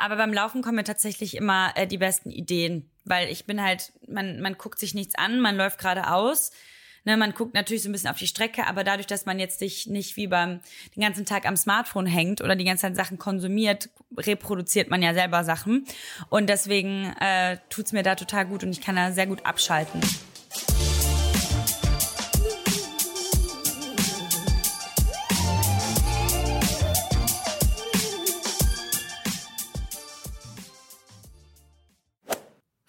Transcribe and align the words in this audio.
Aber 0.00 0.16
beim 0.16 0.32
Laufen 0.32 0.62
kommen 0.62 0.76
mir 0.76 0.84
tatsächlich 0.84 1.36
immer 1.36 1.72
äh, 1.76 1.86
die 1.86 1.98
besten 1.98 2.30
Ideen, 2.30 2.90
weil 3.04 3.28
ich 3.28 3.44
bin 3.44 3.62
halt, 3.62 3.92
man, 4.08 4.40
man 4.40 4.56
guckt 4.56 4.78
sich 4.78 4.94
nichts 4.94 5.14
an, 5.14 5.40
man 5.40 5.56
läuft 5.56 5.78
geradeaus. 5.78 6.52
Ne, 7.04 7.16
man 7.16 7.32
guckt 7.32 7.54
natürlich 7.54 7.82
so 7.82 7.88
ein 7.88 7.92
bisschen 7.92 8.10
auf 8.10 8.18
die 8.18 8.26
Strecke, 8.26 8.66
aber 8.66 8.82
dadurch, 8.82 9.06
dass 9.06 9.24
man 9.24 9.38
jetzt 9.38 9.58
sich 9.58 9.86
nicht 9.86 10.16
wie 10.16 10.26
beim 10.26 10.60
den 10.96 11.02
ganzen 11.02 11.24
Tag 11.24 11.46
am 11.46 11.56
Smartphone 11.56 12.06
hängt 12.06 12.42
oder 12.42 12.56
die 12.56 12.64
ganze 12.64 12.82
Zeit 12.82 12.96
Sachen 12.96 13.18
konsumiert, 13.18 13.88
reproduziert 14.16 14.90
man 14.90 15.02
ja 15.02 15.14
selber 15.14 15.44
Sachen. 15.44 15.86
Und 16.28 16.48
deswegen 16.48 17.14
äh, 17.20 17.58
tut's 17.68 17.92
mir 17.92 18.02
da 18.02 18.16
total 18.16 18.46
gut 18.46 18.64
und 18.64 18.70
ich 18.70 18.80
kann 18.80 18.96
da 18.96 19.12
sehr 19.12 19.26
gut 19.26 19.44
abschalten. 19.46 20.00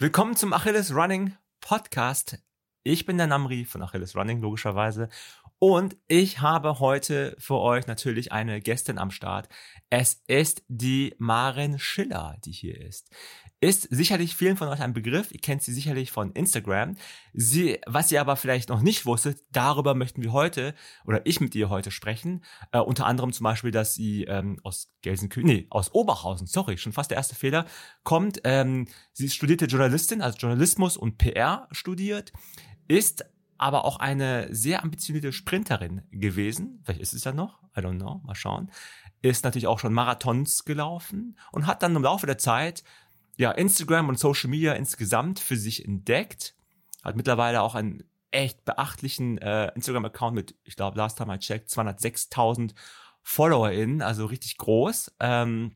Willkommen 0.01 0.35
zum 0.35 0.51
Achilles 0.51 0.95
Running 0.95 1.35
Podcast. 1.59 2.39
Ich 2.81 3.05
bin 3.05 3.19
der 3.19 3.27
Namri 3.27 3.65
von 3.65 3.83
Achilles 3.83 4.15
Running, 4.15 4.41
logischerweise. 4.41 5.09
Und 5.63 5.95
ich 6.07 6.41
habe 6.41 6.79
heute 6.79 7.35
für 7.37 7.59
euch 7.59 7.85
natürlich 7.85 8.31
eine 8.31 8.61
Gästin 8.61 8.97
am 8.97 9.11
Start. 9.11 9.47
Es 9.91 10.23
ist 10.25 10.63
die 10.69 11.13
Maren 11.19 11.77
Schiller, 11.77 12.35
die 12.43 12.51
hier 12.51 12.81
ist. 12.81 13.11
Ist 13.59 13.83
sicherlich 13.91 14.35
vielen 14.35 14.57
von 14.57 14.69
euch 14.69 14.81
ein 14.81 14.93
Begriff. 14.93 15.31
Ihr 15.31 15.39
kennt 15.39 15.61
sie 15.61 15.71
sicherlich 15.71 16.09
von 16.09 16.31
Instagram. 16.31 16.95
Sie, 17.33 17.79
was 17.85 18.11
ihr 18.11 18.21
aber 18.21 18.37
vielleicht 18.37 18.69
noch 18.69 18.81
nicht 18.81 19.05
wusstet, 19.05 19.43
darüber 19.51 19.93
möchten 19.93 20.23
wir 20.23 20.33
heute 20.33 20.73
oder 21.05 21.27
ich 21.27 21.39
mit 21.39 21.53
ihr 21.53 21.69
heute 21.69 21.91
sprechen. 21.91 22.43
Äh, 22.71 22.79
unter 22.79 23.05
anderem 23.05 23.31
zum 23.31 23.43
Beispiel, 23.43 23.69
dass 23.69 23.93
sie 23.93 24.23
ähm, 24.23 24.59
aus 24.63 24.91
Gelsenkirchen, 25.03 25.47
nee, 25.47 25.67
aus 25.69 25.93
Oberhausen, 25.93 26.47
sorry, 26.47 26.79
schon 26.79 26.91
fast 26.91 27.11
der 27.11 27.17
erste 27.17 27.35
Fehler, 27.35 27.67
kommt. 28.03 28.41
Ähm, 28.45 28.87
sie 29.13 29.29
studierte 29.29 29.65
Journalistin, 29.65 30.23
also 30.23 30.39
Journalismus 30.39 30.97
und 30.97 31.19
PR 31.19 31.67
studiert, 31.71 32.33
ist 32.87 33.23
aber 33.61 33.85
auch 33.85 33.97
eine 33.97 34.53
sehr 34.53 34.83
ambitionierte 34.83 35.31
Sprinterin 35.31 36.01
gewesen. 36.11 36.81
Vielleicht 36.83 37.01
ist 37.01 37.13
es 37.13 37.23
ja 37.23 37.31
noch, 37.31 37.61
I 37.77 37.81
don't 37.81 37.97
know, 37.97 38.21
mal 38.25 38.33
schauen. 38.33 38.71
Ist 39.21 39.43
natürlich 39.43 39.67
auch 39.67 39.77
schon 39.77 39.93
Marathons 39.93 40.65
gelaufen 40.65 41.37
und 41.51 41.67
hat 41.67 41.83
dann 41.83 41.95
im 41.95 42.01
Laufe 42.01 42.25
der 42.25 42.39
Zeit 42.39 42.83
ja 43.37 43.51
Instagram 43.51 44.09
und 44.09 44.17
Social 44.17 44.49
Media 44.49 44.73
insgesamt 44.73 45.39
für 45.39 45.55
sich 45.55 45.85
entdeckt. 45.85 46.55
Hat 47.03 47.15
mittlerweile 47.15 47.61
auch 47.61 47.75
einen 47.75 48.03
echt 48.31 48.65
beachtlichen 48.65 49.37
äh, 49.37 49.71
Instagram-Account 49.75 50.33
mit, 50.33 50.55
ich 50.63 50.75
glaube, 50.75 50.97
last 50.97 51.19
time 51.19 51.35
I 51.35 51.37
checked, 51.37 51.69
206.000 51.69 52.73
FollowerInnen, 53.21 54.01
also 54.01 54.25
richtig 54.25 54.57
groß. 54.57 55.13
Ähm, 55.19 55.75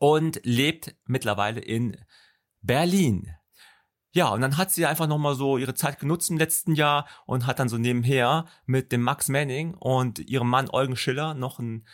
und 0.00 0.40
lebt 0.42 0.96
mittlerweile 1.06 1.60
in 1.60 1.96
Berlin. 2.60 3.36
Ja, 4.14 4.28
und 4.28 4.42
dann 4.42 4.56
hat 4.56 4.70
sie 4.70 4.86
einfach 4.86 5.08
nochmal 5.08 5.34
so 5.34 5.58
ihre 5.58 5.74
Zeit 5.74 5.98
genutzt 5.98 6.30
im 6.30 6.38
letzten 6.38 6.76
Jahr 6.76 7.08
und 7.26 7.46
hat 7.46 7.58
dann 7.58 7.68
so 7.68 7.78
nebenher 7.78 8.44
mit 8.64 8.92
dem 8.92 9.02
Max 9.02 9.28
Manning 9.28 9.74
und 9.74 10.20
ihrem 10.20 10.48
Mann 10.48 10.70
Eugen 10.70 10.94
Schiller 10.94 11.34
noch 11.34 11.58
einen 11.58 11.84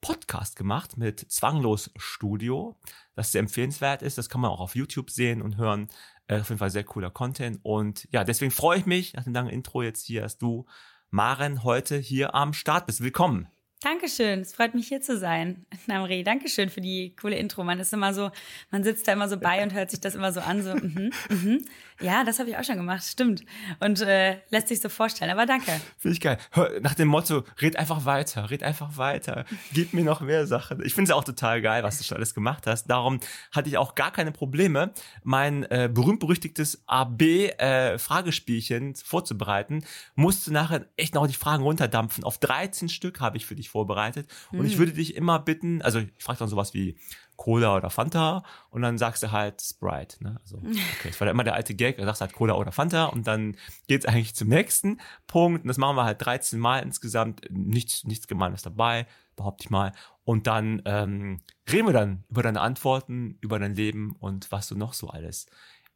Podcast 0.00 0.56
gemacht 0.56 0.96
mit 0.96 1.20
Zwanglos 1.20 1.90
Studio, 1.96 2.78
das 3.14 3.32
sehr 3.32 3.40
empfehlenswert 3.40 4.00
ist. 4.00 4.16
Das 4.16 4.30
kann 4.30 4.40
man 4.40 4.50
auch 4.50 4.60
auf 4.60 4.76
YouTube 4.76 5.10
sehen 5.10 5.42
und 5.42 5.58
hören. 5.58 5.88
Äh, 6.26 6.40
auf 6.40 6.48
jeden 6.48 6.58
Fall 6.58 6.70
sehr 6.70 6.84
cooler 6.84 7.10
Content. 7.10 7.60
Und 7.62 8.08
ja, 8.12 8.24
deswegen 8.24 8.50
freue 8.50 8.78
ich 8.78 8.86
mich 8.86 9.12
nach 9.12 9.24
dem 9.24 9.34
langen 9.34 9.50
Intro 9.50 9.82
jetzt 9.82 10.06
hier, 10.06 10.22
dass 10.22 10.38
du, 10.38 10.64
Maren, 11.10 11.64
heute 11.64 11.98
hier 11.98 12.34
am 12.34 12.54
Start 12.54 12.86
bist. 12.86 13.02
Willkommen. 13.02 13.46
Dankeschön, 13.80 14.40
es 14.40 14.54
freut 14.54 14.74
mich 14.74 14.88
hier 14.88 15.00
zu 15.00 15.16
sein, 15.16 15.64
Namri. 15.86 16.24
Dankeschön 16.24 16.68
für 16.68 16.80
die 16.80 17.14
coole 17.14 17.36
Intro. 17.36 17.62
Man 17.62 17.78
ist 17.78 17.92
immer 17.92 18.12
so, 18.12 18.32
man 18.72 18.82
sitzt 18.82 19.06
da 19.06 19.12
immer 19.12 19.28
so 19.28 19.38
bei 19.38 19.62
und 19.62 19.72
hört 19.72 19.90
sich 19.90 20.00
das 20.00 20.16
immer 20.16 20.32
so 20.32 20.40
an, 20.40 20.62
so, 20.64 20.74
mhm, 20.74 21.12
mhm. 21.28 21.64
Ja, 22.00 22.24
das 22.24 22.38
habe 22.38 22.50
ich 22.50 22.56
auch 22.56 22.64
schon 22.64 22.76
gemacht, 22.76 23.04
stimmt. 23.04 23.44
Und 23.80 24.00
äh, 24.02 24.38
lässt 24.50 24.68
sich 24.68 24.80
so 24.80 24.88
vorstellen, 24.88 25.30
aber 25.30 25.46
danke. 25.46 25.72
Finde 25.98 26.14
ich 26.14 26.20
geil. 26.20 26.38
Hör, 26.52 26.80
nach 26.80 26.94
dem 26.94 27.08
Motto, 27.08 27.44
red 27.60 27.76
einfach 27.76 28.04
weiter, 28.04 28.50
red 28.50 28.62
einfach 28.62 28.96
weiter, 28.96 29.44
gib 29.72 29.92
mir 29.92 30.04
noch 30.04 30.20
mehr 30.20 30.46
Sachen. 30.46 30.84
Ich 30.84 30.94
finde 30.94 31.10
es 31.10 31.16
auch 31.16 31.24
total 31.24 31.60
geil, 31.60 31.82
was 31.82 31.98
du 31.98 32.04
schon 32.04 32.16
alles 32.16 32.34
gemacht 32.34 32.66
hast. 32.66 32.86
Darum 32.86 33.20
hatte 33.52 33.68
ich 33.68 33.78
auch 33.78 33.94
gar 33.94 34.12
keine 34.12 34.32
Probleme, 34.32 34.92
mein 35.24 35.64
äh, 35.64 35.90
berühmt-berüchtigtes 35.92 36.82
AB-Fragespielchen 36.86 38.92
äh, 38.92 38.96
vorzubereiten. 38.96 39.84
Musste 40.14 40.52
nachher 40.52 40.86
echt 40.96 41.14
noch 41.14 41.26
die 41.26 41.34
Fragen 41.34 41.62
runterdampfen. 41.62 42.24
Auf 42.24 42.38
13 42.38 42.88
Stück 42.88 43.20
habe 43.20 43.36
ich 43.36 43.46
für 43.46 43.56
dich 43.56 43.68
vorbereitet. 43.68 44.28
Und 44.52 44.66
ich 44.66 44.72
hm. 44.72 44.78
würde 44.78 44.92
dich 44.92 45.16
immer 45.16 45.38
bitten, 45.38 45.82
also 45.82 45.98
ich 45.98 46.08
frage 46.20 46.38
dann 46.38 46.48
sowas 46.48 46.74
wie 46.74 46.96
Cola 47.38 47.76
oder 47.76 47.88
Fanta 47.88 48.42
und 48.68 48.82
dann 48.82 48.98
sagst 48.98 49.22
du 49.22 49.32
halt 49.32 49.62
Sprite. 49.62 50.22
Ne? 50.22 50.38
Also, 50.42 50.56
okay, 50.58 51.08
das 51.08 51.20
war 51.20 51.28
immer 51.28 51.44
der 51.44 51.54
alte 51.54 51.74
Gag, 51.74 51.96
du 51.96 52.04
sagst 52.04 52.20
halt 52.20 52.34
Cola 52.34 52.54
oder 52.54 52.72
Fanta 52.72 53.06
und 53.06 53.26
dann 53.26 53.56
geht's 53.86 54.04
eigentlich 54.04 54.34
zum 54.34 54.48
nächsten 54.48 55.00
Punkt. 55.26 55.62
Und 55.62 55.68
das 55.68 55.78
machen 55.78 55.96
wir 55.96 56.04
halt 56.04 56.20
13 56.20 56.58
Mal 56.58 56.80
insgesamt. 56.80 57.42
Nichts, 57.50 58.04
nichts 58.04 58.26
Gemeines 58.28 58.62
dabei, 58.62 59.06
behaupte 59.36 59.64
ich 59.64 59.70
mal. 59.70 59.92
Und 60.24 60.46
dann 60.46 60.82
ähm, 60.84 61.40
reden 61.72 61.86
wir 61.86 61.94
dann 61.94 62.24
über 62.28 62.42
deine 62.42 62.60
Antworten, 62.60 63.38
über 63.40 63.58
dein 63.58 63.74
Leben 63.74 64.14
und 64.18 64.52
was 64.52 64.68
du 64.68 64.76
noch 64.76 64.92
so 64.92 65.08
alles 65.08 65.46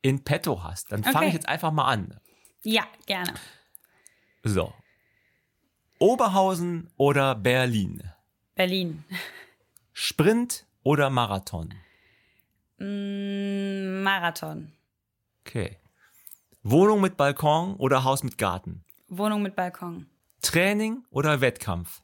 in 0.01 0.25
petto 0.25 0.63
hast. 0.63 0.93
Dann 0.93 1.03
fange 1.03 1.19
okay. 1.19 1.27
ich 1.29 1.35
jetzt 1.35 1.49
einfach 1.49 1.73
mal 1.73 1.85
an. 1.85 2.19
Ja, 2.63 2.85
gerne. 3.07 3.35
So, 4.45 4.73
Oberhausen 6.03 6.91
oder 6.97 7.37
Berlin? 7.37 8.03
Berlin. 8.57 9.05
Sprint 9.93 10.67
oder 10.83 11.11
Marathon? 11.11 11.75
Mm, 12.79 14.03
Marathon. 14.03 14.73
Okay. 15.45 15.79
Wohnung 16.63 17.01
mit 17.01 17.17
Balkon 17.17 17.75
oder 17.77 18.05
Haus 18.05 18.23
mit 18.23 18.39
Garten? 18.39 18.85
Wohnung 19.09 19.43
mit 19.43 19.57
Balkon. 19.57 20.07
Training 20.43 21.05
oder 21.11 21.41
Wettkampf? 21.41 22.03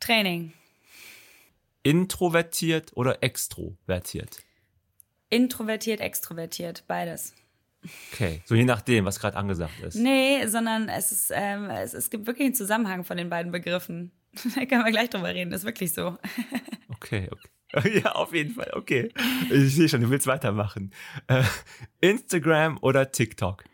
Training. 0.00 0.52
Introvertiert 1.82 2.96
oder 2.96 3.22
extrovertiert? 3.22 4.38
Introvertiert, 5.30 6.00
extrovertiert, 6.00 6.84
beides. 6.86 7.34
Okay, 8.12 8.42
so 8.44 8.54
je 8.54 8.64
nachdem, 8.64 9.04
was 9.04 9.20
gerade 9.20 9.36
angesagt 9.36 9.80
ist. 9.80 9.94
Nee, 9.94 10.46
sondern 10.46 10.88
es 10.88 11.12
ist, 11.12 11.32
ähm, 11.34 11.70
es, 11.70 11.94
es 11.94 12.10
gibt 12.10 12.26
wirklich 12.26 12.46
einen 12.46 12.54
Zusammenhang 12.54 13.04
von 13.04 13.16
den 13.16 13.30
beiden 13.30 13.52
Begriffen. 13.52 14.12
da 14.54 14.64
können 14.66 14.84
wir 14.84 14.90
gleich 14.90 15.10
drüber 15.10 15.34
reden, 15.34 15.52
ist 15.52 15.64
wirklich 15.64 15.92
so. 15.92 16.18
okay, 16.88 17.28
okay. 17.30 17.48
Ja, 17.84 18.12
auf 18.12 18.32
jeden 18.34 18.54
Fall, 18.54 18.70
okay. 18.74 19.12
Ich 19.50 19.74
sehe 19.74 19.88
schon, 19.88 20.00
du 20.00 20.10
willst 20.10 20.26
weitermachen. 20.26 20.92
Äh, 21.26 21.44
Instagram 22.00 22.78
oder 22.80 23.12
TikTok? 23.12 23.64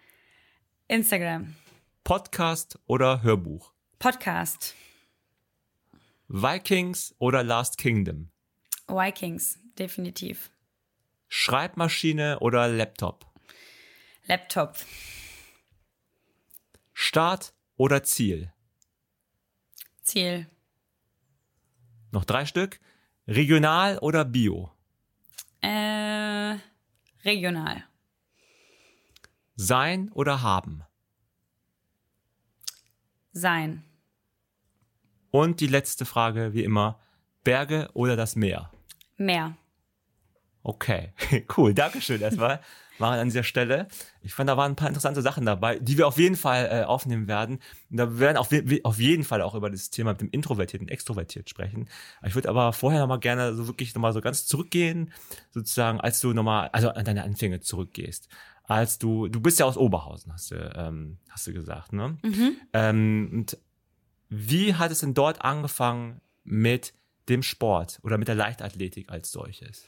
Instagram. 0.89 1.55
Podcast 2.03 2.79
oder 2.87 3.23
Hörbuch? 3.23 3.73
Podcast. 3.99 4.75
Vikings 6.29 7.15
oder 7.19 7.43
Last 7.43 7.79
Kingdom? 7.79 8.31
Vikings, 8.89 9.61
definitiv. 9.79 10.51
Schreibmaschine 11.29 12.41
oder 12.41 12.69
Laptop? 12.69 13.27
Laptop. 14.27 14.77
Start 16.93 17.55
oder 17.77 18.03
Ziel? 18.03 18.53
Ziel. 20.03 20.49
Noch 22.11 22.25
drei 22.25 22.47
Stück. 22.47 22.81
Regional 23.27 23.99
oder 23.99 24.25
Bio? 24.25 24.71
Äh, 25.63 26.57
regional. 27.25 27.85
Sein 29.57 30.11
oder 30.13 30.43
haben? 30.43 30.83
Sein. 33.33 33.83
Und 35.31 35.61
die 35.61 35.67
letzte 35.67 36.05
Frage, 36.05 36.53
wie 36.53 36.65
immer, 36.65 37.01
Berge 37.45 37.89
oder 37.95 38.15
das 38.15 38.37
Meer? 38.37 38.71
Meer. 39.17 39.57
Okay, 40.63 41.13
cool. 41.57 41.73
Dankeschön 41.73 42.21
erstmal 42.21 42.61
waren 42.99 43.19
an 43.19 43.29
dieser 43.29 43.43
Stelle. 43.43 43.89
Ich 44.23 44.35
fand, 44.35 44.49
da 44.49 44.57
waren 44.57 44.73
ein 44.73 44.77
paar 44.77 44.89
interessante 44.89 45.23
Sachen 45.23 45.45
dabei, 45.45 45.79
die 45.79 45.99
wir 45.99 46.07
auf 46.07 46.19
jeden 46.19 46.37
Fall 46.37 46.69
äh, 46.71 46.85
aufnehmen 46.85 47.29
werden. 47.29 47.61
Und 47.91 47.97
da 47.97 48.19
werden 48.19 48.37
auf, 48.37 48.49
auf 48.83 48.99
jeden 48.99 49.25
Fall 49.25 49.43
auch 49.43 49.55
über 49.55 49.71
das 49.71 49.91
Thema 49.91 50.13
mit 50.13 50.21
dem 50.21 50.31
Introvertiert 50.31 50.83
und 50.83 50.91
Extrovertiert 50.91 51.49
sprechen. 51.49 51.89
Ich 52.25 52.35
würde 52.35 52.49
aber 52.49 52.73
vorher 52.73 53.01
nochmal 53.01 53.21
gerne 53.21 53.55
so 53.55 53.67
wirklich 53.67 53.95
nochmal 53.95 54.13
so 54.13 54.21
ganz 54.21 54.47
zurückgehen, 54.47 55.13
sozusagen, 55.51 56.01
als 56.01 56.21
du 56.21 56.33
nochmal, 56.33 56.69
also 56.73 56.91
an 56.91 57.05
deine 57.05 57.25
Anfänge 57.25 57.61
zurückgehst. 57.61 58.29
Als 58.65 58.99
du, 58.99 59.29
du 59.29 59.41
bist 59.41 59.59
ja 59.59 59.67
aus 59.67 59.77
Oberhausen, 59.77 60.33
hast 60.33 60.51
du, 60.51 60.73
ähm, 60.75 61.19
hast 61.29 61.47
du 61.47 61.53
gesagt, 61.53 61.93
ne? 61.93 62.17
Mhm. 62.23 62.57
Ähm, 62.73 63.31
und 63.33 63.59
wie 64.31 64.75
hat 64.75 64.91
es 64.91 65.01
denn 65.01 65.15
dort 65.15 65.45
angefangen 65.45 66.21
mit 66.45 66.95
dem 67.29 67.43
Sport 67.43 67.99
oder 68.03 68.19
mit 68.19 68.29
der 68.29 68.35
Leichtathletik 68.35 69.11
als 69.11 69.31
solches? 69.31 69.85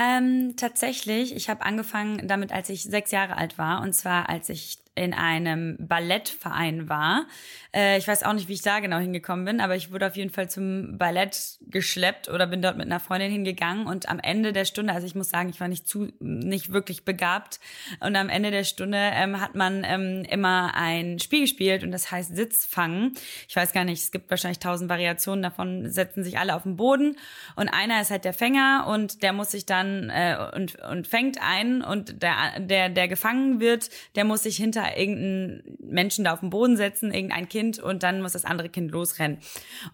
Ähm, 0.00 0.54
tatsächlich, 0.56 1.34
ich 1.34 1.50
habe 1.50 1.62
angefangen 1.62 2.28
damit, 2.28 2.52
als 2.52 2.68
ich 2.68 2.84
sechs 2.84 3.10
Jahre 3.10 3.36
alt 3.36 3.58
war. 3.58 3.82
Und 3.82 3.94
zwar, 3.94 4.28
als 4.28 4.48
ich 4.48 4.78
in 4.98 5.14
einem 5.14 5.76
Ballettverein 5.78 6.88
war. 6.88 7.26
Äh, 7.74 7.98
ich 7.98 8.08
weiß 8.08 8.22
auch 8.22 8.32
nicht, 8.32 8.48
wie 8.48 8.54
ich 8.54 8.62
da 8.62 8.80
genau 8.80 8.98
hingekommen 8.98 9.44
bin, 9.44 9.60
aber 9.60 9.76
ich 9.76 9.92
wurde 9.92 10.06
auf 10.06 10.16
jeden 10.16 10.30
Fall 10.30 10.48
zum 10.48 10.98
Ballett 10.98 11.58
geschleppt 11.62 12.28
oder 12.28 12.46
bin 12.46 12.62
dort 12.62 12.76
mit 12.76 12.86
einer 12.86 13.00
Freundin 13.00 13.30
hingegangen. 13.30 13.86
Und 13.86 14.08
am 14.08 14.18
Ende 14.18 14.52
der 14.52 14.64
Stunde, 14.64 14.92
also 14.92 15.06
ich 15.06 15.14
muss 15.14 15.28
sagen, 15.28 15.48
ich 15.48 15.60
war 15.60 15.68
nicht 15.68 15.86
zu, 15.86 16.08
nicht 16.20 16.72
wirklich 16.72 17.04
begabt. 17.04 17.60
Und 18.00 18.16
am 18.16 18.28
Ende 18.28 18.50
der 18.50 18.64
Stunde 18.64 18.98
ähm, 18.98 19.40
hat 19.40 19.54
man 19.54 19.84
ähm, 19.84 20.24
immer 20.28 20.72
ein 20.74 21.18
Spiel 21.18 21.42
gespielt 21.42 21.84
und 21.84 21.92
das 21.92 22.10
heißt 22.10 22.34
Sitzfangen. 22.34 23.14
Ich 23.48 23.56
weiß 23.56 23.72
gar 23.72 23.84
nicht, 23.84 24.02
es 24.02 24.10
gibt 24.10 24.30
wahrscheinlich 24.30 24.58
tausend 24.58 24.90
Variationen. 24.90 25.42
Davon, 25.42 25.90
setzen 25.90 26.24
sich 26.24 26.38
alle 26.38 26.54
auf 26.54 26.62
den 26.62 26.76
Boden. 26.76 27.16
Und 27.56 27.68
einer 27.68 28.00
ist 28.00 28.10
halt 28.10 28.24
der 28.24 28.32
Fänger 28.32 28.86
und 28.88 29.22
der 29.22 29.32
muss 29.32 29.50
sich 29.50 29.66
dann 29.66 30.10
äh, 30.10 30.36
und, 30.54 30.76
und 30.80 31.06
fängt 31.06 31.38
ein. 31.40 31.82
Und 31.82 32.22
der, 32.22 32.60
der, 32.60 32.88
der 32.88 33.08
gefangen 33.08 33.60
wird, 33.60 33.90
der 34.14 34.24
muss 34.24 34.42
sich 34.42 34.56
hinter 34.56 34.87
irgendeinen 34.96 35.76
Menschen 35.80 36.24
da 36.24 36.32
auf 36.32 36.40
den 36.40 36.50
Boden 36.50 36.76
setzen, 36.76 37.12
irgendein 37.12 37.48
Kind 37.48 37.78
und 37.78 38.02
dann 38.02 38.22
muss 38.22 38.32
das 38.32 38.44
andere 38.44 38.68
Kind 38.68 38.90
losrennen. 38.90 39.38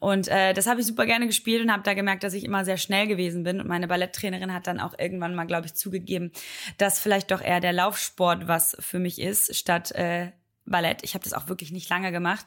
Und 0.00 0.29
äh, 0.29 0.52
das 0.55 0.67
habe 0.67 0.81
ich 0.81 0.87
super 0.87 1.06
gerne 1.06 1.26
gespielt 1.26 1.62
und 1.62 1.73
habe 1.73 1.82
da 1.82 1.94
gemerkt, 1.94 2.25
dass 2.25 2.35
ich 2.35 2.44
immer 2.44 2.64
sehr 2.64 2.76
schnell 2.76 3.06
gewesen 3.06 3.43
bin 3.44 3.61
und 3.61 3.69
meine 3.69 3.88
Balletttrainerin 3.88 4.52
hat 4.52 4.67
dann 4.67 4.81
auch 4.81 4.99
irgendwann 4.99 5.35
mal, 5.35 5.46
glaube 5.46 5.67
ich, 5.67 5.75
zugegeben, 5.75 6.32
dass 6.79 6.99
vielleicht 6.99 7.31
doch 7.31 7.41
eher 7.41 7.61
der 7.61 7.73
Laufsport 7.73 8.49
was 8.49 8.76
für 8.81 8.99
mich 8.99 9.20
ist, 9.20 9.55
statt 9.55 9.93
äh, 9.93 10.32
Ballett. 10.66 11.00
Ich 11.02 11.14
habe 11.14 11.25
das 11.25 11.32
auch 11.32 11.49
wirklich 11.49 11.72
nicht 11.72 11.88
lange 11.90 12.12
gemacht. 12.12 12.46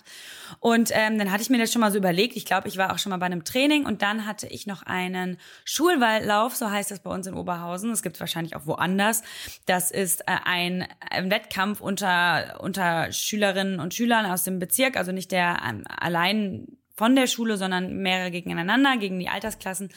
Und 0.59 0.89
ähm, 0.93 1.17
dann 1.17 1.31
hatte 1.31 1.43
ich 1.43 1.49
mir 1.49 1.57
das 1.57 1.71
schon 1.71 1.81
mal 1.81 1.91
so 1.91 1.97
überlegt. 1.97 2.35
Ich 2.35 2.45
glaube, 2.45 2.67
ich 2.67 2.77
war 2.77 2.93
auch 2.93 2.97
schon 2.97 3.11
mal 3.11 3.17
bei 3.17 3.25
einem 3.25 3.43
Training 3.43 3.85
und 3.85 4.01
dann 4.01 4.25
hatte 4.25 4.47
ich 4.47 4.67
noch 4.67 4.83
einen 4.83 5.37
Schulwaldlauf, 5.65 6.55
so 6.55 6.69
heißt 6.69 6.91
das 6.91 6.99
bei 6.99 7.11
uns 7.11 7.27
in 7.27 7.35
Oberhausen. 7.35 7.91
Es 7.91 8.01
gibt 8.01 8.19
wahrscheinlich 8.19 8.55
auch 8.55 8.65
woanders. 8.65 9.21
Das 9.65 9.91
ist 9.91 10.21
äh, 10.21 10.37
ein, 10.45 10.87
ein 11.09 11.29
Wettkampf 11.29 11.81
unter, 11.81 12.59
unter 12.61 13.11
Schülerinnen 13.11 13.79
und 13.79 13.93
Schülern 13.93 14.25
aus 14.25 14.43
dem 14.43 14.59
Bezirk, 14.59 14.97
also 14.97 15.11
nicht 15.11 15.31
der 15.31 15.61
ähm, 15.67 15.83
allein 15.87 16.77
von 16.97 17.15
der 17.15 17.27
Schule, 17.27 17.57
sondern 17.57 17.97
mehrere 17.97 18.31
gegeneinander, 18.31 18.97
gegen 18.97 19.19
die 19.19 19.29
Altersklassen. 19.29 19.89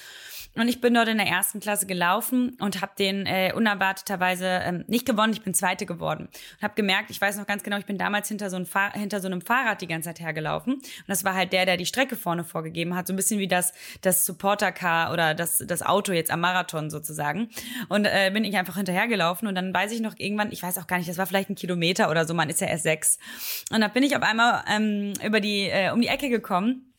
Und 0.56 0.66
ich 0.66 0.80
bin 0.80 0.94
dort 0.94 1.06
in 1.06 1.18
der 1.18 1.28
ersten 1.28 1.60
Klasse 1.60 1.86
gelaufen 1.86 2.56
und 2.58 2.82
habe 2.82 2.92
den 2.98 3.24
äh, 3.24 3.52
unerwarteterweise 3.54 4.46
ähm, 4.64 4.84
nicht 4.88 5.06
gewonnen, 5.06 5.32
ich 5.32 5.42
bin 5.42 5.54
Zweite 5.54 5.86
geworden. 5.86 6.24
Und 6.26 6.62
habe 6.62 6.74
gemerkt, 6.74 7.10
ich 7.10 7.20
weiß 7.20 7.36
noch 7.36 7.46
ganz 7.46 7.62
genau, 7.62 7.78
ich 7.78 7.86
bin 7.86 7.98
damals 7.98 8.26
hinter 8.28 8.50
so, 8.50 8.56
ein 8.56 8.66
Fahr 8.66 8.92
hinter 8.92 9.20
so 9.20 9.28
einem 9.28 9.42
Fahrrad 9.42 9.80
die 9.80 9.86
ganze 9.86 10.08
Zeit 10.08 10.18
hergelaufen. 10.18 10.74
Und 10.74 10.84
das 11.06 11.22
war 11.24 11.34
halt 11.34 11.52
der, 11.52 11.66
der 11.66 11.76
die 11.76 11.86
Strecke 11.86 12.16
vorne 12.16 12.42
vorgegeben 12.42 12.96
hat. 12.96 13.06
So 13.06 13.12
ein 13.12 13.16
bisschen 13.16 13.38
wie 13.38 13.46
das, 13.46 13.72
das 14.00 14.24
Supporter-Car 14.24 15.12
oder 15.12 15.34
das, 15.34 15.62
das 15.64 15.82
Auto 15.82 16.12
jetzt 16.12 16.32
am 16.32 16.40
Marathon 16.40 16.90
sozusagen. 16.90 17.48
Und 17.88 18.06
äh, 18.06 18.30
bin 18.32 18.42
ich 18.42 18.56
einfach 18.56 18.76
hinterhergelaufen 18.76 19.46
und 19.46 19.54
dann 19.54 19.72
weiß 19.72 19.92
ich 19.92 20.00
noch 20.00 20.14
irgendwann, 20.18 20.50
ich 20.50 20.64
weiß 20.64 20.78
auch 20.78 20.88
gar 20.88 20.98
nicht, 20.98 21.08
das 21.08 21.16
war 21.16 21.26
vielleicht 21.26 21.50
ein 21.50 21.54
Kilometer 21.54 22.10
oder 22.10 22.26
so, 22.26 22.34
man 22.34 22.50
ist 22.50 22.60
ja 22.60 22.66
erst 22.66 22.82
sechs. 22.82 23.18
Und 23.70 23.82
da 23.82 23.88
bin 23.88 24.02
ich 24.02 24.16
auf 24.16 24.22
einmal 24.22 24.64
ähm, 24.68 25.12
über 25.24 25.38
die, 25.38 25.68
äh, 25.70 25.92
um 25.92 26.00
die 26.00 26.08
Ecke 26.08 26.28
gekommen 26.28 26.89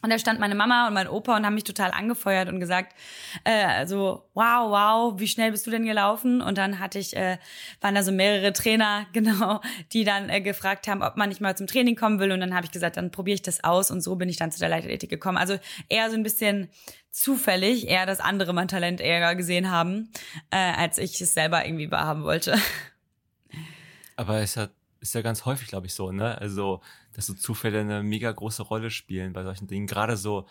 und 0.00 0.10
da 0.10 0.18
stand 0.18 0.38
meine 0.38 0.54
Mama 0.54 0.86
und 0.86 0.94
mein 0.94 1.08
Opa 1.08 1.36
und 1.36 1.44
haben 1.44 1.54
mich 1.54 1.64
total 1.64 1.90
angefeuert 1.90 2.48
und 2.48 2.60
gesagt, 2.60 2.94
äh, 3.42 3.64
also 3.64 4.28
wow, 4.34 4.70
wow, 4.70 5.18
wie 5.18 5.26
schnell 5.26 5.50
bist 5.50 5.66
du 5.66 5.72
denn 5.72 5.84
gelaufen? 5.84 6.40
Und 6.40 6.56
dann 6.56 6.78
hatte 6.78 7.00
ich, 7.00 7.16
äh, 7.16 7.38
waren 7.80 7.96
da 7.96 8.04
so 8.04 8.12
mehrere 8.12 8.52
Trainer, 8.52 9.06
genau, 9.12 9.60
die 9.92 10.04
dann 10.04 10.28
äh, 10.28 10.40
gefragt 10.40 10.86
haben, 10.86 11.02
ob 11.02 11.16
man 11.16 11.28
nicht 11.28 11.40
mal 11.40 11.56
zum 11.56 11.66
Training 11.66 11.96
kommen 11.96 12.20
will. 12.20 12.30
Und 12.30 12.40
dann 12.40 12.54
habe 12.54 12.64
ich 12.64 12.70
gesagt, 12.70 12.96
dann 12.96 13.10
probiere 13.10 13.34
ich 13.34 13.42
das 13.42 13.64
aus. 13.64 13.90
Und 13.90 14.00
so 14.00 14.14
bin 14.14 14.28
ich 14.28 14.36
dann 14.36 14.52
zu 14.52 14.60
der 14.60 14.68
Leichtathletik 14.68 15.10
gekommen. 15.10 15.36
Also 15.36 15.58
eher 15.88 16.08
so 16.10 16.16
ein 16.16 16.22
bisschen 16.22 16.68
zufällig, 17.10 17.88
eher 17.88 18.06
das 18.06 18.20
andere 18.20 18.52
mein 18.52 18.68
Talent 18.68 19.00
eher 19.00 19.34
gesehen 19.34 19.70
haben, 19.70 20.12
äh, 20.50 20.56
als 20.56 20.98
ich 20.98 21.20
es 21.20 21.34
selber 21.34 21.66
irgendwie 21.66 21.90
wahrhaben 21.90 22.22
wollte. 22.22 22.56
Aber 24.16 24.40
es 24.40 24.56
hat 24.56 24.70
ist 25.00 25.14
ja 25.14 25.22
ganz 25.22 25.44
häufig, 25.44 25.68
glaube 25.68 25.86
ich, 25.86 25.94
so, 25.94 26.12
ne? 26.12 26.38
Also, 26.38 26.80
dass 27.12 27.26
so 27.26 27.34
Zufälle 27.34 27.80
eine 27.80 28.02
mega 28.02 28.30
große 28.30 28.62
Rolle 28.62 28.90
spielen 28.90 29.32
bei 29.32 29.42
solchen 29.44 29.66
Dingen. 29.66 29.86
Gerade 29.86 30.16
so 30.16 30.46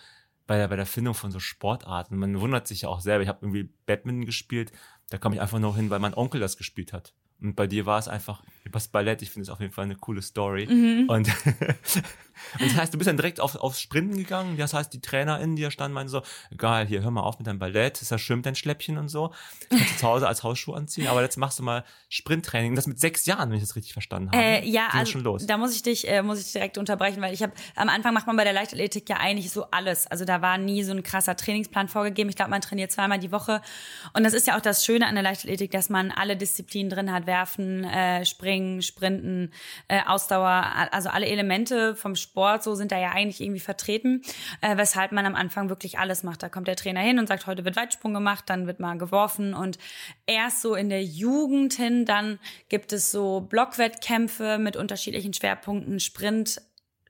bei 0.46 0.58
der, 0.58 0.68
bei 0.70 0.78
der 0.78 0.86
Findung 0.86 1.14
von 1.14 1.32
so 1.32 1.40
Sportarten. 1.40 2.18
Man 2.18 2.40
wundert 2.40 2.68
sich 2.68 2.84
ja 2.84 2.90
auch 2.90 3.02
selber. 3.02 3.24
Ich 3.24 3.30
habe 3.30 3.40
irgendwie 3.42 3.70
Badminton 3.86 4.26
gespielt, 4.26 4.72
da 5.10 5.18
kam 5.18 5.34
ich 5.34 5.42
einfach 5.42 5.60
nur 5.60 5.76
hin, 5.76 5.90
weil 5.90 6.00
mein 6.00 6.14
Onkel 6.14 6.40
das 6.40 6.58
gespielt 6.58 6.94
hat. 6.94 7.14
Und 7.42 7.56
bei 7.56 7.68
dir 7.68 7.86
war 7.86 8.00
es 8.00 8.08
einfach 8.08 8.42
übers 8.68 8.88
Ballett. 8.88 9.22
Ich 9.22 9.32
finde 9.32 9.44
es 9.44 9.50
auf 9.50 9.60
jeden 9.60 9.74
Fall 9.74 9.86
eine 9.86 9.96
coole 9.96 10.22
Story. 10.22 10.68
Mhm. 10.68 11.10
Und, 11.10 11.28
und 11.48 12.62
das 12.62 12.76
heißt, 12.76 12.94
du 12.94 12.98
bist 12.98 13.08
dann 13.08 13.18
direkt 13.18 13.40
auf, 13.40 13.56
aufs 13.56 13.82
Sprinten 13.82 14.18
gegangen. 14.18 14.58
Das 14.58 14.74
heißt, 14.74 14.94
die 14.94 15.02
TrainerInnen, 15.02 15.56
die 15.56 15.64
da 15.64 15.72
standen, 15.72 15.94
meinen 15.94 16.10
so, 16.10 16.22
egal, 16.52 16.86
hier, 16.86 17.02
hör 17.02 17.12
mal 17.12 17.22
auf 17.22 17.40
mit 17.40 17.48
deinem 17.48 17.60
Ballett. 17.60 18.00
Das 18.02 18.22
schwimmt 18.22 18.46
dein 18.46 18.56
Schläppchen 18.56 18.98
und 18.98 19.10
so. 19.10 19.34
Das 19.70 19.80
kannst 19.80 19.94
du 19.96 19.98
zu 20.00 20.08
Hause 20.08 20.28
als 20.28 20.44
Hausschuh 20.44 20.74
anziehen. 20.74 21.08
Aber 21.08 21.22
jetzt 21.22 21.38
machst 21.38 21.60
du 21.60 21.64
mal 21.64 21.84
Sprinttraining. 22.10 22.76
Das 22.76 22.88
mit 22.88 23.00
sechs 23.00 23.26
Jahren, 23.26 23.50
wenn 23.50 23.58
ich 23.58 23.64
das 23.64 23.76
richtig 23.76 23.94
verstanden 23.94 24.32
habe. 24.32 24.42
Äh, 24.42 24.68
ja, 24.68 24.90
also, 24.92 25.14
schon 25.14 25.24
los. 25.24 25.46
da 25.46 25.58
muss 25.58 25.76
ich 25.76 25.84
dich, 25.84 26.08
äh, 26.10 26.22
muss 26.22 26.40
ich 26.40 26.52
direkt 26.52 26.78
unterbrechen, 26.78 27.22
weil 27.22 27.34
ich 27.34 27.44
habe, 27.44 27.54
am 27.76 27.90
Anfang 27.90 28.14
macht 28.14 28.28
man 28.28 28.36
bei 28.36 28.44
der 28.44 28.54
Leichtathletik 28.54 29.10
ja 29.10 29.18
eigentlich 29.18 29.52
so 29.52 29.66
alles. 29.72 30.08
Also 30.08 30.26
da 30.26 30.42
war 30.42 30.58
nie 30.58 30.84
so 30.84 30.92
ein 30.92 31.04
krasser 31.04 31.36
Trainingsplan 31.36 31.88
vorgegeben. 31.88 32.30
Ich 32.30 32.36
glaube, 32.36 32.52
man 32.52 32.62
trainiert 32.62 32.92
zweimal 32.92 33.20
die 33.20 33.32
Woche. 33.32 33.62
Und 34.14 34.24
das 34.24 34.34
ist 34.34 34.48
ja 34.48 34.58
auch 34.58 34.62
das 34.62 34.86
Schöne 34.86 35.08
an 35.08 35.16
der 35.16 35.24
Leichtathletik, 35.24 35.72
dass 35.72 35.90
man 35.90 36.12
alle 36.12 36.38
Disziplinen 36.38 36.90
drin 36.90 37.12
hat, 37.12 37.28
werfen, 37.28 37.84
äh, 37.84 38.26
springen, 38.26 38.57
sprinten, 38.82 39.52
äh, 39.88 40.02
Ausdauer, 40.06 40.66
also 40.92 41.10
alle 41.10 41.26
Elemente 41.26 41.96
vom 41.96 42.16
Sport 42.16 42.64
so 42.64 42.76
sind 42.76 42.92
da 42.92 43.00
ja 43.00 43.12
eigentlich 43.12 43.42
irgendwie 43.42 43.60
vertreten, 43.60 44.22
äh, 44.62 44.78
weshalb 44.78 45.12
man 45.12 45.26
am 45.26 45.36
Anfang 45.36 45.70
wirklich 45.70 46.00
alles 46.00 46.24
macht. 46.24 46.44
Da 46.44 46.50
kommt 46.50 46.68
der 46.68 46.76
Trainer 46.76 47.02
hin 47.02 47.20
und 47.20 47.28
sagt, 47.28 47.48
heute 47.48 47.66
wird 47.66 47.76
Weitsprung 47.76 48.14
gemacht, 48.14 48.46
dann 48.48 48.68
wird 48.68 48.80
mal 48.80 48.98
geworfen 48.98 49.54
und 49.54 49.78
erst 50.26 50.62
so 50.62 50.76
in 50.76 50.90
der 50.90 51.04
Jugend 51.04 51.74
hin, 51.74 52.06
dann 52.06 52.40
gibt 52.70 52.94
es 52.94 53.12
so 53.12 53.42
Blockwettkämpfe 53.42 54.58
mit 54.58 54.76
unterschiedlichen 54.76 55.34
Schwerpunkten, 55.34 56.00
Sprint, 56.00 56.62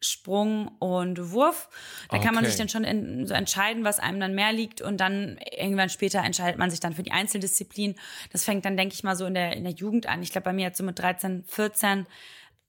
Sprung 0.02 0.70
und 0.80 1.32
Wurf. 1.32 1.70
Da 2.10 2.18
okay. 2.18 2.26
kann 2.26 2.36
man 2.36 2.46
sich 2.46 2.56
dann 2.56 2.70
schon 2.70 2.84
in, 2.84 3.26
so 3.26 3.34
entscheiden, 3.34 3.84
was 3.84 4.00
einem 4.00 4.20
dann 4.20 4.36
mehr 4.36 4.54
liegt 4.54 4.82
und 4.82 4.98
dann 4.98 5.40
irgendwann 5.58 5.90
später 5.90 6.20
entscheidet 6.20 6.58
man 6.58 6.70
sich 6.70 6.80
dann 6.80 6.94
für 6.94 7.04
die 7.04 7.12
Einzeldisziplin. 7.12 7.96
Das 8.32 8.44
fängt 8.44 8.66
dann, 8.66 8.78
denke 8.78 8.94
ich 8.94 9.04
mal, 9.04 9.16
so 9.16 9.26
in 9.26 9.34
der, 9.34 9.56
in 9.56 9.64
der 9.64 9.74
Jugend 9.74 10.08
an. 10.08 10.22
Ich 10.22 10.32
glaube, 10.32 10.46
bei 10.46 10.54
mir 10.54 10.68
hat 10.68 10.78
so 10.78 10.84
mit 10.84 11.00
13, 11.00 11.44
14 11.46 12.06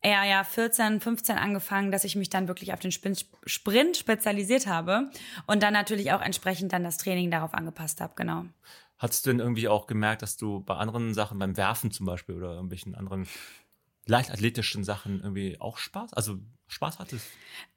eher 0.01 0.25
ja 0.25 0.45
14, 0.45 1.01
15 1.01 1.37
angefangen, 1.37 1.91
dass 1.91 2.05
ich 2.05 2.17
mich 2.17 2.31
dann 2.31 2.49
wirklich 2.49 2.73
auf 2.73 2.81
den 2.81 2.93
Sprint 2.93 3.97
spezialisiert 3.97 4.67
habe 4.67 5.11
und 5.47 5.63
dann 5.63 5.73
natürlich 5.73 6.13
auch 6.13 6.21
entsprechend 6.21 6.73
dann 6.73 6.85
das 6.85 6.99
Training 6.99 7.31
darauf 7.31 7.55
angepasst 7.55 8.01
habe, 8.01 8.13
genau. 8.15 8.45
Hattest 8.99 9.27
du 9.27 9.31
denn 9.31 9.41
irgendwie 9.41 9.69
auch 9.69 9.87
gemerkt, 9.87 10.23
dass 10.23 10.37
du 10.37 10.61
bei 10.61 10.75
anderen 10.75 11.15
Sachen, 11.15 11.39
beim 11.39 11.57
Werfen 11.57 11.91
zum 11.91 12.07
Beispiel 12.07 12.35
oder 12.35 12.53
irgendwelchen 12.55 12.95
anderen 12.95 13.29
leichtathletischen 14.09 14.85
Sachen 14.85 15.21
irgendwie 15.21 15.61
auch 15.61 15.79
Spaß? 15.79 16.15
Also 16.15 16.39
Spaß 16.67 16.99
hattest? 16.99 17.27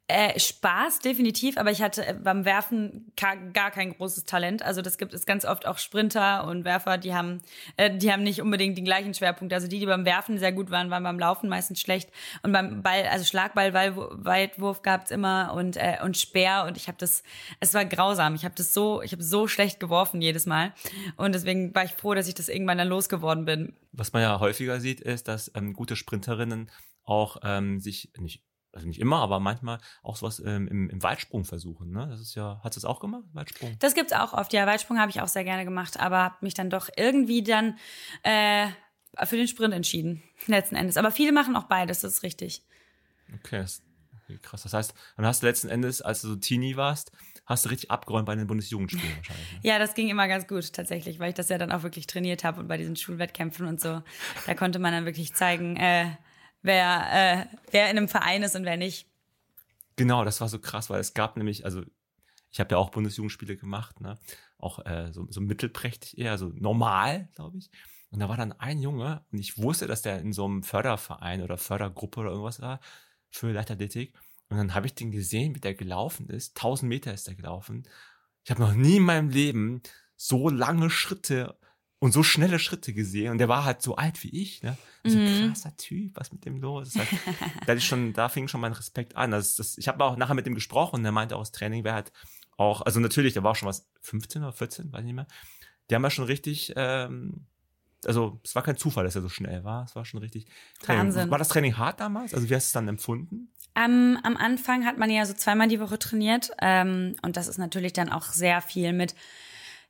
Äh, 0.08 0.38
Spaß 0.38 0.98
definitiv, 0.98 1.56
aber 1.56 1.70
ich 1.70 1.80
hatte 1.80 2.04
äh, 2.04 2.14
beim 2.14 2.44
Werfen 2.44 3.12
gar 3.16 3.70
kein 3.70 3.94
großes 3.94 4.24
Talent. 4.24 4.62
Also 4.62 4.82
das 4.82 4.98
gibt 4.98 5.14
es 5.14 5.26
ganz 5.26 5.44
oft 5.44 5.64
auch 5.64 5.78
Sprinter 5.78 6.46
und 6.48 6.64
Werfer, 6.64 6.98
die 6.98 7.14
haben, 7.14 7.40
äh, 7.76 7.96
die 7.96 8.12
haben 8.12 8.24
nicht 8.24 8.42
unbedingt 8.42 8.76
den 8.76 8.84
gleichen 8.84 9.14
Schwerpunkt. 9.14 9.54
Also 9.54 9.68
die, 9.68 9.78
die 9.78 9.86
beim 9.86 10.04
Werfen 10.04 10.38
sehr 10.38 10.52
gut 10.52 10.70
waren, 10.70 10.90
waren 10.90 11.04
beim 11.04 11.20
Laufen 11.20 11.48
meistens 11.48 11.80
schlecht. 11.80 12.10
Und 12.42 12.52
beim 12.52 12.82
Ball, 12.82 13.06
also 13.06 13.24
Schlagball, 13.24 13.72
Weitwurf 13.72 14.82
gab's 14.82 15.12
immer 15.12 15.54
und 15.54 15.76
äh, 15.76 15.98
und 16.02 16.18
Speer 16.18 16.64
und 16.66 16.76
ich 16.76 16.88
habe 16.88 16.98
das, 16.98 17.22
es 17.60 17.72
war 17.72 17.84
grausam. 17.84 18.34
Ich 18.34 18.44
habe 18.44 18.56
das 18.56 18.74
so, 18.74 19.02
ich 19.02 19.12
habe 19.12 19.22
so 19.22 19.46
schlecht 19.46 19.78
geworfen 19.78 20.20
jedes 20.20 20.46
Mal 20.46 20.74
und 21.16 21.32
deswegen 21.32 21.74
war 21.76 21.84
ich 21.84 21.92
froh, 21.92 22.14
dass 22.14 22.26
ich 22.26 22.34
das 22.34 22.48
irgendwann 22.48 22.78
dann 22.78 22.88
losgeworden 22.88 23.44
bin. 23.44 23.76
Was 23.92 24.12
man 24.12 24.22
ja 24.22 24.40
häufiger 24.40 24.80
sieht, 24.80 25.00
ist, 25.00 25.28
dass 25.28 25.50
ähm, 25.54 25.72
gute 25.74 25.94
Sprinterinnen 25.94 26.70
auch 27.04 27.36
ähm, 27.44 27.78
sich 27.78 28.10
nicht 28.18 28.42
also 28.72 28.86
nicht 28.86 29.00
immer, 29.00 29.18
aber 29.18 29.40
manchmal 29.40 29.78
auch 30.02 30.16
sowas 30.16 30.42
ähm, 30.44 30.66
im, 30.68 30.90
im 30.90 31.02
Weitsprung 31.02 31.44
versuchen. 31.44 31.92
Ne? 31.92 32.08
Das 32.10 32.20
ist 32.20 32.34
ja, 32.34 32.60
hat 32.64 32.72
es 32.72 32.82
das 32.82 32.84
auch 32.84 33.00
gemacht, 33.00 33.24
Weitsprung? 33.32 33.76
Das 33.78 33.94
gibt's 33.94 34.12
auch 34.12 34.32
oft. 34.32 34.52
Ja, 34.52 34.66
Weitsprung 34.66 34.98
habe 34.98 35.10
ich 35.10 35.20
auch 35.20 35.28
sehr 35.28 35.44
gerne 35.44 35.64
gemacht, 35.64 36.00
aber 36.00 36.18
habe 36.18 36.36
mich 36.40 36.54
dann 36.54 36.70
doch 36.70 36.88
irgendwie 36.96 37.42
dann 37.42 37.78
äh, 38.22 38.68
für 39.24 39.36
den 39.36 39.48
Sprint 39.48 39.74
entschieden, 39.74 40.22
letzten 40.46 40.76
Endes. 40.76 40.96
Aber 40.96 41.10
viele 41.10 41.32
machen 41.32 41.54
auch 41.56 41.64
beides, 41.64 42.00
das 42.00 42.14
ist 42.14 42.22
richtig. 42.22 42.62
Okay, 43.34 43.58
das 43.58 43.82
krass. 44.40 44.62
Das 44.62 44.72
heißt, 44.72 44.94
dann 45.16 45.26
hast 45.26 45.42
du 45.42 45.46
letzten 45.46 45.68
Endes, 45.68 46.00
als 46.00 46.22
du 46.22 46.28
so 46.28 46.36
Teenie 46.36 46.76
warst, 46.76 47.12
hast 47.44 47.64
du 47.64 47.68
richtig 47.68 47.90
abgeräumt 47.90 48.26
bei 48.26 48.34
den 48.34 48.46
Bundesjugendspielen 48.46 49.16
wahrscheinlich. 49.16 49.52
Ne? 49.52 49.60
Ja, 49.62 49.78
das 49.78 49.94
ging 49.94 50.08
immer 50.08 50.28
ganz 50.28 50.46
gut 50.46 50.72
tatsächlich, 50.72 51.18
weil 51.18 51.30
ich 51.30 51.34
das 51.34 51.48
ja 51.48 51.58
dann 51.58 51.72
auch 51.72 51.82
wirklich 51.82 52.06
trainiert 52.06 52.44
habe 52.44 52.60
und 52.60 52.68
bei 52.68 52.76
diesen 52.76 52.96
Schulwettkämpfen 52.96 53.66
und 53.66 53.80
so, 53.80 54.02
da 54.46 54.54
konnte 54.54 54.78
man 54.78 54.92
dann 54.92 55.04
wirklich 55.04 55.34
zeigen, 55.34 55.76
äh, 55.76 56.06
wer, 56.62 57.42
äh, 57.42 57.56
wer 57.70 57.90
in 57.90 57.98
einem 57.98 58.08
Verein 58.08 58.42
ist 58.42 58.56
und 58.56 58.64
wer 58.64 58.76
nicht. 58.76 59.08
Genau, 59.96 60.24
das 60.24 60.40
war 60.40 60.48
so 60.48 60.58
krass, 60.58 60.88
weil 60.90 61.00
es 61.00 61.14
gab 61.14 61.36
nämlich, 61.36 61.64
also 61.64 61.82
ich 62.50 62.60
habe 62.60 62.74
ja 62.74 62.78
auch 62.78 62.90
Bundesjugendspiele 62.90 63.56
gemacht, 63.56 64.00
ne? 64.00 64.18
Auch 64.58 64.84
äh, 64.86 65.12
so, 65.12 65.26
so 65.30 65.40
mittelprächtig 65.40 66.18
eher, 66.18 66.38
so 66.38 66.52
normal, 66.54 67.28
glaube 67.34 67.58
ich. 67.58 67.70
Und 68.10 68.20
da 68.20 68.28
war 68.28 68.36
dann 68.36 68.52
ein 68.52 68.80
Junge 68.80 69.24
und 69.32 69.38
ich 69.38 69.58
wusste, 69.58 69.86
dass 69.86 70.02
der 70.02 70.20
in 70.20 70.32
so 70.32 70.44
einem 70.44 70.62
Förderverein 70.62 71.42
oder 71.42 71.56
Fördergruppe 71.56 72.20
oder 72.20 72.30
irgendwas 72.30 72.60
war 72.60 72.80
für 73.30 73.50
Leichtathletik. 73.50 74.14
Und 74.50 74.58
dann 74.58 74.74
habe 74.74 74.86
ich 74.86 74.94
den 74.94 75.10
gesehen, 75.10 75.54
wie 75.54 75.60
der 75.60 75.74
gelaufen 75.74 76.28
ist. 76.28 76.56
1000 76.56 76.88
Meter 76.88 77.14
ist 77.14 77.26
der 77.26 77.34
gelaufen. 77.34 77.88
Ich 78.44 78.50
habe 78.50 78.60
noch 78.60 78.74
nie 78.74 78.96
in 78.96 79.02
meinem 79.02 79.30
Leben 79.30 79.82
so 80.14 80.50
lange 80.50 80.90
Schritte 80.90 81.58
und 82.02 82.10
so 82.10 82.24
schnelle 82.24 82.58
Schritte 82.58 82.92
gesehen. 82.92 83.30
Und 83.30 83.38
der 83.38 83.48
war 83.48 83.64
halt 83.64 83.80
so 83.80 83.94
alt 83.94 84.24
wie 84.24 84.42
ich, 84.42 84.60
ne? 84.64 84.76
So 85.04 85.18
ein 85.18 85.22
Mhm. 85.24 85.48
krasser 85.48 85.76
Typ, 85.76 86.16
was 86.16 86.32
mit 86.32 86.44
dem 86.44 86.56
los 86.60 86.88
ist. 86.88 86.98
Halt, 86.98 87.08
da, 87.66 87.78
schon, 87.78 88.12
da 88.12 88.28
fing 88.28 88.48
schon 88.48 88.60
mein 88.60 88.72
Respekt 88.72 89.14
an. 89.16 89.30
Das, 89.30 89.54
das, 89.54 89.78
ich 89.78 89.86
habe 89.86 90.04
auch 90.04 90.16
nachher 90.16 90.34
mit 90.34 90.44
dem 90.44 90.56
gesprochen 90.56 90.96
und 90.96 91.02
der 91.04 91.12
meinte 91.12 91.36
auch, 91.36 91.42
das 91.42 91.52
Training 91.52 91.84
wäre 91.84 91.94
halt 91.94 92.12
auch, 92.56 92.80
also 92.82 92.98
natürlich, 92.98 93.34
der 93.34 93.44
war 93.44 93.52
auch 93.52 93.56
schon 93.56 93.68
was, 93.68 93.88
15 94.00 94.42
oder 94.42 94.52
14, 94.52 94.92
weiß 94.92 94.98
ich 94.98 95.04
nicht 95.06 95.14
mehr. 95.14 95.28
Die 95.90 95.94
haben 95.94 96.02
ja 96.02 96.10
schon 96.10 96.24
richtig, 96.24 96.72
ähm, 96.74 97.46
also 98.04 98.40
es 98.42 98.56
war 98.56 98.64
kein 98.64 98.76
Zufall, 98.76 99.04
dass 99.04 99.14
er 99.14 99.22
so 99.22 99.28
schnell 99.28 99.62
war. 99.62 99.84
Es 99.84 99.94
war 99.94 100.04
schon 100.04 100.18
richtig 100.18 100.46
Training. 100.80 101.04
Wahnsinn. 101.06 101.30
War 101.30 101.38
das 101.38 101.48
Training 101.50 101.76
hart 101.76 102.00
damals? 102.00 102.34
Also 102.34 102.50
wie 102.50 102.54
hast 102.56 102.64
du 102.64 102.68
es 102.68 102.72
dann 102.72 102.88
empfunden? 102.88 103.52
Am, 103.74 104.18
am 104.24 104.36
Anfang 104.36 104.84
hat 104.86 104.98
man 104.98 105.08
ja 105.08 105.24
so 105.24 105.34
zweimal 105.34 105.68
die 105.68 105.78
Woche 105.78 106.00
trainiert 106.00 106.50
ähm, 106.60 107.14
und 107.22 107.36
das 107.36 107.46
ist 107.46 107.58
natürlich 107.58 107.92
dann 107.92 108.08
auch 108.10 108.24
sehr 108.24 108.60
viel 108.60 108.92
mit 108.92 109.14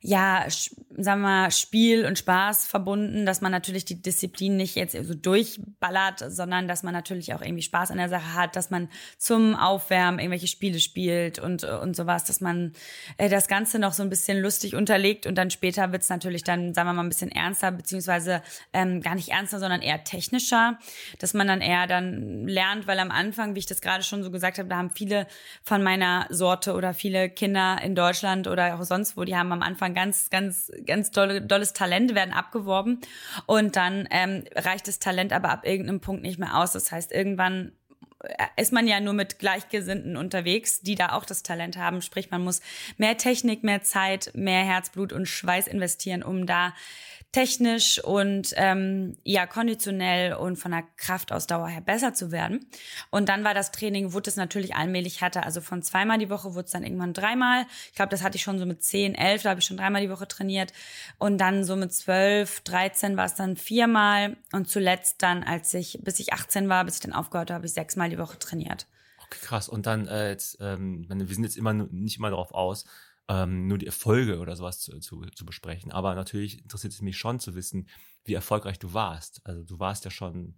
ja, 0.05 0.45
sagen 0.49 1.21
wir 1.21 1.27
mal, 1.27 1.51
Spiel 1.51 2.05
und 2.05 2.19
Spaß 2.19 2.67
verbunden, 2.67 3.25
dass 3.25 3.39
man 3.39 3.53
natürlich 3.53 3.85
die 3.85 4.01
Disziplin 4.01 4.57
nicht 4.57 4.75
jetzt 4.75 4.97
so 5.01 5.13
durchballert, 5.13 6.25
sondern 6.27 6.67
dass 6.67 6.83
man 6.83 6.93
natürlich 6.93 7.33
auch 7.33 7.41
irgendwie 7.41 7.63
Spaß 7.63 7.89
an 7.89 7.97
der 7.97 8.09
Sache 8.09 8.33
hat, 8.33 8.57
dass 8.57 8.69
man 8.69 8.89
zum 9.17 9.55
Aufwärmen 9.55 10.19
irgendwelche 10.19 10.47
Spiele 10.47 10.81
spielt 10.81 11.39
und, 11.39 11.63
und 11.63 11.95
sowas, 11.95 12.25
dass 12.25 12.41
man 12.41 12.73
äh, 13.17 13.29
das 13.29 13.47
Ganze 13.47 13.79
noch 13.79 13.93
so 13.93 14.03
ein 14.03 14.09
bisschen 14.09 14.41
lustig 14.41 14.75
unterlegt 14.75 15.25
und 15.25 15.35
dann 15.35 15.49
später 15.49 15.93
wird's 15.93 16.09
natürlich 16.09 16.43
dann, 16.43 16.73
sagen 16.73 16.89
wir 16.89 16.93
mal, 16.93 17.03
ein 17.03 17.09
bisschen 17.09 17.31
ernster, 17.31 17.71
beziehungsweise 17.71 18.43
ähm, 18.73 18.99
gar 18.99 19.15
nicht 19.15 19.29
ernster, 19.29 19.59
sondern 19.59 19.81
eher 19.81 20.03
technischer, 20.03 20.77
dass 21.19 21.33
man 21.33 21.47
dann 21.47 21.61
eher 21.61 21.87
dann 21.87 22.45
lernt, 22.45 22.87
weil 22.87 22.99
am 22.99 23.09
Anfang, 23.09 23.55
wie 23.55 23.59
ich 23.59 23.67
das 23.67 23.79
gerade 23.79 24.03
schon 24.03 24.21
so 24.21 24.31
gesagt 24.31 24.59
habe, 24.59 24.67
da 24.67 24.75
haben 24.75 24.89
viele 24.89 25.27
von 25.63 25.81
meiner 25.81 26.27
Sorte 26.29 26.73
oder 26.73 26.93
viele 26.93 27.29
Kinder 27.29 27.77
in 27.81 27.95
Deutschland 27.95 28.47
oder 28.47 28.75
auch 28.75 28.83
sonst 28.83 29.15
wo, 29.15 29.23
die 29.23 29.37
haben 29.37 29.53
am 29.53 29.61
Anfang 29.61 29.92
ganz, 29.93 30.29
ganz, 30.29 30.71
ganz 30.85 31.11
dolles 31.11 31.73
Talent, 31.73 32.15
werden 32.15 32.33
abgeworben 32.33 32.99
und 33.45 33.75
dann 33.75 34.07
ähm, 34.11 34.43
reicht 34.55 34.87
das 34.87 34.99
Talent 34.99 35.33
aber 35.33 35.49
ab 35.49 35.65
irgendeinem 35.65 36.01
Punkt 36.01 36.23
nicht 36.23 36.39
mehr 36.39 36.57
aus. 36.57 36.73
Das 36.73 36.91
heißt, 36.91 37.11
irgendwann 37.11 37.71
ist 38.55 38.71
man 38.71 38.87
ja 38.87 38.99
nur 38.99 39.13
mit 39.13 39.39
Gleichgesinnten 39.39 40.15
unterwegs, 40.15 40.81
die 40.81 40.95
da 40.95 41.11
auch 41.11 41.25
das 41.25 41.43
Talent 41.43 41.77
haben. 41.77 42.01
Sprich, 42.01 42.31
man 42.31 42.43
muss 42.43 42.61
mehr 42.97 43.17
Technik, 43.17 43.63
mehr 43.63 43.83
Zeit, 43.83 44.31
mehr 44.33 44.63
Herzblut 44.63 45.11
und 45.11 45.27
Schweiß 45.27 45.67
investieren, 45.67 46.23
um 46.23 46.45
da 46.45 46.73
technisch 47.33 48.01
und 48.01 48.53
ähm, 48.57 49.17
ja 49.23 49.47
konditionell 49.47 50.33
und 50.33 50.55
von 50.55 50.71
der 50.71 50.83
Kraftausdauer 50.97 51.67
her 51.67 51.81
besser 51.81 52.13
zu 52.13 52.31
werden. 52.31 52.65
Und 53.09 53.27
dann 53.27 53.43
war 53.43 53.55
das 53.55 53.71
Training, 53.71 54.13
wurde 54.13 54.29
es 54.29 54.35
natürlich 54.35 54.75
allmählich 54.75 55.19
härter. 55.19 55.43
Also 55.43 55.59
von 55.59 55.81
zweimal 55.81 56.19
die 56.19 56.29
Woche 56.29 56.53
wurde 56.53 56.65
es 56.65 56.71
dann 56.71 56.83
irgendwann 56.83 57.13
dreimal. 57.13 57.65
Ich 57.89 57.95
glaube, 57.95 58.11
das 58.11 58.23
hatte 58.23 58.37
ich 58.37 58.43
schon 58.43 58.59
so 58.59 58.65
mit 58.65 58.83
10, 58.83 59.15
11, 59.15 59.41
da 59.41 59.49
habe 59.49 59.59
ich 59.59 59.65
schon 59.65 59.77
dreimal 59.77 60.01
die 60.01 60.11
Woche 60.11 60.27
trainiert. 60.27 60.73
Und 61.17 61.39
dann 61.39 61.65
so 61.65 61.75
mit 61.75 61.91
12, 61.91 62.61
13 62.61 63.17
war 63.17 63.25
es 63.25 63.33
dann 63.33 63.57
viermal. 63.57 64.37
Und 64.51 64.69
zuletzt 64.69 65.23
dann, 65.23 65.43
als 65.43 65.73
ich, 65.73 65.99
bis 66.03 66.19
ich 66.19 66.33
18 66.33 66.69
war, 66.69 66.85
bis 66.85 66.95
ich 66.95 67.01
dann 67.01 67.13
aufgehört 67.13 67.49
habe, 67.49 67.55
habe 67.55 67.65
ich 67.65 67.73
sechsmal 67.73 68.09
die 68.09 68.19
Woche 68.19 68.37
trainiert. 68.37 68.85
Okay, 69.25 69.39
krass. 69.41 69.67
Und 69.67 69.87
dann 69.87 70.07
äh, 70.07 70.29
jetzt, 70.29 70.59
ähm, 70.61 71.07
wir 71.09 71.33
sind 71.33 71.45
jetzt 71.45 71.57
immer 71.57 71.73
nicht 71.73 72.17
immer 72.17 72.29
darauf 72.29 72.53
aus, 72.53 72.85
ähm, 73.27 73.67
nur 73.67 73.77
die 73.77 73.85
Erfolge 73.85 74.39
oder 74.39 74.55
sowas 74.55 74.79
zu, 74.79 74.99
zu, 74.99 75.21
zu 75.35 75.45
besprechen. 75.45 75.91
Aber 75.91 76.15
natürlich 76.15 76.61
interessiert 76.61 76.93
es 76.93 77.01
mich 77.01 77.17
schon 77.17 77.39
zu 77.39 77.55
wissen, 77.55 77.87
wie 78.25 78.33
erfolgreich 78.33 78.79
du 78.79 78.93
warst. 78.93 79.41
Also 79.45 79.63
du 79.63 79.79
warst 79.79 80.05
ja 80.05 80.11
schon 80.11 80.55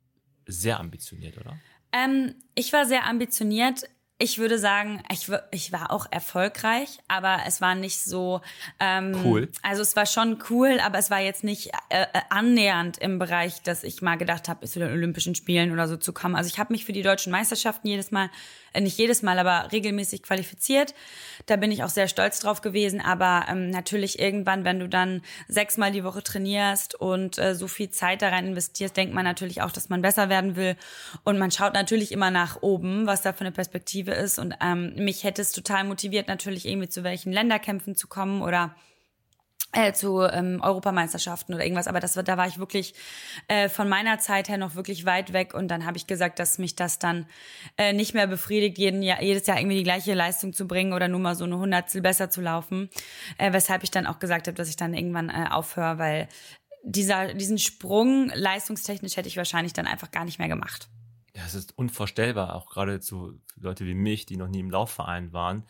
sehr 0.47 0.79
ambitioniert, 0.79 1.37
oder? 1.37 1.57
Ähm, 1.91 2.35
ich 2.55 2.73
war 2.73 2.85
sehr 2.85 3.05
ambitioniert. 3.05 3.83
Ich 4.17 4.37
würde 4.37 4.57
sagen, 4.57 5.03
ich, 5.11 5.29
ich 5.51 5.73
war 5.73 5.91
auch 5.91 6.05
erfolgreich, 6.09 6.99
aber 7.09 7.39
es 7.47 7.59
war 7.59 7.75
nicht 7.75 7.99
so 7.99 8.39
ähm, 8.79 9.13
Cool. 9.25 9.49
Also 9.61 9.81
es 9.81 9.97
war 9.97 10.05
schon 10.05 10.37
cool, 10.49 10.79
aber 10.79 10.97
es 10.97 11.11
war 11.11 11.19
jetzt 11.19 11.43
nicht 11.43 11.71
äh, 11.89 12.03
äh, 12.03 12.21
annähernd 12.29 12.97
im 12.97 13.19
Bereich, 13.19 13.61
dass 13.63 13.83
ich 13.83 14.01
mal 14.01 14.15
gedacht 14.15 14.47
habe, 14.47 14.65
zu 14.67 14.79
den 14.79 14.89
Olympischen 14.89 15.35
Spielen 15.35 15.73
oder 15.73 15.89
so 15.89 15.97
zu 15.97 16.13
kommen. 16.13 16.35
Also 16.35 16.47
ich 16.47 16.59
habe 16.59 16.71
mich 16.71 16.85
für 16.85 16.93
die 16.93 17.01
deutschen 17.01 17.29
Meisterschaften 17.29 17.89
jedes 17.89 18.11
Mal, 18.11 18.29
äh, 18.71 18.79
nicht 18.79 18.97
jedes 18.97 19.21
Mal, 19.21 19.37
aber 19.37 19.73
regelmäßig 19.73 20.23
qualifiziert. 20.23 20.95
Da 21.45 21.57
bin 21.57 21.73
ich 21.73 21.83
auch 21.83 21.89
sehr 21.89 22.07
stolz 22.07 22.39
drauf 22.39 22.61
gewesen. 22.61 23.01
Aber 23.01 23.47
ähm, 23.49 23.69
natürlich 23.69 24.19
irgendwann, 24.19 24.63
wenn 24.63 24.79
du 24.79 24.87
dann 24.87 25.23
sechsmal 25.49 25.91
die 25.91 26.05
Woche 26.05 26.23
trainierst 26.23 26.95
und 26.95 27.37
äh, 27.37 27.53
so 27.53 27.67
viel 27.67 27.89
Zeit 27.89 28.21
da 28.21 28.29
rein 28.29 28.47
investierst, 28.47 28.95
denkt 28.95 29.13
man 29.13 29.25
natürlich 29.25 29.61
auch, 29.61 29.73
dass 29.73 29.89
man 29.89 30.01
besser 30.01 30.29
werden 30.29 30.55
will. 30.55 30.77
Und 31.25 31.37
man 31.37 31.51
schaut 31.51 31.73
natürlich 31.73 32.13
immer 32.13 32.31
nach 32.31 32.61
oben, 32.61 33.07
was 33.07 33.21
da 33.21 33.33
für 33.33 33.41
eine 33.41 33.51
Perspektive 33.51 34.04
ist. 34.13 34.39
Und 34.39 34.53
ähm, 34.61 34.93
mich 34.95 35.23
hätte 35.23 35.41
es 35.41 35.51
total 35.51 35.83
motiviert, 35.83 36.27
natürlich 36.27 36.65
irgendwie 36.67 36.89
zu 36.89 37.03
welchen 37.03 37.31
Länderkämpfen 37.31 37.95
zu 37.95 38.07
kommen 38.07 38.41
oder 38.41 38.75
äh, 39.75 39.93
zu 39.93 40.21
ähm, 40.21 40.61
Europameisterschaften 40.61 41.53
oder 41.53 41.63
irgendwas, 41.63 41.87
aber 41.87 41.99
das 41.99 42.13
da 42.13 42.37
war 42.37 42.47
ich 42.47 42.59
wirklich 42.59 42.93
äh, 43.47 43.67
von 43.67 43.89
meiner 43.89 44.19
Zeit 44.19 44.47
her 44.47 44.57
noch 44.57 44.75
wirklich 44.75 45.05
weit 45.05 45.33
weg 45.33 45.53
und 45.53 45.67
dann 45.67 45.85
habe 45.85 45.97
ich 45.97 46.07
gesagt, 46.07 46.39
dass 46.39 46.57
mich 46.57 46.75
das 46.75 46.97
dann 46.97 47.25
äh, 47.77 47.91
nicht 47.91 48.13
mehr 48.13 48.27
befriedigt, 48.27 48.77
jeden 48.77 49.03
Jahr, 49.03 49.21
jedes 49.21 49.45
Jahr 49.47 49.59
irgendwie 49.59 49.77
die 49.77 49.83
gleiche 49.83 50.13
Leistung 50.13 50.53
zu 50.53 50.65
bringen 50.65 50.93
oder 50.93 51.07
nur 51.09 51.19
mal 51.19 51.35
so 51.35 51.43
eine 51.43 51.57
Hundertstel 51.57 52.01
besser 52.01 52.29
zu 52.29 52.41
laufen, 52.41 52.89
äh, 53.37 53.51
weshalb 53.51 53.83
ich 53.83 53.91
dann 53.91 54.07
auch 54.07 54.19
gesagt 54.19 54.47
habe, 54.47 54.55
dass 54.55 54.69
ich 54.69 54.77
dann 54.77 54.93
irgendwann 54.93 55.29
äh, 55.29 55.47
aufhöre, 55.51 55.97
weil 55.97 56.29
dieser, 56.83 57.33
diesen 57.33 57.57
Sprung 57.57 58.31
leistungstechnisch 58.33 59.17
hätte 59.17 59.27
ich 59.27 59.37
wahrscheinlich 59.37 59.73
dann 59.73 59.87
einfach 59.87 60.11
gar 60.11 60.23
nicht 60.23 60.39
mehr 60.39 60.47
gemacht. 60.47 60.87
Es 61.35 61.53
ist 61.53 61.77
unvorstellbar, 61.77 62.55
auch 62.55 62.67
gerade 62.67 62.99
zu 62.99 63.39
Leute 63.57 63.85
wie 63.85 63.93
mich, 63.93 64.25
die 64.25 64.37
noch 64.37 64.47
nie 64.47 64.59
im 64.59 64.71
Laufverein 64.71 65.33
waren 65.33 65.65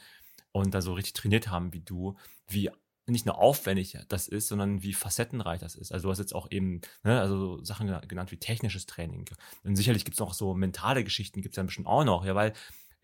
und 0.52 0.74
da 0.74 0.82
so 0.82 0.94
richtig 0.94 1.14
trainiert 1.14 1.50
haben 1.50 1.74
wie 1.74 1.82
du, 1.82 2.18
wie 2.48 2.70
nicht 3.08 3.26
nur 3.26 3.38
aufwendig 3.38 3.98
das 4.08 4.28
ist, 4.28 4.48
sondern 4.48 4.82
wie 4.82 4.94
facettenreich 4.94 5.60
das 5.60 5.76
ist. 5.76 5.92
Also 5.92 6.08
du 6.08 6.12
hast 6.12 6.20
jetzt 6.20 6.34
auch 6.34 6.50
eben 6.50 6.82
ne, 7.04 7.20
also 7.20 7.38
so 7.38 7.64
Sachen 7.64 7.88
gena- 7.88 8.06
genannt 8.08 8.32
wie 8.32 8.38
technisches 8.38 8.86
Training. 8.86 9.26
Und 9.64 9.76
sicherlich 9.76 10.06
gibt's 10.06 10.20
noch 10.20 10.34
so 10.34 10.54
mentale 10.54 11.04
Geschichten, 11.04 11.42
gibt's 11.42 11.58
ja 11.58 11.64
bestimmt 11.64 11.88
auch 11.88 12.04
noch, 12.04 12.26
ja, 12.26 12.34
weil 12.36 12.54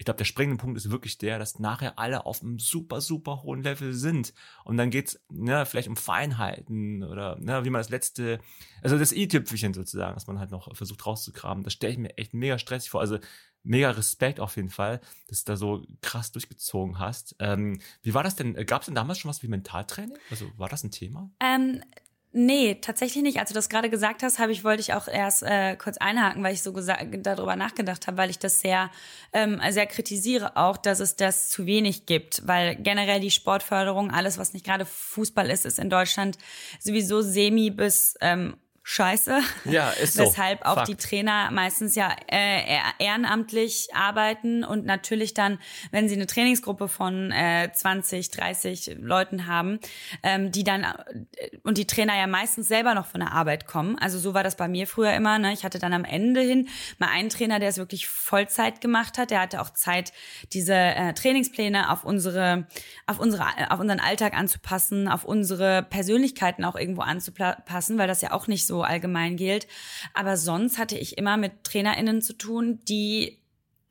ich 0.01 0.05
glaube, 0.05 0.17
der 0.17 0.25
springende 0.25 0.59
Punkt 0.59 0.77
ist 0.77 0.89
wirklich 0.89 1.19
der, 1.19 1.37
dass 1.37 1.59
nachher 1.59 1.99
alle 1.99 2.25
auf 2.25 2.41
einem 2.41 2.57
super, 2.57 3.01
super 3.01 3.43
hohen 3.43 3.61
Level 3.61 3.93
sind. 3.93 4.33
Und 4.63 4.77
dann 4.77 4.89
geht's 4.89 5.21
ne, 5.29 5.63
vielleicht 5.63 5.87
um 5.89 5.95
Feinheiten 5.95 7.03
oder 7.03 7.37
ne, 7.39 7.63
wie 7.65 7.69
man 7.69 7.81
das 7.81 7.89
letzte, 7.89 8.39
also 8.81 8.97
das 8.97 9.11
i-Tüpfelchen 9.11 9.75
sozusagen, 9.75 10.15
dass 10.15 10.25
man 10.25 10.39
halt 10.39 10.49
noch 10.49 10.75
versucht 10.75 11.05
rauszugraben. 11.05 11.63
Das 11.63 11.73
stelle 11.73 11.93
ich 11.93 11.99
mir 11.99 12.17
echt 12.17 12.33
mega 12.33 12.57
stressig 12.57 12.89
vor. 12.89 12.99
Also 12.99 13.19
mega 13.61 13.91
Respekt 13.91 14.39
auf 14.39 14.55
jeden 14.55 14.69
Fall, 14.69 15.01
dass 15.27 15.43
du 15.43 15.51
da 15.51 15.55
so 15.55 15.85
krass 16.01 16.31
durchgezogen 16.31 16.97
hast. 16.97 17.35
Ähm, 17.37 17.77
wie 18.01 18.15
war 18.15 18.23
das 18.23 18.35
denn? 18.35 18.55
Gab 18.65 18.81
es 18.81 18.87
denn 18.87 18.95
damals 18.95 19.19
schon 19.19 19.29
was 19.29 19.43
wie 19.43 19.49
Mentaltraining? 19.49 20.17
Also 20.31 20.51
war 20.57 20.67
das 20.67 20.83
ein 20.83 20.89
Thema? 20.89 21.29
Ähm, 21.39 21.83
nee, 22.31 22.75
tatsächlich 22.75 23.23
nicht. 23.23 23.39
Als 23.39 23.49
du 23.49 23.53
das 23.53 23.69
gerade 23.69 23.89
gesagt 23.89 24.23
hast, 24.23 24.39
habe 24.39 24.51
ich 24.51 24.63
wollte 24.63 24.81
ich 24.81 24.93
auch 24.93 25.07
erst 25.07 25.43
äh, 25.43 25.75
kurz 25.75 25.97
einhaken, 25.97 26.43
weil 26.43 26.53
ich 26.53 26.61
so 26.61 26.73
gesagt, 26.73 27.05
darüber 27.25 27.55
nachgedacht 27.55 28.07
habe, 28.07 28.17
weil 28.17 28.29
ich 28.29 28.39
das 28.39 28.61
sehr 28.61 28.89
ähm, 29.33 29.61
sehr 29.69 29.85
kritisiere 29.87 30.57
auch, 30.57 30.77
dass 30.77 30.99
es 30.99 31.15
das 31.15 31.49
zu 31.49 31.65
wenig 31.65 32.05
gibt, 32.05 32.45
weil 32.47 32.75
generell 32.75 33.19
die 33.19 33.31
Sportförderung, 33.31 34.11
alles 34.11 34.37
was 34.37 34.53
nicht 34.53 34.65
gerade 34.65 34.85
Fußball 34.85 35.49
ist, 35.49 35.65
ist 35.65 35.79
in 35.79 35.89
Deutschland 35.89 36.37
sowieso 36.79 37.21
semi 37.21 37.69
bis 37.69 38.15
ähm, 38.21 38.55
Scheiße. 38.83 39.39
Ja, 39.65 39.91
ist 39.91 40.15
so. 40.15 40.23
Weshalb 40.23 40.65
auch 40.65 40.73
Fakt. 40.73 40.87
die 40.87 40.95
Trainer 40.95 41.51
meistens 41.51 41.93
ja 41.93 42.15
äh, 42.27 42.79
ehrenamtlich 42.97 43.89
arbeiten 43.93 44.63
und 44.63 44.85
natürlich 44.85 45.35
dann, 45.35 45.59
wenn 45.91 46.09
sie 46.09 46.15
eine 46.15 46.25
Trainingsgruppe 46.25 46.87
von 46.87 47.31
äh, 47.31 47.71
20, 47.71 48.31
30 48.31 48.97
Leuten 48.99 49.45
haben, 49.45 49.79
ähm, 50.23 50.51
die 50.51 50.63
dann 50.63 50.83
äh, 50.83 51.57
und 51.63 51.77
die 51.77 51.85
Trainer 51.85 52.17
ja 52.17 52.25
meistens 52.25 52.67
selber 52.67 52.95
noch 52.95 53.05
von 53.05 53.21
der 53.21 53.33
Arbeit 53.33 53.67
kommen. 53.67 53.99
Also 53.99 54.17
so 54.17 54.33
war 54.33 54.43
das 54.43 54.55
bei 54.55 54.67
mir 54.67 54.87
früher 54.87 55.13
immer. 55.13 55.37
Ne? 55.37 55.53
Ich 55.53 55.63
hatte 55.63 55.77
dann 55.77 55.93
am 55.93 56.03
Ende 56.03 56.41
hin 56.41 56.67
mal 56.97 57.09
einen 57.09 57.29
Trainer, 57.29 57.59
der 57.59 57.69
es 57.69 57.77
wirklich 57.77 58.07
Vollzeit 58.07 58.81
gemacht 58.81 59.19
hat. 59.19 59.29
Der 59.29 59.41
hatte 59.41 59.61
auch 59.61 59.69
Zeit, 59.69 60.11
diese 60.53 60.73
äh, 60.73 61.13
Trainingspläne 61.13 61.91
auf 61.91 62.03
unsere, 62.03 62.67
auf 63.05 63.19
unsere, 63.19 63.45
auf 63.69 63.79
unseren 63.79 63.99
Alltag 63.99 64.33
anzupassen, 64.33 65.07
auf 65.07 65.23
unsere 65.23 65.83
Persönlichkeiten 65.83 66.65
auch 66.65 66.75
irgendwo 66.75 67.01
anzupassen, 67.01 67.99
weil 67.99 68.07
das 68.07 68.21
ja 68.21 68.31
auch 68.31 68.47
nicht 68.47 68.65
so 68.65 68.80
allgemein 68.83 69.37
gilt. 69.37 69.67
Aber 70.13 70.37
sonst 70.37 70.77
hatte 70.77 70.97
ich 70.97 71.17
immer 71.17 71.37
mit 71.37 71.63
TrainerInnen 71.63 72.21
zu 72.21 72.33
tun, 72.33 72.79
die 72.87 73.41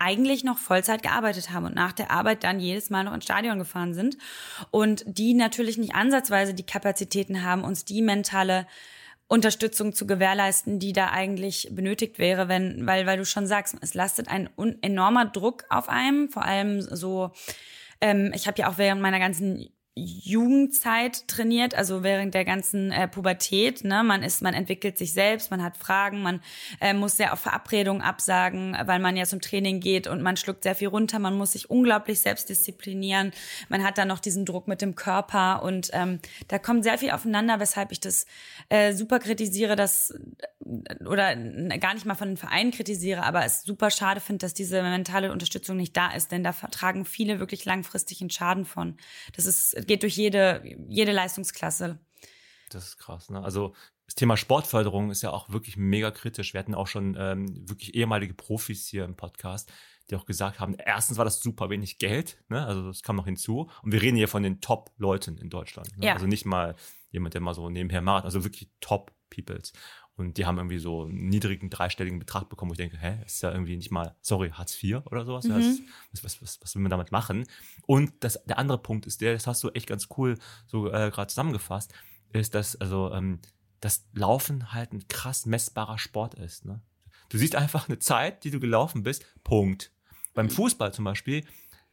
eigentlich 0.00 0.44
noch 0.44 0.58
Vollzeit 0.58 1.02
gearbeitet 1.02 1.50
haben 1.50 1.66
und 1.66 1.74
nach 1.74 1.92
der 1.92 2.10
Arbeit 2.10 2.42
dann 2.42 2.58
jedes 2.58 2.88
Mal 2.88 3.04
noch 3.04 3.12
ins 3.12 3.24
Stadion 3.24 3.58
gefahren 3.58 3.92
sind 3.92 4.16
und 4.70 5.04
die 5.06 5.34
natürlich 5.34 5.76
nicht 5.76 5.94
ansatzweise 5.94 6.54
die 6.54 6.64
Kapazitäten 6.64 7.44
haben, 7.44 7.64
uns 7.64 7.84
die 7.84 8.00
mentale 8.00 8.66
Unterstützung 9.28 9.92
zu 9.92 10.06
gewährleisten, 10.06 10.80
die 10.80 10.92
da 10.92 11.10
eigentlich 11.10 11.68
benötigt 11.70 12.18
wäre, 12.18 12.48
wenn, 12.48 12.86
weil, 12.86 13.06
weil 13.06 13.18
du 13.18 13.24
schon 13.24 13.46
sagst, 13.46 13.76
es 13.80 13.94
lastet 13.94 14.28
ein 14.28 14.48
enormer 14.80 15.26
Druck 15.26 15.64
auf 15.68 15.88
einem, 15.88 16.30
vor 16.30 16.44
allem 16.44 16.80
so, 16.80 17.30
ähm, 18.00 18.32
ich 18.34 18.48
habe 18.48 18.58
ja 18.60 18.68
auch 18.68 18.78
während 18.78 19.02
meiner 19.02 19.20
ganzen 19.20 19.68
Jugendzeit 20.04 21.28
trainiert, 21.28 21.74
also 21.74 22.02
während 22.02 22.34
der 22.34 22.44
ganzen 22.44 22.90
äh, 22.92 23.08
Pubertät. 23.08 23.84
Ne? 23.84 24.02
Man 24.02 24.22
ist, 24.22 24.42
man 24.42 24.54
entwickelt 24.54 24.98
sich 24.98 25.12
selbst, 25.12 25.50
man 25.50 25.62
hat 25.62 25.76
Fragen, 25.76 26.22
man 26.22 26.40
äh, 26.80 26.94
muss 26.94 27.16
sehr 27.16 27.32
auf 27.32 27.40
Verabredungen 27.40 28.02
absagen, 28.02 28.76
weil 28.84 28.98
man 28.98 29.16
ja 29.16 29.24
zum 29.24 29.40
Training 29.40 29.80
geht 29.80 30.06
und 30.06 30.22
man 30.22 30.36
schluckt 30.36 30.62
sehr 30.62 30.74
viel 30.74 30.88
runter. 30.88 31.18
Man 31.18 31.36
muss 31.36 31.52
sich 31.52 31.70
unglaublich 31.70 32.20
selbst 32.20 32.48
disziplinieren. 32.48 33.32
Man 33.68 33.84
hat 33.84 33.98
dann 33.98 34.08
noch 34.08 34.20
diesen 34.20 34.44
Druck 34.44 34.68
mit 34.68 34.82
dem 34.82 34.94
Körper 34.94 35.62
und 35.62 35.90
ähm, 35.92 36.20
da 36.48 36.58
kommt 36.58 36.84
sehr 36.84 36.98
viel 36.98 37.10
aufeinander, 37.10 37.60
weshalb 37.60 37.92
ich 37.92 38.00
das 38.00 38.26
äh, 38.68 38.92
super 38.92 39.18
kritisiere, 39.18 39.76
dass 39.76 40.14
oder 41.06 41.34
gar 41.78 41.94
nicht 41.94 42.06
mal 42.06 42.14
von 42.14 42.28
den 42.28 42.36
Vereinen 42.36 42.70
kritisiere, 42.70 43.22
aber 43.24 43.44
es 43.44 43.62
super 43.62 43.90
schade 43.90 44.20
finde, 44.20 44.44
dass 44.44 44.54
diese 44.54 44.82
mentale 44.82 45.32
Unterstützung 45.32 45.76
nicht 45.76 45.96
da 45.96 46.12
ist, 46.12 46.32
denn 46.32 46.44
da 46.44 46.52
tragen 46.52 47.04
viele 47.04 47.40
wirklich 47.40 47.64
langfristig 47.64 48.20
einen 48.20 48.30
Schaden 48.30 48.64
von. 48.64 48.96
Das 49.34 49.46
ist, 49.46 49.88
geht 49.90 50.04
durch 50.04 50.16
jede, 50.16 50.62
jede 50.88 51.10
Leistungsklasse. 51.10 51.98
Das 52.70 52.86
ist 52.86 52.98
krass, 52.98 53.28
ne? 53.28 53.42
Also 53.42 53.74
das 54.06 54.14
Thema 54.14 54.36
Sportförderung 54.36 55.10
ist 55.10 55.22
ja 55.22 55.32
auch 55.32 55.50
wirklich 55.50 55.76
mega 55.76 56.12
kritisch. 56.12 56.54
Wir 56.54 56.60
hatten 56.60 56.76
auch 56.76 56.86
schon 56.86 57.16
ähm, 57.18 57.68
wirklich 57.68 57.96
ehemalige 57.96 58.34
Profis 58.34 58.86
hier 58.86 59.04
im 59.04 59.16
Podcast, 59.16 59.72
die 60.08 60.14
auch 60.14 60.26
gesagt 60.26 60.60
haben, 60.60 60.76
erstens 60.76 61.18
war 61.18 61.24
das 61.24 61.40
super 61.40 61.70
wenig 61.70 61.98
Geld, 61.98 62.38
ne? 62.48 62.64
also 62.64 62.86
das 62.86 63.02
kam 63.02 63.16
noch 63.16 63.24
hinzu. 63.24 63.68
Und 63.82 63.90
wir 63.90 64.00
reden 64.00 64.16
hier 64.16 64.28
von 64.28 64.44
den 64.44 64.60
Top-Leuten 64.60 65.38
in 65.38 65.50
Deutschland. 65.50 65.98
Ne? 65.98 66.06
Ja. 66.06 66.12
Also 66.14 66.28
nicht 66.28 66.44
mal 66.44 66.76
jemand, 67.10 67.34
der 67.34 67.40
mal 67.40 67.54
so 67.54 67.68
nebenher 67.68 68.00
macht, 68.00 68.24
also 68.24 68.44
wirklich 68.44 68.70
Top-Peoples. 68.80 69.72
Und 70.20 70.36
die 70.36 70.44
haben 70.44 70.58
irgendwie 70.58 70.78
so 70.78 71.04
einen 71.04 71.28
niedrigen 71.28 71.70
dreistelligen 71.70 72.18
Betrag 72.18 72.50
bekommen, 72.50 72.70
wo 72.70 72.74
ich 72.74 72.78
denke, 72.78 72.98
hä, 72.98 73.18
ist 73.24 73.42
ja 73.42 73.50
irgendwie 73.52 73.76
nicht 73.76 73.90
mal, 73.90 74.14
sorry, 74.20 74.50
Hartz 74.50 74.80
IV 74.82 74.98
oder 75.06 75.24
sowas. 75.24 75.46
Mhm. 75.46 75.80
Was, 76.12 76.22
was, 76.22 76.42
was, 76.42 76.60
was 76.60 76.74
will 76.74 76.82
man 76.82 76.90
damit 76.90 77.10
machen? 77.10 77.46
Und 77.86 78.12
das, 78.20 78.38
der 78.44 78.58
andere 78.58 78.76
Punkt 78.76 79.06
ist 79.06 79.22
der, 79.22 79.32
das 79.32 79.46
hast 79.46 79.64
du 79.64 79.70
echt 79.70 79.86
ganz 79.86 80.08
cool 80.18 80.36
so 80.66 80.88
äh, 80.88 81.10
gerade 81.10 81.28
zusammengefasst, 81.28 81.94
ist, 82.34 82.54
dass 82.54 82.76
also 82.76 83.10
ähm, 83.14 83.40
das 83.80 84.06
Laufen 84.12 84.74
halt 84.74 84.92
ein 84.92 85.08
krass 85.08 85.46
messbarer 85.46 85.96
Sport 85.96 86.34
ist. 86.34 86.66
Ne? 86.66 86.82
Du 87.30 87.38
siehst 87.38 87.56
einfach 87.56 87.88
eine 87.88 87.98
Zeit, 87.98 88.44
die 88.44 88.50
du 88.50 88.60
gelaufen 88.60 89.02
bist, 89.02 89.24
Punkt. 89.42 89.90
Beim. 90.34 90.50
Fußball 90.50 90.92
zum 90.92 91.06
Beispiel 91.06 91.44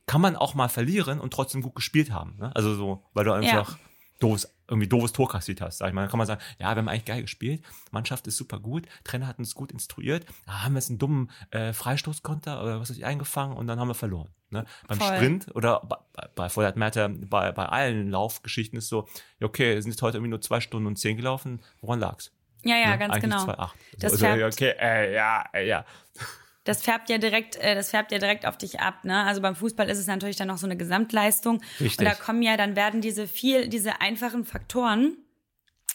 kann 0.05 0.19
man 0.19 0.36
auch 0.36 0.53
mal 0.53 0.67
verlieren 0.67 1.22
und 1.22 1.31
trotzdem 1.31 1.62
gut 1.62 1.75
gespielt 1.75 2.12
haben. 2.12 2.36
Ne? 2.38 2.53
Also 2.55 2.75
so, 2.75 3.05
weil 3.13 3.24
du 3.24 3.31
einfach 3.31 3.72
ja. 3.72 3.79
Doofes 4.19 4.53
irgendwie 4.67 4.88
doofes 4.88 5.13
Tor 5.13 5.29
kassiert 5.29 5.62
hast, 5.62 5.77
sag 5.77 5.88
ich 5.88 5.93
mal. 5.93 6.01
Dann 6.01 6.09
kann 6.09 6.17
man 6.17 6.27
sagen, 6.27 6.41
ja, 6.59 6.75
wir 6.75 6.77
haben 6.77 6.88
eigentlich 6.88 7.05
geil 7.05 7.21
gespielt, 7.21 7.63
Mannschaft 7.91 8.27
ist 8.27 8.38
super 8.38 8.59
gut, 8.59 8.86
Trainer 9.03 9.27
hat 9.27 9.39
uns 9.39 9.55
gut 9.55 9.71
instruiert, 9.71 10.25
da 10.45 10.63
haben 10.63 10.74
wir 10.74 10.79
jetzt 10.79 10.89
einen 10.89 11.00
dummen 11.00 11.31
äh, 11.51 11.74
Freistoßkonter 11.74 12.62
oder 12.62 12.79
was 12.79 12.89
weiß 12.89 12.97
ich 12.97 13.05
eingefangen 13.05 13.55
und 13.55 13.67
dann 13.67 13.79
haben 13.79 13.88
wir 13.88 13.95
verloren. 13.95 14.29
Ne? 14.50 14.65
Beim 14.88 15.00
Voll. 15.00 15.15
Sprint 15.15 15.55
oder 15.55 15.81
bei, 15.81 16.27
bei 16.36 16.50
Vorher 16.50 16.77
Matter, 16.77 17.09
bei, 17.09 17.51
bei 17.51 17.65
allen 17.65 18.09
Laufgeschichten 18.09 18.77
ist 18.77 18.89
so, 18.89 19.07
okay, 19.41 19.79
sind 19.81 19.91
jetzt 19.91 20.01
heute 20.01 20.17
irgendwie 20.17 20.31
nur 20.31 20.41
zwei 20.41 20.59
Stunden 20.62 20.88
und 20.88 20.97
zehn 20.97 21.17
gelaufen, 21.17 21.62
woran 21.81 22.00
lag's? 22.00 22.31
Ja, 22.63 22.75
ja, 22.75 22.89
ne? 22.91 22.97
ganz 22.97 23.13
Eigentlich 23.13 23.24
genau. 23.24 23.45
2, 23.45 23.69
das 24.00 24.24
also, 24.24 24.45
okay, 24.45 24.74
äh, 24.79 25.13
ja, 25.13 25.45
äh, 25.53 25.67
ja 25.67 25.86
das 26.67 26.81
färbt 26.81 27.09
ja 27.09 27.17
direkt, 27.17 27.55
äh, 27.57 27.75
das 27.75 27.91
färbt 27.91 28.12
ja 28.12 28.19
direkt 28.19 28.45
auf 28.45 28.57
dich 28.57 28.79
ab. 28.79 29.05
Ne? 29.05 29.24
Also 29.24 29.41
beim 29.41 29.55
Fußball 29.55 29.89
ist 29.89 30.00
es 30.00 30.07
natürlich 30.07 30.36
dann 30.36 30.50
noch 30.50 30.57
so 30.57 30.67
eine 30.67 30.75
Gesamtleistung. 30.75 31.62
Richtig. 31.79 32.00
Und 32.00 32.05
da 32.05 32.13
kommen 32.13 32.41
ja, 32.41 32.57
dann 32.57 32.75
werden 32.75 33.00
diese 33.00 33.27
viel, 33.27 33.69
diese 33.69 34.01
einfachen 34.01 34.43
Faktoren 34.43 35.17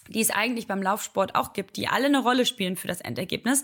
die 0.08 0.20
es 0.20 0.30
eigentlich 0.30 0.66
beim 0.66 0.82
Laufsport 0.82 1.34
auch 1.34 1.52
gibt, 1.52 1.76
die 1.76 1.88
alle 1.88 2.06
eine 2.06 2.20
Rolle 2.20 2.44
spielen 2.46 2.76
für 2.76 2.88
das 2.88 3.00
Endergebnis. 3.00 3.62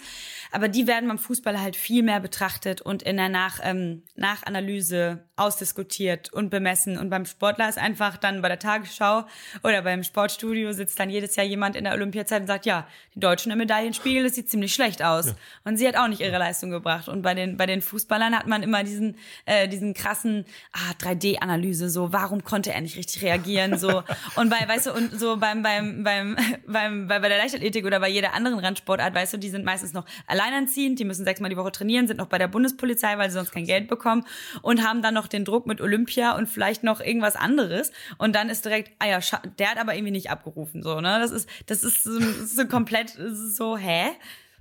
Aber 0.53 0.69
die 0.69 0.87
werden 0.87 1.09
beim 1.09 1.19
Fußball 1.19 1.61
halt 1.61 1.77
viel 1.77 2.03
mehr 2.03 2.21
betrachtet 2.21 2.81
und 2.81 3.03
in 3.03 3.17
der 3.17 3.29
Nach, 3.29 3.61
ähm, 3.63 4.03
Nachanalyse 4.15 5.25
ausdiskutiert 5.37 6.33
und 6.33 6.51
bemessen. 6.51 6.99
Und 6.99 7.11
beim 7.11 7.27
Sportler 7.27 7.69
ist 7.69 7.79
einfach 7.79 8.17
dann 8.17 8.43
bei 8.43 8.49
der 8.49 8.59
Tagesschau 8.59 9.25
oder 9.63 9.83
beim 9.83 10.03
Sportstudio 10.03 10.73
sitzt 10.73 10.99
dann 10.99 11.11
jedes 11.11 11.37
Jahr 11.37 11.47
jemand 11.47 11.77
in 11.77 11.85
der 11.85 11.95
Olympiazeit 11.95 12.41
und 12.43 12.47
sagt, 12.47 12.67
ja, 12.67 12.87
die 13.15 13.21
Deutschen 13.21 13.53
im 13.53 13.59
Medaillenspiegel, 13.59 14.25
das 14.25 14.35
sieht 14.35 14.51
ziemlich 14.51 14.75
schlecht 14.75 15.03
aus. 15.03 15.27
Ja. 15.27 15.35
Und 15.65 15.77
sie 15.77 15.87
hat 15.87 15.97
auch 15.97 16.09
nicht 16.09 16.21
ihre 16.21 16.39
Leistung 16.39 16.71
gebracht. 16.71 17.09
Und 17.09 17.23
bei 17.23 17.35
den, 17.35 17.57
bei 17.57 17.67
den 17.67 17.83
Fußballern 17.83 18.37
hat 18.37 18.47
man 18.47 18.63
immer 18.63 18.85
diesen, 18.85 19.17
äh, 19.45 19.69
diesen 19.69 19.95
krassen 19.95 20.45
ah, 20.73 20.93
3D-Analyse, 21.01 21.91
so, 21.91 22.13
warum 22.13 22.45
konnte 22.45 22.73
er 22.73 22.81
nicht 22.81 22.97
richtig 22.97 23.23
reagieren, 23.23 23.79
so. 23.79 24.03
Und 24.37 24.51
bei, 24.51 24.67
weißt 24.67 24.87
du, 24.87 24.93
und 24.93 25.19
so 25.19 25.37
beim, 25.37 25.63
beim, 25.63 26.05
beim 26.05 26.28
beim, 26.67 27.07
bei, 27.09 27.19
bei 27.19 27.29
der 27.29 27.39
Leichtathletik 27.39 27.85
oder 27.85 28.01
bei 28.01 28.09
jeder 28.09 28.35
anderen 28.35 28.59
Randsportart, 28.59 29.15
weißt 29.15 29.35
du, 29.35 29.39
die 29.39 29.49
sind 29.49 29.65
meistens 29.65 29.93
noch 29.93 30.05
alleinerziehend, 30.27 30.99
die 30.99 31.05
müssen 31.05 31.25
sechsmal 31.25 31.51
die 31.51 31.57
Woche 31.57 31.73
trainieren, 31.73 32.07
sind 32.07 32.19
noch 32.19 32.27
bei 32.27 32.39
der 32.39 32.49
Bundespolizei, 32.49 33.19
weil 33.19 33.31
sie 33.31 33.35
sonst 33.35 33.53
kein 33.53 33.65
Geld 33.65 33.89
bekommen 33.89 34.25
und 34.63 34.83
haben 34.83 35.03
dann 35.03 35.15
noch 35.15 35.27
den 35.27 35.45
Druck 35.45 35.67
mit 35.67 35.81
Olympia 35.81 36.37
und 36.37 36.49
vielleicht 36.49 36.83
noch 36.83 37.01
irgendwas 37.01 37.37
anderes 37.37 37.93
und 38.19 38.35
dann 38.35 38.49
ist 38.49 38.65
direkt, 38.65 38.93
ah 38.99 39.07
ja, 39.07 39.21
der 39.59 39.71
hat 39.71 39.79
aber 39.79 39.95
irgendwie 39.95 40.13
nicht 40.13 40.31
abgerufen, 40.31 40.83
so, 40.83 41.01
ne? 41.01 41.19
Das 41.21 41.31
ist, 41.31 41.49
das 41.67 41.85
ist 41.85 42.05
so, 42.05 42.21
so 42.21 42.67
komplett 42.67 43.17
so, 43.19 43.77
hä? 43.77 44.09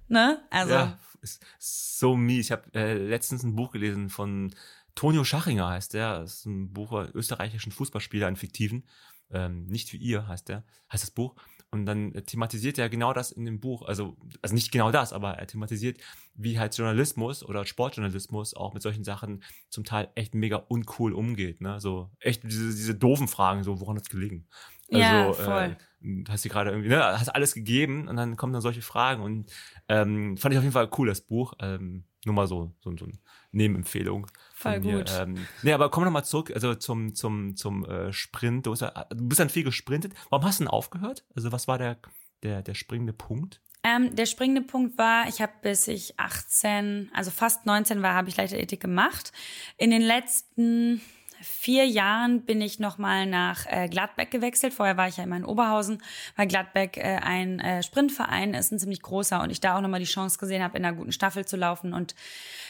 Ne? 0.08 0.42
Also. 0.50 0.74
Ja, 0.74 1.00
ist 1.22 1.44
so 1.60 2.16
mies. 2.16 2.46
Ich 2.46 2.52
habe 2.52 2.64
äh, 2.74 2.94
letztens 2.94 3.44
ein 3.44 3.56
Buch 3.56 3.72
gelesen 3.72 4.10
von 4.10 4.54
Tonio 4.96 5.24
Schachinger 5.24 5.70
heißt 5.70 5.94
der, 5.94 6.20
das 6.22 6.40
ist 6.40 6.46
ein 6.46 6.74
Buch 6.74 6.92
österreichischen 7.14 7.72
Fußballspieler, 7.72 8.28
einen 8.28 8.36
fiktiven. 8.36 8.84
Ähm, 9.30 9.66
nicht 9.68 9.94
wie 9.94 9.98
ihr 9.98 10.28
heißt 10.28 10.50
der, 10.50 10.64
heißt 10.92 11.04
das 11.04 11.12
Buch. 11.12 11.36
Und 11.70 11.86
dann 11.86 12.14
thematisiert 12.26 12.78
er 12.78 12.88
genau 12.88 13.12
das 13.12 13.32
in 13.32 13.44
dem 13.44 13.60
Buch, 13.60 13.82
also, 13.82 14.16
also 14.42 14.56
nicht 14.56 14.72
genau 14.72 14.90
das, 14.92 15.12
aber 15.12 15.34
er 15.34 15.48
thematisiert, 15.48 16.00
wie 16.34 16.58
halt 16.58 16.78
Journalismus 16.78 17.44
oder 17.44 17.66
Sportjournalismus 17.66 18.54
auch 18.54 18.74
mit 18.74 18.82
solchen 18.82 19.04
Sachen 19.04 19.44
zum 19.70 19.84
Teil 19.84 20.10
echt 20.16 20.34
mega 20.34 20.56
uncool 20.56 21.12
umgeht. 21.12 21.60
Ne? 21.60 21.82
So 21.82 22.10
echt 22.20 22.44
diese, 22.44 22.70
diese 22.70 22.96
doofen 22.96 23.28
Fragen, 23.28 23.64
so 23.64 23.82
woran 23.82 23.98
hat's 23.98 24.10
gelegen? 24.10 24.48
Also, 24.90 25.02
ja, 25.02 25.34
voll. 25.34 25.76
Äh, 26.02 26.24
hast 26.30 26.46
du 26.46 26.50
gerade 26.50 26.70
irgendwie, 26.70 26.90
ne, 26.90 27.04
hast 27.04 27.30
alles 27.30 27.54
gegeben 27.54 28.08
und 28.08 28.16
dann 28.16 28.38
kommen 28.38 28.54
dann 28.54 28.62
solche 28.62 28.82
Fragen 28.82 29.22
und 29.22 29.52
ähm, 29.90 30.38
fand 30.38 30.54
ich 30.54 30.58
auf 30.58 30.64
jeden 30.64 30.74
Fall 30.74 30.90
cool, 30.98 31.08
das 31.08 31.22
Buch. 31.22 31.54
Ähm, 31.60 32.06
nur 32.26 32.36
mal 32.36 32.48
so, 32.48 32.74
so, 32.80 32.96
so 32.96 33.06
eine 33.06 33.14
Nebenempfehlung. 33.52 34.28
Voll 34.58 34.80
mir. 34.80 34.98
gut. 34.98 35.12
Ähm, 35.16 35.46
nee, 35.62 35.72
aber 35.72 35.92
kommen 35.92 36.06
wir 36.06 36.10
nochmal 36.10 36.26
zurück, 36.26 36.52
also 36.52 36.74
zum, 36.74 37.14
zum, 37.14 37.56
zum 37.56 37.86
äh, 37.86 38.12
Sprint. 38.12 38.66
Du 38.66 38.72
bist, 38.72 38.82
ja, 38.82 38.90
du 39.10 39.28
bist 39.28 39.40
dann 39.40 39.50
viel 39.50 39.64
gesprintet. 39.64 40.14
Warum 40.32 40.44
hast 40.46 40.60
du 40.60 40.64
denn 40.64 40.72
aufgehört? 40.72 41.24
Also 41.36 41.52
was 41.52 41.68
war 41.68 41.78
der, 41.78 42.00
der, 42.42 42.64
der 42.64 42.74
springende 42.74 43.14
Punkt? 43.14 43.62
Ähm, 43.84 44.16
der 44.16 44.26
springende 44.26 44.64
Punkt 44.64 44.98
war, 44.98 45.28
ich 45.28 45.42
habe 45.44 45.52
bis 45.62 45.88
ich 45.88 46.20
18, 46.20 47.12
also 47.14 47.30
fast 47.30 47.68
19 47.68 48.02
war, 48.02 48.16
habe 48.16 48.30
ich 48.30 48.38
Leichtathletik 48.38 48.80
gemacht. 48.80 49.32
In 49.78 49.92
den 49.92 50.02
letzten 50.02 51.02
vier 51.42 51.86
Jahren 51.86 52.42
bin 52.42 52.62
ich 52.62 52.80
nochmal 52.80 53.26
nach 53.26 53.66
äh, 53.68 53.88
Gladbeck 53.88 54.32
gewechselt. 54.32 54.74
Vorher 54.74 54.98
war 54.98 55.08
ich 55.08 55.18
ja 55.18 55.24
immer 55.24 55.38
in 55.38 55.46
Oberhausen, 55.46 56.02
weil 56.36 56.48
Gladbeck 56.48 56.98
äh, 56.98 57.20
ein 57.22 57.60
äh, 57.60 57.84
Sprintverein 57.84 58.54
ist, 58.54 58.72
ein 58.72 58.80
ziemlich 58.80 59.02
großer 59.02 59.42
und 59.42 59.50
ich 59.50 59.60
da 59.60 59.78
auch 59.78 59.82
nochmal 59.82 60.00
die 60.00 60.06
Chance 60.06 60.38
gesehen 60.38 60.64
habe, 60.64 60.78
in 60.78 60.86
einer 60.86 60.96
guten 60.96 61.12
Staffel 61.12 61.46
zu 61.46 61.58
laufen. 61.58 61.94
Und 61.94 62.16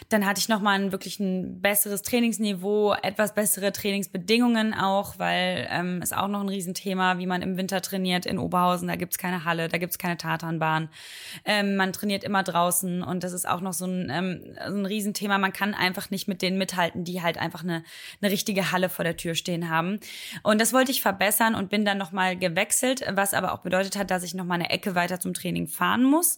dann 0.10 0.26
hatte 0.26 0.40
ich 0.40 0.50
nochmal 0.50 0.92
wirklich 0.92 1.20
ein 1.20 1.62
besseres 1.62 2.02
Trainingsniveau, 2.02 2.94
etwas 3.02 3.34
bessere 3.34 3.72
Trainingsbedingungen 3.72 4.74
auch, 4.74 5.18
weil 5.18 5.68
ähm, 5.70 6.02
ist 6.02 6.16
auch 6.16 6.28
noch 6.28 6.42
ein 6.42 6.50
Riesenthema, 6.50 7.18
wie 7.18 7.26
man 7.26 7.42
im 7.42 7.58
Winter 7.58 7.82
trainiert 7.82 8.26
in 8.26 8.38
Oberhausen. 8.38 8.88
Da 8.88 8.96
gibt's 8.96 9.18
keine 9.18 9.46
Halle, 9.46 9.70
da 9.70 9.78
gibt's 9.78 9.98
keine 9.98 10.18
Tatanbahn. 10.18 10.90
Ähm, 11.46 11.76
man 11.76 11.94
trainiert 11.94 12.24
immer 12.24 12.44
draußen 12.44 13.02
und 13.04 13.24
das 13.24 13.34
ist 13.34 13.48
auch 13.48 13.62
noch 13.62 13.74
so 13.74 13.86
ein, 13.86 14.10
ähm, 14.12 14.56
so 14.68 14.76
ein 14.76 14.86
Riesenthema. 14.86 15.38
Man 15.38 15.54
kann 15.54 15.74
einfach 15.74 16.10
nicht 16.10 16.28
mit 16.28 16.42
denen 16.42 16.58
mithalten, 16.58 17.04
die 17.04 17.22
halt 17.22 17.38
einfach 17.38 17.64
eine, 17.64 17.84
eine 18.22 18.32
richtige 18.32 18.57
Halle 18.66 18.90
vor 18.90 19.04
der 19.04 19.18
Tür 19.18 19.36
stehen 19.36 19.70
haben. 19.70 20.00
Und 20.44 20.60
das 20.62 20.74
wollte 20.74 20.92
ich 20.92 21.02
verbessern 21.02 21.56
und 21.56 21.70
bin 21.70 21.86
dann 21.86 21.98
nochmal 21.98 22.38
gewechselt, 22.38 23.04
was 23.10 23.34
aber 23.34 23.54
auch 23.54 23.60
bedeutet 23.60 23.96
hat, 23.96 24.12
dass 24.12 24.24
ich 24.24 24.34
nochmal 24.34 24.60
eine 24.60 24.70
Ecke 24.70 24.96
weiter 24.96 25.20
zum 25.20 25.34
Training 25.34 25.68
fahren 25.68 26.04
muss. 26.04 26.38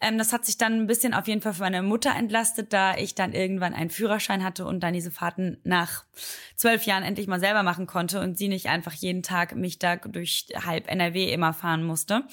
Ähm, 0.00 0.18
das 0.18 0.32
hat 0.32 0.44
sich 0.46 0.58
dann 0.58 0.74
ein 0.74 0.86
bisschen 0.86 1.14
auf 1.14 1.28
jeden 1.28 1.40
Fall 1.42 1.54
für 1.54 1.62
meine 1.62 1.82
Mutter 1.82 2.14
entlastet, 2.14 2.72
da 2.72 2.96
ich 2.96 3.14
dann 3.14 3.32
irgendwann 3.32 3.74
einen 3.74 3.90
Führerschein 3.90 4.44
hatte 4.44 4.64
und 4.64 4.80
dann 4.80 4.94
diese 4.94 5.10
Fahrten 5.10 5.58
nach 5.64 6.04
zwölf 6.56 6.84
Jahren 6.84 7.02
endlich 7.02 7.26
mal 7.26 7.40
selber 7.40 7.62
machen 7.62 7.86
konnte 7.86 8.20
und 8.20 8.36
sie 8.38 8.48
nicht 8.48 8.66
einfach 8.66 8.92
jeden 8.92 9.22
Tag 9.22 9.54
mich 9.56 9.78
da 9.78 9.96
durch 9.96 10.46
halb 10.64 10.90
NRW 10.90 11.32
immer 11.32 11.52
fahren 11.52 11.82
musste. 11.82 12.24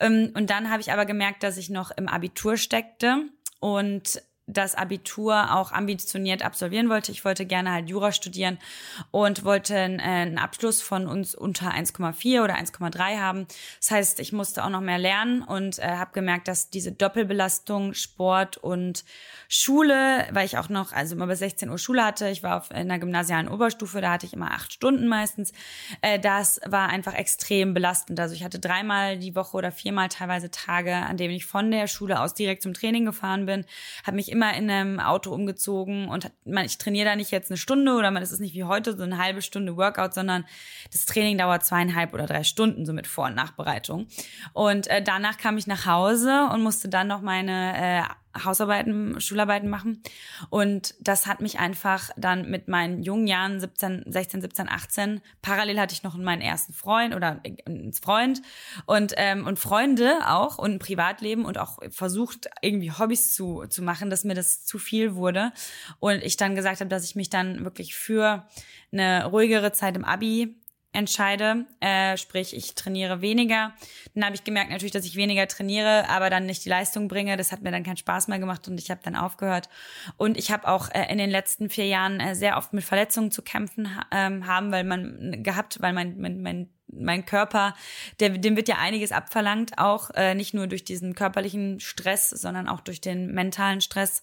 Ähm, 0.00 0.32
und 0.34 0.50
dann 0.50 0.70
habe 0.70 0.80
ich 0.80 0.92
aber 0.92 1.06
gemerkt, 1.06 1.42
dass 1.42 1.56
ich 1.56 1.70
noch 1.70 1.90
im 1.90 2.08
Abitur 2.08 2.56
steckte 2.56 3.26
und 3.60 4.22
das 4.46 4.74
Abitur 4.74 5.54
auch 5.54 5.70
ambitioniert 5.70 6.44
absolvieren 6.44 6.88
wollte. 6.88 7.12
Ich 7.12 7.24
wollte 7.24 7.46
gerne 7.46 7.72
halt 7.72 7.88
Jura 7.88 8.10
studieren 8.10 8.58
und 9.12 9.44
wollte 9.44 9.74
äh, 9.74 9.98
einen 9.98 10.38
Abschluss 10.38 10.82
von 10.82 11.06
uns 11.06 11.34
unter 11.34 11.72
1,4 11.72 12.42
oder 12.42 12.56
1,3 12.56 13.18
haben. 13.18 13.46
Das 13.80 13.92
heißt, 13.92 14.20
ich 14.20 14.32
musste 14.32 14.64
auch 14.64 14.68
noch 14.68 14.80
mehr 14.80 14.98
lernen 14.98 15.42
und 15.42 15.78
äh, 15.78 15.82
habe 15.82 16.10
gemerkt, 16.12 16.48
dass 16.48 16.70
diese 16.70 16.90
Doppelbelastung 16.90 17.94
Sport 17.94 18.56
und 18.56 19.04
Schule, 19.48 20.26
weil 20.32 20.44
ich 20.44 20.58
auch 20.58 20.68
noch, 20.68 20.92
also 20.92 21.14
immer 21.14 21.28
bis 21.28 21.38
16 21.38 21.70
Uhr 21.70 21.78
Schule 21.78 22.04
hatte, 22.04 22.28
ich 22.28 22.42
war 22.42 22.56
auf 22.56 22.72
einer 22.72 22.98
gymnasialen 22.98 23.48
Oberstufe, 23.48 24.00
da 24.00 24.12
hatte 24.12 24.26
ich 24.26 24.32
immer 24.32 24.50
acht 24.50 24.72
Stunden 24.72 25.06
meistens, 25.06 25.52
äh, 26.00 26.18
das 26.18 26.60
war 26.66 26.88
einfach 26.88 27.14
extrem 27.14 27.74
belastend. 27.74 28.18
Also 28.18 28.34
ich 28.34 28.42
hatte 28.42 28.58
dreimal 28.58 29.18
die 29.18 29.36
Woche 29.36 29.56
oder 29.56 29.70
viermal 29.70 30.08
teilweise 30.08 30.50
Tage, 30.50 30.94
an 30.94 31.16
denen 31.16 31.34
ich 31.34 31.46
von 31.46 31.70
der 31.70 31.86
Schule 31.86 32.20
aus 32.20 32.34
direkt 32.34 32.62
zum 32.62 32.74
Training 32.74 33.04
gefahren 33.04 33.46
bin, 33.46 33.64
habe 34.04 34.16
mich 34.16 34.31
immer 34.32 34.54
in 34.54 34.70
einem 34.70 34.98
Auto 34.98 35.32
umgezogen 35.32 36.08
und 36.08 36.30
man, 36.44 36.64
ich 36.64 36.78
trainiere 36.78 37.04
da 37.04 37.16
nicht 37.16 37.30
jetzt 37.30 37.50
eine 37.50 37.58
Stunde 37.58 37.92
oder 37.92 38.10
man, 38.10 38.22
es 38.22 38.32
ist 38.32 38.40
nicht 38.40 38.54
wie 38.54 38.64
heute 38.64 38.96
so 38.96 39.02
eine 39.02 39.18
halbe 39.18 39.42
Stunde 39.42 39.76
Workout, 39.76 40.14
sondern 40.14 40.44
das 40.90 41.04
Training 41.06 41.38
dauert 41.38 41.64
zweieinhalb 41.64 42.14
oder 42.14 42.26
drei 42.26 42.42
Stunden, 42.42 42.84
so 42.86 42.92
mit 42.92 43.06
Vor- 43.06 43.26
und 43.26 43.36
Nachbereitung. 43.36 44.08
Und 44.52 44.88
äh, 44.88 45.02
danach 45.02 45.38
kam 45.38 45.56
ich 45.58 45.66
nach 45.66 45.86
Hause 45.86 46.48
und 46.52 46.62
musste 46.62 46.88
dann 46.88 47.06
noch 47.06 47.20
meine 47.20 47.76
äh, 47.76 48.02
Hausarbeiten, 48.44 49.20
Schularbeiten 49.20 49.68
machen. 49.68 50.02
Und 50.50 50.94
das 51.00 51.26
hat 51.26 51.40
mich 51.40 51.58
einfach 51.58 52.10
dann 52.16 52.50
mit 52.50 52.68
meinen 52.68 53.02
jungen 53.02 53.26
Jahren, 53.26 53.60
17, 53.60 54.04
16, 54.06 54.40
17, 54.40 54.68
18, 54.68 55.20
parallel 55.42 55.80
hatte 55.80 55.94
ich 55.94 56.02
noch 56.02 56.16
meinen 56.16 56.42
ersten 56.42 56.72
Freund 56.72 57.14
oder 57.14 57.40
einen 57.66 57.92
Freund 57.92 58.42
und, 58.86 59.14
ähm, 59.16 59.46
und 59.46 59.58
Freunde 59.58 60.20
auch 60.26 60.58
und 60.58 60.72
ein 60.72 60.78
Privatleben 60.78 61.44
und 61.44 61.58
auch 61.58 61.78
versucht, 61.90 62.48
irgendwie 62.62 62.90
Hobbys 62.90 63.34
zu, 63.34 63.64
zu 63.68 63.82
machen, 63.82 64.10
dass 64.10 64.24
mir 64.24 64.34
das 64.34 64.64
zu 64.64 64.78
viel 64.78 65.14
wurde. 65.14 65.52
Und 66.00 66.22
ich 66.22 66.36
dann 66.36 66.54
gesagt 66.54 66.80
habe, 66.80 66.88
dass 66.88 67.04
ich 67.04 67.16
mich 67.16 67.30
dann 67.30 67.64
wirklich 67.64 67.94
für 67.94 68.46
eine 68.92 69.26
ruhigere 69.26 69.72
Zeit 69.72 69.96
im 69.96 70.04
Abi 70.04 70.61
entscheide, 70.92 71.66
äh, 71.80 72.16
sprich 72.16 72.54
ich 72.54 72.74
trainiere 72.74 73.20
weniger. 73.20 73.72
Dann 74.14 74.24
habe 74.24 74.34
ich 74.34 74.44
gemerkt 74.44 74.70
natürlich, 74.70 74.92
dass 74.92 75.06
ich 75.06 75.16
weniger 75.16 75.46
trainiere, 75.48 76.08
aber 76.08 76.30
dann 76.30 76.46
nicht 76.46 76.64
die 76.64 76.68
Leistung 76.68 77.08
bringe. 77.08 77.36
Das 77.36 77.52
hat 77.52 77.62
mir 77.62 77.70
dann 77.70 77.82
keinen 77.82 77.96
Spaß 77.96 78.28
mehr 78.28 78.38
gemacht 78.38 78.68
und 78.68 78.78
ich 78.78 78.90
habe 78.90 79.00
dann 79.02 79.16
aufgehört. 79.16 79.68
Und 80.16 80.36
ich 80.36 80.50
habe 80.50 80.68
auch 80.68 80.90
äh, 80.90 81.10
in 81.10 81.18
den 81.18 81.30
letzten 81.30 81.70
vier 81.70 81.86
Jahren 81.86 82.20
äh, 82.20 82.34
sehr 82.34 82.56
oft 82.56 82.72
mit 82.72 82.84
Verletzungen 82.84 83.30
zu 83.30 83.42
kämpfen 83.42 83.88
ähm, 84.10 84.46
haben, 84.46 84.70
weil 84.70 84.84
man 84.84 85.42
gehabt, 85.42 85.80
weil 85.80 85.92
mein, 85.92 86.18
mein, 86.18 86.42
mein 86.42 86.68
mein 86.92 87.24
Körper, 87.24 87.74
der, 88.20 88.30
dem 88.30 88.56
wird 88.56 88.68
ja 88.68 88.76
einiges 88.78 89.12
abverlangt, 89.12 89.78
auch 89.78 90.10
äh, 90.14 90.34
nicht 90.34 90.54
nur 90.54 90.66
durch 90.66 90.84
diesen 90.84 91.14
körperlichen 91.14 91.80
Stress, 91.80 92.30
sondern 92.30 92.68
auch 92.68 92.80
durch 92.80 93.00
den 93.00 93.32
mentalen 93.32 93.80
Stress. 93.80 94.22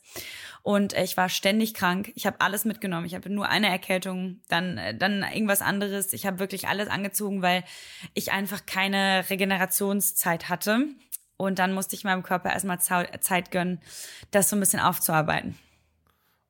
Und 0.61 0.93
äh, 0.93 1.03
ich 1.03 1.17
war 1.17 1.29
ständig 1.29 1.73
krank. 1.73 2.11
Ich 2.15 2.25
habe 2.25 2.41
alles 2.41 2.65
mitgenommen. 2.65 3.05
Ich 3.05 3.15
habe 3.15 3.29
nur 3.29 3.49
eine 3.49 3.69
Erkältung, 3.69 4.41
dann 4.47 4.77
äh, 4.77 4.95
dann 4.95 5.23
irgendwas 5.23 5.61
anderes. 5.61 6.13
Ich 6.13 6.25
habe 6.25 6.39
wirklich 6.39 6.67
alles 6.67 6.89
angezogen, 6.89 7.41
weil 7.41 7.63
ich 8.13 8.31
einfach 8.31 8.65
keine 8.65 9.29
Regenerationszeit 9.29 10.49
hatte. 10.49 10.85
Und 11.37 11.57
dann 11.57 11.73
musste 11.73 11.95
ich 11.95 12.03
meinem 12.03 12.21
Körper 12.21 12.51
erstmal 12.51 12.79
Zeit 12.81 13.51
gönnen, 13.51 13.79
das 14.31 14.49
so 14.49 14.57
ein 14.57 14.59
bisschen 14.59 14.81
aufzuarbeiten. 14.81 15.57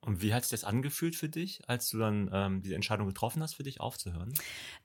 Und 0.01 0.21
wie 0.21 0.33
hat 0.33 0.43
sich 0.43 0.51
das 0.51 0.63
angefühlt 0.63 1.15
für 1.15 1.29
dich, 1.29 1.61
als 1.67 1.89
du 1.89 1.99
dann 1.99 2.29
ähm, 2.33 2.61
diese 2.61 2.75
Entscheidung 2.75 3.07
getroffen 3.07 3.43
hast, 3.43 3.55
für 3.55 3.63
dich 3.63 3.81
aufzuhören? 3.81 4.33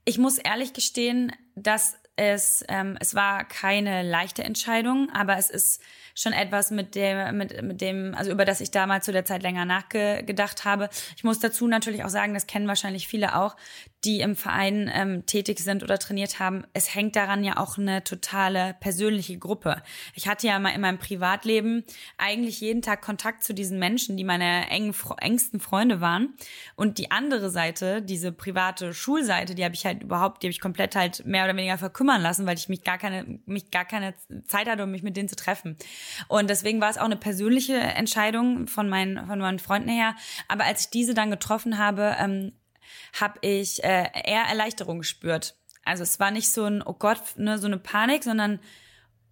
Ich 0.05 0.19
muss 0.19 0.39
ehrlich 0.39 0.73
gestehen, 0.73 1.33
dass 1.55 1.97
es, 2.17 2.65
ähm, 2.69 2.97
es 3.01 3.15
war 3.15 3.45
keine 3.45 4.03
leichte 4.03 4.45
Entscheidung, 4.45 5.11
aber 5.13 5.37
es 5.37 5.51
ist 5.51 5.81
schon 6.15 6.33
etwas, 6.33 6.71
mit 6.71 6.95
dem, 6.95 7.37
mit, 7.37 7.63
mit 7.63 7.81
dem, 7.81 8.15
also 8.15 8.31
über 8.31 8.45
das 8.45 8.61
ich 8.61 8.71
damals 8.71 9.05
zu 9.05 9.13
der 9.13 9.25
Zeit 9.25 9.43
länger 9.43 9.65
nachgedacht 9.65 10.65
habe. 10.65 10.89
Ich 11.17 11.25
muss 11.25 11.41
dazu 11.41 11.67
natürlich 11.67 12.05
auch 12.05 12.09
sagen, 12.09 12.35
das 12.35 12.47
kennen 12.47 12.69
wahrscheinlich 12.69 13.09
viele 13.09 13.37
auch, 13.37 13.57
die 14.05 14.21
im 14.21 14.37
Verein 14.37 14.91
ähm, 14.93 15.27
tätig 15.27 15.61
sind 15.61 15.83
oder 15.83 15.99
trainiert 15.99 16.39
haben. 16.39 16.65
Es 16.73 16.95
hängt 16.95 17.17
daran 17.17 17.43
ja 17.43 17.57
auch 17.57 17.79
eine 17.79 18.05
totale 18.05 18.77
persönliche 18.81 19.39
Gruppe. 19.39 19.83
Ich 20.15 20.29
hatte 20.29 20.47
ja 20.47 20.59
mal 20.59 20.71
in 20.71 20.81
meinem 20.81 20.99
Privatleben 20.99 21.85
eigentlich 22.19 22.61
jeden 22.61 22.83
Tag 22.83 23.03
Kontakt 23.03 23.43
zu 23.43 23.55
diesen 23.55 23.79
Menschen, 23.79 24.17
die 24.17 24.25
meine 24.25 24.69
engen, 24.71 24.95
engsten 25.21 25.61
Freunde 25.61 26.01
waren. 26.01 26.35
Und 26.77 26.99
die 26.99 27.11
andere 27.11 27.51
Seite, 27.51 28.03
diese 28.03 28.33
private 28.33 28.93
Schulseite, 28.93 29.55
die 29.55 29.65
habe 29.65 29.75
ich 29.75 29.87
halt 29.87 30.03
überhaupt, 30.03 30.43
die 30.43 30.49
habe 30.49 30.53
ich 30.53 30.61
komplett 30.61 30.97
halt 30.97 31.25
mehr 31.25 31.45
oder 31.45 31.57
weniger 31.57 31.79
verkümmern 31.79 32.21
lassen, 32.21 32.47
weil 32.47 32.59
ich 32.59 32.69
mich 32.69 32.85
gar 32.85 32.99
keine, 32.99 33.41
mich 33.47 33.71
gar 33.71 33.85
keine 33.85 34.15
Zeit 34.47 34.69
hatte, 34.69 34.85
um 34.85 34.91
mich 34.91 35.03
mit 35.03 35.17
denen 35.17 35.29
zu 35.29 35.37
treffen. 35.37 35.77
Und 36.29 36.51
deswegen 36.51 36.81
war 36.81 36.91
es 36.91 36.99
auch 36.99 37.05
eine 37.05 37.17
persönliche 37.17 37.77
Entscheidung 37.77 38.67
von 38.67 38.89
meinen, 38.89 39.27
von 39.27 39.39
meinen 39.39 39.59
Freunden 39.59 39.89
her. 39.89 40.15
Aber 40.49 40.65
als 40.65 40.83
ich 40.83 40.91
diese 40.91 41.15
dann 41.15 41.31
getroffen 41.31 41.79
habe, 41.79 42.17
ähm, 42.19 42.53
habe 43.21 43.39
ich 43.43 43.83
äh, 43.85 44.09
eher 44.25 44.45
Erleichterung 44.45 44.99
gespürt. 44.99 45.57
Also 45.85 46.03
es 46.03 46.19
war 46.19 46.31
nicht 46.31 46.51
so 46.51 46.65
ein, 46.65 46.83
oh 46.83 46.95
Gott, 46.95 47.21
ne, 47.37 47.59
so 47.59 47.67
eine 47.67 47.79
Panik, 47.79 48.25
sondern 48.25 48.61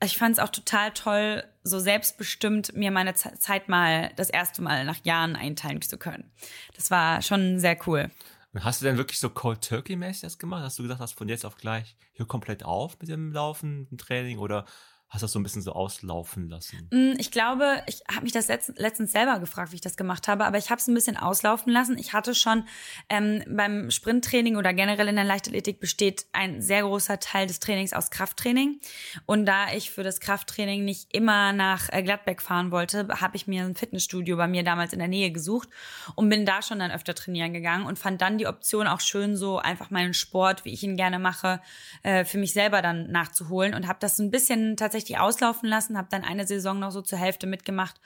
ich 0.05 0.17
fand 0.17 0.37
es 0.37 0.39
auch 0.39 0.49
total 0.49 0.93
toll, 0.93 1.45
so 1.63 1.79
selbstbestimmt 1.79 2.75
mir 2.75 2.91
meine 2.91 3.15
Zeit 3.15 3.69
mal 3.69 4.11
das 4.17 4.31
erste 4.31 4.63
Mal 4.63 4.85
nach 4.85 5.05
Jahren 5.05 5.37
einteilen 5.37 5.81
zu 5.81 5.97
können. 5.97 6.31
Das 6.75 6.91
war 6.91 7.23
schon 7.23 7.59
sehr 7.61 7.79
cool. 7.87 8.11
Hast 8.59 8.83
du 8.83 8.85
denn 8.85 8.99
wirklich 8.99 9.19
so 9.19 9.31
Cold 9.31 9.67
Turkey 9.67 9.97
mäßig 9.97 10.23
das 10.23 10.39
gemacht? 10.39 10.63
Hast 10.63 10.79
du 10.79 10.83
gesagt, 10.83 11.01
hast 11.01 11.17
von 11.17 11.29
jetzt 11.29 11.47
auf 11.47 11.57
gleich 11.57 11.97
hier 12.13 12.27
komplett 12.27 12.65
auf 12.65 12.99
mit 13.01 13.09
dem 13.09 13.33
Laufen, 13.33 13.89
dem 13.89 13.97
Training 13.97 14.39
oder 14.39 14.67
hast 15.13 15.23
das 15.23 15.33
so 15.33 15.39
ein 15.39 15.43
bisschen 15.43 15.61
so 15.61 15.73
auslaufen 15.73 16.49
lassen? 16.49 16.89
Mm, 16.91 17.13
ich 17.19 17.31
glaube, 17.31 17.83
ich 17.87 18.03
habe 18.11 18.23
mich 18.23 18.33
das 18.33 18.49
letztens 18.49 19.13
selber 19.13 19.39
gefragt, 19.41 19.71
wie 19.71 19.75
ich 19.75 19.83
das 19.83 19.99
gemacht 19.99 20.27
habe, 20.27 20.47
aber 20.47 20.57
ich 20.57 20.71
habe 20.71 20.81
es 20.81 20.89
ein 20.89 20.95
bisschen 20.95 21.19
auslaufen 21.19 21.71
lassen. 21.71 21.99
Ich 21.99 22.15
hatte 22.15 22.35
schon 22.35 22.65
ähm, 23.11 23.45
beim 23.47 23.91
Sprinttraining 23.91 24.57
oder 24.57 24.73
generell 24.73 25.09
in 25.09 25.17
der 25.17 25.27
Leichtathletik 25.27 25.81
besteht 25.81 26.25
ein 26.33 26.63
sehr 26.63 26.83
großer 26.83 27.21
Teil 27.21 27.47
des 27.47 27.61
Trainings 27.61 27.93
aus 27.93 28.11
Krafttraining. 28.11 28.81
Und 29.27 29.45
da 29.45 29.71
ich 29.75 29.91
für 29.91 30.03
das 30.03 30.19
Krafttraining 30.19 30.83
nicht 30.87 31.15
immer 31.15 31.53
nach 31.53 31.91
äh, 31.93 32.03
Gladbeck 32.03 32.41
fahren 32.41 32.71
wollte, 32.71 33.07
habe 33.21 33.37
ich 33.37 33.47
mir 33.47 33.65
ein 33.65 33.75
Fitnessstudio 33.75 34.39
bei 34.39 34.49
mir 34.49 34.65
damals 34.65 34.95
in 34.95 34.99
der 34.99 35.09
Nähe 35.09 35.31
gesucht 35.31 35.69
und 36.15 36.31
bin 36.31 36.47
da 36.47 36.63
schon 36.63 36.79
dann 36.79 36.91
öfter 36.91 37.15
trainieren 37.15 37.53
gegangen 37.53 37.85
und 37.85 37.99
fand 37.99 38.23
dann 38.23 38.39
die 38.39 38.47
Option 38.47 38.87
auch 38.87 39.01
schön, 39.01 39.37
so 39.37 39.59
einfach 39.59 39.91
meinen 39.91 40.15
Sport, 40.15 40.65
wie 40.65 40.73
ich 40.73 40.83
ihn 40.83 40.97
gerne 40.97 41.19
mache, 41.19 41.61
äh, 42.03 42.25
für 42.25 42.39
mich 42.39 42.55
selber 42.55 42.81
dann 42.81 43.11
nachzuholen 43.11 43.75
und 43.75 43.87
habe 43.87 43.99
das 44.01 44.17
so 44.17 44.23
ein 44.23 44.31
bisschen 44.31 44.79
tatsächlich 44.79 45.02
tatsächlich 45.03 45.19
auslaufen 45.19 45.69
lassen, 45.69 45.99
habe 45.99 46.09
dann 46.11 46.25
eine 46.25 46.47
Saison 46.47 46.79
noch 46.79 46.91
so 46.91 47.03
zur 47.03 47.19
Hälfte 47.19 47.47
mitgemacht 47.47 48.01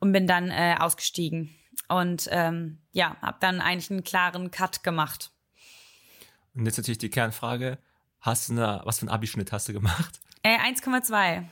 und 0.00 0.12
bin 0.12 0.26
dann 0.26 0.50
äh, 0.50 0.76
ausgestiegen. 0.78 1.54
Und 1.88 2.28
ähm, 2.30 2.78
ja, 2.92 3.16
habe 3.20 3.38
dann 3.40 3.60
eigentlich 3.60 3.90
einen 3.90 4.04
klaren 4.04 4.50
Cut 4.50 4.82
gemacht. 4.82 5.30
Und 6.54 6.66
jetzt 6.66 6.78
natürlich 6.78 6.98
die 6.98 7.10
Kernfrage, 7.10 7.78
hast 8.20 8.48
du 8.48 8.54
eine, 8.54 8.80
was 8.84 8.98
für 8.98 9.02
einen 9.02 9.10
Abischnitt 9.10 9.52
hast 9.52 9.68
du 9.68 9.72
gemacht? 9.72 10.20
Äh, 10.42 10.56
1,2. 10.58 11.44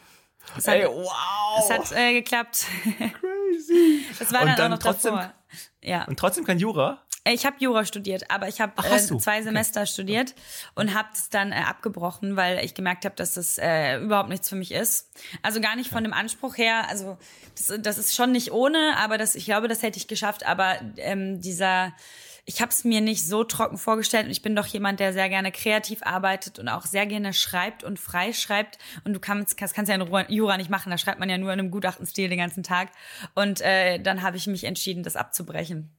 Ey, 0.66 0.87
wow! 0.87 1.59
Es 1.59 1.70
hat 1.70 1.92
äh, 1.92 2.12
geklappt. 2.12 2.66
Crazy. 2.83 4.04
Das 4.18 4.33
war 4.33 4.44
dann, 4.44 4.57
dann, 4.57 4.72
auch 4.72 4.76
noch 4.76 4.83
trotzdem, 4.83 5.14
davor. 5.14 5.35
Ja. 5.83 6.04
Und 6.04 6.18
trotzdem 6.18 6.44
kein 6.44 6.59
Jura? 6.59 7.02
Ich 7.27 7.47
habe 7.47 7.57
Jura 7.59 7.87
studiert, 7.87 8.31
aber 8.31 8.49
ich 8.49 8.61
habe 8.61 8.73
äh, 8.87 8.99
zwei 8.99 9.43
Semester 9.43 9.81
okay. 9.81 9.91
studiert 9.91 10.35
und 10.75 10.93
habe 10.93 11.09
es 11.15 11.31
dann 11.31 11.53
äh, 11.53 11.57
abgebrochen, 11.57 12.37
weil 12.37 12.63
ich 12.63 12.75
gemerkt 12.75 13.07
habe, 13.07 13.15
dass 13.15 13.35
das 13.35 13.57
äh, 13.57 13.99
überhaupt 13.99 14.29
nichts 14.29 14.51
für 14.51 14.57
mich 14.57 14.73
ist. 14.73 15.11
Also 15.41 15.63
gar 15.63 15.75
nicht 15.75 15.89
von 15.89 16.05
dem 16.05 16.13
Anspruch 16.13 16.59
her. 16.59 16.87
Also 16.91 17.17
das, 17.57 17.81
das 17.81 17.97
ist 17.97 18.15
schon 18.15 18.33
nicht 18.33 18.53
ohne, 18.53 18.99
aber 18.99 19.17
das, 19.17 19.37
ich 19.37 19.47
glaube, 19.47 19.69
das 19.69 19.83
hätte 19.83 19.97
ich 19.99 20.07
geschafft. 20.07 20.45
Aber 20.45 20.77
ähm, 20.99 21.41
dieser 21.41 21.95
ich 22.47 22.61
habe 22.61 22.71
es 22.71 22.85
mir 22.85 23.01
nicht 23.01 23.27
so 23.27 23.43
trocken 23.43 23.79
vorgestellt 23.79 24.27
und 24.27 24.31
ich 24.31 24.43
bin 24.43 24.55
doch 24.55 24.67
jemand, 24.67 25.01
der 25.01 25.13
sehr 25.13 25.29
gerne 25.29 25.51
kreativ 25.51 26.03
arbeitet 26.03 26.59
und 26.59 26.69
auch 26.69 26.85
sehr 26.85 27.07
gerne 27.07 27.33
schreibt 27.33 27.85
und 27.85 27.99
frei 27.99 28.35
schreibt. 28.35 28.79
Und 29.05 29.15
du 29.15 29.21
kannst, 29.21 29.57
kannst, 29.57 29.75
kannst 29.75 29.89
ja 29.89 29.95
in 29.95 30.27
Jura 30.29 30.59
nicht 30.59 30.69
machen, 30.69 30.91
da 30.91 30.99
schreibt 30.99 31.21
man 31.21 31.31
ja 31.31 31.39
nur 31.39 31.53
in 31.53 31.59
einem 31.59 31.71
Gutachtenstil 31.71 32.29
den 32.29 32.39
ganzen 32.39 32.63
Tag. 32.63 32.91
Und 33.35 33.63
äh, 33.63 33.99
dann 33.99 34.23
habe 34.23 34.37
ich 34.37 34.47
mich 34.47 34.65
entschieden, 34.65 35.03
das 35.03 35.17
abzubrechen. 35.17 35.91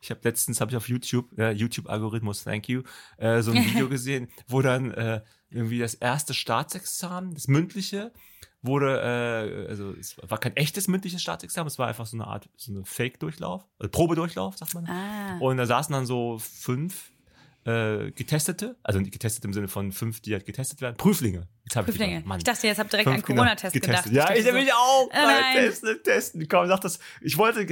Ich 0.00 0.10
habe 0.10 0.20
letztens 0.24 0.60
habe 0.60 0.70
ich 0.70 0.76
auf 0.76 0.88
YouTube, 0.88 1.36
äh, 1.38 1.52
YouTube-Algorithmus, 1.52 2.44
thank 2.44 2.68
you, 2.68 2.82
äh, 3.16 3.42
so 3.42 3.52
ein 3.52 3.64
Video 3.64 3.88
gesehen, 3.88 4.28
wo 4.46 4.62
dann 4.62 4.92
äh, 4.92 5.22
irgendwie 5.50 5.78
das 5.78 5.94
erste 5.94 6.34
Staatsexamen, 6.34 7.34
das 7.34 7.48
mündliche, 7.48 8.12
wurde, 8.62 9.00
äh, 9.00 9.68
also 9.68 9.92
es 9.92 10.16
war 10.22 10.38
kein 10.38 10.56
echtes 10.56 10.88
mündliches 10.88 11.22
Staatsexamen, 11.22 11.68
es 11.68 11.78
war 11.78 11.88
einfach 11.88 12.06
so 12.06 12.16
eine 12.16 12.26
Art, 12.26 12.48
so 12.56 12.72
eine 12.72 12.84
Fake-Durchlauf, 12.84 13.64
also 13.78 13.90
Probedurchlauf, 13.90 14.58
sagt 14.58 14.74
man. 14.74 14.86
Ah. 14.86 15.38
Und 15.38 15.56
da 15.56 15.66
saßen 15.66 15.92
dann 15.92 16.06
so 16.06 16.38
fünf 16.38 17.12
äh, 17.64 18.10
Getestete, 18.12 18.76
also 18.82 18.98
nicht 18.98 19.12
getestet 19.12 19.44
im 19.44 19.52
Sinne 19.52 19.68
von 19.68 19.92
fünf, 19.92 20.20
die 20.20 20.32
halt 20.32 20.46
getestet 20.46 20.80
werden, 20.80 20.96
Prüflinge. 20.96 21.48
Jetzt 21.64 21.74
Prüflinge. 21.84 22.24
Ich, 22.26 22.36
ich 22.36 22.44
dachte, 22.44 22.66
jetzt 22.66 22.78
habt 22.78 22.92
direkt 22.92 23.08
an 23.08 23.22
Corona-Test 23.22 23.74
gedacht. 23.74 24.06
Ja, 24.10 24.32
ich, 24.32 24.40
ich 24.40 24.46
habe 24.46 24.58
mich 24.58 24.72
auch. 24.72 25.10
Äh, 25.10 25.66
testen, 25.66 25.98
testen. 26.02 26.48
Komm, 26.48 26.66
sag 26.66 26.80
das. 26.80 26.98
Ich 27.20 27.36
wollte, 27.36 27.66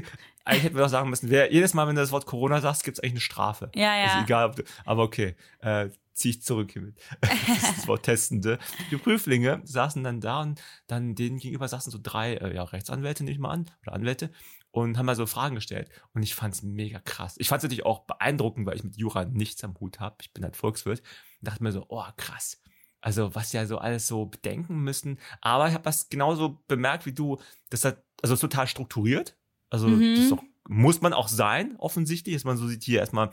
eigentlich 0.44 0.64
hätten 0.64 0.76
wir 0.76 0.82
doch 0.82 0.90
sagen 0.90 1.08
müssen, 1.08 1.30
wer, 1.30 1.52
jedes 1.52 1.74
Mal, 1.74 1.86
wenn 1.88 1.94
du 1.94 2.02
das 2.02 2.12
Wort 2.12 2.26
Corona 2.26 2.60
sagst, 2.60 2.84
gibt 2.84 2.98
es 2.98 3.02
eigentlich 3.02 3.14
eine 3.14 3.20
Strafe. 3.20 3.70
Ja, 3.74 3.96
ja. 3.96 4.18
Ist 4.18 4.24
egal, 4.24 4.50
ob 4.50 4.56
du, 4.56 4.62
aber 4.84 5.02
okay. 5.02 5.34
Äh, 5.60 5.88
zieh 6.12 6.30
ich 6.30 6.42
zurück 6.42 6.72
hiermit. 6.72 6.96
das 7.20 7.86
Wort 7.86 8.04
Testende. 8.04 8.58
Die 8.90 8.96
Prüflinge 8.96 9.60
saßen 9.64 10.02
dann 10.02 10.20
da 10.20 10.40
und 10.40 10.62
dann 10.86 11.14
denen 11.14 11.38
gegenüber 11.38 11.68
saßen 11.68 11.92
so 11.92 11.98
drei 12.02 12.34
äh, 12.34 12.54
ja, 12.54 12.64
Rechtsanwälte, 12.64 13.22
nehme 13.22 13.34
ich 13.34 13.38
mal 13.38 13.50
an, 13.50 13.70
oder 13.82 13.92
Anwälte 13.92 14.30
und 14.76 14.98
haben 14.98 15.06
mal 15.06 15.16
so 15.16 15.24
Fragen 15.24 15.54
gestellt. 15.54 15.88
Und 16.12 16.22
ich 16.22 16.34
fand 16.34 16.52
es 16.52 16.62
mega 16.62 17.00
krass. 17.00 17.36
Ich 17.38 17.48
fand 17.48 17.60
es 17.60 17.62
natürlich 17.62 17.86
auch 17.86 18.00
beeindruckend, 18.00 18.66
weil 18.66 18.76
ich 18.76 18.84
mit 18.84 18.98
Jura 18.98 19.24
nichts 19.24 19.64
am 19.64 19.74
Hut 19.80 20.00
habe. 20.00 20.16
Ich 20.20 20.34
bin 20.34 20.44
halt 20.44 20.54
Volkswirt. 20.54 21.00
Und 21.00 21.48
dachte 21.48 21.62
mir 21.62 21.72
so, 21.72 21.86
oh 21.88 22.04
krass. 22.18 22.60
Also 23.00 23.34
was 23.34 23.54
ja 23.54 23.64
so 23.64 23.78
alles 23.78 24.06
so 24.06 24.26
bedenken 24.26 24.80
müssen. 24.80 25.18
Aber 25.40 25.66
ich 25.66 25.72
habe 25.72 25.84
das 25.84 26.10
genauso 26.10 26.62
bemerkt 26.68 27.06
wie 27.06 27.14
du. 27.14 27.38
Das 27.70 27.86
hat, 27.86 28.04
also 28.20 28.36
total 28.36 28.66
strukturiert. 28.66 29.34
Also 29.70 29.88
mhm. 29.88 30.16
das 30.16 30.32
auch, 30.32 30.44
muss 30.68 31.00
man 31.00 31.14
auch 31.14 31.28
sein, 31.28 31.76
offensichtlich. 31.78 32.36
Dass 32.36 32.44
man 32.44 32.58
so 32.58 32.68
sieht 32.68 32.84
hier 32.84 33.00
erstmal 33.00 33.30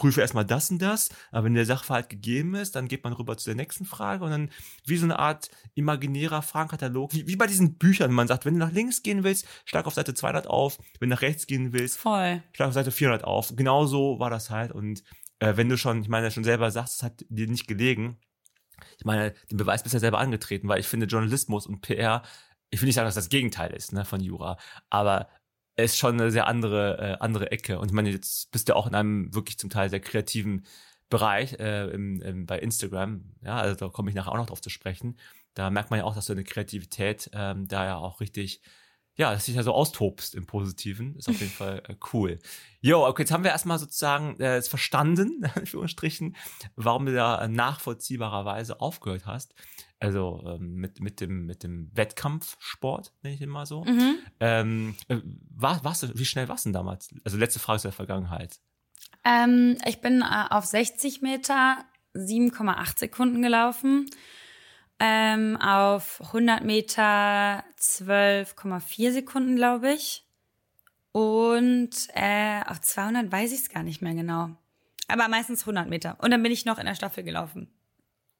prüfe 0.00 0.22
erstmal 0.22 0.46
das 0.46 0.70
und 0.70 0.80
das, 0.80 1.10
aber 1.30 1.44
wenn 1.44 1.52
der 1.52 1.66
Sachverhalt 1.66 2.08
gegeben 2.08 2.54
ist, 2.54 2.74
dann 2.74 2.88
geht 2.88 3.04
man 3.04 3.12
rüber 3.12 3.36
zu 3.36 3.50
der 3.50 3.54
nächsten 3.54 3.84
Frage 3.84 4.24
und 4.24 4.30
dann 4.30 4.50
wie 4.86 4.96
so 4.96 5.04
eine 5.04 5.18
Art 5.18 5.50
imaginärer 5.74 6.40
Fragenkatalog, 6.40 7.12
wie, 7.12 7.26
wie 7.26 7.36
bei 7.36 7.46
diesen 7.46 7.76
Büchern, 7.76 8.10
man 8.10 8.26
sagt, 8.26 8.46
wenn 8.46 8.54
du 8.54 8.60
nach 8.60 8.72
links 8.72 9.02
gehen 9.02 9.24
willst, 9.24 9.46
schlag 9.66 9.86
auf 9.86 9.92
Seite 9.92 10.14
200 10.14 10.46
auf, 10.46 10.78
wenn 10.98 11.10
du 11.10 11.14
nach 11.14 11.20
rechts 11.20 11.46
gehen 11.46 11.74
willst, 11.74 11.98
Voll. 11.98 12.42
schlag 12.54 12.68
auf 12.68 12.74
Seite 12.74 12.92
400 12.92 13.24
auf. 13.24 13.54
Genau 13.54 13.84
so 13.84 14.18
war 14.18 14.30
das 14.30 14.48
halt 14.48 14.72
und 14.72 15.02
äh, 15.38 15.58
wenn 15.58 15.68
du 15.68 15.76
schon, 15.76 16.00
ich 16.00 16.08
meine, 16.08 16.30
schon 16.30 16.44
selber 16.44 16.70
sagst, 16.70 16.96
es 16.96 17.02
hat 17.02 17.26
dir 17.28 17.46
nicht 17.46 17.68
gelegen, 17.68 18.16
ich 18.96 19.04
meine, 19.04 19.34
den 19.50 19.58
Beweis 19.58 19.82
bist 19.82 19.92
du 19.92 19.96
ja 19.96 20.00
selber 20.00 20.18
angetreten, 20.18 20.66
weil 20.66 20.80
ich 20.80 20.86
finde 20.86 21.04
Journalismus 21.04 21.66
und 21.66 21.82
PR, 21.82 22.22
ich 22.70 22.80
will 22.80 22.86
nicht 22.86 22.94
sagen, 22.94 23.06
dass 23.06 23.16
das 23.16 23.28
Gegenteil 23.28 23.74
ist, 23.74 23.92
ne, 23.92 24.06
von 24.06 24.20
Jura, 24.20 24.56
aber 24.88 25.28
ist 25.76 25.98
schon 25.98 26.20
eine 26.20 26.30
sehr 26.30 26.46
andere, 26.46 26.98
äh, 26.98 27.16
andere 27.20 27.50
Ecke. 27.50 27.78
Und 27.78 27.88
ich 27.88 27.94
meine, 27.94 28.10
jetzt 28.10 28.50
bist 28.50 28.68
du 28.68 28.76
auch 28.76 28.86
in 28.86 28.94
einem 28.94 29.34
wirklich 29.34 29.58
zum 29.58 29.70
Teil 29.70 29.90
sehr 29.90 30.00
kreativen 30.00 30.66
Bereich 31.08 31.54
äh, 31.58 31.90
im, 31.90 32.22
im, 32.22 32.46
bei 32.46 32.58
Instagram. 32.58 33.24
Ja, 33.42 33.56
also 33.56 33.74
da 33.74 33.88
komme 33.88 34.10
ich 34.10 34.14
nachher 34.16 34.32
auch 34.32 34.36
noch 34.36 34.46
drauf 34.46 34.60
zu 34.60 34.70
sprechen. 34.70 35.18
Da 35.54 35.70
merkt 35.70 35.90
man 35.90 35.98
ja 35.98 36.04
auch, 36.04 36.14
dass 36.14 36.26
du 36.26 36.32
eine 36.32 36.44
Kreativität 36.44 37.30
ähm, 37.34 37.66
da 37.66 37.84
ja 37.84 37.96
auch 37.96 38.20
richtig, 38.20 38.62
ja, 39.16 39.32
dass 39.32 39.46
dich 39.46 39.56
ja 39.56 39.64
so 39.64 39.72
austobst 39.72 40.36
im 40.36 40.46
Positiven. 40.46 41.16
Ist 41.16 41.28
auf 41.28 41.40
jeden 41.40 41.52
Fall 41.52 41.82
äh, 41.88 41.96
cool. 42.12 42.38
Jo, 42.80 43.04
okay, 43.04 43.22
jetzt 43.22 43.32
haben 43.32 43.42
wir 43.42 43.50
erstmal 43.50 43.80
sozusagen 43.80 44.38
äh, 44.38 44.62
verstanden, 44.62 45.42
in 45.42 45.50
Anführungsstrichen, 45.50 46.36
warum 46.76 47.06
du 47.06 47.14
da 47.14 47.48
nachvollziehbarerweise 47.48 48.80
aufgehört 48.80 49.26
hast. 49.26 49.54
Also 50.00 50.42
ähm, 50.46 50.76
mit, 50.76 51.00
mit, 51.00 51.20
dem, 51.20 51.44
mit 51.44 51.62
dem 51.62 51.90
Wettkampfsport, 51.94 53.12
nenne 53.22 53.34
ich 53.34 53.40
den 53.40 53.50
mal 53.50 53.66
so. 53.66 53.84
Mhm. 53.84 54.18
Ähm, 54.40 54.94
äh, 55.08 55.18
war, 55.50 55.84
warst 55.84 56.02
du, 56.02 56.18
wie 56.18 56.24
schnell 56.24 56.48
warst 56.48 56.64
du 56.64 56.70
denn 56.70 56.74
damals? 56.74 57.10
Also 57.22 57.36
letzte 57.36 57.60
Frage 57.60 57.76
aus 57.76 57.82
der 57.82 57.92
Vergangenheit. 57.92 58.58
Ähm, 59.24 59.76
ich 59.86 60.00
bin 60.00 60.22
äh, 60.22 60.44
auf 60.48 60.64
60 60.64 61.20
Meter 61.20 61.84
7,8 62.14 62.98
Sekunden 62.98 63.42
gelaufen. 63.42 64.08
Ähm, 64.98 65.58
auf 65.58 66.22
100 66.28 66.64
Meter 66.64 67.62
12,4 67.78 69.12
Sekunden, 69.12 69.56
glaube 69.56 69.92
ich. 69.92 70.26
Und 71.12 71.90
äh, 72.14 72.62
auf 72.66 72.80
200 72.80 73.30
weiß 73.30 73.52
ich 73.52 73.60
es 73.60 73.68
gar 73.68 73.82
nicht 73.82 74.00
mehr 74.00 74.14
genau. 74.14 74.50
Aber 75.08 75.28
meistens 75.28 75.62
100 75.62 75.88
Meter. 75.88 76.16
Und 76.20 76.30
dann 76.30 76.42
bin 76.42 76.52
ich 76.52 76.64
noch 76.64 76.78
in 76.78 76.86
der 76.86 76.94
Staffel 76.94 77.22
gelaufen. 77.22 77.68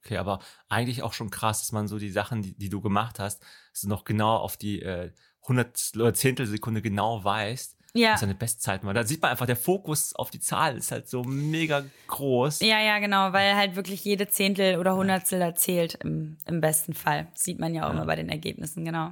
Okay, 0.04 0.16
aber 0.16 0.38
eigentlich 0.68 1.02
auch 1.02 1.12
schon 1.12 1.30
krass, 1.30 1.60
dass 1.60 1.72
man 1.72 1.86
so 1.88 1.98
die 1.98 2.10
Sachen, 2.10 2.42
die, 2.42 2.56
die 2.56 2.68
du 2.70 2.80
gemacht 2.80 3.18
hast, 3.18 3.42
so 3.72 3.88
noch 3.88 4.04
genau 4.04 4.36
auf 4.36 4.56
die 4.56 4.80
äh, 4.82 5.12
Hundertstel 5.46 6.02
oder 6.02 6.14
Zehntelsekunde 6.14 6.80
genau 6.82 7.22
weißt, 7.22 7.76
Ja. 7.94 8.12
was 8.14 8.20
deine 8.20 8.34
Bestzeit 8.34 8.82
war. 8.84 8.94
Da 8.94 9.04
sieht 9.04 9.20
man 9.20 9.30
einfach, 9.30 9.46
der 9.46 9.56
Fokus 9.56 10.14
auf 10.14 10.30
die 10.30 10.40
Zahl 10.40 10.76
ist 10.78 10.90
halt 10.90 11.08
so 11.08 11.22
mega 11.24 11.84
groß. 12.06 12.60
Ja, 12.60 12.80
ja, 12.80 12.98
genau, 12.98 13.32
weil 13.32 13.54
halt 13.56 13.76
wirklich 13.76 14.04
jede 14.04 14.28
Zehntel 14.28 14.78
oder 14.78 14.96
Hundertstel 14.96 15.40
erzählt 15.42 15.94
im, 16.02 16.38
im 16.46 16.60
besten 16.60 16.94
Fall. 16.94 17.26
Sieht 17.34 17.58
man 17.58 17.74
ja 17.74 17.82
auch 17.84 17.88
Ja. 17.88 17.94
immer 17.94 18.06
bei 18.06 18.16
den 18.16 18.28
Ergebnissen, 18.30 18.84
genau. 18.84 19.10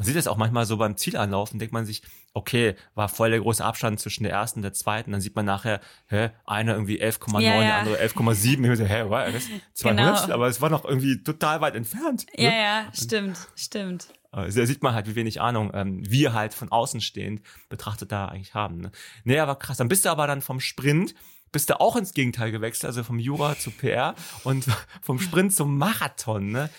Man 0.00 0.06
sieht 0.06 0.16
das 0.16 0.26
auch 0.26 0.38
manchmal 0.38 0.64
so 0.64 0.78
beim 0.78 0.96
Zielanlaufen, 0.96 1.58
denkt 1.58 1.74
man 1.74 1.84
sich, 1.84 2.00
okay, 2.32 2.74
war 2.94 3.10
voll 3.10 3.28
der 3.28 3.40
große 3.40 3.62
Abstand 3.62 4.00
zwischen 4.00 4.22
der 4.22 4.32
ersten 4.32 4.60
und 4.60 4.62
der 4.62 4.72
zweiten. 4.72 5.12
Dann 5.12 5.20
sieht 5.20 5.36
man 5.36 5.44
nachher, 5.44 5.80
hä, 6.06 6.30
einer 6.46 6.72
irgendwie 6.72 7.02
11,9, 7.02 7.40
Ja, 7.42 7.50
der 7.52 7.62
ja. 7.62 7.78
andere 7.80 7.96
11,7. 8.02 8.72
Ich 8.72 8.78
so, 8.78 8.84
hä, 8.86 9.10
war 9.10 9.30
das? 9.30 9.44
Zwei 9.74 9.90
Genau. 9.90 10.02
Hundertstel, 10.04 10.32
aber 10.32 10.46
es 10.48 10.62
war 10.62 10.70
noch 10.70 10.86
irgendwie 10.86 11.22
total 11.22 11.60
weit 11.60 11.74
entfernt. 11.74 12.24
ne? 12.38 12.44
Ja, 12.44 12.50
ja, 12.50 12.84
stimmt, 12.94 13.36
stimmt. 13.54 14.08
Also 14.32 14.60
da 14.60 14.66
sieht 14.66 14.82
man 14.82 14.94
halt, 14.94 15.06
wie 15.06 15.16
wenig 15.16 15.42
Ahnung 15.42 15.70
ähm, 15.74 16.00
wir 16.08 16.32
halt 16.32 16.54
von 16.54 16.72
außen 16.72 17.02
stehend 17.02 17.42
betrachtet 17.68 18.10
da 18.10 18.24
eigentlich 18.24 18.54
haben. 18.54 18.78
Ne? 18.80 18.92
Nee, 19.24 19.38
aber 19.38 19.56
krass. 19.56 19.76
Dann 19.76 19.88
bist 19.88 20.06
du 20.06 20.08
aber 20.08 20.26
dann 20.26 20.40
vom 20.40 20.60
Sprint, 20.60 21.14
bist 21.52 21.68
du 21.68 21.78
auch 21.78 21.96
ins 21.96 22.14
Gegenteil 22.14 22.52
gewechselt, 22.52 22.86
also 22.86 23.02
vom 23.02 23.18
Jura 23.18 23.58
zu 23.58 23.70
PR 23.70 24.14
und 24.44 24.66
vom 25.02 25.18
Sprint 25.18 25.54
zum 25.54 25.76
Marathon. 25.76 26.50
Ne? 26.52 26.70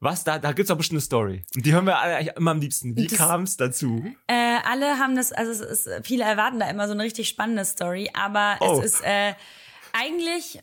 Was, 0.00 0.24
da, 0.24 0.38
da 0.38 0.52
gibt's 0.52 0.68
doch 0.68 0.76
bestimmt 0.76 0.96
eine 0.96 1.02
Story. 1.02 1.44
Und 1.54 1.66
die 1.66 1.72
hören 1.74 1.84
wir 1.84 1.98
alle 1.98 2.16
eigentlich 2.16 2.36
immer 2.36 2.52
am 2.52 2.60
liebsten. 2.60 2.96
Wie 2.96 3.06
Das- 3.06 3.18
kam 3.18 3.42
es 3.42 3.56
dazu? 3.58 4.02
Äh, 4.26 4.56
alle 4.64 4.98
haben 4.98 5.14
das, 5.14 5.30
also 5.32 5.50
es 5.52 5.60
ist, 5.86 5.88
viele 6.06 6.24
erwarten 6.24 6.58
da 6.58 6.68
immer 6.70 6.86
so 6.86 6.94
eine 6.94 7.02
richtig 7.02 7.28
spannende 7.28 7.64
Story, 7.66 8.10
aber 8.14 8.56
Oh. 8.60 8.80
es 8.80 8.94
ist 8.94 9.04
äh, 9.04 9.34
eigentlich 9.92 10.60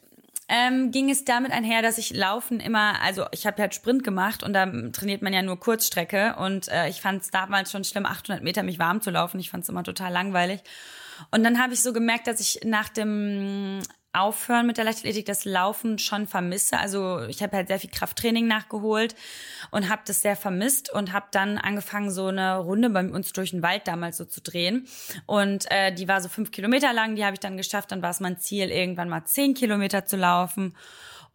ähm, 0.50 0.92
ging 0.92 1.10
es 1.10 1.26
damit 1.26 1.52
einher, 1.52 1.82
dass 1.82 1.98
ich 1.98 2.14
Laufen 2.16 2.62
immer, 2.62 3.02
also 3.02 3.26
ich 3.32 3.46
habe 3.46 3.62
halt 3.62 3.76
Sprint 3.76 4.06
gemacht 4.06 4.44
und 4.44 4.54
da 4.54 4.66
trainiert 4.94 5.22
man 5.22 5.34
ja 5.34 5.42
nur 5.42 5.60
Kurzstrecke 5.60 6.36
und 6.38 6.70
äh, 6.70 6.88
ich 6.88 7.02
fand 7.02 7.22
es 7.22 7.32
damals 7.32 7.70
schon 7.70 7.84
schlimm, 7.84 8.06
800 8.06 8.44
Meter 8.44 8.64
mich 8.64 8.80
warm 8.80 9.02
zu 9.02 9.10
laufen. 9.12 9.42
Ich 9.42 9.50
fand 9.50 9.64
es 9.64 9.70
immer 9.70 9.84
total 9.84 10.14
langweilig. 10.14 10.62
Und 11.32 11.44
dann 11.44 11.62
habe 11.62 11.74
ich 11.74 11.82
so 11.82 11.92
gemerkt, 11.92 12.28
dass 12.28 12.40
ich 12.40 12.62
nach 12.64 12.88
dem 12.88 13.80
Aufhören 14.18 14.68
mit 14.68 14.78
der 14.78 14.86
Leichtathletik 14.86 15.26
das 15.26 15.46
Laufen 15.46 16.00
schon 16.00 16.28
vermisse. 16.28 16.78
Also 16.78 17.22
ich 17.28 17.44
habe 17.44 17.56
halt 17.56 17.68
sehr 17.68 17.80
viel 17.80 17.90
Krafttraining 17.90 18.48
nachgeholt 18.48 19.16
und 19.72 19.90
habe 19.90 20.02
das 20.06 20.22
sehr 20.22 20.36
vermisst 20.36 20.92
und 20.92 21.14
habe 21.14 21.28
dann 21.32 21.58
angefangen, 21.58 22.12
so 22.12 22.28
eine 22.28 22.58
Runde 22.58 22.90
bei 22.90 23.08
uns 23.08 23.34
durch 23.34 23.52
den 23.52 23.62
Wald 23.62 23.88
damals 23.88 24.18
so 24.18 24.26
zu 24.26 24.42
drehen. 24.42 24.88
Und 25.26 25.70
äh, 25.70 25.94
die 25.94 26.08
war 26.08 26.22
so 26.22 26.30
fünf 26.30 26.52
Kilometer 26.52 26.94
lang, 26.94 27.16
die 27.16 27.24
habe 27.24 27.34
ich 27.34 27.40
dann 27.40 27.58
geschafft. 27.58 27.92
Dann 27.92 28.02
war 28.02 28.12
es 28.12 28.20
mein 28.20 28.40
Ziel, 28.40 28.70
irgendwann 28.70 29.10
mal 29.10 29.26
zehn 29.26 29.54
Kilometer 29.54 30.06
zu 30.06 30.18
laufen. 30.18 30.76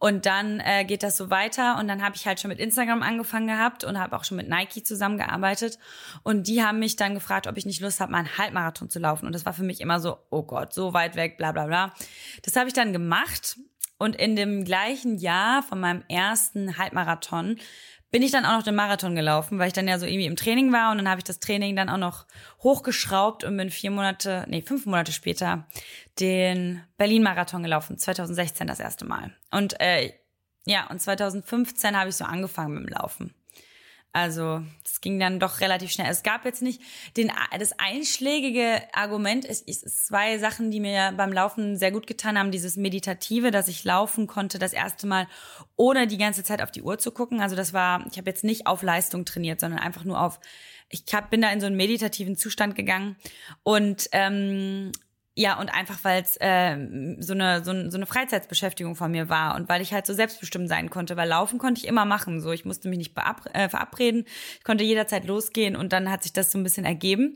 Und 0.03 0.25
dann 0.25 0.59
äh, 0.59 0.83
geht 0.83 1.01
das 1.01 1.15
so 1.15 1.29
weiter. 1.29 1.79
Und 1.79 1.87
dann 1.87 2.03
habe 2.03 2.17
ich 2.17 2.27
halt 2.27 2.37
schon 2.37 2.49
mit 2.49 2.59
Instagram 2.59 3.01
angefangen 3.01 3.47
gehabt 3.47 3.85
und 3.85 3.97
habe 3.97 4.17
auch 4.17 4.25
schon 4.25 4.35
mit 4.35 4.49
Nike 4.49 4.83
zusammengearbeitet. 4.83 5.79
Und 6.23 6.49
die 6.49 6.61
haben 6.61 6.79
mich 6.79 6.97
dann 6.97 7.13
gefragt, 7.13 7.47
ob 7.47 7.55
ich 7.55 7.65
nicht 7.65 7.79
Lust 7.79 8.01
habe, 8.01 8.11
mal 8.11 8.17
einen 8.17 8.37
Halbmarathon 8.37 8.89
zu 8.89 8.99
laufen. 8.99 9.25
Und 9.25 9.33
das 9.33 9.45
war 9.45 9.53
für 9.53 9.63
mich 9.63 9.79
immer 9.79 10.01
so, 10.01 10.17
oh 10.29 10.43
Gott, 10.43 10.73
so 10.73 10.93
weit 10.93 11.15
weg, 11.15 11.37
bla 11.37 11.53
bla 11.53 11.67
bla. 11.67 11.93
Das 12.41 12.57
habe 12.57 12.67
ich 12.67 12.73
dann 12.73 12.91
gemacht. 12.91 13.57
Und 13.97 14.17
in 14.17 14.35
dem 14.35 14.65
gleichen 14.65 15.19
Jahr 15.19 15.63
von 15.63 15.79
meinem 15.79 16.03
ersten 16.09 16.77
Halbmarathon 16.77 17.55
bin 18.13 18.21
ich 18.21 18.29
dann 18.29 18.45
auch 18.45 18.57
noch 18.57 18.63
den 18.63 18.75
Marathon 18.75 19.15
gelaufen, 19.15 19.57
weil 19.57 19.69
ich 19.69 19.73
dann 19.73 19.87
ja 19.87 19.97
so 19.97 20.05
irgendwie 20.05 20.27
im 20.27 20.35
Training 20.35 20.71
war 20.71 20.91
und 20.91 20.99
dann 20.99 21.09
habe 21.09 21.17
ich 21.17 21.23
das 21.23 21.39
Training 21.39 21.75
dann 21.75 21.89
auch 21.89 21.97
noch 21.97 22.27
hochgeschraubt 22.61 23.43
und 23.43 23.57
bin 23.57 23.71
vier 23.71 23.89
Monate, 23.89 24.45
nee, 24.47 24.61
fünf 24.61 24.85
Monate 24.85 25.11
später 25.11 25.65
den 26.19 26.83
Berlin-Marathon 26.97 27.63
gelaufen, 27.63 27.97
2016 27.97 28.67
das 28.67 28.79
erste 28.79 29.05
Mal. 29.05 29.33
Und 29.49 29.81
äh, 29.81 30.13
ja, 30.67 30.87
und 30.91 31.01
2015 31.01 31.97
habe 31.97 32.11
ich 32.11 32.15
so 32.15 32.23
angefangen 32.23 32.75
mit 32.75 32.83
dem 32.83 32.93
Laufen. 32.93 33.33
Also, 34.15 34.61
das 34.83 35.01
ging 35.01 35.19
dann 35.19 35.39
doch 35.39 35.59
relativ 35.59 35.91
schnell. 35.91 36.09
Es 36.09 36.21
gab 36.21 36.45
jetzt 36.45 36.61
nicht 36.61 36.79
den, 37.17 37.31
das 37.57 37.77
einschlägige 37.79 38.79
Argument. 38.93 39.43
Es 39.43 39.63
es 39.65 39.81
ist 39.81 40.05
zwei 40.05 40.37
Sachen, 40.37 40.69
die 40.69 40.79
mir 40.79 41.13
beim 41.17 41.33
Laufen 41.33 41.77
sehr 41.77 41.91
gut 41.91 42.05
getan 42.05 42.37
haben. 42.37 42.51
Dieses 42.51 42.77
Meditative, 42.77 43.49
dass 43.49 43.67
ich 43.67 43.83
laufen 43.83 44.27
konnte, 44.27 44.59
das 44.59 44.71
erste 44.71 45.07
Mal, 45.07 45.27
ohne 45.75 46.05
die 46.05 46.19
ganze 46.19 46.43
Zeit 46.43 46.61
auf 46.61 46.69
die 46.69 46.83
Uhr 46.83 46.99
zu 46.99 47.11
gucken. 47.11 47.41
Also, 47.41 47.55
das 47.55 47.73
war, 47.73 48.05
ich 48.11 48.19
habe 48.19 48.29
jetzt 48.29 48.43
nicht 48.43 48.67
auf 48.67 48.83
Leistung 48.83 49.25
trainiert, 49.25 49.59
sondern 49.59 49.79
einfach 49.79 50.03
nur 50.03 50.21
auf, 50.21 50.39
ich 50.89 51.05
hab, 51.11 51.31
bin 51.31 51.41
da 51.41 51.51
in 51.51 51.59
so 51.59 51.65
einen 51.65 51.75
meditativen 51.75 52.37
Zustand 52.37 52.75
gegangen. 52.75 53.15
Und, 53.63 54.09
ähm, 54.11 54.91
ja, 55.35 55.59
und 55.59 55.69
einfach, 55.73 55.97
weil 56.03 56.21
es 56.21 56.37
äh, 56.39 56.77
so, 57.19 57.33
eine, 57.33 57.63
so, 57.63 57.71
ein- 57.71 57.89
so 57.89 57.97
eine 57.97 58.05
Freizeitsbeschäftigung 58.05 58.95
von 58.95 59.09
mir 59.11 59.29
war 59.29 59.55
und 59.55 59.67
weil 59.67 59.81
ich 59.81 59.91
halt 59.91 60.05
so 60.05 60.13
selbstbestimmt 60.13 60.69
sein 60.69 60.91
konnte, 60.91 61.17
weil 61.17 61.27
laufen 61.27 61.57
konnte 61.57 61.81
ich 61.81 61.87
immer 61.87 62.05
machen. 62.05 62.39
So, 62.39 62.51
ich 62.51 62.65
musste 62.65 62.87
mich 62.87 62.99
nicht 62.99 63.13
äh, 63.53 63.67
verabreden, 63.69 64.25
ich 64.59 64.63
konnte 64.63 64.83
jederzeit 64.83 65.25
losgehen 65.25 65.75
und 65.75 65.91
dann 65.91 66.11
hat 66.11 66.21
sich 66.21 66.33
das 66.33 66.51
so 66.51 66.59
ein 66.59 66.63
bisschen 66.63 66.85
ergeben. 66.85 67.35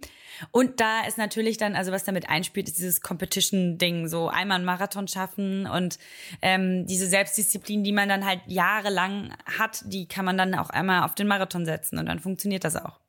Und 0.51 0.79
da 0.79 1.05
ist 1.07 1.17
natürlich 1.17 1.57
dann, 1.57 1.75
also 1.75 1.91
was 1.91 2.03
damit 2.03 2.29
einspielt, 2.29 2.67
ist 2.67 2.77
dieses 2.77 3.01
Competition-Ding, 3.01 4.07
so 4.07 4.29
einmal 4.29 4.57
einen 4.57 4.65
Marathon 4.65 5.07
schaffen 5.07 5.65
und 5.65 5.97
ähm, 6.43 6.85
diese 6.85 7.07
Selbstdisziplin, 7.07 7.83
die 7.83 7.91
man 7.91 8.07
dann 8.09 8.25
halt 8.25 8.41
jahrelang 8.45 9.33
hat, 9.57 9.81
die 9.85 10.07
kann 10.07 10.25
man 10.25 10.37
dann 10.37 10.53
auch 10.53 10.69
einmal 10.69 11.03
auf 11.03 11.15
den 11.15 11.25
Marathon 11.27 11.65
setzen 11.65 11.97
und 11.97 12.05
dann 12.05 12.19
funktioniert 12.19 12.63
das 12.63 12.75
auch. 12.75 12.99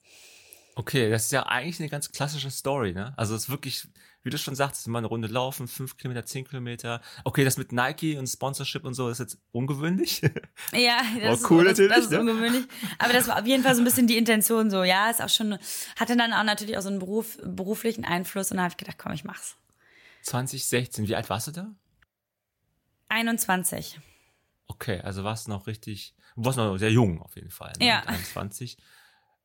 Okay, 0.77 1.11
das 1.11 1.24
ist 1.27 1.33
ja 1.33 1.44
eigentlich 1.44 1.81
eine 1.81 1.88
ganz 1.88 2.12
klassische 2.12 2.51
Story, 2.51 2.92
ne? 2.92 3.12
Also 3.16 3.35
es 3.35 3.42
ist 3.42 3.51
wirklich, 3.51 3.88
wie 4.22 4.31
du 4.31 4.38
schon 4.38 4.54
sagst, 4.54 4.87
immer 4.87 4.98
eine 4.98 5.07
Runde 5.07 5.28
laufen, 5.28 5.68
fünf 5.68 5.96
Kilometer, 5.96 6.26
zehn 6.26 6.44
Kilometer. 6.44 7.00
Okay, 7.24 7.44
das 7.44 7.57
mit 7.57 7.72
Nike 7.72 8.16
und 8.18 8.26
Sponsorship 8.26 8.85
und 8.85 8.94
so 8.94 9.09
ist 9.09 9.18
jetzt 9.18 9.38
ungewöhnlich. 9.52 10.22
Ja, 10.72 11.00
das, 11.20 11.48
cool 11.50 11.66
ist, 11.66 11.78
das, 11.78 11.78
natürlich, 11.78 11.92
das 11.92 12.04
ist 12.04 12.11
ne? 12.11 12.20
ungewöhnlich. 12.20 12.64
Aber 12.98 13.12
das 13.12 13.28
war 13.28 13.38
auf 13.38 13.46
jeden 13.46 13.62
Fall 13.62 13.74
so 13.74 13.81
ein 13.81 13.85
bisschen 13.85 14.07
die 14.07 14.16
Intention 14.16 14.70
so. 14.70 14.83
Ja, 14.83 15.09
ist 15.09 15.22
auch 15.22 15.28
schon, 15.28 15.59
hatte 15.96 16.16
dann 16.16 16.33
auch 16.33 16.42
natürlich 16.42 16.76
auch 16.76 16.83
so 16.83 16.88
einen 16.88 16.98
Beruf, 16.98 17.38
beruflichen 17.42 18.04
Einfluss 18.04 18.50
und 18.50 18.57
da 18.57 18.64
habe 18.64 18.72
ich 18.72 18.76
gedacht, 18.76 18.98
komm, 18.98 19.12
ich 19.12 19.24
mach's. 19.24 19.57
2016, 20.22 21.09
wie 21.09 21.16
alt 21.16 21.31
warst 21.31 21.46
du 21.46 21.52
da? 21.52 21.74
21. 23.09 24.00
Okay, 24.66 25.00
also 25.00 25.24
warst 25.24 25.46
du 25.46 25.50
noch 25.50 25.66
richtig, 25.66 26.14
du 26.37 26.44
warst 26.44 26.59
noch 26.59 26.76
sehr 26.76 26.92
jung 26.92 27.22
auf 27.22 27.35
jeden 27.37 27.50
Fall. 27.50 27.72
Ne? 27.78 27.87
Ja. 27.87 28.00
Mit 28.00 28.09
21. 28.09 28.76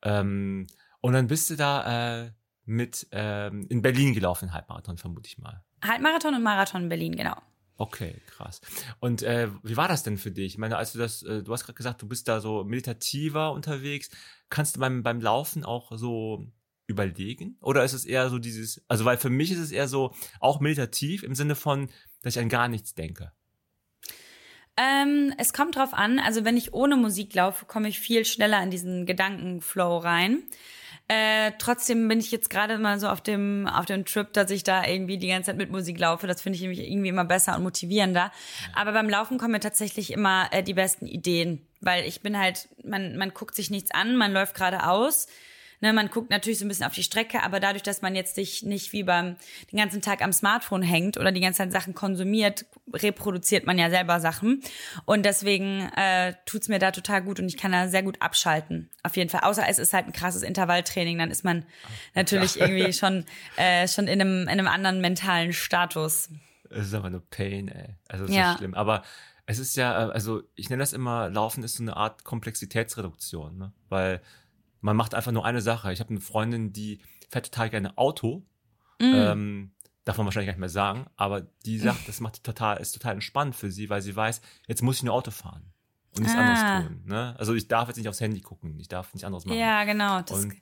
Ähm, 0.02 0.68
und 1.00 1.14
dann 1.14 1.28
bist 1.28 1.50
du 1.50 1.56
da 1.56 2.26
äh, 2.26 2.32
mit 2.66 3.08
ähm, 3.12 3.66
in 3.70 3.82
Berlin 3.82 4.14
gelaufen, 4.14 4.54
Halbmarathon 4.54 4.98
vermute 4.98 5.28
ich 5.28 5.38
mal. 5.38 5.64
Halbmarathon 5.84 6.36
und 6.36 6.44
Marathon 6.44 6.84
in 6.84 6.90
Berlin, 6.90 7.16
genau. 7.16 7.36
Okay, 7.78 8.22
krass. 8.28 8.62
Und 9.00 9.24
äh, 9.24 9.50
wie 9.64 9.76
war 9.76 9.88
das 9.88 10.04
denn 10.04 10.18
für 10.18 10.32
dich? 10.32 10.54
Ich 10.54 10.58
meine, 10.58 10.78
als 10.78 10.94
du 10.94 11.00
das, 11.00 11.24
äh, 11.24 11.42
du 11.44 11.52
hast 11.52 11.66
gerade 11.66 11.76
gesagt, 11.76 12.02
du 12.02 12.08
bist 12.08 12.28
da 12.28 12.40
so 12.40 12.64
meditativer 12.64 13.52
unterwegs. 13.52 14.10
Kannst 14.50 14.76
du 14.76 14.80
beim, 14.80 15.02
beim 15.04 15.20
Laufen 15.20 15.66
auch 15.66 15.92
so 15.96 16.46
überlegen? 16.86 17.58
Oder 17.62 17.84
ist 17.84 17.94
es 17.94 18.06
eher 18.06 18.30
so 18.30 18.38
dieses, 18.38 18.84
also 18.88 19.06
weil 19.06 19.18
für 19.18 19.30
mich 19.30 19.52
ist 19.52 19.60
es 19.60 19.72
eher 19.72 19.88
so 19.88 20.14
auch 20.40 20.60
meditativ 20.60 21.24
im 21.24 21.36
Sinne 21.36 21.56
von, 21.56 21.90
dass 22.22 22.36
ich 22.36 22.42
an 22.42 22.50
gar 22.50 22.68
nichts 22.68 22.94
denke. 22.94 23.32
Ähm, 24.78 25.34
es 25.38 25.54
kommt 25.54 25.76
drauf 25.76 25.94
an. 25.94 26.20
Also 26.20 26.46
wenn 26.46 26.58
ich 26.58 26.74
ohne 26.74 26.96
Musik 26.96 27.34
laufe, 27.34 27.66
komme 27.66 27.90
ich 27.90 28.00
viel 28.00 28.26
schneller 28.26 28.62
in 28.62 28.72
diesen 28.72 29.06
Gedankenflow 29.06 29.98
rein. 29.98 30.44
Äh, 31.10 31.52
trotzdem 31.60 32.08
bin 32.08 32.20
ich 32.20 32.32
jetzt 32.32 32.50
gerade 32.50 32.78
mal 32.78 33.00
so 33.00 33.10
auf 33.10 33.20
dem, 33.20 33.68
auf 33.68 33.86
dem 33.86 34.06
Trip, 34.06 34.32
dass 34.32 34.50
ich 34.52 34.64
da 34.64 34.86
irgendwie 34.86 35.18
die 35.18 35.28
ganze 35.28 35.48
Zeit 35.48 35.58
mit 35.58 35.70
Musik 35.70 36.00
laufe. 36.00 36.28
Das 36.28 36.42
finde 36.42 36.56
ich 36.56 36.62
nämlich 36.62 36.80
irgendwie 36.80 37.10
immer 37.10 37.26
besser 37.26 37.56
und 37.58 37.64
motivierender. 37.64 38.32
Aber 38.74 38.94
beim 38.94 39.10
Laufen 39.10 39.38
kommen 39.38 39.52
mir 39.52 39.60
tatsächlich 39.60 40.12
immer 40.12 40.48
äh, 40.52 40.64
die 40.64 40.74
besten 40.74 41.06
Ideen, 41.06 41.68
weil 41.82 42.06
ich 42.06 42.22
bin 42.22 42.40
halt, 42.40 42.70
man, 42.84 43.18
man 43.18 43.34
guckt 43.34 43.56
sich 43.56 43.70
nichts 43.70 43.92
an, 43.92 44.16
man 44.16 44.32
läuft 44.32 44.56
geradeaus. 44.56 45.28
Ne, 45.84 45.92
man 45.92 46.10
guckt 46.10 46.30
natürlich 46.30 46.60
so 46.60 46.66
ein 46.66 46.70
bisschen 46.70 46.86
auf 46.86 46.94
die 46.94 47.04
Strecke, 47.04 47.44
aber 47.44 47.60
dadurch, 47.60 47.84
dass 47.84 48.02
man 48.02 48.16
jetzt 48.16 48.36
sich 48.36 48.64
nicht 48.64 48.94
wie 48.94 49.04
beim 49.04 49.36
den 49.70 49.80
ganzen 49.80 50.02
Tag 50.02 50.22
am 50.22 50.32
Smartphone 50.32 50.82
hängt 50.82 51.18
oder 51.18 51.34
die 51.34 51.42
ganze 51.42 51.58
Zeit 51.58 51.74
Sachen 51.74 51.94
konsumiert, 51.94 52.66
reproduziert 52.94 53.66
man 53.66 53.78
ja 53.78 53.90
selber 53.90 54.22
Sachen. 54.22 54.62
Und 55.04 55.26
deswegen 55.26 55.82
äh, 55.98 56.36
tut's 56.46 56.70
mir 56.70 56.80
da 56.80 56.92
total 56.92 57.22
gut 57.22 57.42
und 57.42 57.50
ich 57.50 57.58
kann 57.58 57.74
da 57.74 57.90
sehr 57.90 58.02
gut 58.02 58.22
abschalten. 58.22 58.92
Auf 59.04 59.18
jeden 59.18 59.30
Fall. 59.30 59.42
Außer 59.42 59.66
es 59.68 59.78
ist 59.78 59.92
halt 59.92 60.06
ein 60.06 60.14
krasses 60.14 60.42
Intervalltraining, 60.42 61.18
dann 61.18 61.32
ist 61.32 61.44
man 61.44 61.66
natürlich 62.16 62.56
ja. 62.56 62.66
irgendwie 62.66 62.94
schon, 62.94 63.26
äh, 63.58 63.86
schon 63.90 64.08
in 64.08 64.22
einem, 64.22 64.44
in 64.44 64.48
einem 64.48 64.68
anderen 64.68 65.02
mentalen 65.02 65.52
Status. 65.52 66.30
Es 66.70 66.88
ist 66.88 66.94
aber 66.94 67.10
nur 67.10 67.30
Pain, 67.30 67.68
ey. 67.68 67.98
Also 68.08 68.24
es 68.24 68.30
ist 68.30 68.38
ja. 68.38 68.56
schlimm. 68.58 68.74
Aber 68.74 69.04
es 69.48 69.60
ist 69.60 69.76
ja, 69.76 70.08
äh, 70.08 70.12
also 70.14 70.44
ich 70.56 70.70
nenne 70.70 70.82
das 70.82 70.94
immer, 70.94 71.30
Laufen 71.30 71.62
ist 71.62 71.76
so 71.76 71.84
eine 71.84 71.98
Art 71.98 72.24
Komplexitätsreduktion, 72.24 73.58
ne? 73.58 73.74
Weil 73.90 74.22
man 74.84 74.98
macht 74.98 75.16
einfach 75.16 75.32
nur 75.32 75.46
eine 75.46 75.62
Sache. 75.62 75.92
Ich 75.92 76.00
habe 76.00 76.12
eine 76.12 76.20
Freundin, 76.20 76.74
die 76.74 77.00
fährt 77.30 77.46
total 77.46 77.70
gerne 77.70 77.98
Auto. 77.98 78.46
Mm. 79.00 79.14
Ähm, 79.16 79.72
darf 80.04 80.18
man 80.18 80.26
wahrscheinlich 80.26 80.48
gar 80.48 80.54
nicht 80.54 80.60
mehr 80.60 80.70
sagen, 80.70 81.08
aber 81.16 81.42
die 81.66 81.80
sagt, 81.80 82.08
das 82.08 82.20
macht 82.20 82.44
total, 82.44 82.78
ist 82.78 82.92
total 82.92 83.14
entspannt 83.14 83.56
für 83.56 83.72
sie, 83.72 83.90
weil 83.90 84.02
sie 84.02 84.16
weiß, 84.16 84.42
jetzt 84.68 84.82
muss 84.82 84.98
ich 84.98 85.04
nur 85.04 85.14
Auto 85.14 85.32
fahren 85.32 85.72
und 86.12 86.24
nichts 86.24 86.38
ah. 86.38 86.42
anderes 86.42 86.88
tun. 86.88 87.04
Ne? 87.06 87.36
Also 87.40 87.54
ich 87.54 87.70
darf 87.70 87.88
jetzt 87.88 87.98
nicht 87.98 88.10
aufs 88.10 88.20
Handy 88.20 88.42
gucken, 88.42 88.78
ich 88.80 88.90
darf 88.90 89.14
nichts 89.14 89.24
anderes 89.24 89.46
machen. 89.46 89.58
Ja, 89.58 89.86
genau. 89.86 90.22
Das 90.22 90.44
und 90.44 90.56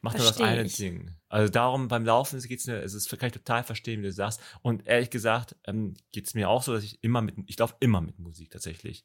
macht 0.00 0.16
nur 0.16 0.26
das 0.26 0.40
eine 0.40 0.64
ich. 0.64 0.76
Ding. 0.76 1.10
Also 1.28 1.52
darum 1.52 1.88
beim 1.88 2.06
Laufen 2.06 2.40
geht's 2.40 2.66
mir, 2.66 2.76
es 2.76 2.94
ist 2.94 3.10
kann 3.10 3.26
ich 3.26 3.34
total 3.34 3.62
verstehen, 3.62 4.00
wie 4.00 4.06
du 4.06 4.12
sagst. 4.12 4.40
Und 4.62 4.86
ehrlich 4.86 5.10
gesagt 5.10 5.54
ähm, 5.66 5.92
geht's 6.12 6.32
mir 6.32 6.48
auch 6.48 6.62
so, 6.62 6.72
dass 6.72 6.82
ich 6.82 7.04
immer 7.04 7.20
mit, 7.20 7.36
ich 7.46 7.58
laufe 7.58 7.76
immer 7.80 8.00
mit 8.00 8.18
Musik 8.18 8.50
tatsächlich. 8.50 9.04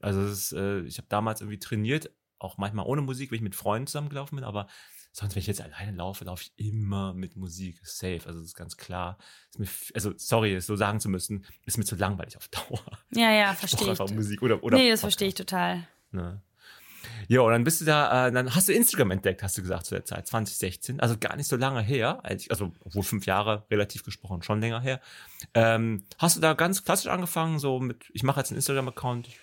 Also 0.00 0.22
ist, 0.22 0.52
äh, 0.52 0.80
ich 0.80 0.98
habe 0.98 1.08
damals 1.08 1.40
irgendwie 1.40 1.58
trainiert, 1.58 2.10
auch 2.40 2.58
manchmal 2.58 2.86
ohne 2.86 3.02
Musik, 3.02 3.30
wenn 3.30 3.36
ich 3.36 3.42
mit 3.42 3.54
Freunden 3.54 3.86
zusammengelaufen 3.86 4.36
bin, 4.36 4.44
aber 4.44 4.66
sonst, 5.12 5.34
wenn 5.34 5.40
ich 5.40 5.46
jetzt 5.46 5.60
alleine 5.60 5.96
laufe, 5.96 6.24
laufe 6.24 6.42
ich 6.42 6.52
immer 6.56 7.14
mit 7.14 7.36
Musik, 7.36 7.80
safe. 7.82 8.20
Also 8.26 8.38
das 8.38 8.48
ist 8.48 8.54
ganz 8.54 8.76
klar. 8.76 9.18
Ist 9.50 9.58
mir, 9.58 9.68
also 9.94 10.12
sorry, 10.16 10.54
es 10.54 10.66
so 10.66 10.76
sagen 10.76 11.00
zu 11.00 11.08
müssen, 11.08 11.44
ist 11.66 11.78
mir 11.78 11.84
zu 11.84 11.96
langweilig 11.96 12.36
auf 12.36 12.48
Dauer. 12.48 12.82
Ja, 13.14 13.32
ja, 13.32 13.54
verstehe 13.54 13.84
ich. 13.84 14.00
Einfach 14.00 14.10
Musik 14.10 14.42
oder 14.42 14.62
oder. 14.62 14.76
Nee, 14.76 14.90
das 14.90 15.00
verstehe 15.00 15.28
ich 15.28 15.34
total. 15.34 15.86
Ne? 16.10 16.42
Ja, 17.28 17.40
und 17.40 17.52
dann 17.52 17.64
bist 17.64 17.80
du 17.80 17.84
da, 17.84 18.28
äh, 18.28 18.32
dann 18.32 18.54
hast 18.54 18.68
du 18.68 18.72
Instagram 18.72 19.12
entdeckt, 19.12 19.42
hast 19.42 19.56
du 19.56 19.62
gesagt 19.62 19.86
zu 19.86 19.94
der 19.94 20.04
Zeit, 20.04 20.26
2016, 20.26 21.00
also 21.00 21.16
gar 21.18 21.36
nicht 21.36 21.48
so 21.48 21.56
lange 21.56 21.80
her, 21.80 22.20
also 22.22 22.72
obwohl 22.84 23.02
fünf 23.02 23.24
Jahre 23.24 23.64
relativ 23.70 24.04
gesprochen, 24.04 24.42
schon 24.42 24.60
länger 24.60 24.80
her. 24.80 25.00
Ähm, 25.54 26.04
hast 26.18 26.36
du 26.36 26.40
da 26.40 26.52
ganz 26.52 26.84
klassisch 26.84 27.10
angefangen, 27.10 27.58
so 27.58 27.80
mit, 27.80 28.04
ich 28.12 28.22
mache 28.22 28.40
jetzt 28.40 28.50
einen 28.50 28.56
Instagram-Account, 28.56 29.28
ich 29.28 29.40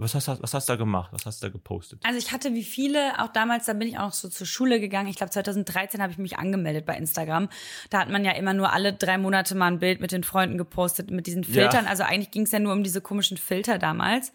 was 0.00 0.14
hast, 0.14 0.42
was 0.42 0.54
hast 0.54 0.68
du 0.68 0.72
da 0.72 0.76
gemacht? 0.76 1.10
Was 1.12 1.26
hast 1.26 1.42
du 1.42 1.46
da 1.46 1.52
gepostet? 1.52 2.00
Also 2.04 2.18
ich 2.18 2.32
hatte 2.32 2.54
wie 2.54 2.64
viele, 2.64 3.20
auch 3.20 3.28
damals, 3.28 3.66
da 3.66 3.74
bin 3.74 3.88
ich 3.88 3.98
auch 3.98 4.06
noch 4.06 4.12
so 4.12 4.28
zur 4.28 4.46
Schule 4.46 4.80
gegangen. 4.80 5.08
Ich 5.08 5.16
glaube 5.16 5.30
2013 5.30 6.00
habe 6.00 6.12
ich 6.12 6.18
mich 6.18 6.38
angemeldet 6.38 6.86
bei 6.86 6.96
Instagram. 6.96 7.48
Da 7.90 8.00
hat 8.00 8.08
man 8.08 8.24
ja 8.24 8.32
immer 8.32 8.54
nur 8.54 8.72
alle 8.72 8.92
drei 8.92 9.18
Monate 9.18 9.54
mal 9.54 9.66
ein 9.66 9.78
Bild 9.78 10.00
mit 10.00 10.12
den 10.12 10.24
Freunden 10.24 10.58
gepostet, 10.58 11.10
mit 11.10 11.26
diesen 11.26 11.44
Filtern. 11.44 11.84
Ja. 11.84 11.90
Also 11.90 12.02
eigentlich 12.04 12.30
ging 12.30 12.42
es 12.42 12.52
ja 12.52 12.58
nur 12.58 12.72
um 12.72 12.82
diese 12.82 13.00
komischen 13.00 13.36
Filter 13.36 13.78
damals. 13.78 14.32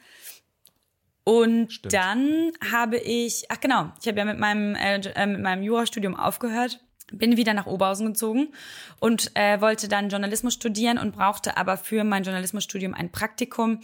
Und 1.23 1.73
Stimmt. 1.73 1.93
dann 1.93 2.51
habe 2.71 2.97
ich, 2.97 3.45
ach 3.49 3.59
genau, 3.59 3.91
ich 3.99 4.07
habe 4.07 4.19
ja 4.19 4.25
mit 4.25 4.37
meinem, 4.37 4.75
äh, 4.75 4.97
äh, 4.97 5.25
mit 5.25 5.41
meinem 5.41 5.63
Jurastudium 5.63 6.15
aufgehört 6.15 6.79
bin 7.11 7.37
wieder 7.37 7.53
nach 7.53 7.67
Oberhausen 7.67 8.07
gezogen 8.07 8.49
und 8.99 9.31
äh, 9.35 9.61
wollte 9.61 9.87
dann 9.87 10.09
Journalismus 10.09 10.55
studieren 10.55 10.97
und 10.97 11.15
brauchte 11.15 11.57
aber 11.57 11.77
für 11.77 12.03
mein 12.03 12.23
Journalismusstudium 12.23 12.93
ein 12.93 13.11
Praktikum 13.11 13.79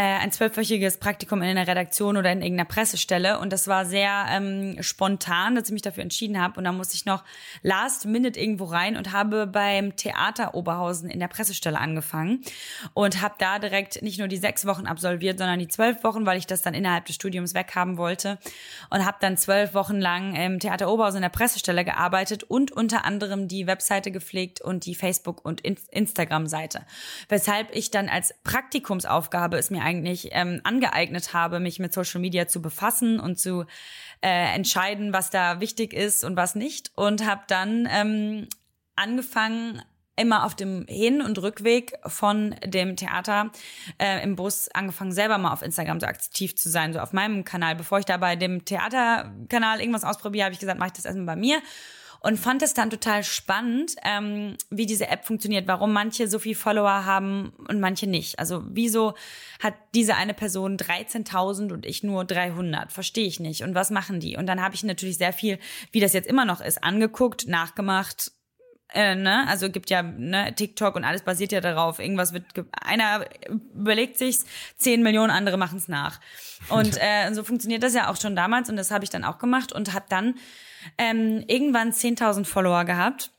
ein 0.00 0.30
zwölfwöchiges 0.30 0.98
Praktikum 0.98 1.42
in 1.42 1.48
einer 1.48 1.66
Redaktion 1.66 2.16
oder 2.16 2.30
in 2.30 2.42
irgendeiner 2.42 2.68
Pressestelle. 2.68 3.38
Und 3.40 3.52
das 3.52 3.66
war 3.66 3.84
sehr 3.84 4.26
ähm, 4.30 4.76
spontan, 4.80 5.54
dass 5.54 5.64
ich 5.68 5.72
mich 5.72 5.82
dafür 5.82 6.02
entschieden 6.02 6.40
habe. 6.40 6.58
Und 6.58 6.64
dann 6.64 6.76
musste 6.76 6.94
ich 6.94 7.04
noch 7.04 7.24
last 7.62 8.06
minute 8.06 8.38
irgendwo 8.38 8.64
rein 8.64 8.96
und 8.96 9.12
habe 9.12 9.46
beim 9.46 9.96
Theater 9.96 10.54
Oberhausen 10.54 11.10
in 11.10 11.18
der 11.18 11.28
Pressestelle 11.28 11.78
angefangen 11.78 12.42
und 12.94 13.22
habe 13.22 13.34
da 13.38 13.58
direkt 13.58 14.02
nicht 14.02 14.18
nur 14.18 14.28
die 14.28 14.36
sechs 14.36 14.66
Wochen 14.66 14.86
absolviert, 14.86 15.38
sondern 15.38 15.58
die 15.58 15.68
zwölf 15.68 16.04
Wochen, 16.04 16.26
weil 16.26 16.38
ich 16.38 16.46
das 16.46 16.62
dann 16.62 16.74
innerhalb 16.74 17.06
des 17.06 17.16
Studiums 17.16 17.54
weghaben 17.54 17.96
wollte. 17.96 18.38
Und 18.90 19.04
habe 19.04 19.16
dann 19.20 19.36
zwölf 19.36 19.74
Wochen 19.74 19.98
lang 20.00 20.36
im 20.36 20.60
Theater 20.60 20.92
Oberhausen 20.92 21.18
in 21.18 21.22
der 21.22 21.28
Pressestelle 21.28 21.84
gearbeitet 21.84 22.44
und 22.44 22.70
unter 22.70 23.04
anderem 23.04 23.48
die 23.48 23.66
Webseite 23.66 24.10
gepflegt 24.10 24.60
und 24.60 24.86
die 24.86 24.94
Facebook- 24.94 25.44
und 25.44 25.62
Instagram-Seite, 25.62 26.82
weshalb 27.28 27.74
ich 27.74 27.90
dann 27.90 28.08
als 28.08 28.34
Praktikumsaufgabe 28.44 29.56
es 29.56 29.70
mir 29.70 29.87
eigentlich 29.88 30.28
ähm, 30.32 30.60
angeeignet 30.64 31.32
habe, 31.32 31.60
mich 31.60 31.78
mit 31.78 31.94
Social 31.94 32.20
Media 32.20 32.46
zu 32.46 32.60
befassen 32.60 33.18
und 33.18 33.38
zu 33.38 33.64
äh, 34.20 34.54
entscheiden, 34.54 35.12
was 35.12 35.30
da 35.30 35.60
wichtig 35.60 35.94
ist 35.94 36.24
und 36.24 36.36
was 36.36 36.54
nicht. 36.54 36.92
Und 36.94 37.26
habe 37.26 37.42
dann 37.48 37.88
ähm, 37.90 38.48
angefangen, 38.96 39.82
immer 40.16 40.44
auf 40.44 40.56
dem 40.56 40.84
Hin- 40.88 41.22
und 41.22 41.40
Rückweg 41.40 41.92
von 42.04 42.56
dem 42.64 42.96
Theater 42.96 43.52
äh, 43.98 44.22
im 44.24 44.34
Bus 44.34 44.68
angefangen, 44.74 45.12
selber 45.12 45.38
mal 45.38 45.52
auf 45.52 45.62
Instagram 45.62 46.00
so 46.00 46.06
aktiv 46.06 46.56
zu 46.56 46.68
sein, 46.68 46.92
so 46.92 46.98
auf 46.98 47.12
meinem 47.12 47.44
Kanal. 47.44 47.76
Bevor 47.76 48.00
ich 48.00 48.04
da 48.04 48.16
bei 48.16 48.34
dem 48.34 48.64
Theaterkanal 48.64 49.80
irgendwas 49.80 50.02
ausprobiere, 50.02 50.46
habe 50.46 50.54
ich 50.54 50.58
gesagt, 50.58 50.80
mache 50.80 50.88
ich 50.88 50.94
das 50.94 51.04
erstmal 51.04 51.36
bei 51.36 51.40
mir 51.40 51.62
und 52.20 52.38
fand 52.38 52.62
es 52.62 52.74
dann 52.74 52.90
total 52.90 53.22
spannend, 53.22 53.94
ähm, 54.04 54.56
wie 54.70 54.86
diese 54.86 55.08
App 55.08 55.24
funktioniert, 55.24 55.68
warum 55.68 55.92
manche 55.92 56.28
so 56.28 56.38
viel 56.38 56.54
Follower 56.54 57.04
haben 57.04 57.52
und 57.68 57.80
manche 57.80 58.06
nicht. 58.06 58.38
Also 58.38 58.64
wieso 58.68 59.14
hat 59.62 59.74
diese 59.94 60.16
eine 60.16 60.34
Person 60.34 60.76
13.000 60.76 61.72
und 61.72 61.86
ich 61.86 62.02
nur 62.02 62.24
300? 62.24 62.92
Verstehe 62.92 63.26
ich 63.26 63.40
nicht. 63.40 63.62
Und 63.62 63.74
was 63.74 63.90
machen 63.90 64.20
die? 64.20 64.36
Und 64.36 64.46
dann 64.46 64.62
habe 64.62 64.74
ich 64.74 64.82
natürlich 64.82 65.18
sehr 65.18 65.32
viel, 65.32 65.58
wie 65.92 66.00
das 66.00 66.12
jetzt 66.12 66.28
immer 66.28 66.44
noch 66.44 66.60
ist, 66.60 66.82
angeguckt, 66.82 67.46
nachgemacht, 67.46 68.32
äh, 68.94 69.14
ne? 69.14 69.46
Also 69.46 69.70
gibt 69.70 69.90
ja 69.90 70.02
ne, 70.02 70.54
TikTok 70.54 70.96
und 70.96 71.04
alles 71.04 71.22
basiert 71.22 71.52
ja 71.52 71.60
darauf. 71.60 71.98
Irgendwas 71.98 72.32
wird 72.32 72.44
einer 72.72 73.26
überlegt 73.74 74.16
sich's, 74.16 74.46
zehn 74.76 75.02
Millionen 75.02 75.30
andere 75.30 75.58
machen's 75.58 75.88
nach. 75.88 76.20
Und 76.70 76.96
äh, 77.00 77.32
so 77.34 77.44
funktioniert 77.44 77.82
das 77.82 77.94
ja 77.94 78.10
auch 78.10 78.16
schon 78.16 78.34
damals 78.34 78.70
und 78.70 78.76
das 78.76 78.90
habe 78.90 79.04
ich 79.04 79.10
dann 79.10 79.24
auch 79.24 79.38
gemacht 79.38 79.72
und 79.72 79.92
habe 79.92 80.06
dann 80.08 80.36
ähm, 80.96 81.44
irgendwann 81.46 81.92
10.000 81.92 82.44
Follower 82.44 82.84
gehabt 82.84 83.32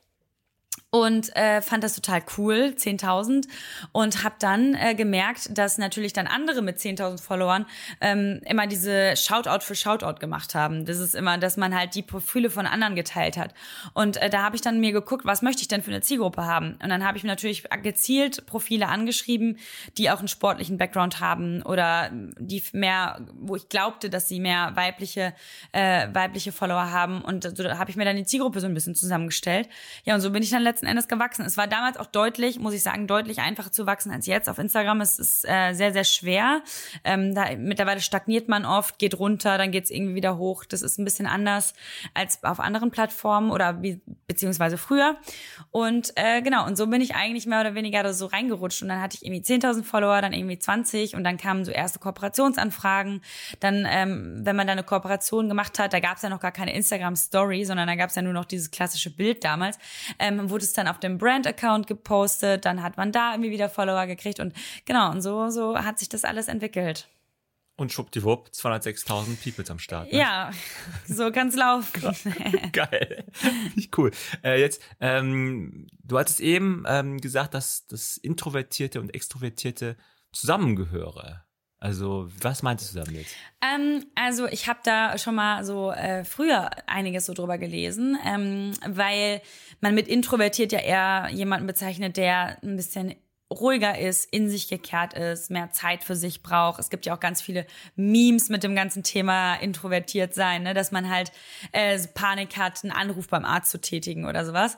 und 0.92 1.36
äh, 1.36 1.62
fand 1.62 1.84
das 1.84 1.94
total 1.94 2.24
cool, 2.38 2.74
10.000 2.76 3.48
und 3.92 4.24
habe 4.24 4.36
dann 4.40 4.74
äh, 4.74 4.96
gemerkt, 4.96 5.56
dass 5.56 5.78
natürlich 5.78 6.14
dann 6.14 6.26
andere 6.26 6.64
mit 6.64 6.78
10.000 6.78 7.22
Followern 7.22 7.68
ähm, 8.02 8.42
immer 8.46 8.66
diese 8.66 9.16
Shoutout 9.16 9.64
für 9.64 9.76
Shoutout 9.76 10.20
gemacht 10.20 10.56
haben. 10.56 10.86
Das 10.86 10.98
ist 10.98 11.14
immer, 11.14 11.38
dass 11.38 11.58
man 11.58 11.78
halt 11.78 11.94
die 11.94 12.02
Profile 12.02 12.50
von 12.50 12.66
anderen 12.66 12.96
geteilt 12.96 13.38
hat. 13.38 13.54
Und 13.94 14.18
äh, 14.18 14.32
da 14.32 14.42
habe 14.42 14.56
ich 14.56 14.64
dann 14.64 14.80
mir 14.80 14.92
geguckt, 14.92 15.26
was 15.26 15.44
möchte 15.44 15.62
ich 15.62 15.68
denn 15.68 15.84
für 15.84 15.92
eine 15.92 16.02
Zielgruppe 16.02 16.46
haben? 16.46 16.80
Und 16.82 16.90
dann 16.90 17.06
habe 17.06 17.18
ich 17.18 17.24
mir 17.24 17.30
natürlich 17.30 17.66
gezielt 17.84 18.48
Profile 18.48 18.88
angeschrieben, 18.88 19.60
die 19.98 20.10
auch 20.10 20.20
einen 20.20 20.28
sportlichen 20.28 20.80
Background 20.80 21.20
haben 21.20 21.62
oder 21.62 22.10
die 22.12 22.64
mehr, 22.74 23.28
wo 23.36 23.56
ich 23.56 23.70
glaubte, 23.70 24.10
dass 24.10 24.28
sie 24.28 24.40
mehr 24.40 24.72
weibliche 24.76 25.34
äh, 25.72 26.08
weibliche 26.14 26.52
Follower 26.52 26.90
haben. 26.92 27.22
Und 27.22 27.44
so 27.56 27.64
habe 27.64 27.92
ich 27.92 27.96
mir 27.96 28.06
dann 28.06 28.16
die 28.16 28.26
Zielgruppe 28.26 28.60
so 28.60 28.66
ein 28.66 28.74
bisschen 28.74 28.96
zusammengestellt. 28.96 29.70
Ja, 30.04 30.16
und 30.16 30.22
so 30.22 30.32
bin 30.32 30.42
ich 30.42 30.50
dann 30.50 30.64
letztendlich 30.64 30.79
letzten 30.80 30.86
Endes 30.86 31.08
gewachsen. 31.10 31.44
Es 31.46 31.58
war 31.58 31.68
damals 31.68 31.98
auch 31.98 32.06
deutlich, 32.06 32.58
muss 32.58 32.74
ich 32.74 32.82
sagen, 32.82 33.06
deutlich 33.06 33.40
einfacher 33.40 33.72
zu 33.72 33.86
wachsen 33.86 34.12
als 34.12 34.28
jetzt. 34.28 34.48
Auf 34.48 34.60
Instagram 34.60 35.02
ist 35.02 35.20
es 35.20 35.44
äh, 35.44 35.74
sehr, 35.74 35.92
sehr 35.92 36.06
schwer. 36.06 36.62
Ähm, 37.04 37.36
da, 37.36 37.48
mittlerweile 37.58 38.00
stagniert 38.00 38.48
man 38.48 38.66
oft, 38.66 38.98
geht 38.98 39.20
runter, 39.20 39.58
dann 39.58 39.72
geht 39.72 39.86
es 39.86 39.92
irgendwie 39.92 40.16
wieder 40.16 40.38
hoch. 40.38 40.64
Das 40.64 40.82
ist 40.82 40.98
ein 40.98 41.04
bisschen 41.04 41.28
anders 41.28 41.74
als 42.14 42.42
auf 42.46 42.62
anderen 42.62 42.92
Plattformen 42.92 43.52
oder 43.52 43.82
wie, 43.82 44.02
beziehungsweise 44.28 44.78
früher. 44.78 45.18
Und 45.72 46.14
äh, 46.16 46.42
genau, 46.42 46.66
und 46.66 46.78
so 46.78 46.88
bin 46.88 47.02
ich 47.02 47.14
eigentlich 47.14 47.46
mehr 47.46 47.60
oder 47.60 47.76
weniger 47.76 48.02
da 48.02 48.14
so 48.14 48.28
reingerutscht. 48.28 48.82
Und 48.82 48.88
dann 48.88 49.02
hatte 49.02 49.18
ich 49.18 49.26
irgendwie 49.26 49.44
10.000 49.44 49.84
Follower, 49.84 50.22
dann 50.22 50.32
irgendwie 50.32 50.60
20 50.60 51.16
und 51.16 51.26
dann 51.26 51.38
kamen 51.38 51.66
so 51.66 51.72
erste 51.72 52.00
Kooperationsanfragen. 52.00 53.22
Dann, 53.60 53.86
ähm, 53.90 54.42
wenn 54.44 54.56
man 54.56 54.66
da 54.66 54.74
eine 54.74 54.84
Kooperation 54.84 55.50
gemacht 55.50 55.78
hat, 55.78 55.92
da 55.92 56.00
gab 56.00 56.18
es 56.18 56.24
ja 56.24 56.30
noch 56.30 56.40
gar 56.40 56.54
keine 56.54 56.74
Instagram-Story, 56.74 57.66
sondern 57.66 57.88
da 57.88 57.96
gab 57.96 58.10
es 58.10 58.16
ja 58.16 58.22
nur 58.22 58.34
noch 58.34 58.46
dieses 58.46 58.72
klassische 58.72 59.14
Bild 59.14 59.44
damals, 59.44 59.78
ähm, 60.20 60.50
wurde 60.50 60.69
es 60.70 60.74
dann 60.74 60.88
auf 60.88 61.00
dem 61.00 61.18
Brand-Account 61.18 61.88
gepostet, 61.88 62.66
dann 62.66 62.82
hat 62.82 62.98
man 62.98 63.12
da 63.12 63.34
irgendwie 63.34 63.52
wieder 63.52 63.70
Follower 63.70 64.06
gekriegt 64.06 64.40
und 64.40 64.54
genau, 64.86 65.12
und 65.12 65.22
so, 65.22 65.50
so 65.50 65.78
hat 65.78 66.00
sich 66.00 66.10
das 66.10 66.24
alles 66.24 66.48
entwickelt. 66.48 67.08
Und 67.80 67.94
schwuppdiwupp, 67.94 68.50
206.000 68.50 69.42
Peoples 69.42 69.72
am 69.72 69.80
Start. 69.80 70.12
Ne? 70.12 70.20
Ja, 70.20 70.52
so 71.08 71.32
kann's 71.32 71.56
laufen. 71.56 72.14
Geil. 72.74 73.24
Nicht 73.74 73.98
cool. 73.98 74.12
Äh, 74.44 74.60
jetzt, 74.60 74.82
ähm, 75.00 75.88
du 76.04 76.20
hattest 76.20 76.42
eben 76.42 76.84
ähm, 76.88 77.20
gesagt, 77.20 77.54
dass 77.54 77.88
das 77.88 78.18
Introvertierte 78.18 79.00
und 79.00 79.16
Extrovertierte 79.16 79.96
zusammengehöre. 80.34 81.46
Also, 81.82 82.28
was 82.42 82.62
meintest 82.62 82.94
du 82.94 83.00
damit? 83.00 83.26
Ähm, 83.62 84.06
also, 84.16 84.48
ich 84.48 84.68
habe 84.68 84.80
da 84.84 85.18
schon 85.18 85.36
mal 85.36 85.64
so 85.64 85.92
äh, 85.92 86.26
früher 86.26 86.72
einiges 86.88 87.26
so 87.26 87.34
drüber 87.34 87.58
gelesen, 87.58 88.18
ähm, 88.26 88.74
weil 88.86 89.42
man 89.80 89.96
mit 89.96 90.08
introvertiert 90.10 90.74
ja 90.74 90.80
eher 90.80 91.30
jemanden 91.32 91.68
bezeichnet, 91.68 92.18
der 92.18 92.58
ein 92.64 92.76
bisschen 92.76 93.16
ruhiger 93.52 93.98
ist, 93.98 94.26
in 94.32 94.50
sich 94.50 94.68
gekehrt 94.68 95.14
ist, 95.14 95.50
mehr 95.50 95.72
Zeit 95.72 96.04
für 96.04 96.16
sich 96.16 96.44
braucht. 96.44 96.80
Es 96.80 96.90
gibt 96.90 97.06
ja 97.06 97.16
auch 97.16 97.20
ganz 97.20 97.42
viele 97.42 97.66
Memes 97.96 98.50
mit 98.50 98.64
dem 98.64 98.76
ganzen 98.76 99.02
Thema 99.02 99.56
introvertiert 99.56 100.36
sein, 100.36 100.64
ne? 100.64 100.74
dass 100.76 100.92
man 100.92 101.10
halt 101.10 101.32
äh, 101.72 102.00
Panik 102.14 102.58
hat, 102.58 102.84
einen 102.84 102.92
Anruf 102.92 103.28
beim 103.28 103.46
Arzt 103.46 103.72
zu 103.72 103.82
tätigen 103.82 104.26
oder 104.26 104.46
sowas. 104.46 104.78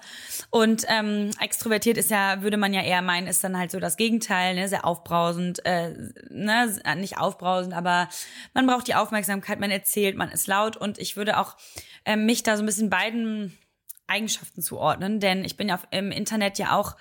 Und 0.49 0.85
ähm, 0.87 1.31
extrovertiert 1.39 1.97
ist 1.97 2.11
ja, 2.11 2.41
würde 2.43 2.57
man 2.57 2.73
ja 2.73 2.81
eher 2.81 3.01
meinen, 3.01 3.27
ist 3.27 3.43
dann 3.43 3.57
halt 3.57 3.71
so 3.71 3.79
das 3.79 3.97
Gegenteil, 3.97 4.55
ne? 4.55 4.69
sehr 4.69 4.85
aufbrausend, 4.85 5.65
äh, 5.65 5.93
ne? 6.29 6.79
nicht 6.95 7.17
aufbrausend, 7.17 7.73
aber 7.73 8.07
man 8.53 8.67
braucht 8.67 8.87
die 8.87 8.95
Aufmerksamkeit, 8.95 9.59
man 9.59 9.71
erzählt, 9.71 10.15
man 10.15 10.29
ist 10.29 10.47
laut 10.47 10.77
und 10.77 10.97
ich 10.97 11.17
würde 11.17 11.37
auch 11.39 11.57
äh, 12.05 12.15
mich 12.15 12.43
da 12.43 12.55
so 12.55 12.63
ein 12.63 12.67
bisschen 12.67 12.89
beiden 12.89 13.57
Eigenschaften 14.07 14.61
zuordnen, 14.61 15.19
denn 15.19 15.43
ich 15.43 15.57
bin 15.57 15.69
ja 15.69 15.79
im 15.91 16.11
Internet 16.11 16.57
ja 16.57 16.77
auch 16.77 16.95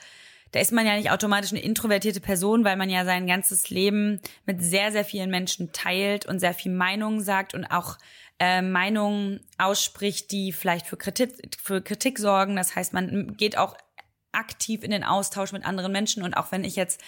da 0.52 0.60
ist 0.60 0.72
man 0.72 0.86
ja 0.86 0.96
nicht 0.96 1.10
automatisch 1.10 1.52
eine 1.52 1.62
introvertierte 1.62 2.20
Person, 2.20 2.64
weil 2.64 2.76
man 2.76 2.90
ja 2.90 3.04
sein 3.04 3.26
ganzes 3.26 3.70
Leben 3.70 4.20
mit 4.46 4.62
sehr, 4.62 4.92
sehr 4.92 5.04
vielen 5.04 5.30
Menschen 5.30 5.72
teilt 5.72 6.26
und 6.26 6.40
sehr 6.40 6.54
viel 6.54 6.72
Meinungen 6.72 7.20
sagt 7.20 7.54
und 7.54 7.66
auch 7.66 7.98
äh, 8.40 8.62
Meinungen 8.62 9.40
ausspricht, 9.58 10.32
die 10.32 10.52
vielleicht 10.52 10.86
für 10.86 10.96
Kritik, 10.96 11.32
für 11.62 11.82
Kritik 11.82 12.18
sorgen. 12.18 12.56
Das 12.56 12.74
heißt, 12.74 12.92
man 12.92 13.36
geht 13.36 13.58
auch 13.58 13.76
aktiv 14.32 14.82
in 14.84 14.90
den 14.90 15.04
Austausch 15.04 15.52
mit 15.52 15.64
anderen 15.64 15.92
Menschen 15.92 16.22
und 16.22 16.34
auch 16.34 16.52
wenn 16.52 16.64
ich 16.64 16.76
jetzt 16.76 17.00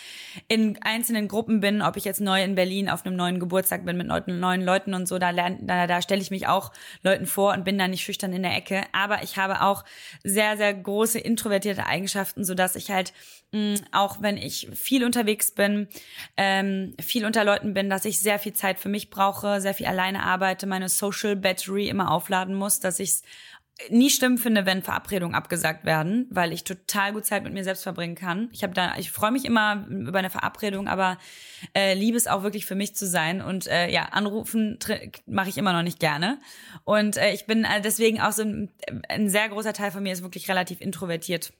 in 0.48 0.80
einzelnen 0.82 1.28
Gruppen 1.28 1.60
bin, 1.60 1.82
ob 1.82 1.96
ich 1.96 2.04
jetzt 2.04 2.20
neu 2.20 2.42
in 2.42 2.54
Berlin 2.54 2.88
auf 2.88 3.06
einem 3.06 3.16
neuen 3.16 3.38
Geburtstag 3.40 3.84
bin 3.84 3.96
mit 3.96 4.06
neuen, 4.06 4.62
Leuten 4.62 4.94
und 4.94 5.06
so, 5.06 5.18
da, 5.18 5.32
da, 5.32 5.86
da 5.86 6.02
stelle 6.02 6.20
ich 6.20 6.30
mich 6.30 6.48
auch 6.48 6.72
Leuten 7.02 7.26
vor 7.26 7.52
und 7.52 7.64
bin 7.64 7.78
da 7.78 7.88
nicht 7.88 8.02
schüchtern 8.02 8.32
in 8.32 8.42
der 8.42 8.56
Ecke. 8.56 8.82
Aber 8.92 9.22
ich 9.22 9.36
habe 9.36 9.62
auch 9.62 9.84
sehr, 10.24 10.56
sehr 10.56 10.74
große 10.74 11.18
introvertierte 11.18 11.86
Eigenschaften, 11.86 12.44
so 12.44 12.54
dass 12.54 12.76
ich 12.76 12.90
halt 12.90 13.12
mh, 13.52 13.76
auch 13.92 14.20
wenn 14.20 14.36
ich 14.36 14.68
viel 14.74 15.04
unterwegs 15.04 15.50
bin, 15.52 15.88
ähm, 16.36 16.94
viel 17.00 17.24
unter 17.24 17.44
Leuten 17.44 17.74
bin, 17.74 17.90
dass 17.90 18.04
ich 18.04 18.18
sehr 18.18 18.38
viel 18.38 18.52
Zeit 18.52 18.78
für 18.78 18.88
mich 18.88 19.10
brauche, 19.10 19.60
sehr 19.60 19.74
viel 19.74 19.86
alleine 19.86 20.24
arbeite, 20.24 20.66
meine 20.66 20.88
Social 20.88 21.36
Battery 21.36 21.88
immer 21.88 22.10
aufladen 22.10 22.54
muss, 22.54 22.80
dass 22.80 22.98
ich 22.98 23.22
nie 23.88 24.10
schlimm 24.10 24.38
finde, 24.38 24.66
wenn 24.66 24.82
Verabredungen 24.82 25.34
abgesagt 25.34 25.84
werden, 25.84 26.26
weil 26.30 26.52
ich 26.52 26.64
total 26.64 27.12
gut 27.12 27.24
Zeit 27.24 27.42
mit 27.42 27.52
mir 27.52 27.64
selbst 27.64 27.82
verbringen 27.82 28.14
kann. 28.14 28.48
Ich 28.52 28.62
habe 28.62 28.74
da, 28.74 28.96
ich 28.96 29.10
freue 29.10 29.32
mich 29.32 29.44
immer 29.44 29.86
über 29.88 30.18
eine 30.18 30.30
Verabredung, 30.30 30.88
aber 30.88 31.18
äh, 31.74 31.94
liebe 31.94 32.16
es 32.16 32.26
auch 32.26 32.42
wirklich 32.42 32.66
für 32.66 32.74
mich 32.74 32.94
zu 32.94 33.06
sein 33.06 33.40
und 33.40 33.66
äh, 33.66 33.90
ja, 33.90 34.04
anrufen 34.06 34.78
mache 35.26 35.48
ich 35.48 35.58
immer 35.58 35.72
noch 35.72 35.82
nicht 35.82 36.00
gerne. 36.00 36.40
Und 36.84 37.16
äh, 37.16 37.32
ich 37.32 37.46
bin 37.46 37.64
äh, 37.64 37.80
deswegen 37.80 38.20
auch 38.20 38.32
so 38.32 38.42
ein, 38.42 38.70
ein 39.08 39.28
sehr 39.28 39.48
großer 39.48 39.72
Teil 39.72 39.90
von 39.90 40.02
mir 40.02 40.12
ist 40.12 40.22
wirklich 40.22 40.48
relativ 40.48 40.80
introvertiert. 40.80 41.52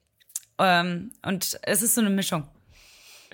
Ähm, 0.59 1.13
und 1.23 1.59
es 1.63 1.83
ist 1.83 1.95
so 1.95 2.01
eine 2.01 2.11
Mischung. 2.11 2.47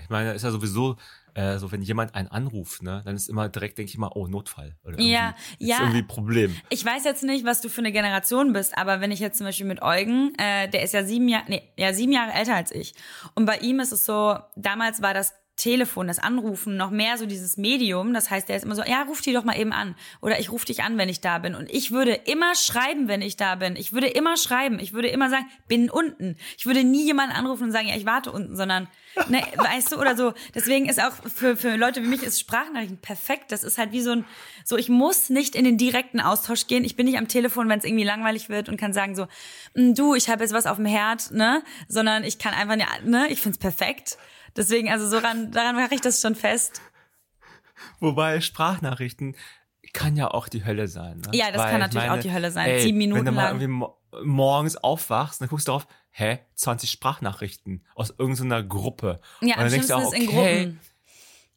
Ich 0.00 0.08
meine, 0.08 0.32
ist 0.32 0.44
ja 0.44 0.50
sowieso 0.50 0.96
äh, 1.38 1.58
so 1.58 1.70
wenn 1.70 1.82
jemand 1.82 2.16
einen 2.16 2.26
anruft, 2.26 2.82
ne, 2.82 3.02
dann 3.04 3.14
ist 3.14 3.28
immer 3.28 3.48
direkt, 3.48 3.78
denke 3.78 3.90
ich 3.90 3.96
mal, 3.96 4.10
oh, 4.12 4.26
Notfall. 4.26 4.76
Oder 4.84 5.00
ja, 5.00 5.36
ja. 5.58 5.76
Ist 5.76 5.80
irgendwie 5.82 6.02
Problem. 6.02 6.56
Ich 6.68 6.84
weiß 6.84 7.04
jetzt 7.04 7.22
nicht, 7.22 7.44
was 7.44 7.60
du 7.60 7.68
für 7.68 7.80
eine 7.80 7.92
Generation 7.92 8.52
bist, 8.52 8.76
aber 8.76 9.00
wenn 9.00 9.12
ich 9.12 9.20
jetzt 9.20 9.38
zum 9.38 9.46
Beispiel 9.46 9.66
mit 9.66 9.80
Eugen, 9.80 10.34
äh, 10.36 10.68
der 10.68 10.82
ist 10.82 10.94
ja 10.94 11.04
sieben 11.04 11.28
Jahre, 11.28 11.44
nee, 11.46 11.62
ja, 11.76 11.92
sieben 11.92 12.12
Jahre 12.12 12.32
älter 12.32 12.56
als 12.56 12.72
ich. 12.72 12.92
Und 13.36 13.46
bei 13.46 13.58
ihm 13.58 13.78
ist 13.78 13.92
es 13.92 14.04
so, 14.04 14.36
damals 14.56 15.00
war 15.00 15.14
das 15.14 15.32
Telefon, 15.58 16.06
das 16.06 16.20
Anrufen, 16.20 16.76
noch 16.76 16.90
mehr 16.90 17.18
so 17.18 17.26
dieses 17.26 17.56
Medium. 17.56 18.14
Das 18.14 18.30
heißt, 18.30 18.48
der 18.48 18.56
ist 18.56 18.64
immer 18.64 18.76
so, 18.76 18.82
ja, 18.84 19.02
ruf 19.02 19.20
die 19.20 19.32
doch 19.32 19.42
mal 19.42 19.58
eben 19.58 19.72
an. 19.72 19.96
Oder 20.22 20.38
ich 20.38 20.50
ruf 20.52 20.64
dich 20.64 20.84
an, 20.84 20.96
wenn 20.98 21.08
ich 21.08 21.20
da 21.20 21.38
bin. 21.38 21.56
Und 21.56 21.68
ich 21.68 21.90
würde 21.90 22.12
immer 22.12 22.54
schreiben, 22.54 23.08
wenn 23.08 23.20
ich 23.20 23.36
da 23.36 23.56
bin. 23.56 23.74
Ich 23.74 23.92
würde 23.92 24.06
immer 24.06 24.36
schreiben. 24.36 24.78
Ich 24.78 24.92
würde 24.92 25.08
immer 25.08 25.28
sagen, 25.28 25.46
bin 25.66 25.90
unten. 25.90 26.36
Ich 26.56 26.64
würde 26.64 26.84
nie 26.84 27.04
jemanden 27.04 27.34
anrufen 27.34 27.64
und 27.64 27.72
sagen, 27.72 27.88
ja, 27.88 27.96
ich 27.96 28.06
warte 28.06 28.30
unten, 28.30 28.56
sondern, 28.56 28.86
ne, 29.28 29.42
weißt 29.56 29.92
du, 29.92 30.00
oder 30.00 30.16
so. 30.16 30.32
Deswegen 30.54 30.88
ist 30.88 31.02
auch 31.02 31.12
für, 31.34 31.56
für 31.56 31.74
Leute 31.76 32.04
wie 32.04 32.08
mich 32.08 32.22
ist 32.22 32.38
Sprachnachrichten 32.38 32.98
perfekt. 32.98 33.50
Das 33.50 33.64
ist 33.64 33.78
halt 33.78 33.90
wie 33.90 34.00
so 34.00 34.12
ein, 34.12 34.24
so, 34.64 34.76
ich 34.76 34.88
muss 34.88 35.28
nicht 35.28 35.56
in 35.56 35.64
den 35.64 35.76
direkten 35.76 36.20
Austausch 36.20 36.68
gehen. 36.68 36.84
Ich 36.84 36.94
bin 36.94 37.06
nicht 37.06 37.18
am 37.18 37.26
Telefon, 37.26 37.68
wenn 37.68 37.80
es 37.80 37.84
irgendwie 37.84 38.04
langweilig 38.04 38.48
wird 38.48 38.68
und 38.68 38.78
kann 38.78 38.92
sagen 38.92 39.16
so, 39.16 39.26
hm, 39.74 39.96
du, 39.96 40.14
ich 40.14 40.28
habe 40.28 40.44
jetzt 40.44 40.52
was 40.54 40.66
auf 40.66 40.76
dem 40.76 40.86
Herd, 40.86 41.32
ne, 41.32 41.64
sondern 41.88 42.22
ich 42.22 42.38
kann 42.38 42.54
einfach, 42.54 42.76
ne, 43.02 43.26
ich 43.28 43.40
find's 43.40 43.58
perfekt. 43.58 44.18
Deswegen, 44.58 44.90
also 44.90 45.08
so 45.08 45.18
ran, 45.18 45.52
daran 45.52 45.76
mache 45.76 45.94
ich 45.94 46.00
das 46.00 46.20
schon 46.20 46.34
fest. 46.34 46.82
Wobei 48.00 48.40
Sprachnachrichten 48.40 49.36
kann 49.92 50.16
ja 50.16 50.28
auch 50.32 50.48
die 50.48 50.64
Hölle 50.64 50.88
sein. 50.88 51.18
Ne? 51.18 51.30
Ja, 51.32 51.52
das 51.52 51.62
Weil, 51.62 51.70
kann 51.70 51.80
natürlich 51.80 52.08
meine, 52.08 52.18
auch 52.18 52.22
die 52.22 52.32
Hölle 52.32 52.50
sein. 52.50 52.68
Ey, 52.68 52.80
Sieben 52.80 52.98
Minuten 52.98 53.20
wenn 53.20 53.26
du 53.26 53.32
mal 53.32 53.54
irgendwie 53.54 53.86
morgens 54.24 54.76
aufwachst, 54.76 55.40
dann 55.40 55.48
guckst 55.48 55.68
du 55.68 55.72
drauf, 55.72 55.86
hä, 56.10 56.40
20 56.56 56.90
Sprachnachrichten 56.90 57.84
aus 57.94 58.12
irgendeiner 58.18 58.64
Gruppe. 58.64 59.20
Ja, 59.40 59.54
und 59.54 59.62
dann 59.62 59.70
denkst 59.70 59.86
du 59.86 59.94
auch, 59.94 60.06
okay, 60.06 60.18
in 60.18 60.26
Gruppen. 60.26 60.80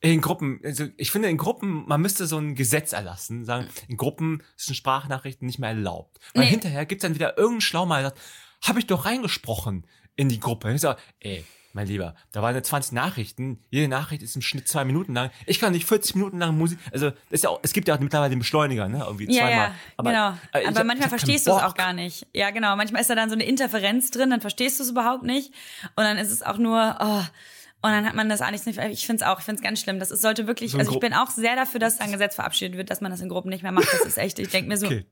In 0.03 0.21
Gruppen, 0.21 0.61
also 0.63 0.87
ich 0.97 1.11
finde 1.11 1.29
in 1.29 1.37
Gruppen, 1.37 1.87
man 1.87 2.01
müsste 2.01 2.27
so 2.27 2.37
ein 2.37 2.55
Gesetz 2.55 2.93
erlassen, 2.93 3.45
sagen, 3.45 3.67
in 3.87 3.97
Gruppen 3.97 4.43
sind 4.55 4.75
Sprachnachrichten 4.75 5.45
nicht 5.45 5.59
mehr 5.59 5.69
erlaubt. 5.69 6.19
Weil 6.33 6.45
nee. 6.45 6.49
hinterher 6.51 6.85
gibt's 6.85 7.03
dann 7.03 7.15
wieder 7.15 7.37
irgendeinen 7.37 7.61
Schlaumal, 7.61 8.01
der 8.01 8.09
sagt, 8.09 8.21
habe 8.63 8.79
ich 8.79 8.87
doch 8.87 9.05
reingesprochen 9.05 9.87
in 10.15 10.29
die 10.29 10.39
Gruppe. 10.39 10.71
Ich 10.73 10.81
sag, 10.81 10.99
ey, 11.19 11.45
mein 11.73 11.87
Lieber, 11.87 12.15
da 12.31 12.41
waren 12.41 12.55
ja 12.55 12.63
20 12.63 12.91
Nachrichten. 12.93 13.61
Jede 13.69 13.87
Nachricht 13.87 14.21
ist 14.21 14.35
im 14.35 14.41
Schnitt 14.41 14.67
zwei 14.67 14.85
Minuten 14.85 15.13
lang. 15.13 15.31
Ich 15.45 15.59
kann 15.59 15.73
nicht 15.73 15.87
40 15.87 16.15
Minuten 16.15 16.39
lang 16.39 16.57
Musik. 16.57 16.79
Also 16.91 17.11
ist 17.29 17.43
ja 17.43 17.49
auch, 17.49 17.59
es 17.63 17.73
gibt 17.73 17.87
ja 17.87 17.95
auch 17.95 17.99
mittlerweile 17.99 18.29
den 18.29 18.39
Beschleuniger, 18.39 18.87
ne? 18.87 19.03
Irgendwie 19.05 19.31
ja, 19.31 19.41
zweimal. 19.41 19.51
Ja, 19.53 19.75
aber, 19.97 20.09
genau. 20.11 20.37
Äh, 20.53 20.67
aber 20.67 20.83
manchmal 20.83 21.09
verstehst 21.09 21.47
du 21.47 21.51
es 21.51 21.63
auch 21.63 21.75
gar 21.75 21.93
nicht. 21.93 22.27
Ja, 22.33 22.51
genau. 22.51 22.75
Manchmal 22.75 23.01
ist 23.01 23.09
da 23.09 23.15
dann 23.15 23.29
so 23.29 23.35
eine 23.35 23.45
Interferenz 23.45 24.11
drin, 24.11 24.29
dann 24.29 24.41
verstehst 24.41 24.79
du 24.79 24.83
es 24.83 24.89
überhaupt 24.89 25.23
nicht. 25.23 25.53
Und 25.95 26.03
dann 26.03 26.17
ist 26.17 26.31
es 26.31 26.43
auch 26.43 26.57
nur, 26.57 26.97
oh, 26.99 27.23
und 27.83 27.89
dann 27.89 28.05
hat 28.05 28.13
man 28.13 28.29
das 28.29 28.41
alles 28.41 28.65
nicht. 28.67 28.77
Ich 28.77 29.05
finde 29.07 29.23
es 29.23 29.29
auch, 29.29 29.39
ich 29.39 29.45
finde 29.45 29.59
es 29.59 29.63
ganz 29.63 29.79
schlimm. 29.79 29.99
Das 29.99 30.11
ist, 30.11 30.21
sollte 30.21 30.45
wirklich, 30.45 30.71
so 30.71 30.77
also 30.77 30.91
ich 30.91 30.99
bin 30.99 31.13
auch 31.13 31.31
sehr 31.31 31.55
dafür, 31.55 31.79
dass 31.79 31.99
ein 31.99 32.11
Gesetz 32.11 32.35
verabschiedet 32.35 32.77
wird, 32.77 32.91
dass 32.91 33.01
man 33.01 33.09
das 33.09 33.21
in 33.21 33.29
Gruppen 33.29 33.49
nicht 33.49 33.63
mehr 33.63 33.71
macht. 33.71 33.91
Das 33.91 34.01
ist 34.01 34.17
echt, 34.17 34.37
ich 34.37 34.49
denke 34.49 34.69
mir 34.69 34.77
so. 34.77 34.85
Okay. 34.85 35.05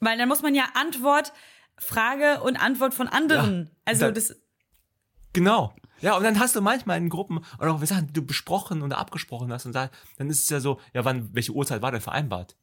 Weil 0.00 0.16
dann 0.16 0.28
muss 0.28 0.40
man 0.40 0.54
ja 0.54 0.64
Antwort, 0.74 1.32
Frage 1.78 2.40
und 2.40 2.56
Antwort 2.56 2.94
von 2.94 3.06
anderen. 3.06 3.64
Ja, 3.64 3.70
also 3.84 4.10
das. 4.10 4.36
Genau. 5.32 5.74
Ja, 6.00 6.16
und 6.16 6.24
dann 6.24 6.38
hast 6.38 6.56
du 6.56 6.60
manchmal 6.60 6.98
in 6.98 7.08
Gruppen 7.08 7.44
oder 7.58 7.72
auch 7.72 7.84
Sachen, 7.84 8.08
die 8.08 8.12
du 8.12 8.22
besprochen 8.22 8.82
oder 8.82 8.98
abgesprochen 8.98 9.52
hast 9.52 9.66
und 9.66 9.74
dann 9.74 9.90
ist 10.18 10.42
es 10.42 10.48
ja 10.48 10.58
so, 10.60 10.80
ja, 10.92 11.04
wann, 11.04 11.32
welche 11.32 11.52
Uhrzeit 11.52 11.80
war 11.80 11.92
denn 11.92 12.00
vereinbart? 12.00 12.56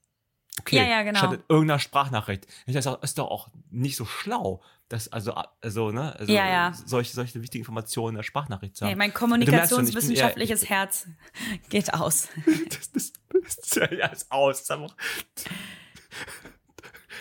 Okay, 0.60 0.78
ja, 0.78 0.84
ja, 0.84 1.04
genau. 1.04 1.20
statt 1.20 1.44
irgendeiner 1.48 1.80
Sprachnachricht. 1.80 2.48
Ich 2.66 2.74
das 2.74 2.86
ist 3.02 3.18
doch 3.18 3.32
auch 3.32 3.50
nicht 3.70 3.96
so 3.96 4.06
schlau, 4.06 4.62
dass 4.90 5.08
also 5.08 5.34
also 5.62 5.92
ne 5.92 6.14
also 6.18 6.34
ja, 6.34 6.48
ja. 6.50 6.74
solche 6.74 7.14
solche 7.14 7.42
wichtigen 7.42 7.62
Informationen 7.62 8.10
in 8.10 8.16
der 8.18 8.24
Sprachnachricht 8.24 8.76
zu 8.76 8.86
haben. 8.86 8.92
Nee, 8.92 8.98
mein 8.98 9.14
kommunikationswissenschaftliches 9.14 10.68
Herz 10.70 11.08
geht 11.70 11.94
aus. 11.94 12.28
das, 12.70 12.92
das, 12.92 13.14
das, 13.32 13.90
ja, 13.92 14.08
ist 14.08 14.32
aus. 14.32 14.68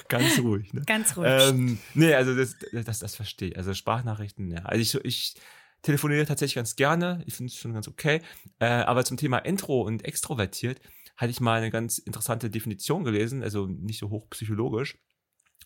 Ganz 0.08 0.38
ruhig. 0.38 0.72
Ne? 0.72 0.82
Ganz 0.86 1.16
ruhig. 1.16 1.28
Ähm, 1.28 1.78
nee, 1.94 2.14
also 2.14 2.34
das, 2.34 2.56
das, 2.72 2.98
das 2.98 3.14
verstehe 3.14 3.50
ich. 3.50 3.56
Also 3.56 3.74
Sprachnachrichten, 3.74 4.50
ja. 4.50 4.60
Also 4.64 4.80
ich, 4.80 5.04
ich 5.04 5.34
telefoniere 5.82 6.26
tatsächlich 6.26 6.56
ganz 6.56 6.76
gerne. 6.76 7.22
Ich 7.26 7.34
finde 7.34 7.52
es 7.52 7.58
schon 7.58 7.74
ganz 7.74 7.88
okay. 7.88 8.22
Äh, 8.58 8.66
aber 8.66 9.04
zum 9.04 9.16
Thema 9.16 9.38
Intro 9.38 9.82
und 9.82 10.04
extrovertiert 10.04 10.80
hatte 11.16 11.30
ich 11.30 11.40
mal 11.40 11.58
eine 11.58 11.70
ganz 11.70 11.98
interessante 11.98 12.48
Definition 12.48 13.04
gelesen, 13.04 13.42
also 13.42 13.66
nicht 13.66 13.98
so 13.98 14.10
hochpsychologisch. 14.10 14.98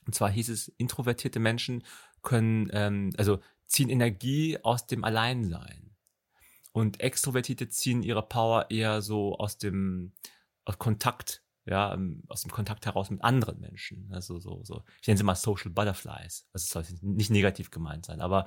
Und 0.06 0.14
zwar 0.14 0.30
hieß 0.30 0.48
es, 0.48 0.68
introvertierte 0.68 1.38
Menschen 1.38 1.84
können, 2.22 2.70
ähm, 2.72 3.12
also 3.16 3.40
ziehen 3.66 3.90
Energie 3.90 4.58
aus 4.62 4.86
dem 4.86 5.04
Alleinsein. 5.04 5.90
Und 6.72 7.00
Extrovertierte 7.00 7.68
ziehen 7.68 8.02
ihre 8.02 8.22
Power 8.22 8.66
eher 8.70 9.02
so 9.02 9.36
aus 9.36 9.58
dem 9.58 10.12
aus 10.64 10.78
Kontakt, 10.78 11.42
ja, 11.64 11.94
ähm, 11.94 12.22
aus 12.28 12.42
dem 12.42 12.50
Kontakt 12.50 12.86
heraus 12.86 13.10
mit 13.10 13.22
anderen 13.22 13.60
Menschen. 13.60 14.08
Also 14.12 14.38
so, 14.40 14.60
so, 14.64 14.82
ich 15.00 15.06
nenne 15.06 15.18
sie 15.18 15.24
mal 15.24 15.34
Social 15.34 15.70
Butterflies. 15.70 16.48
Das 16.52 16.68
soll 16.68 16.84
nicht 17.00 17.30
negativ 17.30 17.70
gemeint 17.70 18.06
sein, 18.06 18.20
aber 18.20 18.46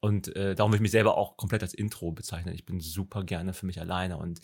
und 0.00 0.34
äh, 0.34 0.54
darum 0.54 0.72
will 0.72 0.78
ich 0.78 0.82
mich 0.82 0.90
selber 0.90 1.16
auch 1.16 1.36
komplett 1.36 1.62
als 1.62 1.74
Intro 1.74 2.10
bezeichnen. 2.10 2.54
Ich 2.54 2.66
bin 2.66 2.80
super 2.80 3.22
gerne 3.22 3.52
für 3.52 3.66
mich 3.66 3.80
alleine 3.80 4.16
und 4.16 4.40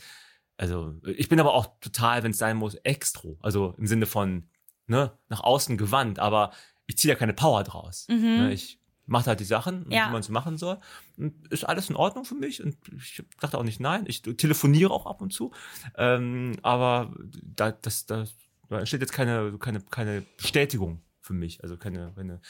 also 0.56 0.94
ich 1.04 1.28
bin 1.28 1.38
aber 1.40 1.54
auch 1.54 1.78
total, 1.80 2.22
wenn 2.22 2.32
es 2.32 2.38
sein 2.38 2.56
muss, 2.56 2.74
extro. 2.76 3.38
Also 3.42 3.74
im 3.78 3.86
Sinne 3.86 4.06
von 4.06 4.48
ne, 4.86 5.16
nach 5.28 5.40
außen 5.40 5.76
gewandt, 5.76 6.18
aber 6.18 6.52
ich 6.86 6.98
ziehe 6.98 7.12
da 7.12 7.18
keine 7.18 7.34
Power 7.34 7.62
draus. 7.64 8.06
Mhm. 8.08 8.16
Ne, 8.22 8.52
ich 8.52 8.80
macht 9.08 9.26
halt 9.26 9.40
die 9.40 9.44
Sachen, 9.44 9.84
Ja. 9.90 10.06
wie 10.08 10.12
man 10.12 10.20
es 10.20 10.28
machen 10.28 10.56
soll. 10.58 10.78
Und 11.16 11.34
ist 11.52 11.64
alles 11.64 11.90
in 11.90 11.96
Ordnung 11.96 12.24
für 12.24 12.34
mich. 12.36 12.62
Und 12.62 12.76
ich 12.96 13.22
dachte 13.40 13.58
auch 13.58 13.64
nicht 13.64 13.80
nein. 13.80 14.04
Ich 14.06 14.22
telefoniere 14.22 14.90
auch 14.92 15.06
ab 15.06 15.20
und 15.20 15.32
zu. 15.32 15.50
Ähm, 15.96 16.52
aber 16.62 17.12
da, 17.42 17.72
das, 17.72 18.06
das, 18.06 18.36
da 18.68 18.78
entsteht 18.78 19.00
jetzt 19.00 19.12
keine, 19.12 19.58
keine, 19.58 19.80
keine 19.80 20.22
Bestätigung 20.36 21.02
für 21.20 21.32
mich. 21.32 21.62
Also 21.62 21.76
keine, 21.76 22.12
keine 22.14 22.40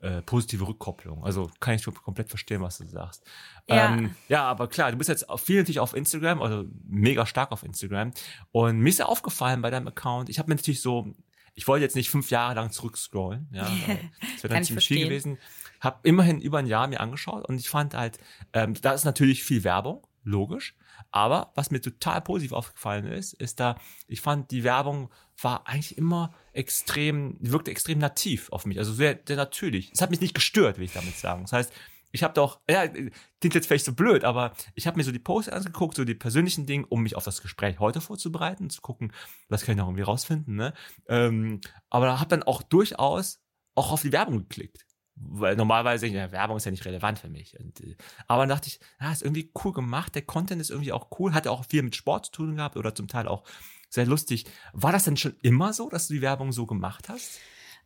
äh, 0.00 0.20
positive 0.22 0.66
Rückkopplung. 0.66 1.24
Also 1.24 1.50
kann 1.60 1.74
ich 1.74 1.82
schon 1.82 1.94
komplett 1.94 2.28
verstehen, 2.28 2.60
was 2.60 2.78
du 2.78 2.86
sagst. 2.88 3.24
Ja. 3.68 3.94
Ähm, 3.94 4.14
ja, 4.28 4.42
aber 4.44 4.68
klar, 4.68 4.90
du 4.90 4.98
bist 4.98 5.08
jetzt 5.08 5.28
auf- 5.28 5.42
viel 5.42 5.58
natürlich 5.58 5.80
auf 5.80 5.94
Instagram, 5.94 6.42
also 6.42 6.64
mega 6.88 7.24
stark 7.26 7.52
auf 7.52 7.62
Instagram. 7.62 8.12
Und 8.50 8.78
mir 8.80 8.88
ist 8.88 8.98
ja 8.98 9.06
aufgefallen 9.06 9.62
bei 9.62 9.70
deinem 9.70 9.86
Account, 9.88 10.28
ich 10.28 10.38
habe 10.38 10.48
mir 10.50 10.56
natürlich 10.56 10.82
so, 10.82 11.14
ich 11.54 11.68
wollte 11.68 11.84
jetzt 11.84 11.94
nicht 11.94 12.10
fünf 12.10 12.30
Jahre 12.30 12.54
lang 12.54 12.72
zurückscrollen, 12.72 13.46
ja, 13.52 13.62
das 14.34 14.42
wäre 14.42 14.54
dann 14.54 14.62
ich 14.62 14.68
ziemlich 14.68 14.88
viel 14.88 15.04
gewesen. 15.04 15.38
Habe 15.82 15.98
immerhin 16.04 16.40
über 16.40 16.58
ein 16.58 16.66
Jahr 16.66 16.86
mir 16.86 17.00
angeschaut 17.00 17.46
und 17.48 17.58
ich 17.58 17.68
fand 17.68 17.94
halt, 17.94 18.18
ähm, 18.52 18.74
da 18.80 18.92
ist 18.92 19.04
natürlich 19.04 19.42
viel 19.42 19.64
Werbung, 19.64 20.06
logisch. 20.22 20.76
Aber 21.10 21.50
was 21.56 21.70
mir 21.70 21.80
total 21.80 22.20
positiv 22.20 22.52
aufgefallen 22.52 23.06
ist, 23.06 23.34
ist 23.34 23.58
da, 23.58 23.76
ich 24.06 24.20
fand 24.20 24.50
die 24.52 24.62
Werbung 24.62 25.10
war 25.40 25.66
eigentlich 25.66 25.98
immer 25.98 26.32
extrem, 26.52 27.36
wirkte 27.40 27.72
extrem 27.72 27.98
nativ 27.98 28.50
auf 28.52 28.64
mich, 28.64 28.78
also 28.78 28.92
sehr, 28.92 29.18
sehr 29.26 29.36
natürlich. 29.36 29.90
Es 29.92 30.00
hat 30.00 30.10
mich 30.10 30.20
nicht 30.20 30.34
gestört, 30.34 30.78
will 30.78 30.84
ich 30.84 30.92
damit 30.92 31.16
sagen. 31.16 31.42
Das 31.42 31.52
heißt, 31.52 31.72
ich 32.12 32.22
habe 32.22 32.34
doch, 32.34 32.60
ja, 32.68 32.86
klingt 32.86 33.54
jetzt 33.54 33.66
vielleicht 33.66 33.86
so 33.86 33.94
blöd, 33.94 34.22
aber 34.22 34.52
ich 34.74 34.86
habe 34.86 34.98
mir 34.98 35.02
so 35.02 35.12
die 35.12 35.18
Posts 35.18 35.50
angeguckt, 35.50 35.96
so 35.96 36.04
die 36.04 36.14
persönlichen 36.14 36.66
Dinge, 36.66 36.86
um 36.86 37.02
mich 37.02 37.16
auf 37.16 37.24
das 37.24 37.42
Gespräch 37.42 37.80
heute 37.80 38.00
vorzubereiten, 38.00 38.70
zu 38.70 38.82
gucken, 38.82 39.12
was 39.48 39.64
kann 39.64 39.72
ich 39.72 39.78
noch 39.78 39.88
irgendwie 39.88 40.02
rausfinden, 40.02 40.54
ne? 40.54 40.74
Ähm, 41.08 41.60
aber 41.88 42.20
habe 42.20 42.28
dann 42.28 42.42
auch 42.42 42.62
durchaus 42.62 43.40
auch 43.74 43.92
auf 43.92 44.02
die 44.02 44.12
Werbung 44.12 44.40
geklickt. 44.40 44.84
Weil 45.28 45.56
normalerweise, 45.56 46.06
ja, 46.06 46.30
Werbung 46.32 46.56
ist 46.56 46.64
ja 46.64 46.70
nicht 46.70 46.84
relevant 46.84 47.18
für 47.18 47.28
mich. 47.28 47.58
Und, 47.58 47.80
äh, 47.80 47.96
aber 48.26 48.42
dann 48.42 48.50
dachte 48.50 48.68
ich, 48.68 48.80
ja, 49.00 49.12
ist 49.12 49.22
irgendwie 49.22 49.50
cool 49.64 49.72
gemacht, 49.72 50.14
der 50.14 50.22
Content 50.22 50.60
ist 50.60 50.70
irgendwie 50.70 50.92
auch 50.92 51.08
cool, 51.18 51.34
hat 51.34 51.46
auch 51.46 51.64
viel 51.64 51.82
mit 51.82 51.96
Sport 51.96 52.26
zu 52.26 52.32
tun 52.32 52.56
gehabt 52.56 52.76
oder 52.76 52.94
zum 52.94 53.08
Teil 53.08 53.28
auch 53.28 53.44
sehr 53.88 54.06
lustig. 54.06 54.46
War 54.72 54.92
das 54.92 55.04
denn 55.04 55.16
schon 55.16 55.34
immer 55.42 55.72
so, 55.72 55.88
dass 55.88 56.08
du 56.08 56.14
die 56.14 56.22
Werbung 56.22 56.52
so 56.52 56.66
gemacht 56.66 57.08
hast? 57.08 57.40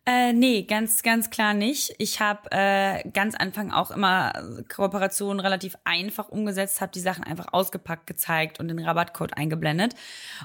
Äh, 0.09 0.33
nee, 0.33 0.63
ganz, 0.63 1.03
ganz 1.03 1.31
klar 1.31 1.53
nicht. 1.53 1.93
Ich 1.99 2.21
habe 2.21 2.49
äh, 2.53 3.09
ganz 3.11 3.35
Anfang 3.35 3.73
auch 3.73 3.91
immer 3.91 4.33
Kooperationen 4.73 5.41
relativ 5.41 5.77
einfach 5.83 6.29
umgesetzt, 6.29 6.81
habe 6.81 6.93
die 6.93 7.01
Sachen 7.01 7.25
einfach 7.25 7.53
ausgepackt, 7.53 8.07
gezeigt 8.07 8.61
und 8.61 8.69
den 8.69 8.79
Rabattcode 8.79 9.37
eingeblendet. 9.37 9.95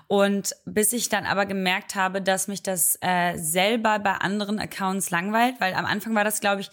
Und 0.08 0.56
bis 0.66 0.94
ich 0.94 1.10
dann 1.10 1.28
aber 1.28 1.46
gemerkt 1.46 1.94
habe, 1.94 2.24
dass 2.24 2.48
mich 2.48 2.64
das 2.64 2.98
äh, 3.02 3.38
selber 3.38 4.00
bei 4.00 4.14
anderen 4.14 4.58
Accounts 4.58 5.12
langweilt, 5.12 5.56
weil 5.60 5.76
am 5.76 5.86
Anfang 5.86 6.16
war 6.16 6.24
das, 6.24 6.40
glaube 6.40 6.62
ich, 6.62 6.72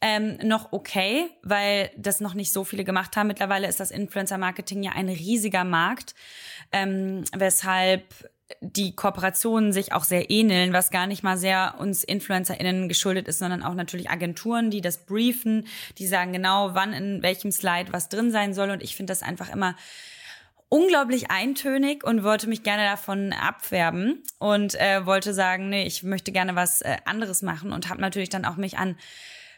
ähm, 0.00 0.38
noch 0.44 0.72
okay, 0.72 1.30
weil 1.42 1.90
das 1.96 2.20
noch 2.20 2.34
nicht 2.34 2.52
so 2.52 2.62
viele 2.62 2.84
gemacht 2.84 3.16
haben. 3.16 3.26
Mittlerweile 3.26 3.66
ist 3.66 3.80
das 3.80 3.90
Influencer-Marketing 3.90 4.84
ja 4.84 4.92
ein 4.92 5.08
riesiger 5.08 5.64
Markt, 5.64 6.14
ähm, 6.70 7.24
weshalb 7.36 8.04
die 8.60 8.94
Kooperationen 8.94 9.72
sich 9.72 9.92
auch 9.92 10.04
sehr 10.04 10.30
ähneln, 10.30 10.72
was 10.72 10.90
gar 10.90 11.06
nicht 11.06 11.22
mal 11.22 11.36
sehr 11.36 11.76
uns 11.78 12.04
InfluencerInnen 12.04 12.88
geschuldet 12.88 13.28
ist, 13.28 13.38
sondern 13.38 13.62
auch 13.62 13.74
natürlich 13.74 14.10
Agenturen, 14.10 14.70
die 14.70 14.80
das 14.80 15.06
briefen, 15.06 15.66
die 15.98 16.06
sagen 16.06 16.32
genau, 16.32 16.74
wann 16.74 16.92
in 16.92 17.22
welchem 17.22 17.52
Slide 17.52 17.92
was 17.92 18.08
drin 18.08 18.30
sein 18.30 18.54
soll. 18.54 18.70
Und 18.70 18.82
ich 18.82 18.96
finde 18.96 19.12
das 19.12 19.22
einfach 19.22 19.50
immer 19.52 19.76
unglaublich 20.68 21.30
eintönig 21.30 22.04
und 22.04 22.22
wollte 22.22 22.48
mich 22.48 22.62
gerne 22.62 22.84
davon 22.84 23.32
abwerben 23.32 24.22
und 24.38 24.74
äh, 24.76 25.04
wollte 25.04 25.34
sagen, 25.34 25.68
nee, 25.68 25.84
ich 25.84 26.04
möchte 26.04 26.30
gerne 26.30 26.54
was 26.54 26.80
äh, 26.80 26.96
anderes 27.04 27.42
machen 27.42 27.72
und 27.72 27.88
habe 27.88 28.00
natürlich 28.00 28.28
dann 28.28 28.44
auch 28.44 28.56
mich 28.56 28.78
an 28.78 28.96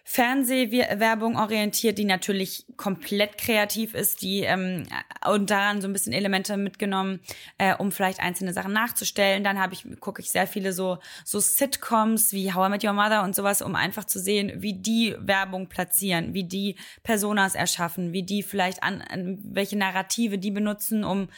Fernsehwerbung 0.05 1.37
orientiert, 1.37 1.97
die 1.97 2.05
natürlich 2.05 2.67
komplett 2.77 3.39
kreativ 3.39 3.95
ist, 3.95 4.23
die 4.23 4.41
ähm, 4.41 4.85
und 5.27 5.51
daran 5.51 5.81
so 5.81 5.89
ein 5.89 5.93
bisschen 5.93 6.13
Elemente 6.13 6.57
mitgenommen, 6.57 7.21
äh, 7.59 7.75
um 7.77 7.93
vielleicht 7.93 8.21
einzelne 8.21 8.53
Sachen 8.53 8.73
nachzustellen. 8.73 9.45
Dann 9.45 9.61
habe 9.61 9.75
ich 9.75 9.87
gucke 10.01 10.21
ich 10.21 10.31
sehr 10.31 10.47
viele 10.47 10.73
so 10.73 10.99
so 11.25 11.39
Sitcoms 11.39 12.33
wie 12.33 12.53
How 12.53 12.67
I 12.67 12.71
Met 12.71 12.85
Your 12.85 12.93
Mother 12.93 13.23
und 13.23 13.37
sowas, 13.37 13.63
um 13.63 13.77
einfach 13.77 14.05
zu 14.05 14.19
sehen, 14.19 14.53
wie 14.57 14.75
die 14.75 15.15
Werbung 15.19 15.69
platzieren, 15.69 16.35
wie 16.35 16.45
die 16.45 16.77
Personas 17.05 17.55
erschaffen, 17.55 18.13
wie 18.13 18.25
die 18.25 18.43
vielleicht 18.43 18.83
an, 18.83 19.03
an 19.03 19.39
welche 19.43 19.79
Narrative 19.79 20.39
die 20.39 20.51
benutzen, 20.51 21.05
um 21.05 21.29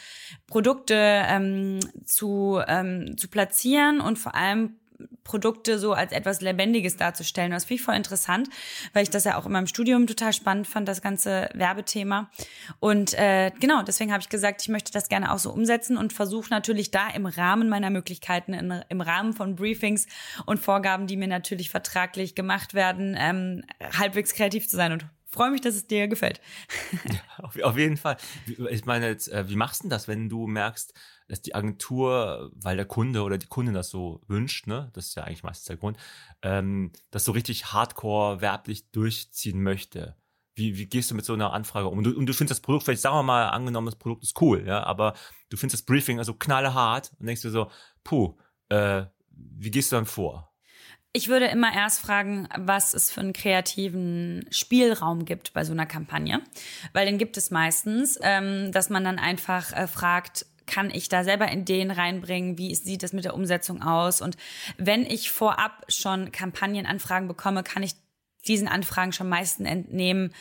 Produkte 0.47 0.95
ähm, 0.95 1.79
zu 2.05 2.59
ähm, 2.67 3.15
zu 3.17 3.27
platzieren 3.27 4.01
und 4.01 4.17
vor 4.17 4.33
allem 4.33 4.77
Produkte 5.23 5.79
so 5.79 5.93
als 5.93 6.11
etwas 6.11 6.41
Lebendiges 6.41 6.97
darzustellen. 6.97 7.51
Das 7.51 7.65
finde 7.65 7.81
ich 7.81 7.85
voll 7.85 7.95
interessant, 7.95 8.49
weil 8.93 9.03
ich 9.03 9.09
das 9.09 9.23
ja 9.23 9.37
auch 9.37 9.45
in 9.45 9.51
meinem 9.51 9.67
Studium 9.67 10.07
total 10.07 10.33
spannend 10.33 10.67
fand, 10.67 10.87
das 10.87 11.01
ganze 11.01 11.49
Werbethema. 11.53 12.29
Und 12.79 13.13
äh, 13.15 13.51
genau, 13.59 13.83
deswegen 13.83 14.11
habe 14.11 14.21
ich 14.21 14.29
gesagt, 14.29 14.61
ich 14.61 14.69
möchte 14.69 14.91
das 14.91 15.09
gerne 15.09 15.33
auch 15.33 15.39
so 15.39 15.51
umsetzen 15.51 15.97
und 15.97 16.13
versuche 16.13 16.49
natürlich 16.49 16.91
da 16.91 17.09
im 17.09 17.25
Rahmen 17.25 17.69
meiner 17.69 17.89
Möglichkeiten, 17.89 18.53
in, 18.53 18.83
im 18.89 19.01
Rahmen 19.01 19.33
von 19.33 19.55
Briefings 19.55 20.07
und 20.45 20.59
Vorgaben, 20.59 21.07
die 21.07 21.17
mir 21.17 21.27
natürlich 21.27 21.69
vertraglich 21.69 22.35
gemacht 22.35 22.73
werden, 22.73 23.15
ähm, 23.17 23.63
halbwegs 23.97 24.33
kreativ 24.33 24.67
zu 24.67 24.75
sein 24.75 24.91
und 24.91 25.05
freue 25.35 25.51
mich, 25.51 25.61
dass 25.61 25.75
es 25.75 25.87
dir 25.87 26.07
gefällt. 26.07 26.39
Auf, 27.37 27.61
auf 27.61 27.77
jeden 27.77 27.97
Fall. 27.97 28.15
Ich 28.69 28.85
meine, 28.85 29.09
jetzt, 29.09 29.27
äh, 29.27 29.49
wie 29.49 29.57
machst 29.57 29.83
du 29.83 29.89
das, 29.89 30.07
wenn 30.07 30.29
du 30.29 30.47
merkst, 30.47 30.93
dass 31.27 31.41
die 31.41 31.55
Agentur, 31.55 32.51
weil 32.55 32.75
der 32.75 32.85
Kunde 32.85 33.23
oder 33.23 33.37
die 33.37 33.47
Kundin 33.47 33.73
das 33.73 33.89
so 33.89 34.21
wünscht, 34.27 34.67
ne, 34.67 34.89
das 34.93 35.07
ist 35.07 35.15
ja 35.15 35.23
eigentlich 35.23 35.43
meistens 35.43 35.65
der 35.65 35.77
Grund, 35.77 35.97
ähm, 36.41 36.91
das 37.11 37.25
so 37.25 37.31
richtig 37.31 37.73
hardcore 37.73 38.41
werblich 38.41 38.91
durchziehen 38.91 39.61
möchte? 39.61 40.15
Wie, 40.55 40.77
wie 40.77 40.85
gehst 40.85 41.11
du 41.11 41.15
mit 41.15 41.25
so 41.25 41.33
einer 41.33 41.51
Anfrage 41.51 41.87
um? 41.87 41.97
Und 41.97 42.03
du, 42.05 42.17
und 42.17 42.27
du 42.27 42.33
findest 42.33 42.59
das 42.59 42.61
Produkt, 42.61 42.85
vielleicht 42.85 43.01
sagen 43.01 43.17
wir 43.17 43.23
mal, 43.23 43.49
angenommen, 43.49 43.87
das 43.87 43.97
Produkt 43.97 44.23
ist 44.23 44.39
cool, 44.41 44.65
ja, 44.65 44.83
aber 44.83 45.13
du 45.49 45.57
findest 45.57 45.81
das 45.81 45.85
Briefing 45.85 46.19
also 46.19 46.33
knallhart 46.33 47.11
und 47.19 47.25
denkst 47.25 47.41
dir 47.41 47.49
so, 47.49 47.69
puh, 48.03 48.37
äh, 48.69 49.05
wie 49.29 49.71
gehst 49.71 49.91
du 49.91 49.97
dann 49.97 50.05
vor? 50.05 50.55
Ich 51.11 51.29
würde 51.29 51.45
immer 51.45 51.73
erst 51.73 52.01
fragen, 52.01 52.49
was 52.57 52.93
es 52.93 53.09
für 53.09 53.21
einen 53.21 53.31
kreativen 53.31 54.45
Spielraum 54.51 55.23
gibt 55.23 55.53
bei 55.53 55.63
so 55.63 55.71
einer 55.71 55.85
Kampagne. 55.85 56.41
Weil 56.91 57.05
den 57.05 57.17
gibt 57.17 57.37
es 57.37 57.51
meistens, 57.51 58.19
ähm, 58.21 58.73
dass 58.73 58.89
man 58.89 59.05
dann 59.05 59.17
einfach 59.17 59.71
äh, 59.71 59.87
fragt, 59.87 60.45
kann 60.65 60.89
ich 60.89 61.09
da 61.09 61.23
selber 61.23 61.51
Ideen 61.51 61.91
reinbringen? 61.91 62.57
Wie 62.57 62.73
sieht 62.75 63.03
das 63.03 63.13
mit 63.13 63.25
der 63.25 63.33
Umsetzung 63.33 63.81
aus? 63.81 64.21
Und 64.21 64.37
wenn 64.77 65.05
ich 65.05 65.31
vorab 65.31 65.85
schon 65.87 66.31
Kampagnenanfragen 66.31 67.27
bekomme, 67.27 67.63
kann 67.63 67.83
ich 67.83 67.93
diesen 68.47 68.67
Anfragen 68.67 69.11
schon 69.11 69.29
meistens 69.29 69.67
entnehmen, 69.67 70.33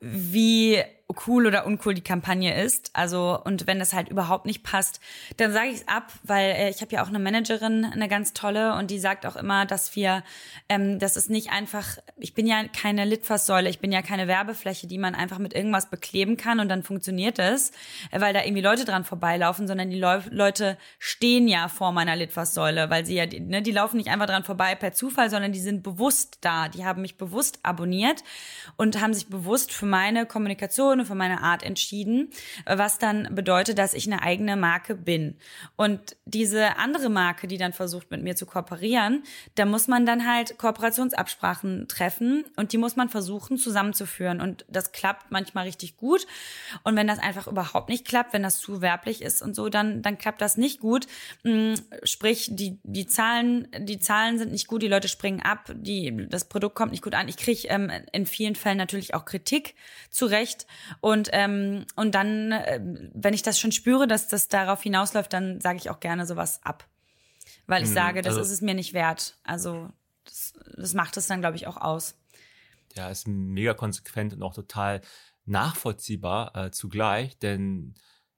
wie 0.00 0.82
cool 1.26 1.46
oder 1.46 1.66
uncool 1.66 1.94
die 1.94 2.02
Kampagne 2.02 2.62
ist. 2.62 2.90
Also 2.94 3.40
und 3.42 3.66
wenn 3.66 3.78
das 3.78 3.92
halt 3.92 4.08
überhaupt 4.08 4.46
nicht 4.46 4.62
passt, 4.62 5.00
dann 5.36 5.52
sage 5.52 5.68
ich 5.68 5.76
es 5.76 5.88
ab, 5.88 6.12
weil 6.22 6.50
äh, 6.50 6.70
ich 6.70 6.80
habe 6.80 6.92
ja 6.92 7.02
auch 7.02 7.08
eine 7.08 7.18
Managerin, 7.18 7.84
eine 7.84 8.08
ganz 8.08 8.32
tolle, 8.32 8.74
und 8.76 8.90
die 8.90 8.98
sagt 8.98 9.26
auch 9.26 9.36
immer, 9.36 9.66
dass 9.66 9.96
wir, 9.96 10.22
ähm, 10.68 10.98
das 10.98 11.16
ist 11.16 11.30
nicht 11.30 11.50
einfach. 11.50 11.98
Ich 12.16 12.34
bin 12.34 12.46
ja 12.46 12.64
keine 12.68 13.04
Litfaßsäule, 13.04 13.68
ich 13.68 13.80
bin 13.80 13.92
ja 13.92 14.02
keine 14.02 14.28
Werbefläche, 14.28 14.86
die 14.86 14.98
man 14.98 15.14
einfach 15.14 15.38
mit 15.38 15.54
irgendwas 15.54 15.90
bekleben 15.90 16.36
kann 16.36 16.60
und 16.60 16.68
dann 16.68 16.82
funktioniert 16.82 17.38
es, 17.38 17.70
äh, 18.10 18.20
weil 18.20 18.32
da 18.32 18.42
irgendwie 18.42 18.62
Leute 18.62 18.84
dran 18.84 19.04
vorbeilaufen, 19.04 19.66
sondern 19.66 19.90
die 19.90 19.98
Leu 19.98 20.20
Leute 20.30 20.78
stehen 20.98 21.48
ja 21.48 21.68
vor 21.68 21.92
meiner 21.92 22.16
Litfaßsäule, 22.16 22.90
weil 22.90 23.06
sie 23.06 23.14
ja, 23.14 23.26
ne, 23.26 23.62
die 23.62 23.72
laufen 23.72 23.96
nicht 23.96 24.10
einfach 24.10 24.26
dran 24.26 24.44
vorbei 24.44 24.74
per 24.74 24.92
Zufall, 24.92 25.30
sondern 25.30 25.52
die 25.52 25.60
sind 25.60 25.82
bewusst 25.82 26.38
da, 26.40 26.68
die 26.68 26.84
haben 26.84 27.02
mich 27.02 27.16
bewusst 27.16 27.60
abonniert 27.62 28.22
und 28.76 29.00
haben 29.00 29.14
sich 29.14 29.28
bewusst 29.28 29.72
für 29.72 29.86
meine 29.86 30.26
Kommunikation 30.26 31.01
und 31.02 31.06
für 31.06 31.14
meine 31.14 31.42
Art 31.42 31.62
entschieden, 31.62 32.30
was 32.66 32.98
dann 32.98 33.34
bedeutet, 33.34 33.78
dass 33.78 33.94
ich 33.94 34.06
eine 34.06 34.22
eigene 34.22 34.56
Marke 34.56 34.94
bin. 34.94 35.36
Und 35.76 36.16
diese 36.24 36.76
andere 36.78 37.08
Marke, 37.10 37.46
die 37.46 37.58
dann 37.58 37.72
versucht, 37.72 38.10
mit 38.10 38.22
mir 38.22 38.36
zu 38.36 38.46
kooperieren, 38.46 39.22
da 39.54 39.64
muss 39.66 39.88
man 39.88 40.06
dann 40.06 40.26
halt 40.26 40.58
Kooperationsabsprachen 40.58 41.88
treffen 41.88 42.44
und 42.56 42.72
die 42.72 42.78
muss 42.78 42.96
man 42.96 43.08
versuchen 43.08 43.58
zusammenzuführen. 43.58 44.40
Und 44.40 44.64
das 44.68 44.92
klappt 44.92 45.30
manchmal 45.30 45.64
richtig 45.64 45.96
gut. 45.96 46.26
Und 46.84 46.96
wenn 46.96 47.06
das 47.06 47.18
einfach 47.18 47.46
überhaupt 47.46 47.88
nicht 47.88 48.06
klappt, 48.06 48.32
wenn 48.32 48.42
das 48.42 48.58
zu 48.58 48.80
werblich 48.80 49.22
ist 49.22 49.42
und 49.42 49.54
so, 49.54 49.68
dann, 49.68 50.02
dann 50.02 50.18
klappt 50.18 50.40
das 50.40 50.56
nicht 50.56 50.80
gut. 50.80 51.06
Mm, 51.42 51.74
Sprich, 52.04 52.48
die, 52.52 52.78
die 52.82 53.06
Zahlen, 53.06 53.68
die 53.78 53.98
Zahlen 53.98 54.38
sind 54.38 54.52
nicht 54.52 54.66
gut, 54.66 54.82
die 54.82 54.88
Leute 54.88 55.08
springen 55.08 55.40
ab, 55.40 55.70
die, 55.74 56.26
das 56.28 56.44
Produkt 56.44 56.74
kommt 56.74 56.92
nicht 56.92 57.02
gut 57.02 57.14
an. 57.14 57.28
Ich 57.28 57.36
kriege 57.36 57.68
ähm, 57.68 57.90
in 58.12 58.26
vielen 58.26 58.54
Fällen 58.54 58.78
natürlich 58.78 59.14
auch 59.14 59.24
Kritik 59.24 59.74
zurecht. 60.10 60.66
Und, 61.00 61.28
ähm, 61.32 61.86
und 61.96 62.14
dann, 62.14 62.52
äh, 62.52 62.80
wenn 63.14 63.34
ich 63.34 63.42
das 63.42 63.58
schon 63.58 63.72
spüre, 63.72 64.06
dass 64.06 64.28
das 64.28 64.48
darauf 64.48 64.82
hinausläuft, 64.82 65.32
dann 65.32 65.60
sage 65.60 65.78
ich 65.78 65.90
auch 65.90 66.00
gerne 66.00 66.26
sowas 66.26 66.60
ab. 66.62 66.88
Weil 67.66 67.82
ich 67.82 67.90
Mhm, 67.90 67.94
sage, 67.94 68.22
das 68.22 68.36
also- 68.36 68.42
ist 68.42 68.50
es 68.50 68.60
mir 68.60 68.74
nicht 68.74 68.92
wert. 68.92 69.36
Also 69.44 69.88
das, 70.24 70.52
das 70.76 70.94
macht 70.94 71.16
es 71.16 71.26
dann, 71.26 71.40
glaube 71.40 71.56
ich, 71.56 71.66
auch 71.66 71.76
aus. 71.76 72.16
ja, 72.94 73.08
ist 73.08 73.26
mega 73.26 73.72
konsequent 73.74 74.34
und 74.34 74.42
auch 74.42 74.54
total 74.54 75.00
nachvollziehbar 75.46 76.54
äh, 76.56 76.70
zugleich, 76.70 77.38
denn 77.38 77.94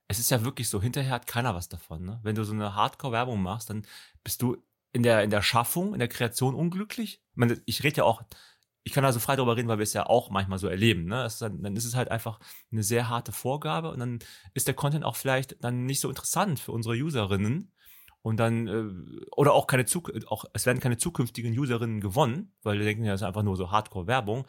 es 0.09 0.19
ist 0.19 0.31
ja 0.31 0.45
wirklich 0.45 0.69
so, 0.69 0.81
hinterher 0.83 1.13
hat 1.13 1.27
keiner 1.27 1.55
was 1.55 1.69
davon. 1.69 2.05
Ne? 2.05 2.21
Wenn 2.23 2.35
du 2.35 2.45
so 2.45 2.53
eine 2.53 2.75
Hardcore-Werbung 2.75 3.43
machst, 3.43 3.71
dann 3.71 3.87
bist 4.23 4.43
du 4.43 4.57
in 4.93 5.03
der, 5.03 5.23
in 5.23 5.31
der 5.31 5.43
Schaffung, 5.43 5.93
in 5.95 5.99
der 5.99 6.09
Kreation 6.09 6.55
unglücklich. 6.55 7.21
Ich, 7.31 7.37
meine, 7.37 7.61
ich 7.65 7.83
rede 7.83 7.99
ja 7.99 8.05
auch 8.05 8.23
ich 8.85 8.93
kann 8.93 9.05
also 9.05 9.19
frei 9.19 9.35
darüber 9.35 9.57
reden, 9.57 9.69
weil 9.69 9.79
wir 9.79 9.85
es 9.85 9.95
ja 9.95 10.07
auch 10.07 10.29
manchmal 10.31 10.59
so 10.59 10.69
erleben. 10.69 11.07
Ne? 11.07 11.25
Ist 11.25 11.41
dann, 11.41 11.63
dann 11.63 11.75
ist 11.75 11.87
es 11.87 11.97
halt 11.97 12.11
einfach 12.11 12.39
eine 12.71 12.83
sehr 12.83 13.09
harte 13.09 13.33
Vorgabe 13.33 13.91
und 13.91 13.99
dann 13.99 14.19
ist 14.53 14.69
der 14.69 14.75
Content 14.75 15.05
auch 15.05 15.17
vielleicht 15.17 15.57
dann 15.65 15.87
nicht 15.87 16.01
so 16.01 16.11
interessant 16.11 16.61
für 16.61 16.73
unsere 16.73 16.95
Userinnen. 16.95 17.73
Und 18.21 18.39
dann, 18.39 18.69
äh, 18.69 19.25
oder 19.37 19.53
auch 19.53 19.67
keine 19.67 19.85
Zuk 19.87 20.13
auch, 20.29 20.45
es 20.53 20.65
werden 20.67 20.81
keine 20.81 20.97
zukünftigen 20.97 21.59
Userinnen 21.59 22.01
gewonnen, 22.01 22.53
weil 22.63 22.79
die 22.79 22.85
denken, 22.85 23.05
ja, 23.05 23.13
das 23.13 23.23
ist 23.23 23.27
einfach 23.27 23.43
nur 23.43 23.57
so 23.57 23.71
Hardcore-Werbung. 23.71 24.47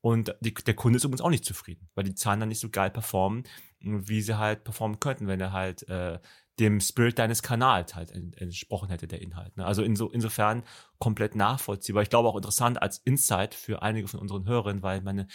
Und 0.00 0.34
die, 0.40 0.54
der 0.54 0.74
Kunde 0.74 0.98
ist 0.98 1.04
übrigens 1.04 1.20
auch 1.20 1.30
nicht 1.30 1.44
zufrieden, 1.44 1.88
weil 1.94 2.04
die 2.04 2.14
Zahlen 2.14 2.40
dann 2.40 2.48
nicht 2.48 2.60
so 2.60 2.70
geil 2.70 2.90
performen, 2.90 3.44
wie 3.80 4.22
sie 4.22 4.38
halt 4.38 4.64
performen 4.64 5.00
könnten, 5.00 5.26
wenn 5.26 5.40
er 5.40 5.52
halt 5.52 5.88
äh, 5.88 6.18
dem 6.58 6.80
Spirit 6.80 7.18
deines 7.18 7.42
Kanals 7.42 7.94
halt 7.94 8.10
entsprochen 8.10 8.90
hätte, 8.90 9.06
der 9.06 9.22
Inhalt. 9.22 9.56
Ne? 9.56 9.64
Also 9.64 9.82
inso, 9.82 10.08
insofern 10.08 10.62
komplett 10.98 11.34
nachvollziehbar. 11.36 12.02
Ich 12.02 12.10
glaube 12.10 12.28
auch 12.28 12.36
interessant 12.36 12.82
als 12.82 12.98
Insight 12.98 13.54
für 13.54 13.82
einige 13.82 14.08
von 14.08 14.20
unseren 14.20 14.46
Hörern, 14.46 14.82
weil 14.82 15.00
meine 15.02 15.28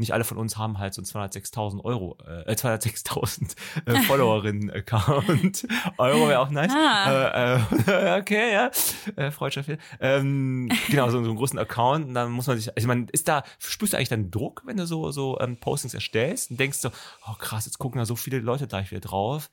nicht 0.00 0.14
alle 0.14 0.24
von 0.24 0.38
uns 0.38 0.56
haben 0.56 0.78
halt 0.78 0.94
so 0.94 1.02
einen 1.02 1.30
206.000 1.30 1.84
Euro, 1.84 2.16
äh, 2.26 2.54
206.000 2.54 3.54
äh, 3.84 4.02
Followerinnen-Account. 4.04 5.68
Euro 5.98 6.28
wäre 6.28 6.40
auch 6.40 6.48
nice. 6.48 6.72
Ah. 6.74 7.28
Äh, 7.28 7.56
äh, 7.56 8.18
okay, 8.20 8.52
ja. 8.52 8.70
Äh, 9.16 9.30
Freundschaft 9.30 9.66
hier. 9.66 9.76
Ähm, 10.00 10.70
genau, 10.88 11.10
so, 11.10 11.22
so 11.22 11.28
einen 11.28 11.36
großen 11.36 11.58
Account. 11.58 12.06
Und 12.06 12.14
dann 12.14 12.32
muss 12.32 12.46
man 12.46 12.56
sich, 12.56 12.70
ich 12.74 12.86
meine, 12.86 13.08
ist 13.12 13.28
da, 13.28 13.44
spürst 13.58 13.92
du 13.92 13.98
eigentlich 13.98 14.08
dann 14.08 14.30
Druck, 14.30 14.62
wenn 14.64 14.78
du 14.78 14.86
so, 14.86 15.10
so 15.10 15.38
ähm, 15.38 15.58
Postings 15.58 15.92
erstellst 15.92 16.50
und 16.50 16.58
denkst 16.58 16.78
so, 16.78 16.88
oh 17.28 17.34
krass, 17.38 17.66
jetzt 17.66 17.78
gucken 17.78 17.98
da 17.98 18.06
so 18.06 18.16
viele 18.16 18.38
Leute 18.38 18.66
da 18.66 18.82
wieder 18.90 19.00
drauf 19.00 19.50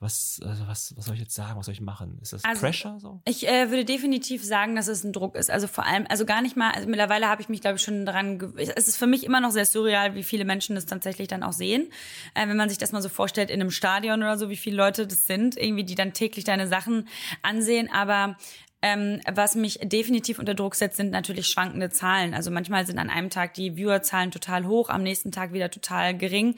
was, 0.00 0.40
also 0.42 0.66
was, 0.66 0.96
was 0.96 1.04
soll 1.04 1.14
ich 1.14 1.20
jetzt 1.20 1.34
sagen, 1.34 1.58
was 1.58 1.66
soll 1.66 1.74
ich 1.74 1.82
machen? 1.82 2.18
Ist 2.22 2.32
das 2.32 2.42
also, 2.42 2.60
Pressure 2.62 2.98
so? 2.98 3.20
Ich 3.26 3.46
äh, 3.46 3.68
würde 3.68 3.84
definitiv 3.84 4.42
sagen, 4.42 4.74
dass 4.74 4.88
es 4.88 5.04
ein 5.04 5.12
Druck 5.12 5.36
ist. 5.36 5.50
Also 5.50 5.66
vor 5.66 5.84
allem, 5.84 6.06
also 6.08 6.24
gar 6.24 6.40
nicht 6.40 6.56
mal, 6.56 6.70
also 6.70 6.88
mittlerweile 6.88 7.28
habe 7.28 7.42
ich 7.42 7.50
mich, 7.50 7.60
glaube 7.60 7.76
ich, 7.76 7.82
schon 7.82 8.06
daran, 8.06 8.54
es 8.56 8.88
ist 8.88 8.96
für 8.96 9.06
mich 9.06 9.24
immer 9.24 9.42
noch 9.42 9.50
sehr 9.50 9.66
surreal, 9.66 10.14
wie 10.14 10.22
viele 10.22 10.46
Menschen 10.46 10.74
das 10.74 10.86
tatsächlich 10.86 11.28
dann 11.28 11.42
auch 11.42 11.52
sehen. 11.52 11.92
Äh, 12.34 12.48
wenn 12.48 12.56
man 12.56 12.70
sich 12.70 12.78
das 12.78 12.92
mal 12.92 13.02
so 13.02 13.10
vorstellt 13.10 13.50
in 13.50 13.60
einem 13.60 13.70
Stadion 13.70 14.22
oder 14.22 14.38
so, 14.38 14.48
wie 14.48 14.56
viele 14.56 14.76
Leute 14.76 15.06
das 15.06 15.26
sind, 15.26 15.58
irgendwie, 15.58 15.84
die 15.84 15.96
dann 15.96 16.14
täglich 16.14 16.46
deine 16.46 16.66
Sachen 16.66 17.06
ansehen. 17.42 17.90
Aber 17.92 18.38
ähm, 18.82 19.20
was 19.30 19.54
mich 19.54 19.78
definitiv 19.82 20.38
unter 20.38 20.54
Druck 20.54 20.74
setzt, 20.74 20.96
sind 20.96 21.10
natürlich 21.10 21.48
schwankende 21.48 21.90
Zahlen. 21.90 22.32
Also 22.32 22.50
manchmal 22.50 22.86
sind 22.86 22.98
an 22.98 23.10
einem 23.10 23.28
Tag 23.28 23.54
die 23.54 23.76
Viewerzahlen 23.76 24.30
total 24.30 24.66
hoch, 24.66 24.88
am 24.88 25.02
nächsten 25.02 25.32
Tag 25.32 25.52
wieder 25.52 25.70
total 25.70 26.16
gering. 26.16 26.56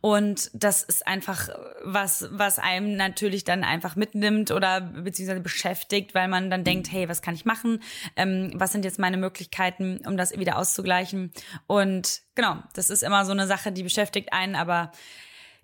Und 0.00 0.50
das 0.54 0.82
ist 0.82 1.06
einfach 1.06 1.48
was, 1.84 2.28
was 2.30 2.58
einem 2.58 2.96
natürlich 2.96 3.44
dann 3.44 3.64
einfach 3.64 3.96
mitnimmt 3.96 4.50
oder 4.50 4.80
beziehungsweise 4.80 5.40
beschäftigt, 5.40 6.14
weil 6.14 6.28
man 6.28 6.48
dann 6.50 6.64
denkt, 6.64 6.90
hey, 6.90 7.08
was 7.08 7.22
kann 7.22 7.34
ich 7.34 7.44
machen? 7.44 7.82
Ähm, 8.16 8.50
was 8.54 8.72
sind 8.72 8.84
jetzt 8.84 8.98
meine 8.98 9.18
Möglichkeiten, 9.18 10.00
um 10.06 10.16
das 10.16 10.36
wieder 10.38 10.56
auszugleichen? 10.56 11.32
Und 11.66 12.22
genau, 12.34 12.62
das 12.74 12.88
ist 12.88 13.02
immer 13.02 13.24
so 13.26 13.32
eine 13.32 13.46
Sache, 13.46 13.72
die 13.72 13.82
beschäftigt 13.82 14.32
einen, 14.32 14.54
aber 14.54 14.90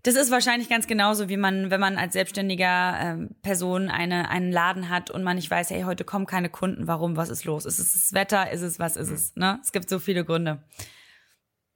das 0.05 0.16
ist 0.16 0.30
wahrscheinlich 0.30 0.68
ganz 0.68 0.86
genauso, 0.86 1.30
wie 1.30 1.38
man, 1.38 1.70
wenn 1.70 1.80
man 1.80 1.96
als 1.96 2.12
selbstständiger 2.12 2.98
ähm, 3.00 3.30
Person 3.42 3.88
eine, 3.88 4.28
einen 4.28 4.52
Laden 4.52 4.90
hat 4.90 5.11
und 5.11 5.22
man 5.22 5.36
nicht 5.36 5.50
weiß, 5.50 5.70
hey, 5.70 5.82
heute 5.82 6.05
kommen 6.05 6.26
keine 6.26 6.50
Kunden, 6.50 6.86
warum, 6.86 7.16
was 7.16 7.30
ist 7.30 7.46
los? 7.46 7.64
Ist 7.64 7.78
es 7.78 7.92
das 7.92 8.12
Wetter? 8.12 8.52
Ist 8.52 8.61
es, 8.61 8.78
was 8.78 8.96
ist 8.96 9.11
es? 9.11 9.34
Ne? 9.34 9.59
Es 9.62 9.72
gibt 9.72 9.88
so 9.88 9.98
viele 9.98 10.24
Gründe. 10.26 10.62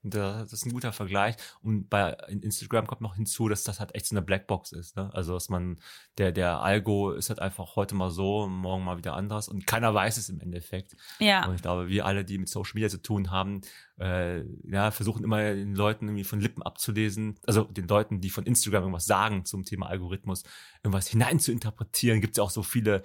Das 0.01 0.53
ist 0.53 0.65
ein 0.65 0.71
guter 0.71 0.93
Vergleich. 0.93 1.35
Und 1.61 1.89
bei 1.89 2.11
Instagram 2.29 2.87
kommt 2.87 3.01
noch 3.01 3.15
hinzu, 3.15 3.49
dass 3.49 3.63
das 3.63 3.79
halt 3.79 3.93
echt 3.95 4.07
so 4.07 4.15
eine 4.15 4.21
Blackbox 4.21 4.71
ist. 4.71 4.95
Ne? 4.95 5.09
Also, 5.13 5.33
dass 5.33 5.49
man, 5.49 5.79
der, 6.17 6.31
der 6.31 6.61
Algo 6.61 7.11
ist 7.11 7.29
halt 7.29 7.39
einfach 7.39 7.75
heute 7.75 7.95
mal 7.95 8.09
so, 8.09 8.47
morgen 8.47 8.85
mal 8.85 8.97
wieder 8.97 9.13
anders 9.13 9.49
und 9.49 9.67
keiner 9.67 9.93
weiß 9.93 10.17
es 10.17 10.29
im 10.29 10.39
Endeffekt. 10.39 10.95
Ja. 11.19 11.45
Und 11.45 11.55
ich 11.55 11.61
glaube, 11.61 11.89
wir 11.89 12.05
alle, 12.05 12.23
die 12.23 12.37
mit 12.37 12.47
Social 12.47 12.71
Media 12.75 12.89
zu 12.89 13.01
tun 13.01 13.29
haben, 13.29 13.61
äh, 13.99 14.43
ja, 14.63 14.91
versuchen 14.91 15.23
immer 15.23 15.53
den 15.53 15.75
Leuten 15.75 16.07
irgendwie 16.07 16.23
von 16.23 16.39
Lippen 16.39 16.63
abzulesen, 16.63 17.37
also 17.45 17.63
den 17.63 17.87
Leuten, 17.87 18.21
die 18.21 18.29
von 18.29 18.45
Instagram 18.45 18.83
irgendwas 18.83 19.05
sagen 19.05 19.43
zum 19.43 19.65
Thema 19.65 19.87
Algorithmus, 19.87 20.43
irgendwas 20.81 21.07
hinein 21.07 21.39
zu 21.39 21.51
interpretieren. 21.51 22.21
Gibt 22.21 22.33
es 22.33 22.37
ja 22.37 22.43
auch 22.43 22.51
so 22.51 22.63
viele 22.63 23.03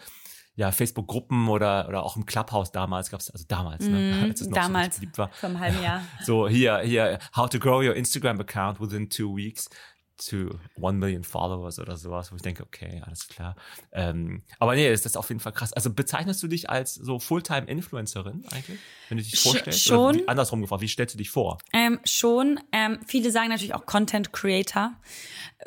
ja, 0.57 0.71
Facebook-Gruppen 0.71 1.49
oder, 1.49 1.89
oder 1.89 2.05
auch 2.05 2.17
im 2.17 2.27
Clubhouse 2.27 2.71
damals 2.71 3.11
gab 3.11 3.21
es, 3.21 3.31
also 3.31 3.45
damals, 3.49 3.87
ne, 3.87 3.99
mm, 3.99 4.23
als 4.31 4.41
es 4.41 4.49
noch 4.49 4.55
damals, 4.55 4.97
so 4.97 5.01
beliebt 5.01 5.19
war. 5.19 5.29
Vor 5.33 5.49
einem 5.49 5.61
halben 5.61 5.83
Jahr. 5.83 6.03
So, 6.25 6.49
hier, 6.49 6.79
hier, 6.79 7.19
how 7.37 7.49
to 7.49 7.59
grow 7.59 7.83
your 7.83 7.95
Instagram 7.95 8.41
account 8.41 8.81
within 8.81 9.09
two 9.11 9.35
weeks 9.37 9.69
to 10.17 10.59
one 10.77 10.99
million 10.99 11.25
followers 11.25 11.79
oder 11.81 11.97
sowas, 11.97 12.31
wo 12.31 12.37
ich 12.37 12.43
denke, 12.43 12.63
okay, 12.63 13.03
alles 13.05 13.27
klar. 13.27 13.57
Ähm, 13.93 14.43
aber 14.59 14.77
nee, 14.77 14.91
ist 14.93 15.05
das 15.05 15.17
auf 15.17 15.29
jeden 15.29 15.41
Fall 15.41 15.53
krass. 15.53 15.73
Also 15.73 15.93
bezeichnest 15.93 16.43
du 16.43 16.47
dich 16.47 16.71
als 16.71 16.95
so 16.95 17.19
Fulltime-Influencerin 17.19 18.45
eigentlich, 18.53 18.79
wenn 19.09 19.19
du 19.19 19.25
dich 19.25 19.39
vorstellst? 19.41 19.81
Schon. 19.81 20.17
Wie, 20.17 20.29
andersrum 20.29 20.61
gefragt, 20.61 20.83
wie 20.83 20.89
stellst 20.89 21.15
du 21.15 21.19
dich 21.19 21.31
vor? 21.31 21.59
Ähm, 21.73 21.99
schon. 22.05 22.61
Ähm, 22.71 23.01
viele 23.07 23.33
sagen 23.33 23.49
natürlich 23.49 23.75
auch 23.75 23.87
Content 23.87 24.33
Creator, 24.33 24.93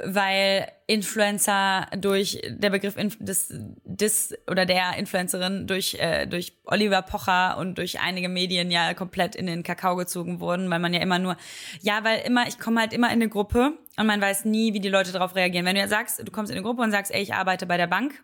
weil 0.03 0.71
Influencer 0.87 1.87
durch 1.97 2.41
der 2.47 2.69
Begriff 2.69 2.95
des, 3.19 3.53
des 3.83 4.33
oder 4.49 4.65
der 4.65 4.97
Influencerin 4.97 5.67
durch 5.67 5.95
äh, 5.99 6.25
durch 6.25 6.57
Oliver 6.63 7.01
Pocher 7.01 7.57
und 7.57 7.77
durch 7.77 7.99
einige 7.99 8.29
Medien 8.29 8.71
ja 8.71 8.93
komplett 8.93 9.35
in 9.35 9.47
den 9.47 9.63
Kakao 9.63 9.97
gezogen 9.97 10.39
wurden, 10.39 10.69
weil 10.69 10.79
man 10.79 10.93
ja 10.93 11.01
immer 11.01 11.19
nur 11.19 11.35
ja, 11.81 12.05
weil 12.05 12.21
immer 12.21 12.47
ich 12.47 12.57
komme 12.57 12.79
halt 12.79 12.93
immer 12.93 13.07
in 13.07 13.13
eine 13.13 13.27
Gruppe 13.27 13.77
und 13.97 14.05
man 14.07 14.21
weiß 14.21 14.45
nie, 14.45 14.73
wie 14.73 14.79
die 14.79 14.87
Leute 14.87 15.11
darauf 15.11 15.35
reagieren. 15.35 15.65
Wenn 15.65 15.75
du 15.75 15.81
jetzt 15.81 15.89
sagst, 15.89 16.25
du 16.25 16.31
kommst 16.31 16.51
in 16.51 16.57
eine 16.57 16.65
Gruppe 16.65 16.83
und 16.83 16.91
sagst, 16.91 17.13
ey, 17.13 17.21
ich 17.21 17.33
arbeite 17.33 17.65
bei 17.65 17.75
der 17.75 17.87
Bank, 17.87 18.23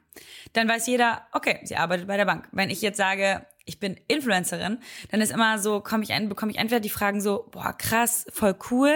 dann 0.54 0.70
weiß 0.70 0.88
jeder, 0.88 1.28
okay, 1.34 1.60
sie 1.64 1.76
arbeitet 1.76 2.08
bei 2.08 2.16
der 2.16 2.26
Bank. 2.26 2.48
Wenn 2.54 2.70
ich 2.70 2.82
jetzt 2.82 2.98
sage, 2.98 3.46
ich 3.66 3.80
bin 3.80 4.00
Influencerin, 4.08 4.78
dann 5.10 5.22
ist 5.22 5.32
immer 5.32 5.60
so, 5.60 5.82
komme 5.82 6.04
ich 6.04 6.14
ein, 6.14 6.30
bekomme 6.30 6.52
ich 6.52 6.60
entweder 6.60 6.80
die 6.80 6.90
Fragen 6.90 7.20
so, 7.20 7.50
boah, 7.52 7.74
krass, 7.78 8.26
voll 8.32 8.56
cool, 8.70 8.94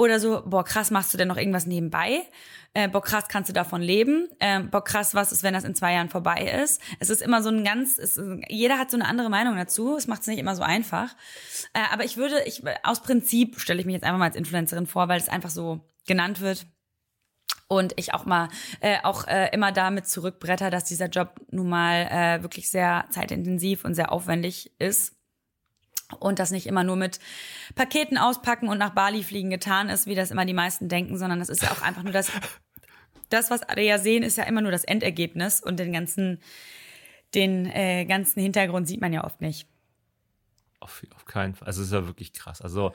oder 0.00 0.20
so, 0.20 0.42
boah, 0.46 0.64
krass, 0.64 0.90
machst 0.90 1.12
du 1.12 1.18
denn 1.18 1.28
noch 1.28 1.36
irgendwas 1.36 1.66
nebenbei? 1.66 2.22
äh, 2.74 2.88
boah 2.88 3.02
krass, 3.02 3.24
kannst 3.28 3.48
du 3.48 3.52
davon 3.52 3.82
leben? 3.82 4.28
Äh, 4.38 4.60
boah 4.60 4.84
krass, 4.84 5.14
was 5.14 5.32
ist, 5.32 5.42
wenn 5.42 5.54
das 5.54 5.64
in 5.64 5.74
zwei 5.74 5.94
Jahren 5.94 6.08
vorbei 6.08 6.60
ist? 6.62 6.80
Es 7.00 7.10
ist 7.10 7.20
immer 7.20 7.42
so 7.42 7.50
ein 7.50 7.64
ganz, 7.64 7.98
es, 7.98 8.20
jeder 8.48 8.78
hat 8.78 8.90
so 8.90 8.96
eine 8.96 9.06
andere 9.06 9.28
Meinung 9.28 9.56
dazu. 9.56 9.96
Es 9.96 10.06
macht 10.06 10.22
es 10.22 10.28
nicht 10.28 10.38
immer 10.38 10.54
so 10.54 10.62
einfach. 10.62 11.14
Äh, 11.72 11.80
aber 11.92 12.04
ich 12.04 12.16
würde, 12.16 12.42
ich 12.44 12.62
aus 12.84 13.02
Prinzip 13.02 13.58
stelle 13.58 13.80
ich 13.80 13.86
mich 13.86 13.94
jetzt 13.94 14.04
einfach 14.04 14.18
mal 14.18 14.26
als 14.26 14.36
Influencerin 14.36 14.86
vor, 14.86 15.08
weil 15.08 15.18
es 15.18 15.28
einfach 15.28 15.50
so 15.50 15.80
genannt 16.06 16.40
wird 16.40 16.66
und 17.66 17.92
ich 17.96 18.14
auch 18.14 18.24
mal 18.24 18.48
äh, 18.80 18.98
auch 19.02 19.26
äh, 19.26 19.48
immer 19.52 19.72
damit 19.72 20.06
zurückbretter, 20.06 20.70
dass 20.70 20.84
dieser 20.84 21.06
Job 21.06 21.40
nun 21.50 21.68
mal 21.68 22.06
äh, 22.10 22.42
wirklich 22.42 22.70
sehr 22.70 23.06
zeitintensiv 23.10 23.84
und 23.84 23.94
sehr 23.94 24.12
aufwendig 24.12 24.72
ist 24.78 25.19
und 26.18 26.38
das 26.38 26.50
nicht 26.50 26.66
immer 26.66 26.84
nur 26.84 26.96
mit 26.96 27.20
Paketen 27.74 28.18
auspacken 28.18 28.68
und 28.68 28.78
nach 28.78 28.90
Bali 28.90 29.22
fliegen 29.22 29.50
getan 29.50 29.88
ist, 29.88 30.06
wie 30.06 30.14
das 30.14 30.30
immer 30.30 30.44
die 30.44 30.54
meisten 30.54 30.88
denken, 30.88 31.18
sondern 31.18 31.38
das 31.38 31.48
ist 31.48 31.62
ja 31.62 31.70
auch 31.70 31.82
einfach 31.82 32.02
nur 32.02 32.12
das, 32.12 32.30
das, 33.28 33.50
was 33.50 33.62
alle 33.62 33.82
ja 33.82 33.98
sehen, 33.98 34.22
ist 34.22 34.36
ja 34.36 34.44
immer 34.44 34.60
nur 34.60 34.72
das 34.72 34.84
Endergebnis 34.84 35.60
und 35.60 35.78
den 35.78 35.92
ganzen, 35.92 36.40
den 37.34 37.66
äh, 37.66 38.04
ganzen 38.04 38.40
Hintergrund 38.40 38.88
sieht 38.88 39.00
man 39.00 39.12
ja 39.12 39.24
oft 39.24 39.40
nicht. 39.40 39.68
Auf, 40.80 41.02
auf 41.14 41.24
keinen 41.26 41.54
Fall. 41.54 41.66
Also 41.66 41.82
es 41.82 41.88
ist 41.88 41.92
ja 41.92 42.06
wirklich 42.06 42.32
krass. 42.32 42.60
Also 42.60 42.92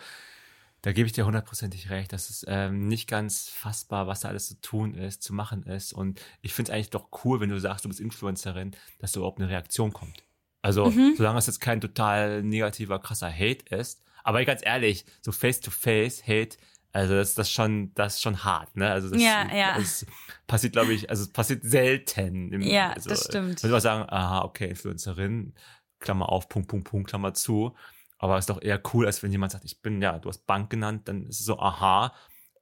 da 0.86 0.92
gebe 0.92 1.08
ich 1.08 1.14
dir 1.14 1.26
hundertprozentig 1.26 1.90
recht. 1.90 2.14
Das 2.14 2.30
ist 2.30 2.46
ähm, 2.48 2.88
nicht 2.88 3.08
ganz 3.10 3.50
fassbar, 3.50 4.06
was 4.06 4.20
da 4.20 4.30
alles 4.30 4.48
zu 4.48 4.62
tun 4.62 4.94
ist, 4.94 5.24
zu 5.24 5.34
machen 5.34 5.64
ist. 5.64 5.94
Und 5.94 6.22
ich 6.42 6.54
finde 6.54 6.72
es 6.72 6.76
eigentlich 6.76 6.90
doch 6.92 7.08
cool, 7.24 7.40
wenn 7.40 7.50
du 7.50 7.60
sagst, 7.60 7.86
du 7.86 7.90
bist 7.90 8.00
Influencerin, 8.00 8.76
dass 9.00 9.12
da 9.12 9.20
überhaupt 9.20 9.40
eine 9.40 9.50
Reaktion 9.50 9.94
kommt. 9.94 10.24
Also, 10.66 10.88
mhm. 10.88 11.14
solange 11.16 11.38
es 11.38 11.46
jetzt 11.46 11.62
kein 11.62 11.80
total 11.80 12.42
negativer, 12.42 12.98
krasser 12.98 13.32
Hate 13.32 13.64
ist. 13.70 14.02
Aber 14.24 14.44
ganz 14.46 14.62
ehrlich, 14.66 15.06
so 15.22 15.32
Face-to-Face-Hate, 15.32 16.58
also 16.92 17.14
das, 17.14 17.36
das 17.36 17.52
schon, 17.52 17.94
das 17.94 18.16
ist 18.16 18.24
schon 18.24 18.44
hart, 18.44 18.76
ne? 18.76 18.90
Also 18.90 19.12
das, 19.12 19.22
ja, 19.22 19.46
ja. 19.56 19.78
das 19.78 20.08
passiert, 20.48 20.74
glaube 20.74 20.94
ich, 20.94 21.08
also 21.08 21.22
es 21.22 21.30
passiert 21.30 21.62
selten. 21.64 22.52
Im, 22.52 22.62
ja, 22.62 22.94
also, 22.94 23.10
das 23.10 23.26
stimmt. 23.26 23.62
Würde 23.62 23.74
man 23.74 23.82
sagen, 23.82 24.10
aha, 24.10 24.42
okay, 24.42 24.70
Influencerin, 24.70 25.54
Klammer 26.00 26.30
auf, 26.30 26.50
Punkt, 26.50 26.68
Punkt, 26.68 26.90
Punkt, 26.90 27.10
Klammer 27.10 27.36
zu. 27.36 27.76
Aber 28.18 28.36
es 28.40 28.46
ist 28.46 28.50
doch 28.50 28.64
eher 28.64 28.82
cool, 28.92 29.06
als 29.06 29.22
wenn 29.22 29.32
jemand 29.32 29.52
sagt, 29.52 29.66
ich 29.66 29.84
bin, 29.84 30.02
ja, 30.02 30.18
du 30.18 30.30
hast 30.30 30.48
Bank 30.48 30.72
genannt, 30.72 31.08
dann 31.08 31.28
ist 31.28 31.42
es 31.42 31.46
so, 31.46 31.60
aha, 31.60 32.12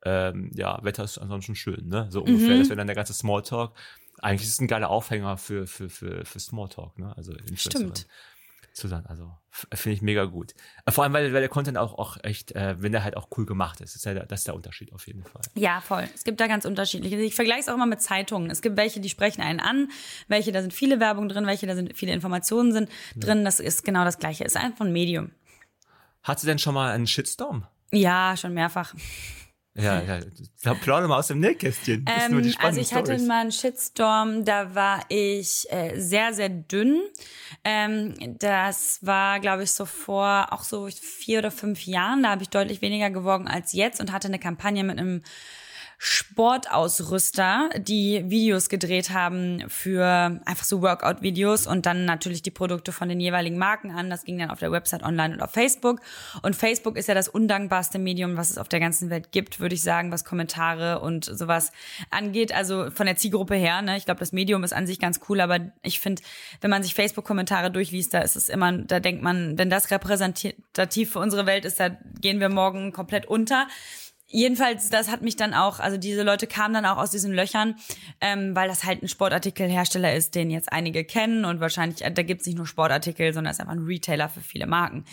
ähm, 0.04 0.52
ja, 0.54 0.78
Wetter 0.84 1.06
ist 1.06 1.20
ansonsten 1.20 1.56
schön, 1.56 1.88
ne? 1.88 2.08
So 2.10 2.20
ungefähr. 2.22 2.56
Mhm. 2.56 2.60
Das 2.60 2.68
wäre 2.68 2.76
dann 2.76 2.88
der 2.88 2.98
ganze 2.98 3.14
Smalltalk 3.14 3.74
eigentlich 4.24 4.48
ist 4.48 4.54
es 4.54 4.62
ein 4.62 4.68
geiler 4.68 4.90
Aufhänger 4.90 5.38
für, 5.38 5.68
für, 5.68 5.90
für, 5.90 6.26
für 6.26 6.40
Smalltalk, 6.40 6.98
ne? 6.98 7.16
Also 7.18 7.34
Stimmt. 7.56 8.08
Zu 8.74 8.88
sein. 8.88 9.06
Also 9.06 9.32
finde 9.52 9.94
ich 9.96 10.02
mega 10.02 10.26
gut. 10.26 10.56
Äh, 10.86 10.92
vor 10.92 11.04
allem, 11.04 11.14
weil, 11.14 11.32
weil 11.32 11.42
der 11.42 11.50
Content 11.50 11.78
auch, 11.78 11.94
auch 12.00 12.18
echt, 12.24 12.54
äh, 12.54 12.82
wenn 12.82 12.92
der 12.92 13.04
halt 13.04 13.16
auch 13.16 13.28
cool 13.38 13.46
gemacht 13.46 13.82
ist, 13.82 13.96
ist 13.96 14.06
ja 14.06 14.16
der, 14.16 14.26
das 14.26 14.40
ist 14.40 14.48
der 14.48 14.56
Unterschied 14.56 14.92
auf 14.94 15.06
jeden 15.06 15.24
Fall. 15.24 15.44
Ja, 15.54 15.80
voll. 15.80 16.10
Es 16.16 16.24
gibt 16.24 16.40
da 16.40 16.48
ganz 16.48 16.66
unterschiedliche. 16.66 17.18
Ich 17.18 17.36
vergleiche 17.36 17.60
es 17.60 17.70
auch 17.70 17.76
immer 17.76 17.86
mit 17.86 18.02
Zeitungen. 18.02 18.50
Es 18.50 18.64
gibt 18.64 18.76
welche, 18.76 19.00
die 19.00 19.10
sprechen 19.10 19.42
einen 19.42 19.60
an, 19.60 19.90
welche, 20.28 20.52
da 20.52 20.62
sind 20.62 20.74
viele 20.74 21.00
Werbung 21.00 21.30
drin, 21.30 21.46
welche, 21.46 21.68
da 21.68 21.76
sind 21.76 21.96
viele 21.96 22.14
Informationen 22.14 22.72
sind 22.72 22.90
drin. 23.16 23.46
Das 23.46 23.60
ist 23.60 23.86
genau 23.86 24.06
das 24.06 24.18
Gleiche. 24.18 24.44
Ist 24.44 24.58
einfach 24.58 24.86
ein 24.86 24.92
Medium. 24.92 25.30
Hat 26.24 26.40
sie 26.40 26.48
denn 26.48 26.58
schon 26.58 26.74
mal 26.74 26.92
einen 26.92 27.06
Shitstorm? 27.06 27.68
Ja, 27.92 28.36
schon 28.36 28.56
mehrfach. 28.56 28.96
Ja, 29.76 30.02
ja. 30.02 30.20
Da 30.62 30.76
plauder 30.76 31.08
mal 31.08 31.18
aus 31.18 31.28
dem 31.28 31.40
Nähkästchen. 31.40 32.06
Ähm, 32.08 32.54
also 32.60 32.80
ich 32.80 32.94
hatte 32.94 33.18
mal 33.24 33.42
einen 33.42 33.52
Shitstorm, 33.52 34.46
da 34.46 34.76
war 34.76 35.02
ich 35.10 35.66
äh, 35.72 36.00
sehr, 36.00 36.34
sehr 36.34 36.50
dünn. 36.50 37.02
Ähm, 37.64 38.14
das 38.38 39.00
war, 39.02 39.40
glaube 39.40 39.64
ich, 39.64 39.72
so 39.72 39.86
vor 39.86 40.48
auch 40.52 40.64
so 40.64 40.88
vier 40.88 41.40
oder 41.40 41.50
fünf 41.50 41.88
Jahren. 41.88 42.22
Da 42.22 42.30
habe 42.30 42.44
ich 42.44 42.50
deutlich 42.50 42.82
weniger 42.82 43.10
gewogen 43.10 43.48
als 43.48 43.74
jetzt 43.74 44.00
und 44.00 44.12
hatte 44.12 44.28
eine 44.28 44.40
Kampagne 44.40 44.84
mit 44.84 45.00
einem 45.00 45.24
Sportausrüster, 46.06 47.70
die 47.78 48.30
Videos 48.30 48.68
gedreht 48.68 49.12
haben 49.12 49.64
für 49.70 50.42
einfach 50.44 50.66
so 50.66 50.82
Workout-Videos 50.82 51.66
und 51.66 51.86
dann 51.86 52.04
natürlich 52.04 52.42
die 52.42 52.52
Produkte 52.52 52.92
von 52.92 53.08
den 53.08 53.22
jeweiligen 53.22 53.58
Marken 53.58 53.90
an. 53.90 54.10
Das 54.10 54.26
ging 54.26 54.38
dann 54.38 54.52
auf 54.52 54.60
der 54.60 54.74
Website 54.74 55.02
online 55.02 55.36
und 55.36 55.42
auf 55.42 55.52
Facebook. 55.52 56.02
Und 56.42 56.58
Facebook 56.58 56.98
ist 56.98 57.08
ja 57.08 57.14
das 57.14 57.30
undankbarste 57.30 58.00
Medium, 58.00 58.36
was 58.36 58.50
es 58.50 58.58
auf 58.58 58.68
der 58.68 58.82
ganzen 58.82 59.10
Welt 59.10 59.32
gibt, 59.32 59.62
würde 59.62 59.76
ich 59.76 59.82
sagen, 59.82 60.12
was 60.12 60.26
Kommentare 60.26 61.00
und 61.00 61.24
sowas 61.24 61.72
angeht. 62.10 62.54
Also 62.54 62.92
von 62.92 63.06
der 63.06 63.16
Zielgruppe 63.16 63.56
her, 63.56 63.82
ne? 63.82 63.96
Ich 63.96 64.04
glaube, 64.04 64.20
das 64.20 64.34
Medium 64.34 64.66
ist 64.66 64.74
an 64.74 64.86
sich 64.86 65.00
ganz 65.00 65.22
cool, 65.30 65.40
aber 65.40 65.72
ich 65.84 66.02
finde, 66.02 66.22
wenn 66.60 66.70
man 66.70 66.84
sich 66.84 66.96
Facebook-Kommentare 66.96 67.72
durchliest, 67.72 68.14
da 68.14 68.20
ist 68.20 68.36
es 68.36 68.50
immer, 68.50 68.74
da 68.74 69.00
denkt 69.00 69.24
man, 69.24 69.58
wenn 69.58 69.70
das 69.70 69.90
repräsentativ 69.90 71.14
für 71.14 71.20
unsere 71.20 71.46
Welt 71.46 71.64
ist, 71.64 71.80
da 71.80 71.92
gehen 72.20 72.42
wir 72.42 72.50
morgen 72.50 72.92
komplett 72.92 73.26
unter 73.26 73.68
jedenfalls, 74.34 74.90
das 74.90 75.10
hat 75.10 75.22
mich 75.22 75.36
dann 75.36 75.54
auch, 75.54 75.80
also 75.80 75.98
diese 75.98 76.24
Leute 76.24 76.48
kamen 76.48 76.74
dann 76.74 76.86
auch 76.86 76.98
aus 76.98 77.12
diesen 77.12 77.32
Löchern, 77.32 77.76
ähm, 78.20 78.56
weil 78.56 78.68
das 78.68 78.84
halt 78.84 79.02
ein 79.02 79.08
Sportartikelhersteller 79.08 80.14
ist, 80.14 80.36
den 80.36 80.50
jetzt 80.50 80.74
einige 80.74 81.06
kennen 81.06 81.46
und 81.46 81.60
wahrscheinlich, 81.60 82.04
äh, 82.04 82.12
da 82.12 82.24
gibt's 82.24 82.46
nicht 82.46 82.58
nur 82.58 82.66
Sportartikel, 82.66 83.32
sondern 83.34 83.52
es 83.52 83.58
ist 83.58 83.62
einfach 83.62 83.74
ein 83.74 83.86
Retailer 83.86 84.28
für 84.30 84.42
viele 84.42 84.66
Marken. 84.66 85.06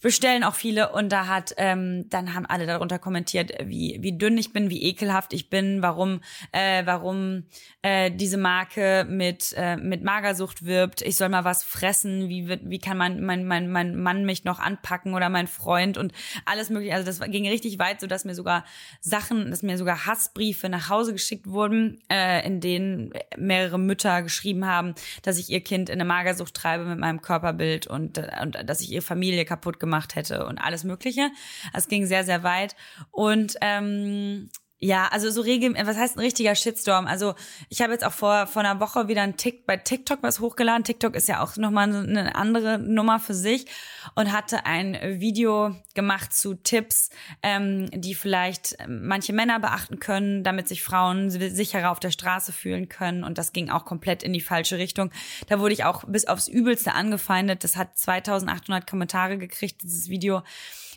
Bestellen 0.00 0.44
auch 0.44 0.54
viele 0.54 0.92
und 0.92 1.10
da 1.10 1.26
hat, 1.26 1.52
ähm, 1.58 2.08
dann 2.08 2.34
haben 2.34 2.46
alle 2.46 2.66
darunter 2.66 2.98
kommentiert, 2.98 3.52
wie, 3.64 3.98
wie 4.00 4.16
dünn 4.16 4.38
ich 4.38 4.52
bin, 4.52 4.70
wie 4.70 4.82
ekelhaft 4.84 5.32
ich 5.32 5.50
bin, 5.50 5.82
warum, 5.82 6.20
äh, 6.52 6.86
warum 6.86 7.44
äh, 7.82 8.10
diese 8.10 8.38
Marke 8.38 9.04
mit, 9.08 9.52
äh, 9.56 9.76
mit 9.76 10.04
Magersucht 10.04 10.64
wirbt, 10.64 11.02
ich 11.02 11.16
soll 11.16 11.28
mal 11.28 11.44
was 11.44 11.64
fressen, 11.64 12.28
wie, 12.28 12.48
wie 12.48 12.78
kann 12.78 12.96
mein, 12.96 13.24
mein, 13.24 13.44
mein, 13.44 13.70
mein 13.70 13.96
Mann 13.96 14.24
mich 14.24 14.44
noch 14.44 14.60
anpacken 14.60 15.14
oder 15.14 15.28
mein 15.28 15.48
Freund 15.48 15.98
und 15.98 16.12
alles 16.44 16.70
mögliche. 16.70 16.94
Also 16.94 17.06
das 17.06 17.20
ging 17.30 17.48
richtig 17.48 17.78
weit, 17.80 18.00
so 18.00 18.06
dass 18.06 18.24
mir 18.24 18.34
sogar 18.34 18.59
Sachen, 19.00 19.50
dass 19.50 19.62
mir 19.62 19.78
sogar 19.78 20.06
Hassbriefe 20.06 20.68
nach 20.68 20.88
Hause 20.88 21.12
geschickt 21.12 21.46
wurden, 21.46 22.00
äh, 22.10 22.46
in 22.46 22.60
denen 22.60 23.12
mehrere 23.36 23.78
Mütter 23.78 24.22
geschrieben 24.22 24.66
haben, 24.66 24.94
dass 25.22 25.38
ich 25.38 25.50
ihr 25.50 25.60
Kind 25.60 25.88
in 25.88 25.94
eine 25.94 26.04
Magersucht 26.04 26.54
treibe 26.54 26.84
mit 26.84 26.98
meinem 26.98 27.22
Körperbild 27.22 27.86
und, 27.86 28.18
und 28.42 28.58
dass 28.64 28.80
ich 28.80 28.90
ihre 28.90 29.02
Familie 29.02 29.44
kaputt 29.44 29.80
gemacht 29.80 30.14
hätte 30.16 30.46
und 30.46 30.58
alles 30.58 30.84
Mögliche. 30.84 31.30
Es 31.72 31.88
ging 31.88 32.06
sehr, 32.06 32.24
sehr 32.24 32.42
weit. 32.42 32.76
Und 33.10 33.56
ähm, 33.60 34.50
ja, 34.82 35.08
also 35.08 35.30
so 35.30 35.42
regel, 35.42 35.74
was 35.84 35.98
heißt 35.98 36.16
ein 36.16 36.20
richtiger 36.20 36.54
Shitstorm? 36.54 37.06
Also 37.06 37.34
ich 37.68 37.82
habe 37.82 37.92
jetzt 37.92 38.02
auch 38.02 38.12
vor 38.12 38.46
vor 38.46 38.62
einer 38.62 38.80
Woche 38.80 39.08
wieder 39.08 39.20
ein 39.20 39.36
Tick 39.36 39.66
bei 39.66 39.76
TikTok 39.76 40.22
was 40.22 40.40
hochgeladen. 40.40 40.84
TikTok 40.84 41.14
ist 41.14 41.28
ja 41.28 41.42
auch 41.42 41.56
nochmal 41.58 41.94
eine 41.94 42.34
andere 42.34 42.78
Nummer 42.78 43.20
für 43.20 43.34
sich 43.34 43.66
und 44.14 44.32
hatte 44.32 44.64
ein 44.64 44.98
Video 45.20 45.76
gemacht 45.94 46.32
zu 46.32 46.54
Tipps, 46.54 47.10
ähm, 47.42 47.90
die 47.92 48.14
vielleicht 48.14 48.78
manche 48.88 49.34
Männer 49.34 49.60
beachten 49.60 50.00
können, 50.00 50.44
damit 50.44 50.66
sich 50.66 50.82
Frauen 50.82 51.28
sicherer 51.28 51.90
auf 51.90 52.00
der 52.00 52.10
Straße 52.10 52.50
fühlen 52.50 52.88
können. 52.88 53.22
Und 53.22 53.36
das 53.36 53.52
ging 53.52 53.68
auch 53.68 53.84
komplett 53.84 54.22
in 54.22 54.32
die 54.32 54.40
falsche 54.40 54.78
Richtung. 54.78 55.10
Da 55.48 55.60
wurde 55.60 55.74
ich 55.74 55.84
auch 55.84 56.04
bis 56.04 56.26
aufs 56.26 56.48
Übelste 56.48 56.94
angefeindet. 56.94 57.64
Das 57.64 57.76
hat 57.76 57.98
2800 57.98 58.86
Kommentare 58.86 59.36
gekriegt, 59.36 59.82
dieses 59.82 60.08
Video 60.08 60.42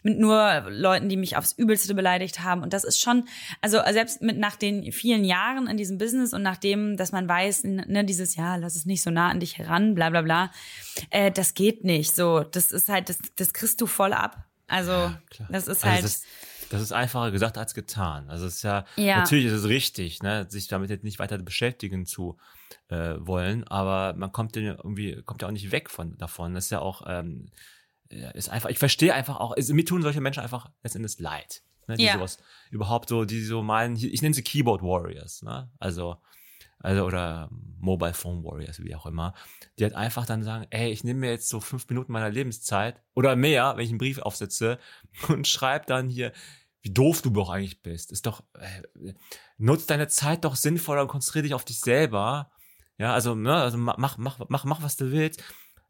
mit 0.03 0.19
nur 0.19 0.65
Leuten, 0.69 1.09
die 1.09 1.17
mich 1.17 1.37
aufs 1.37 1.53
Übelste 1.53 1.95
beleidigt 1.95 2.41
haben. 2.41 2.61
Und 2.61 2.73
das 2.73 2.83
ist 2.83 2.99
schon, 2.99 3.25
also 3.61 3.79
selbst 3.91 4.21
mit 4.21 4.37
nach 4.37 4.55
den 4.55 4.91
vielen 4.91 5.23
Jahren 5.23 5.67
in 5.67 5.77
diesem 5.77 5.97
Business 5.97 6.33
und 6.33 6.43
nachdem, 6.43 6.97
dass 6.97 7.11
man 7.11 7.27
weiß, 7.27 7.63
ne, 7.63 8.05
dieses 8.05 8.35
Jahr, 8.35 8.57
lass 8.57 8.75
es 8.75 8.85
nicht 8.85 9.01
so 9.01 9.09
nah 9.09 9.29
an 9.29 9.39
dich 9.39 9.57
heran, 9.57 9.95
bla 9.95 10.09
bla 10.09 10.21
bla, 10.21 10.51
äh, 11.09 11.31
das 11.31 11.53
geht 11.53 11.83
nicht. 11.83 12.15
So, 12.15 12.41
das 12.41 12.71
ist 12.71 12.89
halt, 12.89 13.09
das, 13.09 13.17
das 13.37 13.53
kriegst 13.53 13.81
du 13.81 13.87
voll 13.87 14.13
ab. 14.13 14.45
Also, 14.67 14.91
ja, 14.91 15.17
das 15.49 15.67
ist 15.67 15.83
also 15.83 15.95
halt. 15.95 16.03
Das, 16.03 16.23
das 16.69 16.81
ist 16.81 16.91
einfacher 16.91 17.31
gesagt 17.31 17.57
als 17.57 17.73
getan. 17.73 18.29
Also 18.29 18.47
es 18.47 18.55
ist 18.55 18.63
ja, 18.63 18.85
ja, 18.95 19.19
natürlich 19.19 19.45
ist 19.45 19.53
es 19.53 19.67
richtig, 19.67 20.23
ne, 20.23 20.47
sich 20.49 20.67
damit 20.67 20.89
jetzt 20.89 21.03
nicht 21.03 21.19
weiter 21.19 21.37
beschäftigen 21.37 22.05
zu 22.05 22.37
äh, 22.89 23.15
wollen, 23.19 23.63
aber 23.67 24.17
man 24.17 24.31
kommt 24.31 24.55
ja 24.55 24.73
irgendwie, 24.73 25.21
kommt 25.23 25.43
ja 25.43 25.47
auch 25.47 25.51
nicht 25.51 25.71
weg 25.71 25.89
von 25.89 26.17
davon. 26.17 26.55
Das 26.55 26.65
ist 26.65 26.69
ja 26.71 26.79
auch 26.79 27.03
ähm, 27.05 27.51
ist 28.33 28.49
einfach, 28.49 28.69
ich 28.69 28.79
verstehe 28.79 29.13
einfach 29.13 29.39
auch, 29.39 29.51
also, 29.51 29.73
mir 29.73 29.85
tun 29.85 30.01
solche 30.01 30.21
Menschen 30.21 30.41
einfach 30.41 30.69
letztendlich 30.83 31.19
leid. 31.19 31.63
Ne, 31.87 31.97
die 31.97 32.05
ja. 32.05 32.13
sowas 32.13 32.37
überhaupt 32.71 33.09
so, 33.09 33.25
die 33.25 33.43
so 33.43 33.61
meinen, 33.61 33.97
ich 33.97 34.21
nenne 34.21 34.33
sie 34.33 34.41
Keyboard 34.41 34.81
Warriors, 34.81 35.41
ne? 35.41 35.69
Also, 35.79 36.15
also 36.79 37.05
oder 37.05 37.49
Mobile 37.79 38.13
Phone 38.13 38.43
Warriors, 38.43 38.81
wie 38.81 38.95
auch 38.95 39.05
immer, 39.05 39.33
die 39.77 39.83
halt 39.83 39.93
einfach 39.93 40.25
dann 40.25 40.43
sagen, 40.43 40.65
ey, 40.69 40.91
ich 40.91 41.03
nehme 41.03 41.21
mir 41.21 41.31
jetzt 41.31 41.49
so 41.49 41.59
fünf 41.59 41.89
Minuten 41.89 42.13
meiner 42.13 42.29
Lebenszeit 42.29 43.01
oder 43.15 43.35
mehr, 43.35 43.73
wenn 43.75 43.83
ich 43.83 43.89
einen 43.89 43.97
Brief 43.97 44.19
aufsetze 44.19 44.79
und 45.27 45.47
schreibe 45.47 45.85
dann 45.85 46.09
hier, 46.09 46.31
wie 46.81 46.93
doof 46.93 47.21
du 47.21 47.29
doch 47.29 47.49
eigentlich 47.49 47.81
bist. 47.81 48.11
Ist 48.11 48.25
doch, 48.25 48.43
äh, 48.53 49.13
nutzt 49.57 49.89
deine 49.89 50.07
Zeit 50.07 50.45
doch 50.45 50.55
sinnvoller 50.55 51.01
und 51.01 51.07
konzentriere 51.07 51.43
dich 51.43 51.53
auf 51.53 51.65
dich 51.65 51.79
selber. 51.79 52.51
Ja, 52.97 53.13
also, 53.13 53.35
ne, 53.35 53.55
also 53.55 53.77
mach, 53.77 53.97
mach, 53.97 54.17
mach, 54.17 54.65
mach, 54.65 54.81
was 54.81 54.95
du 54.95 55.11
willst 55.11 55.43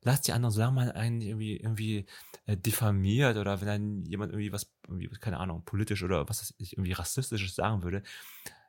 lass 0.04 0.22
die 0.22 0.34
anderen 0.34 0.54
sagen, 0.54 0.76
man 0.76 0.92
einen 0.92 1.22
irgendwie, 1.22 1.58
irgendwie 1.58 2.06
äh, 2.46 2.58
diffamiert 2.58 3.38
oder 3.38 3.62
wenn 3.62 3.68
dann 3.68 4.06
jemand 4.06 4.32
irgendwie 4.32 4.52
was, 4.52 4.72
irgendwie, 4.88 5.10
keine 5.10 5.40
Ahnung, 5.40 5.64
politisch 5.66 6.04
oder 6.04 6.28
was 6.30 6.54
ich, 6.58 6.74
irgendwie 6.74 6.92
rassistisches 6.94 7.56
sagen 7.56 7.84
würde, 7.84 8.04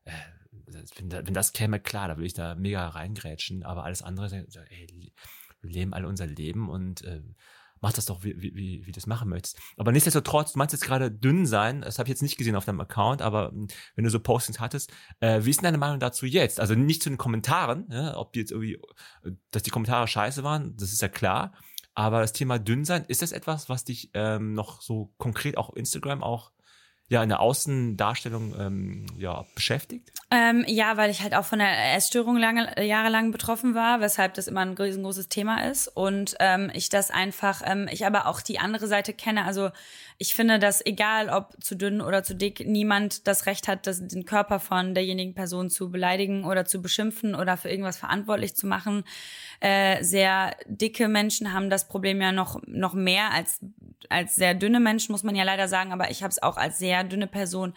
äh, 0.05 0.13
wenn, 0.97 1.11
wenn 1.11 1.35
das 1.35 1.53
käme, 1.53 1.81
klar, 1.81 2.09
da 2.09 2.17
würde 2.17 2.27
ich 2.27 2.35
da 2.35 2.55
mega 2.55 2.89
reingrätschen, 2.89 3.65
aber 3.65 3.85
alles 3.85 4.03
andere, 4.03 4.47
ey, 4.69 5.13
wir 5.61 5.71
leben 5.71 5.95
alle 5.95 6.09
unser 6.09 6.27
Leben 6.27 6.69
und 6.69 7.03
äh, 7.03 7.23
mach 7.85 7.93
das 7.93 8.07
doch, 8.07 8.25
wie, 8.25 8.41
wie, 8.41 8.55
wie, 8.57 8.83
du 8.87 8.93
das 8.93 9.07
machen 9.07 9.29
möchtest. 9.29 9.59
Aber 9.77 9.93
nichtsdestotrotz, 9.93 10.53
du 10.53 10.59
meinst 10.59 10.73
jetzt 10.73 10.87
gerade 10.87 11.11
dünn 11.11 11.45
sein, 11.45 11.83
das 11.83 11.99
habe 11.99 12.09
ich 12.09 12.13
jetzt 12.13 12.23
nicht 12.23 12.39
gesehen 12.39 12.57
auf 12.57 12.65
deinem 12.65 12.81
Account, 12.81 13.21
aber 13.21 13.51
hm, 13.51 13.69
wenn 13.95 14.05
du 14.05 14.11
so 14.11 14.19
Postings 14.21 14.59
hattest, 14.59 14.91
äh, 15.21 15.45
wie 15.45 15.51
ist 15.51 15.59
denn 15.59 15.65
deine 15.65 15.77
Meinung 15.77 16.01
dazu 16.01 16.25
jetzt? 16.25 16.61
Also 16.61 16.75
nicht 16.75 17.03
zu 17.03 17.11
den 17.11 17.19
Kommentaren, 17.19 17.87
ja, 17.91 18.17
ob 18.17 18.33
die 18.33 18.41
jetzt 18.41 18.53
irgendwie, 18.53 18.81
dass 19.51 19.63
die 19.63 19.71
Kommentare 19.71 20.09
scheiße 20.09 20.43
waren, 20.43 20.75
das 20.79 20.93
ist 20.93 21.03
ja 21.03 21.09
klar. 21.09 21.53
Aber 21.95 22.21
das 22.23 22.33
Thema 22.33 22.59
dünn 22.59 22.87
sein, 22.87 23.05
ist 23.07 23.21
das 23.21 23.33
etwas, 23.33 23.69
was 23.69 23.85
dich 23.85 24.11
ähm, 24.15 24.55
noch 24.55 24.81
so 24.81 25.13
konkret 25.19 25.59
auch 25.59 25.75
Instagram 25.75 26.23
auch 26.23 26.53
ja 27.09 27.23
in 27.23 27.29
der 27.29 27.41
Außendarstellung 27.41 28.55
ähm, 28.59 29.07
ja 29.19 29.45
beschäftigt? 29.55 30.11
Ähm, 30.31 30.65
ja, 30.67 30.97
weil 30.97 31.11
ich 31.11 31.23
halt 31.23 31.35
auch 31.35 31.45
von 31.45 31.59
der 31.59 31.95
Essstörung 31.95 32.37
lange 32.37 32.85
jahrelang 32.85 33.31
betroffen 33.31 33.75
war, 33.75 34.01
weshalb 34.01 34.35
das 34.35 34.49
immer 34.49 34.63
ein 34.63 34.75
riesengroßes 34.75 35.29
Thema 35.29 35.65
ist 35.69 35.89
und 35.89 36.35
ähm, 36.41 36.71
ich 36.75 36.89
das 36.89 37.11
einfach, 37.11 37.63
ähm, 37.65 37.89
ich 37.91 38.07
aber 38.07 38.27
auch 38.27 38.41
die 38.41 38.59
andere 38.59 38.87
Seite 38.87 39.13
kenne. 39.13 39.45
Also 39.45 39.71
ich 40.19 40.35
finde, 40.35 40.59
dass 40.59 40.85
egal 40.85 41.29
ob 41.29 41.55
zu 41.63 41.75
dünn 41.75 42.01
oder 42.01 42.23
zu 42.23 42.35
dick, 42.35 42.67
niemand 42.67 43.27
das 43.27 43.47
Recht 43.47 43.67
hat, 43.69 43.87
das, 43.87 44.07
den 44.07 44.25
Körper 44.25 44.61
von 44.61 44.95
derjenigen 44.95 45.35
Person 45.35 45.71
zu 45.71 45.91
beleidigen 45.91 46.45
oder 46.45 46.65
zu 46.65 46.81
beschimpfen 46.81 47.35
oder 47.35 47.57
für 47.57 47.69
irgendwas 47.69 47.99
verantwortlich 47.99 48.55
zu 48.55 48.67
machen. 48.67 49.05
Äh, 49.61 50.03
sehr 50.05 50.57
dicke 50.67 51.09
Menschen 51.09 51.53
haben 51.53 51.71
das 51.71 51.89
Problem 51.89 52.21
ja 52.21 52.33
noch 52.33 52.61
noch 52.67 52.95
mehr 52.95 53.33
als 53.33 53.61
als 54.09 54.37
sehr 54.37 54.55
dünne 54.55 54.81
Menschen, 54.81 55.13
muss 55.13 55.23
man 55.23 55.35
ja 55.35 55.45
leider 55.45 55.69
sagen. 55.69 55.93
Aber 55.93 56.11
ich 56.11 56.23
habe 56.23 56.31
es 56.31 56.43
auch 56.43 56.57
als 56.57 56.79
sehr 56.79 57.05
dünne 57.05 57.27
Person 57.27 57.75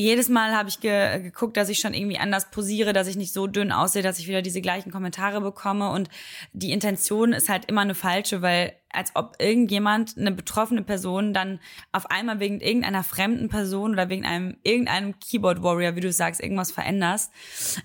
jedes 0.00 0.28
Mal 0.28 0.54
habe 0.56 0.68
ich 0.68 0.80
ge 0.80 1.20
geguckt, 1.20 1.56
dass 1.56 1.68
ich 1.68 1.78
schon 1.78 1.94
irgendwie 1.94 2.18
anders 2.18 2.50
posiere, 2.50 2.92
dass 2.92 3.06
ich 3.06 3.16
nicht 3.16 3.32
so 3.32 3.46
dünn 3.46 3.72
aussehe, 3.72 4.02
dass 4.02 4.18
ich 4.18 4.28
wieder 4.28 4.40
diese 4.40 4.60
gleichen 4.60 4.90
Kommentare 4.90 5.40
bekomme. 5.40 5.90
Und 5.90 6.08
die 6.52 6.72
Intention 6.72 7.32
ist 7.32 7.48
halt 7.48 7.66
immer 7.66 7.82
eine 7.82 7.94
falsche, 7.94 8.40
weil 8.40 8.72
als 8.92 9.12
ob 9.14 9.36
irgendjemand, 9.38 10.16
eine 10.18 10.32
betroffene 10.32 10.82
Person, 10.82 11.32
dann 11.32 11.60
auf 11.92 12.10
einmal 12.10 12.40
wegen 12.40 12.60
irgendeiner 12.60 13.04
fremden 13.04 13.48
Person 13.48 13.92
oder 13.92 14.08
wegen 14.08 14.24
einem 14.24 14.56
irgendeinem 14.62 15.18
Keyboard 15.20 15.62
Warrior, 15.62 15.96
wie 15.96 16.00
du 16.00 16.12
sagst, 16.12 16.40
irgendwas 16.42 16.72
veränderst. 16.72 17.32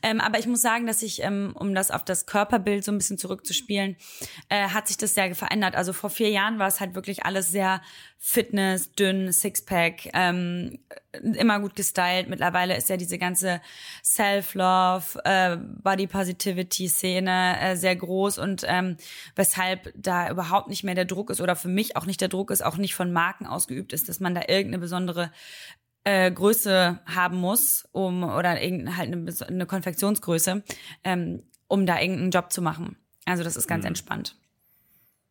Ähm, 0.02 0.20
aber 0.20 0.40
ich 0.40 0.48
muss 0.48 0.62
sagen, 0.62 0.88
dass 0.88 1.02
ich, 1.02 1.22
ähm, 1.22 1.54
um 1.58 1.76
das 1.76 1.92
auf 1.92 2.04
das 2.04 2.26
Körperbild 2.26 2.84
so 2.84 2.92
ein 2.92 2.98
bisschen 2.98 3.18
zurückzuspielen, 3.18 3.98
äh, 4.50 4.70
hat 4.70 4.88
sich 4.88 4.98
das 4.98 5.14
sehr 5.14 5.36
verändert. 5.36 5.76
Also 5.76 5.94
vor 5.94 6.10
vier 6.10 6.30
Jahren 6.30 6.60
war 6.60 6.68
es 6.68 6.80
halt 6.80 6.96
wirklich 6.96 7.26
alles 7.26 7.52
sehr 7.52 7.82
Fitness, 8.18 8.92
dünn, 8.94 9.32
Sixpack, 9.32 10.10
ähm, 10.14 10.80
immer 11.22 11.60
gut 11.60 11.76
gestylt. 11.76 12.28
Mittlerweile 12.28 12.76
ist 12.76 12.90
ja 12.90 12.98
diese 12.98 13.20
ganze 13.20 13.62
Self-Love, 14.04 15.22
äh, 15.24 15.58
Body 15.58 16.08
Positivity 16.08 16.88
Szene 16.88 17.56
äh, 17.60 17.76
sehr 17.76 17.96
groß 17.96 18.40
und 18.40 18.64
ähm, 18.68 18.98
weshalb 19.36 19.94
da 19.96 20.32
überhaupt 20.32 20.70
nicht 20.70 20.84
mehr 20.84 20.95
der 20.96 21.06
Druck 21.06 21.30
ist 21.30 21.42
oder 21.42 21.56
für 21.56 21.68
mich 21.68 21.96
auch 21.96 22.06
nicht 22.06 22.22
der 22.22 22.28
Druck 22.28 22.52
ist, 22.52 22.64
auch 22.64 22.78
nicht 22.78 22.96
von 22.96 23.12
Marken 23.12 23.46
ausgeübt 23.46 23.94
ist, 23.94 24.10
dass 24.10 24.20
man 24.20 24.36
da 24.36 24.42
irgendeine 24.42 24.80
besondere 24.80 25.32
äh, 26.04 26.32
Größe 26.32 27.00
haben 27.06 27.38
muss, 27.38 27.88
um 27.92 28.24
oder 28.24 28.62
irgendeine 28.62 28.98
halt 28.98 29.12
eine, 29.12 29.48
eine 29.48 29.66
Konfektionsgröße, 29.66 30.64
ähm, 31.04 31.44
um 31.68 31.86
da 31.86 32.00
irgendeinen 32.00 32.32
Job 32.32 32.52
zu 32.52 32.62
machen. 32.62 32.98
Also 33.26 33.44
das 33.44 33.56
ist 33.56 33.68
ganz 33.68 33.84
mhm. 33.84 33.90
entspannt. 33.90 34.38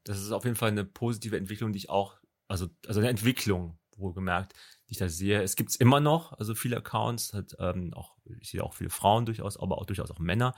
Das 0.04 0.20
ist 0.20 0.32
auf 0.32 0.44
jeden 0.44 0.56
Fall 0.56 0.70
eine 0.70 0.84
positive 0.84 1.36
Entwicklung, 1.36 1.72
die 1.72 1.78
ich 1.78 1.90
auch, 1.90 2.18
also 2.48 2.68
also 2.86 3.00
eine 3.00 3.08
Entwicklung, 3.08 3.78
wohlgemerkt, 3.96 4.52
die 4.88 4.92
ich 4.92 4.98
da 4.98 5.08
sehe. 5.08 5.42
Es 5.42 5.56
gibt's 5.56 5.76
immer 5.76 6.00
noch, 6.00 6.32
also 6.32 6.54
viele 6.54 6.76
Accounts, 6.76 7.32
hat, 7.32 7.56
ähm, 7.58 7.94
auch, 7.94 8.16
ich 8.40 8.50
sehe 8.50 8.62
auch 8.62 8.74
viele 8.74 8.90
Frauen 8.90 9.26
durchaus, 9.26 9.56
aber 9.56 9.78
auch 9.78 9.86
durchaus 9.86 10.10
auch 10.10 10.18
Männer, 10.18 10.54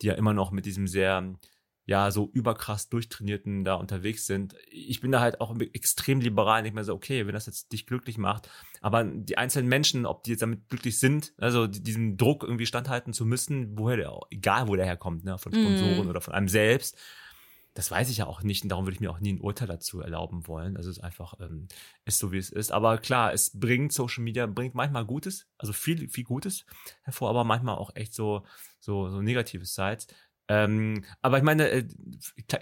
die 0.00 0.06
ja 0.06 0.14
immer 0.14 0.32
noch 0.32 0.50
mit 0.50 0.66
diesem 0.66 0.88
sehr 0.88 1.34
ja, 1.86 2.10
so 2.10 2.30
überkrass 2.32 2.88
durchtrainierten 2.88 3.64
da 3.64 3.74
unterwegs 3.74 4.26
sind. 4.26 4.54
Ich 4.70 5.00
bin 5.00 5.10
da 5.10 5.20
halt 5.20 5.40
auch 5.40 5.58
extrem 5.72 6.20
liberal, 6.20 6.62
nicht 6.62 6.74
mehr 6.74 6.84
so, 6.84 6.94
okay, 6.94 7.26
wenn 7.26 7.34
das 7.34 7.46
jetzt 7.46 7.72
dich 7.72 7.86
glücklich 7.86 8.18
macht. 8.18 8.48
Aber 8.80 9.04
die 9.04 9.38
einzelnen 9.38 9.68
Menschen, 9.68 10.06
ob 10.06 10.22
die 10.22 10.30
jetzt 10.30 10.42
damit 10.42 10.68
glücklich 10.68 10.98
sind, 10.98 11.32
also 11.38 11.66
diesen 11.66 12.16
Druck 12.16 12.44
irgendwie 12.44 12.66
standhalten 12.66 13.12
zu 13.12 13.24
müssen, 13.26 13.78
woher 13.78 13.96
der, 13.96 14.18
egal 14.30 14.68
wo 14.68 14.76
der 14.76 14.86
herkommt, 14.86 15.24
ne, 15.24 15.38
von 15.38 15.52
Sponsoren 15.52 16.06
mm. 16.06 16.10
oder 16.10 16.20
von 16.20 16.34
einem 16.34 16.48
selbst, 16.48 16.96
das 17.74 17.90
weiß 17.90 18.10
ich 18.10 18.18
ja 18.18 18.26
auch 18.26 18.42
nicht 18.42 18.62
und 18.64 18.68
darum 18.68 18.84
würde 18.84 18.94
ich 18.94 19.00
mir 19.00 19.10
auch 19.10 19.20
nie 19.20 19.32
ein 19.32 19.40
Urteil 19.40 19.68
dazu 19.68 20.00
erlauben 20.00 20.46
wollen. 20.48 20.76
Also 20.76 20.90
es 20.90 20.98
ist 20.98 21.04
einfach, 21.04 21.34
ähm, 21.40 21.68
ist 22.04 22.18
so 22.18 22.32
wie 22.32 22.38
es 22.38 22.50
ist. 22.50 22.72
Aber 22.72 22.98
klar, 22.98 23.32
es 23.32 23.58
bringt 23.58 23.92
Social 23.92 24.24
Media, 24.24 24.46
bringt 24.46 24.74
manchmal 24.74 25.04
Gutes, 25.04 25.46
also 25.56 25.72
viel, 25.72 26.08
viel 26.08 26.24
Gutes 26.24 26.66
hervor, 27.02 27.30
aber 27.30 27.44
manchmal 27.44 27.76
auch 27.76 27.94
echt 27.94 28.12
so, 28.12 28.44
so, 28.80 29.08
so 29.08 29.22
negative 29.22 29.64
Sides. 29.64 30.08
Ähm, 30.50 31.04
aber 31.22 31.38
ich 31.38 31.44
meine, 31.44 31.68
äh, 31.70 31.84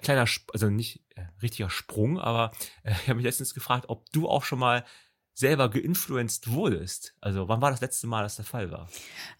kleiner, 0.02 0.26
also 0.52 0.68
nicht 0.68 1.00
äh, 1.16 1.22
richtiger 1.40 1.70
Sprung, 1.70 2.20
aber 2.20 2.52
äh, 2.82 2.92
ich 2.92 3.08
habe 3.08 3.14
mich 3.14 3.24
letztens 3.24 3.54
gefragt, 3.54 3.86
ob 3.88 4.10
du 4.12 4.28
auch 4.28 4.44
schon 4.44 4.58
mal 4.58 4.84
selber 5.32 5.70
geinfluenced 5.70 6.52
wurdest. 6.52 7.14
Also 7.22 7.48
wann 7.48 7.62
war 7.62 7.70
das 7.70 7.80
letzte 7.80 8.06
Mal, 8.06 8.24
dass 8.24 8.36
der 8.36 8.44
Fall 8.44 8.70
war? 8.70 8.90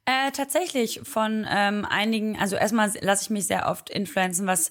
Äh, 0.07 0.31
tatsächlich 0.33 1.01
von 1.03 1.47
ähm, 1.51 1.85
einigen, 1.85 2.39
also 2.39 2.57
erstmal 2.57 2.91
lasse 3.03 3.25
ich 3.25 3.31
mich 3.31 3.47
sehr 3.47 3.69
oft 3.69 3.91
influenzen, 3.91 4.47
was 4.47 4.71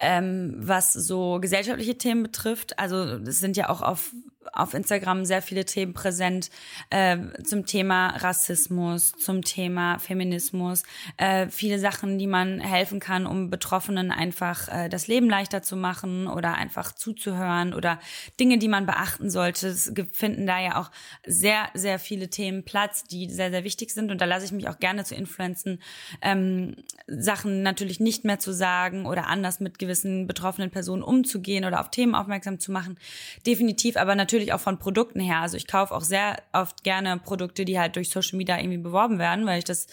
ähm, 0.00 0.54
was 0.56 0.92
so 0.92 1.40
gesellschaftliche 1.40 1.98
Themen 1.98 2.22
betrifft. 2.22 2.78
Also 2.78 3.02
es 3.02 3.40
sind 3.40 3.56
ja 3.56 3.68
auch 3.68 3.82
auf 3.82 4.14
auf 4.52 4.74
Instagram 4.74 5.24
sehr 5.24 5.42
viele 5.42 5.64
Themen 5.64 5.94
präsent 5.94 6.50
äh, 6.90 7.18
zum 7.44 7.66
Thema 7.66 8.08
Rassismus, 8.16 9.12
zum 9.12 9.42
Thema 9.42 9.98
Feminismus, 9.98 10.82
äh, 11.16 11.48
viele 11.48 11.78
Sachen, 11.78 12.18
die 12.18 12.26
man 12.26 12.60
helfen 12.60 13.00
kann, 13.00 13.26
um 13.26 13.50
Betroffenen 13.50 14.10
einfach 14.10 14.68
äh, 14.68 14.88
das 14.88 15.08
Leben 15.08 15.28
leichter 15.28 15.62
zu 15.62 15.76
machen 15.76 16.26
oder 16.26 16.54
einfach 16.54 16.92
zuzuhören 16.92 17.74
oder 17.74 17.98
Dinge, 18.38 18.58
die 18.58 18.68
man 18.68 18.86
beachten 18.86 19.30
sollte. 19.30 19.68
Es 19.68 19.92
finden 20.12 20.46
da 20.46 20.60
ja 20.60 20.80
auch 20.80 20.90
sehr, 21.26 21.68
sehr 21.74 21.98
viele 21.98 22.28
Themen 22.28 22.64
Platz, 22.64 23.04
die 23.04 23.28
sehr, 23.28 23.50
sehr 23.50 23.64
wichtig 23.64 23.90
sind 23.90 24.10
und 24.10 24.20
da 24.20 24.24
lasse 24.24 24.44
ich 24.44 24.52
mich 24.52 24.68
auch 24.68 24.78
gerne 24.78 25.04
zu 25.04 25.14
influenzen, 25.14 25.80
ähm, 26.22 26.76
Sachen 27.06 27.62
natürlich 27.62 28.00
nicht 28.00 28.24
mehr 28.24 28.38
zu 28.38 28.52
sagen 28.52 29.06
oder 29.06 29.26
anders 29.26 29.60
mit 29.60 29.78
gewissen 29.78 30.26
betroffenen 30.26 30.70
Personen 30.70 31.02
umzugehen 31.02 31.64
oder 31.64 31.80
auf 31.80 31.90
Themen 31.90 32.14
aufmerksam 32.14 32.58
zu 32.58 32.70
machen. 32.70 32.98
Definitiv, 33.46 33.96
aber 33.96 34.14
natürlich 34.14 34.37
natürlich 34.38 34.52
auch 34.52 34.60
von 34.60 34.78
Produkten 34.78 35.20
her. 35.20 35.40
Also 35.40 35.56
ich 35.56 35.66
kaufe 35.66 35.94
auch 35.94 36.02
sehr 36.02 36.36
oft 36.52 36.84
gerne 36.84 37.18
Produkte, 37.18 37.64
die 37.64 37.78
halt 37.78 37.96
durch 37.96 38.10
Social 38.10 38.36
Media 38.38 38.58
irgendwie 38.58 38.78
beworben 38.78 39.18
werden, 39.18 39.46
weil 39.46 39.58
ich 39.58 39.64
das 39.64 39.88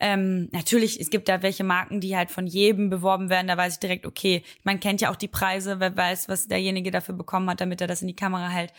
ähm, 0.00 0.48
natürlich, 0.52 1.00
es 1.00 1.10
gibt 1.10 1.28
da 1.28 1.42
welche 1.42 1.64
Marken, 1.64 2.00
die 2.00 2.16
halt 2.16 2.30
von 2.30 2.46
jedem 2.46 2.90
beworben 2.90 3.30
werden. 3.30 3.46
Da 3.46 3.56
weiß 3.56 3.74
ich 3.74 3.78
direkt, 3.80 4.06
okay, 4.06 4.42
man 4.64 4.80
kennt 4.80 5.00
ja 5.00 5.10
auch 5.10 5.16
die 5.16 5.28
Preise, 5.28 5.78
wer 5.78 5.96
weiß, 5.96 6.28
was 6.28 6.48
derjenige 6.48 6.90
dafür 6.90 7.14
bekommen 7.14 7.48
hat, 7.48 7.60
damit 7.60 7.80
er 7.80 7.86
das 7.86 8.02
in 8.02 8.08
die 8.08 8.16
Kamera 8.16 8.48
hält. 8.48 8.72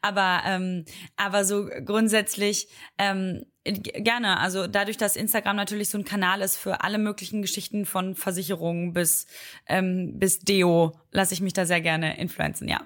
Aber 0.00 0.40
ähm, 0.46 0.84
aber 1.16 1.44
so 1.44 1.68
grundsätzlich 1.84 2.68
ähm, 2.98 3.44
Gerne. 3.64 4.40
Also 4.40 4.66
dadurch, 4.66 4.96
dass 4.96 5.14
Instagram 5.14 5.54
natürlich 5.54 5.88
so 5.88 5.96
ein 5.96 6.04
Kanal 6.04 6.40
ist 6.40 6.56
für 6.56 6.82
alle 6.82 6.98
möglichen 6.98 7.42
Geschichten 7.42 7.86
von 7.86 8.16
Versicherungen 8.16 8.92
bis 8.92 9.28
ähm, 9.68 10.18
bis 10.18 10.40
Deo, 10.40 10.98
lasse 11.12 11.34
ich 11.34 11.40
mich 11.40 11.52
da 11.52 11.64
sehr 11.64 11.80
gerne 11.80 12.18
influenzen, 12.18 12.66
ja. 12.66 12.80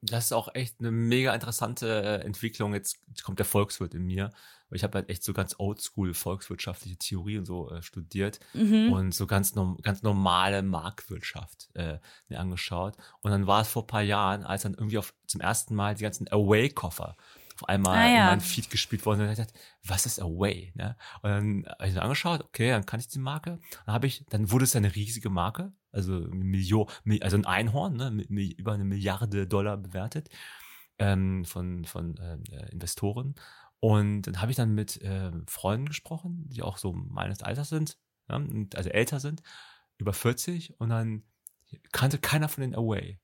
Das 0.00 0.26
ist 0.26 0.32
auch 0.32 0.54
echt 0.54 0.76
eine 0.78 0.90
mega 0.90 1.34
interessante 1.34 2.02
äh, 2.02 2.24
Entwicklung. 2.24 2.72
Jetzt 2.72 2.98
kommt 3.24 3.38
der 3.38 3.46
Volkswirt 3.46 3.94
in 3.94 4.04
mir. 4.04 4.30
Ich 4.70 4.84
habe 4.84 4.98
halt 4.98 5.08
echt 5.08 5.24
so 5.24 5.32
ganz 5.32 5.54
oldschool 5.58 6.12
volkswirtschaftliche 6.14 6.98
Theorie 6.98 7.38
und 7.38 7.46
so 7.46 7.70
äh, 7.70 7.82
studiert 7.82 8.38
mhm. 8.52 8.92
und 8.92 9.14
so 9.14 9.26
ganz, 9.26 9.54
ganz 9.82 10.02
normale 10.02 10.62
Marktwirtschaft 10.62 11.70
äh, 11.74 11.98
mir 12.28 12.38
angeschaut. 12.38 12.96
Und 13.22 13.30
dann 13.30 13.46
war 13.46 13.62
es 13.62 13.68
vor 13.68 13.86
paar 13.86 14.02
Jahren, 14.02 14.44
als 14.44 14.62
dann 14.62 14.74
irgendwie 14.74 14.98
auf, 14.98 15.14
zum 15.26 15.40
ersten 15.40 15.74
Mal 15.74 15.94
die 15.94 16.02
ganzen 16.02 16.30
Away-Koffer 16.30 17.16
einmal 17.64 17.96
ah, 17.96 18.08
ja. 18.08 18.20
in 18.20 18.26
mein 18.26 18.40
Feed 18.40 18.70
gespielt 18.70 19.04
worden 19.06 19.22
und 19.22 19.30
ich 19.30 19.38
dachte, 19.38 19.54
was 19.84 20.06
ist 20.06 20.20
Away? 20.20 20.72
Ne? 20.74 20.96
Und 21.22 21.30
dann 21.30 21.64
habe 21.78 21.88
ich 21.88 21.94
mir 21.94 22.02
angeschaut, 22.02 22.42
okay, 22.42 22.70
dann 22.70 22.86
kann 22.86 23.00
ich 23.00 23.08
die 23.08 23.18
Marke. 23.18 23.58
Dann 23.86 23.94
habe 23.94 24.06
ich, 24.06 24.24
dann 24.30 24.50
wurde 24.50 24.64
es 24.64 24.76
eine 24.76 24.94
riesige 24.94 25.30
Marke, 25.30 25.72
also 25.92 26.12
Million, 26.12 26.86
also 27.20 27.36
ein 27.36 27.46
Einhorn, 27.46 27.96
ne, 27.96 28.10
über 28.56 28.72
eine 28.72 28.84
Milliarde 28.84 29.46
Dollar 29.46 29.76
bewertet 29.76 30.28
ähm, 30.98 31.44
von 31.44 31.84
von 31.84 32.16
äh, 32.16 32.70
Investoren. 32.70 33.34
Und 33.80 34.22
dann 34.22 34.40
habe 34.40 34.50
ich 34.50 34.56
dann 34.56 34.74
mit 34.74 35.00
äh, 35.02 35.30
Freunden 35.46 35.86
gesprochen, 35.86 36.48
die 36.48 36.62
auch 36.62 36.78
so 36.78 36.92
meines 36.92 37.42
Alters 37.42 37.68
sind, 37.68 37.96
ja, 38.28 38.42
also 38.74 38.90
älter 38.90 39.20
sind, 39.20 39.42
über 39.98 40.12
40 40.12 40.80
und 40.80 40.90
dann 40.90 41.22
kannte 41.92 42.18
keiner 42.18 42.48
von 42.48 42.62
den 42.62 42.74
Away. 42.74 43.20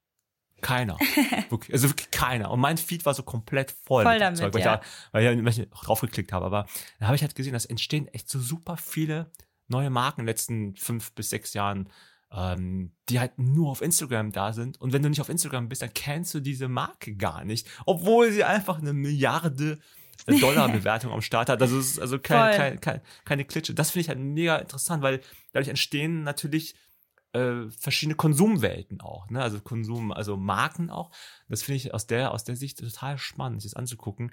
Keiner. 0.65 0.97
wirklich, 1.51 1.75
also 1.75 1.91
wirklich 1.91 2.11
keiner. 2.11 2.51
Und 2.51 2.59
mein 2.59 2.79
Feed 2.79 3.05
war 3.05 3.13
so 3.13 3.23
komplett 3.23 3.71
voll, 3.71 4.03
voll 4.05 4.19
damit, 4.19 4.39
Zeug, 4.39 4.55
weil, 4.55 4.63
ja. 4.63 4.75
ich 4.75 4.81
da, 4.81 4.87
weil 5.13 5.49
ich 5.49 5.57
da 5.57 5.65
draufgeklickt 5.65 6.33
habe. 6.33 6.47
Aber 6.47 6.67
da 6.99 7.07
habe 7.07 7.17
ich 7.17 7.23
halt 7.23 7.35
gesehen, 7.35 7.53
dass 7.53 7.67
entstehen 7.67 8.09
echt 8.09 8.31
so 8.31 8.41
super 8.41 8.79
viele 8.79 9.31
neue 9.69 9.91
Marken 9.91 10.21
in 10.21 10.27
den 10.27 10.31
letzten 10.31 10.75
fünf 10.77 11.13
bis 11.13 11.29
sechs 11.29 11.53
Jahren, 11.53 11.91
ähm, 12.33 12.93
die 13.11 13.21
halt 13.21 13.39
nur 13.39 13.71
auf 13.71 13.83
Instagram 13.83 14.33
da 14.33 14.55
sind. 14.55 14.81
Und 14.81 14.95
wenn 14.95 15.03
du 15.03 15.11
nicht 15.11 15.21
auf 15.21 15.29
Instagram 15.29 15.69
bist, 15.69 15.83
dann 15.83 15.93
kennst 15.93 16.33
du 16.33 16.41
diese 16.41 16.69
Marke 16.69 17.15
gar 17.15 17.45
nicht, 17.45 17.69
obwohl 17.85 18.33
sie 18.33 18.45
einfach 18.45 18.79
eine 18.79 18.95
Milliarde 18.95 19.79
Dollar 20.27 20.71
Bewertung 20.71 21.13
am 21.13 21.21
Start 21.21 21.51
hat. 21.51 21.61
Also 21.61 21.79
es 21.79 21.93
ist 21.93 21.99
also 21.99 22.19
kein, 22.19 22.57
kein, 22.57 22.81
kein, 22.81 23.01
keine 23.27 23.45
Klitsche. 23.45 23.75
Das 23.75 23.91
finde 23.91 24.01
ich 24.03 24.09
halt 24.09 24.19
mega 24.19 24.57
interessant, 24.57 25.03
weil 25.03 25.21
dadurch 25.53 25.69
entstehen 25.69 26.23
natürlich 26.23 26.75
äh, 27.35 27.71
verschiedene 27.71 28.15
Konsumwelten 28.15 29.01
auch, 29.01 29.29
ne? 29.29 29.43
Also 29.43 29.61
Konsum, 29.61 30.13
also 30.13 30.37
Marken 30.37 30.91
auch. 30.91 31.11
Das 31.49 31.63
finde 31.63 31.77
ich 31.77 31.93
aus 31.93 32.07
der, 32.07 32.33
aus 32.33 32.45
der 32.45 32.57
Sicht 32.57 32.79
total 32.79 33.19
spannend, 33.19 33.63
sich 33.63 33.73
das 33.73 33.77
anzugucken. 33.77 34.33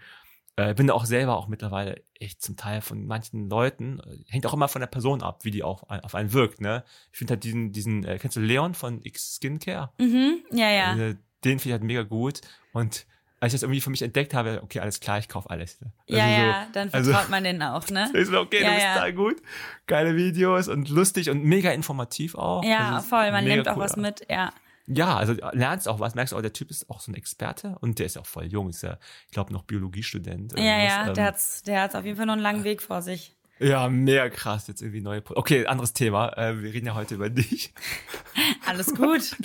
Äh, 0.56 0.74
bin 0.74 0.90
auch 0.92 1.06
selber 1.06 1.38
auch 1.38 1.48
mittlerweile 1.48 2.04
echt 2.20 2.42
zum 2.42 2.58
Teil 2.58 2.82
von 2.82 3.06
manchen 3.06 3.50
Leuten, 3.50 4.00
äh, 4.00 4.18
hängt 4.28 4.46
auch 4.46 4.54
immer 4.54 4.68
von 4.68 4.82
der 4.82 4.88
Person 4.88 5.24
ab, 5.24 5.46
wie 5.46 5.52
die 5.52 5.64
auch 5.64 5.90
auf 5.90 6.16
einen 6.16 6.34
wirkt, 6.34 6.62
ne? 6.62 6.84
Ich 7.12 7.18
finde 7.18 7.34
halt 7.34 7.44
diesen, 7.44 7.72
diesen, 7.72 8.04
äh, 8.04 8.20
kennst 8.20 8.38
du 8.38 8.42
Leon 8.42 8.74
von 8.74 9.02
X 9.04 9.36
Skincare? 9.36 9.92
Mhm, 10.00 10.44
ja, 10.52 10.70
ja. 10.70 10.96
Äh, 10.96 11.16
den 11.44 11.60
finde 11.60 11.70
ich 11.70 11.72
halt 11.72 11.84
mega 11.84 12.04
gut 12.04 12.42
und 12.74 13.08
als 13.42 13.54
ich 13.54 13.60
das 13.60 13.64
irgendwie 13.64 13.82
für 13.82 13.90
mich 13.90 14.04
entdeckt 14.04 14.36
habe, 14.36 14.62
okay, 14.64 14.80
alles 14.80 15.00
klar, 15.00 15.18
ich 15.18 15.28
kaufe 15.28 15.50
alles. 15.50 15.80
Also 15.82 15.94
ja, 16.06 16.30
ja, 16.30 16.68
dann 16.74 16.90
also 16.92 17.10
vertraut 17.10 17.22
also, 17.22 17.32
man 17.32 17.44
denen 17.44 17.64
auch, 17.64 17.90
ne? 17.90 18.10
Ich 18.14 18.28
so, 18.28 18.40
okay, 18.40 18.62
ja, 18.62 18.68
du 18.68 18.74
bist 18.76 18.86
ja. 18.86 18.96
da 18.96 19.12
gut. 19.12 19.42
Geile 19.88 20.16
Videos 20.16 20.68
und 20.68 20.90
lustig 20.90 21.32
und 21.32 21.44
mega 21.44 21.72
informativ 21.72 22.36
auch. 22.36 22.64
Ja, 22.64 22.96
also 22.96 23.08
voll, 23.10 23.32
man 23.32 23.44
nimmt 23.44 23.68
auch 23.68 23.78
was 23.78 23.98
mit, 23.98 24.28
ja. 24.30 24.54
Ja, 24.86 25.18
also 25.18 25.34
lernst 25.54 25.88
auch 25.88 26.00
was, 26.00 26.14
merkst 26.14 26.36
auch, 26.36 26.42
der 26.42 26.54
Typ 26.54 26.70
ist 26.70 26.88
auch 26.90 27.00
so 27.00 27.12
ein 27.12 27.16
Experte 27.16 27.78
und 27.82 27.98
der 27.98 28.06
ist 28.06 28.18
auch 28.18 28.28
voll 28.28 28.46
jung, 28.46 28.70
ist 28.70 28.84
ja, 28.84 29.00
ich 29.26 29.32
glaube, 29.32 29.52
noch 29.52 29.64
Biologiestudent. 29.64 30.54
Ja, 30.58 30.78
ja, 30.78 31.08
ähm, 31.08 31.14
der 31.16 31.26
hat's, 31.26 31.64
der 31.64 31.82
hat's 31.82 31.96
auf 31.96 32.06
jeden 32.06 32.18
Fall 32.18 32.28
noch 32.28 32.34
einen 32.34 32.44
langen 32.44 32.64
Weg 32.64 32.84
vor 32.84 33.02
sich. 33.02 33.36
Ja, 33.62 33.90
mehr 33.90 34.32
krass, 34.32 34.68
jetzt 34.68 34.82
irgendwie 34.82 35.02
neue. 35.02 35.22
Pro 35.22 35.36
okay, 35.36 35.68
anderes 35.68 35.94
Thema. 35.94 36.36
Äh, 36.36 36.62
wir 36.64 36.74
reden 36.74 36.88
ja 36.88 36.96
heute 36.96 37.14
über 37.16 37.30
dich. 37.30 37.74
Alles 38.66 38.88
gut. 38.96 39.36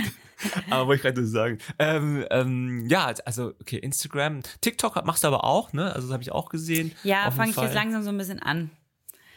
aber 0.70 0.86
wollte 0.86 0.96
ich 0.96 1.02
gerade 1.02 1.26
sagen. 1.26 1.58
Ähm, 1.78 2.24
ähm, 2.30 2.86
ja, 2.88 3.12
also, 3.26 3.52
okay, 3.60 3.76
Instagram. 3.76 4.40
TikTok 4.62 5.04
machst 5.04 5.24
du 5.24 5.28
aber 5.28 5.44
auch, 5.44 5.74
ne? 5.74 5.92
Also, 5.94 6.08
das 6.08 6.12
habe 6.14 6.22
ich 6.22 6.32
auch 6.32 6.48
gesehen. 6.48 6.92
Ja, 7.02 7.30
fange 7.30 7.50
ich 7.50 7.56
jetzt 7.56 7.74
langsam 7.74 8.02
so 8.02 8.08
ein 8.08 8.16
bisschen 8.16 8.40
an. 8.40 8.70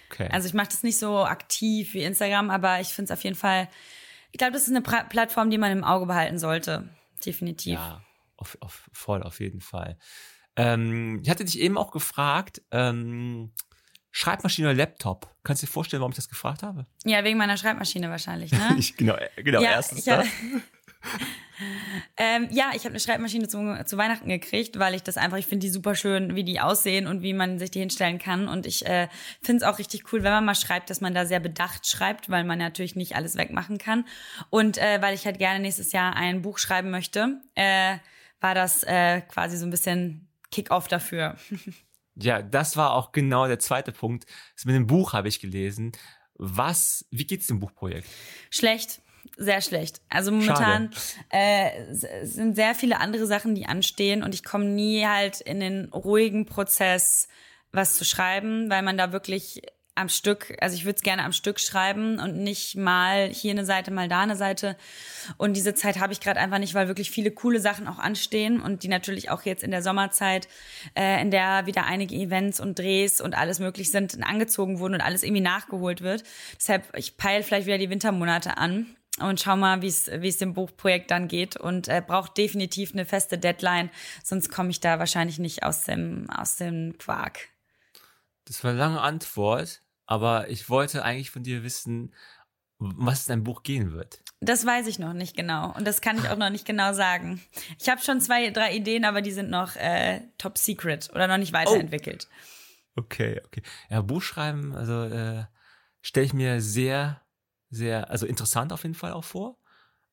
Okay. 0.10 0.30
Also, 0.32 0.48
ich 0.48 0.54
mache 0.54 0.70
das 0.70 0.84
nicht 0.84 0.98
so 0.98 1.26
aktiv 1.26 1.94
wie 1.94 2.04
Instagram, 2.04 2.50
aber 2.50 2.80
ich 2.80 2.88
finde 2.90 3.12
es 3.12 3.20
auf 3.20 3.24
jeden 3.26 3.36
Fall, 3.36 3.68
ich 4.32 4.38
glaube, 4.38 4.54
das 4.54 4.64
ist 4.64 4.70
eine 4.70 4.82
pra 4.82 5.04
Plattform, 5.04 5.50
die 5.50 5.58
man 5.58 5.74
im 5.74 5.84
Auge 5.84 6.06
behalten 6.06 6.40
sollte. 6.40 6.88
Definitiv. 7.26 7.74
Ja, 7.74 8.02
auf, 8.38 8.58
auf, 8.62 8.90
voll, 8.94 9.22
auf 9.22 9.42
jeden 9.42 9.60
Fall. 9.60 9.98
Ähm, 10.56 11.20
ich 11.24 11.30
hatte 11.30 11.44
dich 11.44 11.60
eben 11.60 11.78
auch 11.78 11.92
gefragt, 11.92 12.62
ähm, 12.72 13.52
Schreibmaschine 14.12 14.70
oder 14.70 14.78
Laptop? 14.78 15.34
Kannst 15.44 15.62
du 15.62 15.68
dir 15.68 15.72
vorstellen, 15.72 16.02
warum 16.02 16.12
ich 16.12 16.18
das 16.18 16.30
gefragt 16.30 16.64
habe? 16.64 16.86
Ja, 17.06 17.24
wegen 17.24 17.38
meiner 17.38 17.58
Schreibmaschine 17.58 18.10
wahrscheinlich, 18.10 18.52
ne? 18.52 18.76
ich, 18.78 18.96
genau, 18.98 19.16
genau, 19.36 19.62
ja, 19.62 19.72
erstens 19.72 20.06
das. 20.06 20.28
ähm, 22.18 22.48
ja, 22.52 22.72
ich 22.74 22.80
habe 22.80 22.90
eine 22.90 23.00
Schreibmaschine 23.00 23.48
zu, 23.48 23.84
zu 23.86 23.98
Weihnachten 23.98 24.28
gekriegt, 24.28 24.80
weil 24.80 24.96
ich 24.96 25.04
das 25.04 25.18
einfach, 25.18 25.38
ich 25.38 25.46
finde 25.46 25.66
die 25.66 25.72
super 25.72 25.96
schön, 25.96 26.36
wie 26.36 26.44
die 26.44 26.60
aussehen 26.60 27.08
und 27.08 27.22
wie 27.22 27.34
man 27.34 27.60
sich 27.60 27.72
die 27.72 27.80
hinstellen 27.80 28.20
kann. 28.20 28.48
Und 28.48 28.66
ich 28.66 28.86
äh, 28.86 29.08
finde 29.42 29.64
es 29.64 29.70
auch 29.72 29.80
richtig 29.80 30.12
cool, 30.12 30.24
wenn 30.24 30.32
man 30.32 30.46
mal 30.46 30.56
schreibt, 30.56 30.90
dass 30.90 31.02
man 31.02 31.14
da 31.14 31.26
sehr 31.26 31.40
bedacht 31.40 31.88
schreibt, 31.88 32.30
weil 32.30 32.44
man 32.44 32.60
natürlich 32.60 32.96
nicht 32.96 33.16
alles 33.16 33.36
wegmachen 33.36 33.78
kann. 33.78 34.06
Und 34.50 34.78
äh, 34.78 35.02
weil 35.02 35.14
ich 35.14 35.26
halt 35.26 35.38
gerne 35.38 35.60
nächstes 35.60 35.92
Jahr 35.92 36.16
ein 36.16 36.42
Buch 36.42 36.58
schreiben 36.58 36.90
möchte, 36.90 37.42
äh, 37.56 37.98
war 38.42 38.56
das 38.56 38.84
äh, 38.84 39.22
quasi 39.22 39.58
so 39.58 39.66
ein 39.66 39.72
bisschen 39.72 40.28
Kick-off 40.52 40.88
dafür. 40.88 41.38
ja, 42.22 42.42
das 42.42 42.78
war 42.78 42.94
auch 42.94 43.12
genau 43.12 43.48
der 43.48 43.60
zweite 43.60 43.92
Punkt. 43.92 44.26
Das 44.56 44.66
mit 44.66 44.76
dem 44.76 44.88
Buch 44.88 45.14
habe 45.14 45.28
ich 45.28 45.40
gelesen. 45.40 45.92
Was, 46.36 47.06
wie 47.12 47.26
geht's 47.26 47.48
dem 47.48 47.60
Buchprojekt? 47.60 48.08
Schlecht 48.50 49.02
sehr 49.38 49.62
schlecht. 49.62 50.02
Also 50.10 50.32
momentan 50.32 50.92
äh, 51.30 51.94
sind 52.24 52.56
sehr 52.56 52.76
viele 52.76 53.00
andere 53.00 53.26
Sachen, 53.26 53.56
die 53.56 53.66
anstehen 53.66 54.24
und 54.24 54.34
ich 54.36 54.44
komme 54.44 54.66
nie 54.66 55.06
halt 55.06 55.42
in 55.42 55.60
den 55.60 55.86
ruhigen 55.86 56.46
Prozess, 56.46 57.28
was 57.72 57.96
zu 57.96 58.06
schreiben, 58.06 58.70
weil 58.70 58.82
man 58.82 58.98
da 58.98 59.12
wirklich 59.12 59.62
am 60.00 60.10
Stück, 60.10 60.58
also 60.62 60.76
ich 60.76 60.86
würde 60.86 60.96
es 60.96 61.04
gerne 61.04 61.24
am 61.24 61.34
Stück 61.34 61.60
schreiben 61.60 62.20
und 62.20 62.38
nicht 62.38 62.76
mal 62.76 63.28
hier 63.28 63.52
eine 63.52 63.66
Seite, 63.66 63.92
mal 63.92 64.08
da 64.08 64.22
eine 64.22 64.36
Seite. 64.36 64.76
Und 65.38 65.56
diese 65.56 65.74
Zeit 65.74 66.00
habe 66.00 66.14
ich 66.14 66.20
gerade 66.20 66.40
einfach 66.40 66.60
nicht, 66.60 66.74
weil 66.74 66.88
wirklich 66.88 67.12
viele 67.12 67.32
coole 67.32 67.60
Sachen 67.60 67.88
auch 67.88 68.00
anstehen 68.00 68.62
und 68.62 68.84
die 68.84 68.88
natürlich 68.88 69.30
auch 69.30 69.44
jetzt 69.44 69.64
in 69.64 69.72
der 69.72 69.82
Sommerzeit, 69.82 70.48
äh, 70.96 71.22
in 71.22 71.32
der 71.32 71.66
wieder 71.66 71.86
einige 71.86 72.16
Events 72.16 72.60
und 72.60 72.80
Drehs 72.80 73.22
und 73.22 73.38
alles 73.38 73.60
möglich 73.60 73.92
sind, 73.92 74.24
angezogen 74.24 74.80
wurden 74.80 74.96
und 74.96 75.02
alles 75.02 75.24
irgendwie 75.24 75.42
nachgeholt 75.42 76.02
wird. 76.02 76.24
Deshalb, 76.56 76.86
ich 76.96 77.18
peile 77.18 77.44
vielleicht 77.44 77.68
wieder 77.68 77.78
die 77.78 77.90
Wintermonate 77.90 78.58
an 78.58 78.96
und 79.20 79.40
schau 79.42 79.56
mal, 79.56 79.82
wie 79.82 79.88
es 79.88 80.38
dem 80.38 80.54
Buchprojekt 80.54 81.12
dann 81.12 81.28
geht 81.28 81.58
und 81.58 81.88
äh, 81.88 82.02
braucht 82.06 82.38
definitiv 82.38 82.94
eine 82.94 83.06
feste 83.06 83.38
Deadline, 83.38 83.90
sonst 84.24 84.50
komme 84.50 84.70
ich 84.70 84.80
da 84.80 85.00
wahrscheinlich 85.00 85.40
nicht 85.40 85.64
aus 85.64 85.84
dem 85.84 86.30
aus 86.30 86.56
dem 86.56 86.98
Quark. 86.98 87.50
Das 88.46 88.64
war 88.64 88.72
eine 88.72 88.80
lange 88.80 89.02
Antwort. 89.02 89.84
Aber 90.10 90.50
ich 90.50 90.72
wollte 90.72 91.04
eigentlich 91.06 91.30
von 91.30 91.44
dir 91.44 91.62
wissen, 91.62 92.16
was 92.80 93.26
dein 93.26 93.44
Buch 93.44 93.62
gehen 93.62 93.92
wird. 93.92 94.24
Das 94.40 94.66
weiß 94.66 94.88
ich 94.88 94.98
noch 94.98 95.14
nicht 95.14 95.38
genau 95.38 95.72
und 95.76 95.86
das 95.86 96.02
kann 96.02 96.18
ich 96.18 96.28
auch 96.30 96.36
noch 96.36 96.50
nicht 96.50 96.66
genau 96.66 96.94
sagen. 96.94 97.40
Ich 97.78 97.90
habe 97.90 98.02
schon 98.02 98.20
zwei, 98.20 98.50
drei 98.50 98.76
Ideen, 98.76 99.06
aber 99.06 99.22
die 99.22 99.32
sind 99.32 99.52
noch 99.52 99.76
äh, 99.76 100.22
top 100.40 100.58
secret 100.58 101.12
oder 101.14 101.28
noch 101.28 101.38
nicht 101.38 101.54
weiterentwickelt. 101.54 102.28
Oh. 102.28 103.02
Okay, 103.02 103.40
okay. 103.46 103.62
Ja, 103.92 104.02
Buchschreiben, 104.02 104.76
also 104.76 105.04
äh, 105.04 105.46
stelle 106.02 106.26
ich 106.26 106.34
mir 106.34 106.60
sehr, 106.60 107.22
sehr, 107.70 108.10
also 108.10 108.26
interessant 108.26 108.74
auf 108.74 108.82
jeden 108.82 108.96
Fall 108.96 109.14
auch 109.14 109.24
vor, 109.24 109.60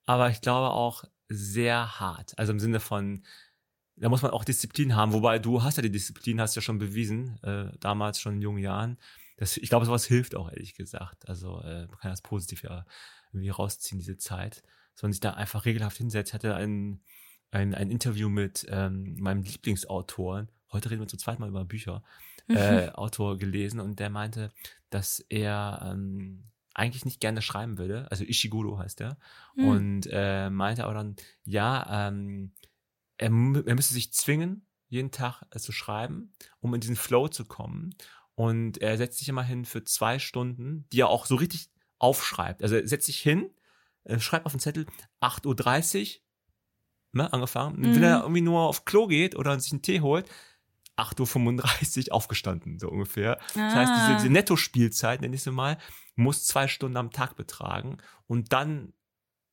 aber 0.05 0.29
ich 0.29 0.43
glaube 0.43 0.71
auch 0.73 1.05
sehr 1.31 1.99
hart. 1.99 2.39
Also 2.39 2.53
im 2.53 2.61
Sinne 2.61 2.81
von, 2.81 3.25
da 3.97 4.11
muss 4.11 4.21
man 4.21 4.33
auch 4.33 4.45
Disziplin 4.45 4.95
haben, 4.95 5.15
wobei 5.15 5.39
du 5.39 5.63
hast 5.63 5.77
ja 5.77 5.83
die 5.83 5.91
Disziplin, 5.91 6.39
hast 6.39 6.55
ja 6.55 6.61
schon 6.61 6.79
bewiesen, 6.79 7.43
äh, 7.43 7.73
damals 7.81 8.21
schon 8.21 8.35
in 8.35 8.43
jungen 8.43 8.63
Jahren 8.63 8.99
das, 9.37 9.57
ich 9.57 9.69
glaube, 9.69 9.87
sowas 9.87 10.07
hilft 10.07 10.35
auch, 10.35 10.51
ehrlich 10.51 10.75
gesagt. 10.75 11.29
Also 11.29 11.61
äh, 11.61 11.87
man 11.87 11.99
kann 11.99 12.11
das 12.11 12.23
positiv 12.23 12.63
ja 12.63 12.87
irgendwie 13.33 13.51
rausziehen, 13.51 13.99
diese 13.99 14.17
Zeit. 14.17 14.63
Dass 14.95 15.03
man 15.03 15.13
sich 15.13 15.21
da 15.21 15.35
einfach 15.35 15.67
regelhaft 15.67 15.99
hinsetzt. 15.99 16.31
Ich 16.31 16.35
hatte 16.35 16.55
ein, 16.55 17.03
ein, 17.51 17.75
ein 17.75 17.91
Interview 17.91 18.29
mit 18.29 18.67
ähm, 18.71 19.17
meinem 19.21 19.43
Lieblingsautor. 19.43 20.47
Heute 20.73 20.91
reden 20.91 21.03
wir 21.03 21.09
zum 21.09 21.19
zweiten 21.19 21.43
Mal 21.43 21.49
über 21.49 21.65
Bücher. 21.65 22.03
Mhm. 22.49 22.57
Äh, 22.59 22.91
Autor 22.91 23.39
gelesen 23.39 23.81
und 23.81 23.99
der 23.99 24.09
meinte, 24.09 24.53
dass 24.91 25.19
er 25.19 25.81
ähm, 25.85 26.45
eigentlich 26.75 27.05
nicht 27.05 27.19
gerne 27.21 27.43
schreiben 27.43 27.77
würde. 27.77 28.07
Also 28.09 28.23
Ishiguro 28.23 28.79
heißt 28.79 29.01
er. 29.01 29.19
Mhm. 29.57 29.65
Und 29.67 30.09
äh, 30.13 30.49
meinte 30.49 30.85
aber 30.85 30.95
dann, 30.95 31.17
ja, 31.43 32.07
ähm, 32.07 32.53
er, 33.17 33.27
er 33.27 33.75
müsste 33.75 33.95
sich 33.95 34.13
zwingen, 34.13 34.67
jeden 34.89 35.11
Tag 35.11 35.43
äh, 35.51 35.59
zu 35.59 35.73
schreiben, 35.73 36.33
um 36.61 36.75
in 36.75 36.81
diesen 36.81 36.97
Flow 36.97 37.29
zu 37.29 37.45
kommen. 37.45 37.95
Und 38.37 38.79
er 38.79 38.97
setzt 38.99 39.19
sich 39.19 39.29
immer 39.29 39.43
hin 39.43 39.65
für 39.65 39.83
zwei 39.83 40.19
Stunden, 40.19 40.87
die 40.93 41.01
er 41.01 41.09
auch 41.09 41.27
so 41.27 41.35
richtig 41.35 41.71
aufschreibt. 41.99 42.63
Also 42.63 42.77
er 42.77 42.87
setzt 42.87 43.07
sich 43.07 43.19
hin, 43.19 43.51
äh, 44.05 44.21
schreibt 44.21 44.47
auf 44.47 44.53
den 44.53 44.61
Zettel 44.61 44.87
8.30 45.21 46.19
Uhr, 46.19 47.23
ne, 47.23 47.33
angefangen. 47.33 47.81
Mhm. 47.81 47.95
Wenn 47.95 48.03
er 48.03 48.21
irgendwie 48.21 48.43
nur 48.43 48.61
auf 48.61 48.85
Klo 48.85 49.07
geht 49.07 49.37
oder 49.37 49.59
sich 49.59 49.73
einen 49.73 49.83
Tee 49.83 50.03
holt, 50.03 50.29
8.35 50.97 52.09
Uhr 52.09 52.15
aufgestanden, 52.15 52.79
so 52.79 52.89
ungefähr. 52.91 53.39
Ah. 53.41 53.41
Das 53.55 53.75
heißt, 53.75 53.93
diese, 53.95 54.13
ah. 54.13 54.17
diese 54.17 54.31
Netto-Spielzeit, 54.31 55.23
nenne 55.23 55.35
ich 55.35 55.43
sie 55.43 55.51
mal, 55.51 55.79
muss 56.15 56.45
zwei 56.45 56.69
Stunden 56.69 56.99
am 56.99 57.11
Tag 57.11 57.37
betragen. 57.37 57.97
Und 58.27 58.53
dann 58.53 58.93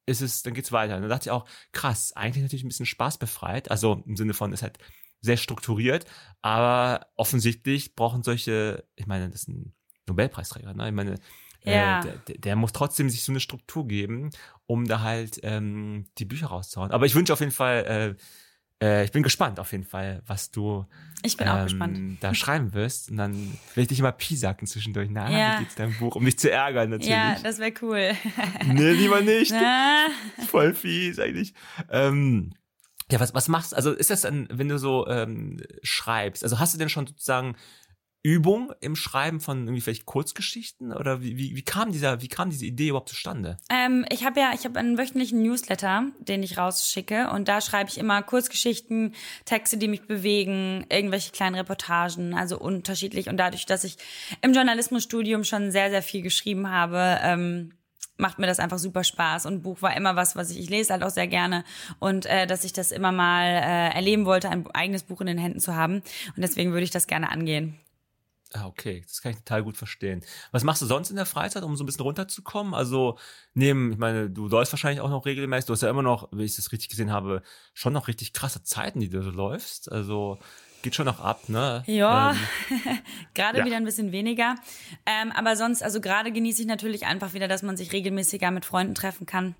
ist 0.06 0.22
es, 0.22 0.44
dann 0.44 0.54
geht's 0.54 0.74
weiter. 0.74 0.96
Und 0.96 1.04
dann 1.04 1.10
dachte 1.10 1.30
ich 1.30 1.32
auch, 1.32 1.46
krass, 1.72 2.14
eigentlich 2.14 2.44
natürlich 2.44 2.66
ein 2.66 2.70
bisschen 2.70 2.86
spaßbefreit. 2.86 3.72
Also 3.72 4.04
im 4.06 4.18
Sinne 4.18 4.34
von, 4.34 4.52
ist 4.52 4.64
halt 4.64 4.78
sehr 5.24 5.38
strukturiert, 5.38 6.06
aber 6.42 7.08
offensichtlich 7.16 7.96
brauchen 7.96 8.24
solche, 8.24 8.84
ich 8.96 9.08
meine, 9.08 9.30
das 9.30 9.42
ist 9.42 9.48
ein 9.48 9.74
Nobelpreisträger, 10.06 10.74
ne? 10.74 10.90
Ich 10.90 10.94
meine, 10.94 11.16
äh, 11.66 11.76
ja. 11.76 12.02
äh, 12.02 12.18
der, 12.28 12.38
der, 12.38 12.56
muss 12.58 12.74
trotzdem 12.74 13.10
sich 13.10 13.24
so 13.24 13.32
eine 13.32 13.40
Struktur 13.40 13.88
geben, 13.88 14.32
um 14.66 14.86
da 14.86 15.00
halt 15.00 15.40
ähm, 15.44 16.06
die 16.18 16.26
Bücher 16.26 16.48
rauszuhauen. 16.48 16.92
Aber 16.92 17.06
ich 17.06 17.16
wünsche 17.16 17.32
auf 17.32 17.40
jeden 17.40 17.54
Fall, 17.54 18.18
äh, 18.82 18.86
äh, 18.86 19.06
ich 19.06 19.14
bin 19.14 19.24
gespannt 19.24 19.62
auf 19.62 19.72
jeden 19.72 19.86
Fall, 19.86 20.22
was 20.28 20.52
du 20.52 20.86
ich 21.24 21.38
bin 21.38 21.48
ähm, 21.48 21.54
auch 21.54 21.64
gespannt. 21.64 22.18
da 22.20 22.34
schreiben 22.34 22.74
wirst. 22.74 23.10
Und 23.10 23.18
dann 23.18 23.34
will 23.76 23.84
ich 23.84 23.88
dich 23.88 24.00
immer 24.00 24.12
piesacken 24.12 24.68
zwischendurch. 24.68 25.08
Na, 25.10 25.32
ja. 25.32 25.56
wie 25.56 25.64
geht's 25.64 25.76
deinem 25.76 25.98
Buch? 25.98 26.18
Um 26.18 26.26
dich 26.26 26.38
zu 26.38 26.52
ärgern 26.52 26.90
natürlich. 26.90 27.12
Ja, 27.12 27.38
das 27.42 27.60
wäre 27.60 27.74
cool. 27.82 28.12
nee, 28.66 28.92
lieber 28.92 29.22
nicht. 29.22 29.52
Na. 29.54 30.08
Voll 30.48 30.74
fies 30.74 31.18
eigentlich. 31.20 31.54
Ähm, 31.90 32.54
ja, 33.14 33.20
was, 33.20 33.34
was 33.34 33.48
machst? 33.48 33.76
Also 33.76 33.92
ist 33.92 34.10
das 34.10 34.22
dann, 34.22 34.48
wenn 34.52 34.68
du 34.68 34.80
so 34.80 35.08
ähm, 35.08 35.62
schreibst, 35.84 36.44
also 36.44 36.60
hast 36.60 36.74
du 36.74 36.80
denn 36.80 36.90
schon 36.90 37.06
sozusagen 37.06 37.56
Übung 38.24 38.74
im 38.80 38.96
Schreiben 38.96 39.40
von 39.40 39.66
irgendwie 39.68 39.82
vielleicht 39.82 40.06
Kurzgeschichten 40.06 40.94
oder 40.94 41.22
wie, 41.22 41.38
wie, 41.38 41.56
wie 41.56 41.62
kam 41.62 41.92
dieser 41.92 42.22
wie 42.22 42.30
kam 42.30 42.50
diese 42.50 42.66
Idee 42.66 42.88
überhaupt 42.88 43.10
zustande? 43.10 43.58
Ähm, 43.70 44.06
ich 44.10 44.26
habe 44.26 44.40
ja 44.40 44.52
ich 44.56 44.66
habe 44.66 44.80
einen 44.80 44.98
wöchentlichen 44.98 45.44
Newsletter, 45.44 46.06
den 46.20 46.42
ich 46.42 46.58
rausschicke 46.58 47.30
und 47.30 47.50
da 47.50 47.62
schreibe 47.62 47.90
ich 47.90 48.00
immer 48.00 48.24
Kurzgeschichten, 48.24 49.14
Texte, 49.46 49.78
die 49.78 49.90
mich 49.90 50.08
bewegen, 50.08 50.86
irgendwelche 50.90 51.34
kleinen 51.34 51.56
Reportagen, 51.56 52.34
also 52.34 52.58
unterschiedlich 52.58 53.28
und 53.28 53.38
dadurch, 53.38 53.66
dass 53.66 53.84
ich 53.84 53.98
im 54.42 54.54
Journalismusstudium 54.54 55.44
schon 55.44 55.72
sehr 55.72 55.92
sehr 55.92 56.02
viel 56.02 56.22
geschrieben 56.22 56.72
habe, 56.72 57.20
ähm, 57.22 57.74
macht 58.18 58.40
mir 58.40 58.48
das 58.48 58.60
einfach 58.60 58.78
super 58.78 59.04
Spaß. 59.04 59.46
Und 59.46 59.64
Buch 59.64 59.82
war 59.82 59.96
immer 59.96 60.16
was, 60.16 60.36
was 60.36 60.50
ich, 60.52 60.60
ich 60.60 60.70
lese 60.70 60.94
halt 60.94 61.04
auch 61.04 61.10
sehr 61.10 61.28
gerne. 61.28 61.64
Und 62.00 62.26
äh, 62.26 62.48
dass 62.48 62.64
ich 62.64 62.74
das 62.74 62.92
immer 62.92 63.12
mal 63.12 63.46
äh, 63.46 63.96
erleben 63.96 64.26
wollte, 64.26 64.50
ein 64.50 64.70
eigenes 64.72 65.04
Buch 65.04 65.22
in 65.22 65.28
den 65.28 65.38
Händen 65.38 65.60
zu 65.60 65.76
haben. 65.76 65.96
Und 65.96 66.42
deswegen 66.42 66.72
würde 66.72 66.84
ich 66.84 66.92
das 66.92 67.08
gerne 67.08 67.32
angehen. 67.32 67.80
Ah, 68.56 68.68
okay, 68.68 69.02
das 69.08 69.22
kann 69.22 69.32
ich 69.32 69.40
total 69.40 69.64
gut 69.64 69.78
verstehen. 69.78 70.24
Was 70.52 70.64
machst 70.64 70.82
du 70.82 70.86
sonst 70.86 71.10
in 71.10 71.16
der 71.16 71.26
Freizeit, 71.26 71.64
um 71.64 71.76
so 71.76 71.84
ein 71.84 71.88
bisschen 71.88 72.04
runterzukommen? 72.04 72.76
Also 72.76 73.18
neben, 73.56 73.92
ich 73.92 73.98
meine, 73.98 74.30
du 74.30 74.48
läufst 74.48 74.72
wahrscheinlich 74.72 75.02
auch 75.02 75.10
noch 75.10 75.26
regelmäßig, 75.26 75.66
du 75.66 75.74
hast 75.74 75.82
ja 75.82 75.90
immer 75.90 76.04
noch, 76.04 76.30
wie 76.32 76.44
ich 76.44 76.56
das 76.56 76.72
richtig 76.72 76.90
gesehen 76.90 77.12
habe, 77.12 77.42
schon 77.74 77.94
noch 77.94 78.08
richtig 78.08 78.32
krasse 78.32 78.62
Zeiten, 78.64 79.00
die 79.00 79.10
du 79.10 79.24
so 79.24 79.32
läufst. 79.32 79.92
Also 79.92 80.38
geht 80.84 80.96
schon 80.96 81.06
noch 81.06 81.20
ab, 81.20 81.50
ne? 81.50 81.84
Ja, 81.88 82.32
ähm, 82.32 83.00
gerade 83.34 83.60
ja. 83.60 83.66
wieder 83.66 83.78
ein 83.78 83.86
bisschen 83.86 84.12
weniger. 84.12 84.56
Ähm, 85.06 85.32
aber 85.32 85.56
sonst, 85.56 85.82
also 85.82 86.00
gerade 86.00 86.32
genieße 86.32 86.62
ich 86.62 86.68
natürlich 86.68 87.08
einfach 87.08 87.34
wieder, 87.34 87.48
dass 87.48 87.64
man 87.64 87.76
sich 87.76 87.92
regelmäßiger 87.92 88.52
mit 88.52 88.66
Freunden 88.66 88.94
treffen 88.94 89.26
kann. 89.26 89.56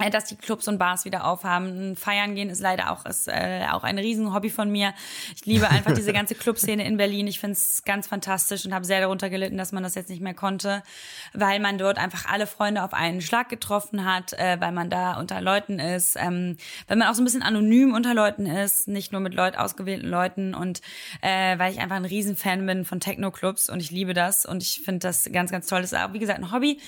Äh, 0.00 0.10
dass 0.10 0.26
die 0.26 0.36
Clubs 0.36 0.68
und 0.68 0.78
Bars 0.78 1.04
wieder 1.04 1.26
aufhaben. 1.26 1.96
Feiern 1.96 2.36
gehen 2.36 2.50
ist 2.50 2.60
leider 2.60 2.92
auch, 2.92 3.04
ist, 3.04 3.26
äh, 3.26 3.66
auch 3.72 3.82
ein 3.82 3.98
Riesenhobby 3.98 4.48
von 4.48 4.70
mir. 4.70 4.94
Ich 5.34 5.44
liebe 5.44 5.68
einfach 5.68 5.92
diese 5.92 6.12
ganze 6.12 6.36
Clubszene 6.36 6.86
in 6.86 6.96
Berlin. 6.96 7.26
Ich 7.26 7.40
finde 7.40 7.54
es 7.54 7.82
ganz 7.84 8.06
fantastisch 8.06 8.64
und 8.64 8.72
habe 8.72 8.84
sehr 8.84 9.00
darunter 9.00 9.28
gelitten, 9.28 9.58
dass 9.58 9.72
man 9.72 9.82
das 9.82 9.96
jetzt 9.96 10.08
nicht 10.08 10.22
mehr 10.22 10.34
konnte, 10.34 10.84
weil 11.32 11.58
man 11.58 11.78
dort 11.78 11.98
einfach 11.98 12.26
alle 12.26 12.46
Freunde 12.46 12.84
auf 12.84 12.94
einen 12.94 13.20
Schlag 13.20 13.48
getroffen 13.48 14.04
hat, 14.04 14.34
äh, 14.34 14.60
weil 14.60 14.70
man 14.70 14.88
da 14.88 15.18
unter 15.18 15.40
Leuten 15.40 15.80
ist, 15.80 16.14
ähm, 16.14 16.56
weil 16.86 16.96
man 16.96 17.08
auch 17.08 17.14
so 17.14 17.22
ein 17.22 17.24
bisschen 17.24 17.42
anonym 17.42 17.92
unter 17.92 18.14
Leuten 18.14 18.46
ist, 18.46 18.86
nicht 18.86 19.10
nur 19.10 19.20
mit 19.20 19.34
Leut 19.34 19.58
ausgewählten 19.58 20.06
Leuten 20.06 20.54
und 20.54 20.80
äh, 21.22 21.58
weil 21.58 21.72
ich 21.72 21.80
einfach 21.80 21.96
ein 21.96 22.04
Riesenfan 22.04 22.64
bin 22.66 22.84
von 22.84 23.00
Techno-Clubs 23.00 23.68
und 23.68 23.80
ich 23.80 23.90
liebe 23.90 24.14
das 24.14 24.46
und 24.46 24.62
ich 24.62 24.82
finde 24.84 25.00
das 25.00 25.28
ganz, 25.32 25.50
ganz 25.50 25.66
toll. 25.66 25.80
Das 25.80 25.90
ist 25.90 25.98
auch, 25.98 26.12
wie 26.12 26.20
gesagt, 26.20 26.38
ein 26.38 26.52
Hobby. 26.52 26.78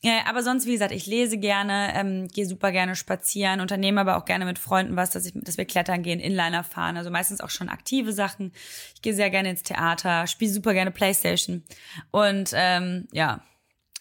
Ja, 0.00 0.26
aber 0.26 0.44
sonst, 0.44 0.66
wie 0.66 0.72
gesagt, 0.72 0.92
ich 0.92 1.06
lese 1.06 1.38
gerne, 1.38 1.92
ähm, 1.94 2.28
gehe 2.28 2.46
super 2.46 2.70
gerne 2.70 2.94
spazieren, 2.94 3.60
unternehme 3.60 4.00
aber 4.00 4.16
auch 4.16 4.24
gerne 4.24 4.44
mit 4.44 4.60
Freunden 4.60 4.94
was, 4.94 5.10
dass, 5.10 5.26
ich, 5.26 5.32
dass 5.34 5.58
wir 5.58 5.64
klettern 5.64 6.04
gehen, 6.04 6.20
Inliner 6.20 6.62
fahren. 6.62 6.96
Also 6.96 7.10
meistens 7.10 7.40
auch 7.40 7.50
schon 7.50 7.68
aktive 7.68 8.12
Sachen. 8.12 8.52
Ich 8.94 9.02
gehe 9.02 9.14
sehr 9.14 9.30
gerne 9.30 9.50
ins 9.50 9.64
Theater, 9.64 10.28
spiele 10.28 10.52
super 10.52 10.72
gerne 10.72 10.92
Playstation. 10.92 11.64
Und 12.12 12.50
ähm, 12.54 13.08
ja, 13.10 13.40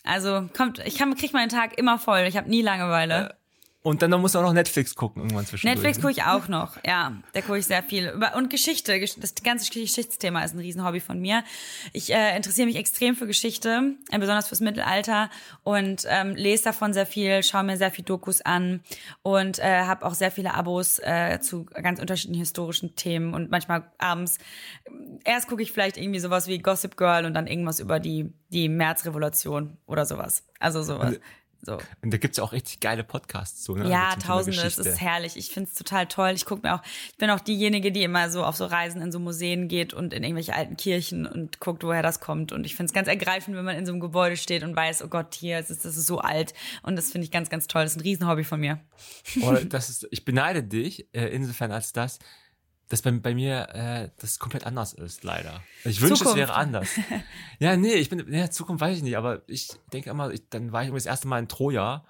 also 0.04 0.48
kommt, 0.56 0.80
ich 0.86 0.98
kann, 0.98 1.16
krieg 1.16 1.34
meinen 1.34 1.50
Tag 1.50 1.80
immer 1.80 1.98
voll. 1.98 2.26
Ich 2.28 2.38
habe 2.38 2.50
nie 2.50 2.62
Langeweile. 2.62 3.36
Und 3.88 4.02
dann 4.02 4.12
musst 4.20 4.36
du 4.36 4.40
auch 4.40 4.44
noch 4.44 4.52
Netflix 4.52 4.96
gucken 4.96 5.22
irgendwann 5.22 5.46
zwischendurch. 5.46 5.76
Netflix 5.76 6.02
gucke 6.02 6.12
ich 6.12 6.24
auch 6.24 6.50
noch, 6.50 6.76
ja. 6.86 7.14
Da 7.32 7.40
gucke 7.40 7.58
ich 7.58 7.68
sehr 7.68 7.82
viel. 7.82 8.12
Und 8.36 8.50
Geschichte, 8.50 9.00
das 9.00 9.34
ganze 9.36 9.72
Geschichtsthema 9.72 10.44
ist 10.44 10.54
ein 10.54 10.60
Riesenhobby 10.60 11.00
von 11.00 11.22
mir. 11.22 11.42
Ich 11.94 12.14
äh, 12.14 12.36
interessiere 12.36 12.68
mich 12.68 12.76
extrem 12.76 13.16
für 13.16 13.28
Geschichte, 13.28 13.94
äh, 14.12 14.20
besonders 14.20 14.50
fürs 14.50 14.60
Mittelalter 14.60 15.30
und 15.64 16.04
ähm, 16.10 16.36
lese 16.36 16.66
davon 16.66 16.92
sehr 16.92 17.06
viel, 17.06 17.44
schaue 17.44 17.64
mir 17.64 17.78
sehr 17.78 17.90
viel 17.90 18.04
Dokus 18.04 18.42
an 18.42 18.82
und 19.22 19.60
äh, 19.60 19.84
habe 19.84 20.06
auch 20.06 20.16
sehr 20.16 20.32
viele 20.32 20.54
Abos 20.54 21.00
äh, 21.00 21.40
zu 21.40 21.64
ganz 21.64 22.02
unterschiedlichen 22.02 22.42
historischen 22.42 22.94
Themen 22.98 23.34
und 23.34 23.52
manchmal 23.52 23.90
abends. 24.00 24.38
Erst 25.24 25.48
gucke 25.48 25.64
ich 25.64 25.72
vielleicht 25.72 25.96
irgendwie 25.96 26.20
sowas 26.20 26.48
wie 26.48 26.58
Gossip 26.58 26.98
Girl 26.98 27.24
und 27.24 27.34
dann 27.34 27.48
irgendwas 27.48 27.80
über 27.80 28.02
die, 28.02 28.34
die 28.50 28.68
Märzrevolution 28.68 29.78
oder 29.86 30.06
sowas. 30.06 30.44
Also 30.60 30.84
sowas. 30.84 31.16
So. 31.62 31.78
Und 32.02 32.14
da 32.14 32.18
gibt's 32.18 32.38
ja 32.38 32.44
auch 32.44 32.52
richtig 32.52 32.80
geile 32.80 33.04
Podcasts 33.04 33.64
so, 33.64 33.76
ne? 33.76 33.90
Ja, 33.90 34.12
Zum 34.12 34.22
Thema 34.22 34.34
tausende, 34.34 34.62
es 34.62 34.78
ist 34.78 35.02
herrlich. 35.02 35.36
Ich 35.38 35.50
find's 35.50 35.74
total 35.74 36.08
toll. 36.08 36.32
Ich 36.36 36.46
guck 36.46 36.64
mir 36.64 36.76
auch, 36.76 36.82
ich 37.12 37.18
bin 37.18 37.30
auch 37.30 37.40
diejenige, 37.40 37.92
die 37.92 38.04
immer 38.04 38.30
so 38.30 38.44
auf 38.44 38.56
so 38.56 38.66
Reisen 38.66 39.02
in 39.02 39.12
so 39.12 39.20
Museen 39.20 39.68
geht 39.68 39.94
und 39.94 40.14
in 40.14 40.24
irgendwelche 40.24 40.54
alten 40.54 40.78
Kirchen 40.78 41.26
und 41.26 41.60
guckt, 41.60 41.84
woher 41.84 42.04
das 42.04 42.20
kommt. 42.20 42.52
Und 42.52 42.66
ich 42.66 42.76
find's 42.76 42.94
ganz 42.94 43.08
ergreifend, 43.08 43.58
wenn 43.58 43.66
man 43.66 43.76
in 43.76 43.86
so 43.86 43.92
einem 43.92 44.02
Gebäude 44.02 44.38
steht 44.38 44.64
und 44.64 44.76
weiß, 44.76 45.04
oh 45.04 45.08
Gott, 45.08 45.36
hier, 45.36 45.60
das 45.60 45.70
ist, 45.70 45.86
das 45.86 45.98
ist 45.98 46.08
so 46.08 46.20
alt. 46.20 46.54
Und 46.84 46.96
das 46.96 47.12
finde 47.12 47.26
ich 47.26 47.32
ganz, 47.32 47.50
ganz 47.50 47.68
toll. 47.68 47.84
Das 47.84 47.92
ist 47.92 47.98
ein 47.98 48.02
Riesenhobby 48.02 48.44
von 48.44 48.60
mir. 48.60 48.80
Oder 49.42 49.66
das 49.66 49.90
ist, 49.90 50.08
ich 50.12 50.26
beneide 50.26 50.64
dich, 50.64 51.08
äh, 51.14 51.28
insofern 51.28 51.72
als 51.72 51.92
das, 51.94 52.20
dass 52.90 53.02
bei, 53.02 53.12
bei 53.12 53.34
mir 53.36 53.70
äh, 53.74 54.10
das 54.20 54.40
komplett 54.40 54.66
anders 54.66 54.94
ist, 54.94 55.24
leider. 55.24 55.62
Ich 55.84 56.00
wünschte, 56.02 56.26
es 56.30 56.36
wäre 56.36 56.54
anders. 56.54 56.90
ja, 57.60 57.76
nee, 57.76 57.94
ich 57.96 58.10
bin, 58.10 58.32
ja, 58.34 58.50
Zukunft 58.50 58.82
weiß 58.82 58.98
ich 58.98 59.04
nicht, 59.04 59.18
aber 59.18 59.42
ich 59.48 59.70
denke 59.94 60.10
immer, 60.10 60.32
ich, 60.32 60.48
dann 60.50 60.72
war 60.72 60.84
ich 60.84 60.92
das 60.92 61.06
erste 61.06 61.28
Mal 61.28 61.40
in 61.40 61.48
Troja. 61.48 62.06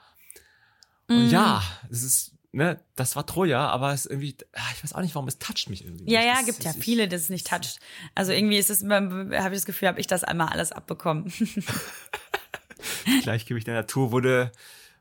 Und 1.09 1.25
Mhm. 1.25 1.30
ja, 1.30 1.63
es 1.89 2.03
ist, 2.03 2.32
ne, 2.51 2.80
das 2.95 3.15
war 3.15 3.25
Troja, 3.25 3.67
aber 3.69 3.93
es 3.93 4.05
ist 4.05 4.11
irgendwie, 4.11 4.36
ah, 4.53 4.61
ich 4.75 4.84
weiß 4.84 4.93
auch 4.93 5.01
nicht, 5.01 5.15
warum, 5.15 5.28
es 5.28 5.39
toucht 5.39 5.69
mich 5.69 5.84
irgendwie. 5.86 6.11
Ja, 6.11 6.21
ja, 6.21 6.36
Es- 6.41 6.45
gibt 6.45 6.63
ja 6.63 6.71
es- 6.71 6.78
viele, 6.78 7.07
das 7.07 7.21
es 7.21 7.30
nicht 7.30 7.47
toucht. 7.47 7.80
Also 8.13 8.32
irgendwie 8.32 8.57
ist 8.57 8.69
es, 8.69 8.84
habe 8.84 9.30
ich 9.32 9.39
das 9.59 9.65
Gefühl, 9.65 9.88
habe 9.88 9.99
ich 9.99 10.07
das 10.07 10.23
einmal 10.23 10.49
alles 10.49 10.71
abbekommen. 10.73 11.32
Gleichgewicht 13.23 13.67
der 13.67 13.73
Natur 13.75 14.11
wurde, 14.11 14.51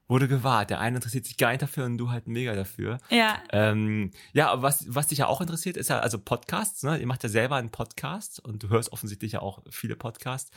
wurde 0.09 0.29
gewahrt. 0.29 0.71
Der 0.71 0.81
eine 0.81 0.97
interessiert 0.97 1.25
sich 1.25 1.37
gar 1.37 1.51
nicht 1.51 1.63
dafür 1.63 1.85
und 1.85 1.99
du 1.99 2.11
halt 2.11 2.27
mega 2.27 2.55
dafür. 2.55 2.99
ja. 3.11 3.43
Ähm, 3.53 4.11
ja, 4.33 4.51
aber 4.51 4.63
was, 4.63 4.87
was 4.89 5.09
dich 5.09 5.19
ja 5.19 5.27
auch 5.27 5.41
interessiert, 5.41 5.77
ist 5.77 5.89
ja 5.89 5.99
also 5.99 6.19
Podcasts. 6.19 6.83
Ne? 6.83 6.99
Ihr 6.99 7.07
macht 7.07 7.23
ja 7.23 7.29
selber 7.29 7.57
einen 7.57 7.71
Podcast 7.71 8.41
und 8.45 8.63
du 8.63 8.69
hörst 8.69 8.93
offensichtlich 8.93 9.33
ja 9.33 9.43
auch 9.43 9.63
viele 9.71 9.97
Podcasts. 9.97 10.51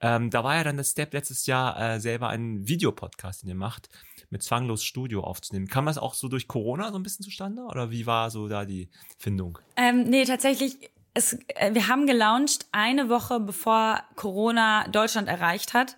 Ähm, 0.00 0.30
da 0.30 0.44
war 0.44 0.56
ja 0.56 0.64
dann 0.64 0.76
das 0.76 0.90
Step 0.90 1.12
letztes 1.12 1.46
Jahr 1.46 1.80
äh, 1.80 2.00
selber 2.00 2.28
einen 2.28 2.68
Videopodcast, 2.68 3.42
den 3.42 3.48
ihr 3.48 3.54
macht, 3.54 3.88
mit 4.30 4.42
Zwanglos 4.42 4.84
Studio 4.84 5.22
aufzunehmen. 5.22 5.68
Kam 5.68 5.86
das 5.86 5.98
auch 5.98 6.14
so 6.14 6.28
durch 6.28 6.48
Corona 6.48 6.90
so 6.90 6.98
ein 6.98 7.02
bisschen 7.02 7.24
zustande 7.24 7.62
oder 7.62 7.90
wie 7.90 8.06
war 8.06 8.30
so 8.30 8.48
da 8.48 8.64
die 8.64 8.90
Findung? 9.18 9.58
Ähm, 9.76 10.04
nee, 10.04 10.24
tatsächlich, 10.24 10.90
es, 11.12 11.38
äh, 11.48 11.74
wir 11.74 11.88
haben 11.88 12.06
gelauncht 12.06 12.66
eine 12.72 13.08
Woche 13.08 13.40
bevor 13.40 14.02
Corona 14.16 14.86
Deutschland 14.88 15.28
erreicht 15.28 15.74
hat. 15.74 15.96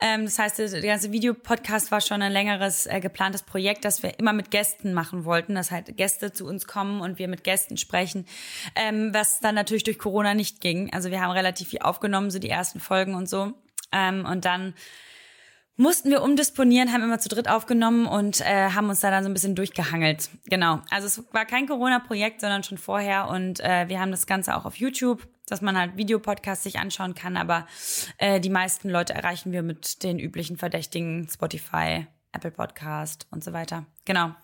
Ähm, 0.00 0.24
das 0.24 0.38
heißt, 0.38 0.58
der 0.58 0.80
ganze 0.82 1.12
Videopodcast 1.12 1.90
war 1.90 2.00
schon 2.00 2.22
ein 2.22 2.32
längeres 2.32 2.86
äh, 2.86 3.00
geplantes 3.00 3.42
Projekt, 3.42 3.84
das 3.84 4.02
wir 4.02 4.18
immer 4.18 4.32
mit 4.32 4.50
Gästen 4.50 4.92
machen 4.92 5.24
wollten, 5.24 5.54
dass 5.54 5.70
halt 5.70 5.96
Gäste 5.96 6.32
zu 6.32 6.46
uns 6.46 6.66
kommen 6.66 7.00
und 7.00 7.18
wir 7.18 7.28
mit 7.28 7.44
Gästen 7.44 7.76
sprechen, 7.76 8.26
ähm, 8.76 9.14
was 9.14 9.40
dann 9.40 9.54
natürlich 9.54 9.84
durch 9.84 9.98
Corona 9.98 10.34
nicht 10.34 10.60
ging. 10.60 10.92
Also 10.92 11.10
wir 11.10 11.20
haben 11.20 11.32
relativ 11.32 11.68
viel 11.68 11.80
aufgenommen, 11.80 12.30
so 12.30 12.38
die 12.38 12.50
ersten 12.50 12.80
Folgen 12.80 13.14
und 13.14 13.28
so. 13.28 13.54
Ähm, 13.92 14.26
und 14.26 14.44
dann 14.44 14.74
mussten 15.80 16.10
wir 16.10 16.22
umdisponieren, 16.22 16.92
haben 16.92 17.02
immer 17.02 17.18
zu 17.18 17.30
dritt 17.30 17.48
aufgenommen 17.48 18.06
und 18.06 18.42
äh, 18.42 18.68
haben 18.70 18.90
uns 18.90 19.00
da 19.00 19.10
dann 19.10 19.24
so 19.24 19.30
ein 19.30 19.32
bisschen 19.32 19.54
durchgehangelt. 19.54 20.28
Genau. 20.44 20.82
Also 20.90 21.06
es 21.06 21.24
war 21.32 21.46
kein 21.46 21.66
Corona-Projekt, 21.66 22.42
sondern 22.42 22.62
schon 22.62 22.76
vorher 22.76 23.28
und 23.28 23.60
äh, 23.60 23.88
wir 23.88 23.98
haben 23.98 24.10
das 24.10 24.26
Ganze 24.26 24.54
auch 24.54 24.66
auf 24.66 24.76
YouTube, 24.76 25.26
dass 25.46 25.62
man 25.62 25.78
halt 25.78 25.96
Videopodcasts 25.96 26.64
sich 26.64 26.78
anschauen 26.78 27.14
kann, 27.14 27.38
aber 27.38 27.66
äh, 28.18 28.40
die 28.40 28.50
meisten 28.50 28.90
Leute 28.90 29.14
erreichen 29.14 29.52
wir 29.52 29.62
mit 29.62 30.02
den 30.02 30.18
üblichen 30.18 30.58
Verdächtigen 30.58 31.26
Spotify, 31.32 32.06
Apple 32.32 32.50
Podcast 32.50 33.26
und 33.30 33.42
so 33.42 33.54
weiter. 33.54 33.86
Genau. 34.04 34.34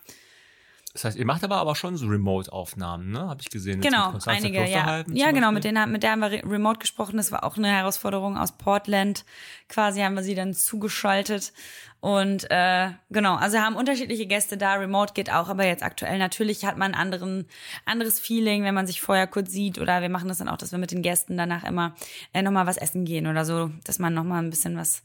Das 0.96 1.04
heißt, 1.04 1.18
ihr 1.18 1.26
macht 1.26 1.44
aber 1.44 1.56
aber 1.56 1.76
schon 1.76 1.98
so 1.98 2.06
Remote-Aufnahmen, 2.06 3.10
ne? 3.10 3.28
Habe 3.28 3.42
ich 3.42 3.50
gesehen. 3.50 3.82
Genau, 3.82 4.14
einige, 4.24 4.66
ja. 4.66 5.04
Ja, 5.12 5.30
genau, 5.30 5.52
mit 5.52 5.64
denen, 5.64 5.92
mit 5.92 6.02
der 6.02 6.12
haben 6.12 6.20
wir 6.20 6.30
re- 6.30 6.42
remote 6.42 6.78
gesprochen. 6.78 7.18
Das 7.18 7.30
war 7.30 7.44
auch 7.44 7.58
eine 7.58 7.68
Herausforderung 7.68 8.38
aus 8.38 8.56
Portland. 8.56 9.26
Quasi 9.68 10.00
haben 10.00 10.14
wir 10.14 10.22
sie 10.22 10.34
dann 10.34 10.54
zugeschaltet. 10.54 11.52
Und 12.00 12.50
äh, 12.50 12.92
genau, 13.10 13.34
also 13.34 13.58
haben 13.58 13.76
unterschiedliche 13.76 14.24
Gäste 14.24 14.56
da. 14.56 14.76
Remote 14.76 15.12
geht 15.12 15.30
auch, 15.30 15.50
aber 15.50 15.66
jetzt 15.66 15.82
aktuell 15.82 16.18
natürlich 16.18 16.64
hat 16.64 16.78
man 16.78 16.94
ein 16.94 16.98
anderen, 16.98 17.46
anderes 17.84 18.18
Feeling, 18.18 18.64
wenn 18.64 18.74
man 18.74 18.86
sich 18.86 19.02
vorher 19.02 19.26
kurz 19.26 19.50
sieht. 19.50 19.78
Oder 19.78 20.00
wir 20.00 20.08
machen 20.08 20.28
das 20.28 20.38
dann 20.38 20.48
auch, 20.48 20.56
dass 20.56 20.72
wir 20.72 20.78
mit 20.78 20.92
den 20.92 21.02
Gästen 21.02 21.36
danach 21.36 21.64
immer 21.64 21.94
äh, 22.32 22.40
nochmal 22.40 22.66
was 22.66 22.78
essen 22.78 23.04
gehen 23.04 23.26
oder 23.26 23.44
so, 23.44 23.70
dass 23.84 23.98
man 23.98 24.14
nochmal 24.14 24.42
ein 24.42 24.48
bisschen 24.48 24.78
was, 24.78 25.02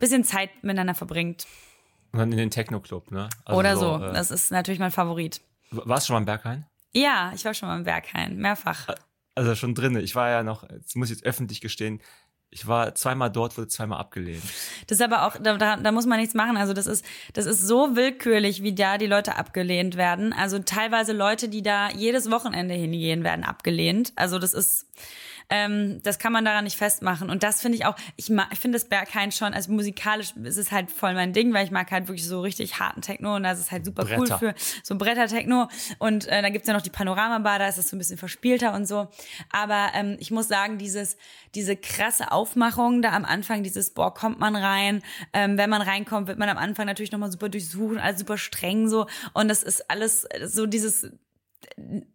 bisschen 0.00 0.24
Zeit 0.24 0.50
miteinander 0.62 0.96
verbringt. 0.96 1.46
Und 2.12 2.18
dann 2.20 2.32
in 2.32 2.38
den 2.38 2.50
Techno-Club, 2.50 3.10
ne? 3.10 3.28
Also 3.44 3.58
oder 3.58 3.76
so. 3.76 3.96
äh, 3.96 4.12
Das 4.12 4.30
ist 4.30 4.50
natürlich 4.50 4.78
mein 4.80 4.90
Favorit. 4.90 5.40
warst 5.70 6.06
du 6.06 6.08
schon 6.08 6.14
mal 6.14 6.20
im 6.20 6.24
Berghain? 6.26 6.66
Ja, 6.94 7.32
ich 7.34 7.44
war 7.44 7.52
schon 7.54 7.68
mal 7.68 7.76
im 7.76 7.84
Berghain, 7.84 8.36
mehrfach. 8.36 8.88
Also 9.34 9.54
schon 9.54 9.74
drin. 9.74 9.96
Ich 9.96 10.14
war 10.14 10.30
ja 10.30 10.42
noch, 10.42 10.68
jetzt 10.70 10.96
muss 10.96 11.10
ich 11.10 11.16
jetzt 11.18 11.26
öffentlich 11.26 11.60
gestehen, 11.60 12.00
ich 12.50 12.66
war 12.66 12.94
zweimal 12.94 13.30
dort, 13.30 13.58
wurde 13.58 13.68
zweimal 13.68 13.98
abgelehnt. 14.00 14.42
Das 14.86 14.98
ist 14.98 15.02
aber 15.02 15.26
auch, 15.26 15.36
da, 15.38 15.58
da, 15.58 15.76
da 15.76 15.92
muss 15.92 16.06
man 16.06 16.18
nichts 16.18 16.32
machen. 16.34 16.56
Also 16.56 16.72
das 16.72 16.86
ist, 16.86 17.04
das 17.34 17.44
ist 17.44 17.60
so 17.60 17.94
willkürlich, 17.94 18.62
wie 18.62 18.74
da 18.74 18.96
die 18.96 19.06
Leute 19.06 19.36
abgelehnt 19.36 19.96
werden. 19.96 20.32
Also 20.32 20.58
teilweise 20.58 21.12
Leute, 21.12 21.50
die 21.50 21.62
da 21.62 21.90
jedes 21.90 22.30
Wochenende 22.30 22.74
hingehen, 22.74 23.22
werden 23.22 23.44
abgelehnt. 23.44 24.12
Also 24.16 24.38
das 24.38 24.54
ist, 24.54 24.86
ähm, 25.50 26.00
das 26.02 26.18
kann 26.18 26.32
man 26.32 26.44
daran 26.44 26.64
nicht 26.64 26.76
festmachen. 26.76 27.30
Und 27.30 27.42
das 27.42 27.62
finde 27.62 27.78
ich 27.78 27.86
auch, 27.86 27.96
ich, 28.16 28.28
ma- 28.28 28.48
ich 28.52 28.58
finde 28.58 28.76
das 28.78 28.88
Berghain 28.88 29.32
schon, 29.32 29.54
also 29.54 29.72
musikalisch 29.72 30.34
ist 30.42 30.58
es 30.58 30.70
halt 30.72 30.90
voll 30.90 31.14
mein 31.14 31.32
Ding, 31.32 31.54
weil 31.54 31.64
ich 31.64 31.70
mag 31.70 31.90
halt 31.90 32.08
wirklich 32.08 32.26
so 32.26 32.40
richtig 32.40 32.78
harten 32.80 33.00
Techno 33.00 33.36
und 33.36 33.42
das 33.42 33.58
ist 33.58 33.70
halt 33.70 33.84
super 33.84 34.04
Bretter. 34.04 34.20
cool 34.20 34.26
für 34.38 34.54
so 34.82 34.96
Bretter-Techno. 34.96 35.68
Und 35.98 36.26
äh, 36.26 36.42
da 36.42 36.50
gibt's 36.50 36.68
ja 36.68 36.74
noch 36.74 36.82
die 36.82 36.90
Panoramabar, 36.90 37.58
da 37.58 37.66
ist 37.68 37.78
es 37.78 37.88
so 37.88 37.96
ein 37.96 37.98
bisschen 37.98 38.18
verspielter 38.18 38.74
und 38.74 38.86
so. 38.86 39.08
Aber 39.50 39.88
ähm, 39.94 40.16
ich 40.20 40.30
muss 40.30 40.48
sagen, 40.48 40.78
dieses, 40.78 41.16
diese 41.54 41.76
krasse 41.76 42.30
Aufmachung 42.30 43.02
da 43.02 43.12
am 43.12 43.24
Anfang, 43.24 43.62
dieses, 43.62 43.90
boah, 43.90 44.12
kommt 44.12 44.38
man 44.38 44.54
rein, 44.54 45.02
ähm, 45.32 45.56
wenn 45.56 45.70
man 45.70 45.80
reinkommt, 45.82 46.28
wird 46.28 46.38
man 46.38 46.48
am 46.48 46.58
Anfang 46.58 46.86
natürlich 46.86 47.12
nochmal 47.12 47.32
super 47.32 47.48
durchsucht, 47.48 47.98
alles 47.98 48.18
super 48.20 48.38
streng 48.38 48.88
so. 48.88 49.06
Und 49.32 49.48
das 49.48 49.62
ist 49.62 49.90
alles 49.90 50.26
so 50.44 50.66
dieses 50.66 51.10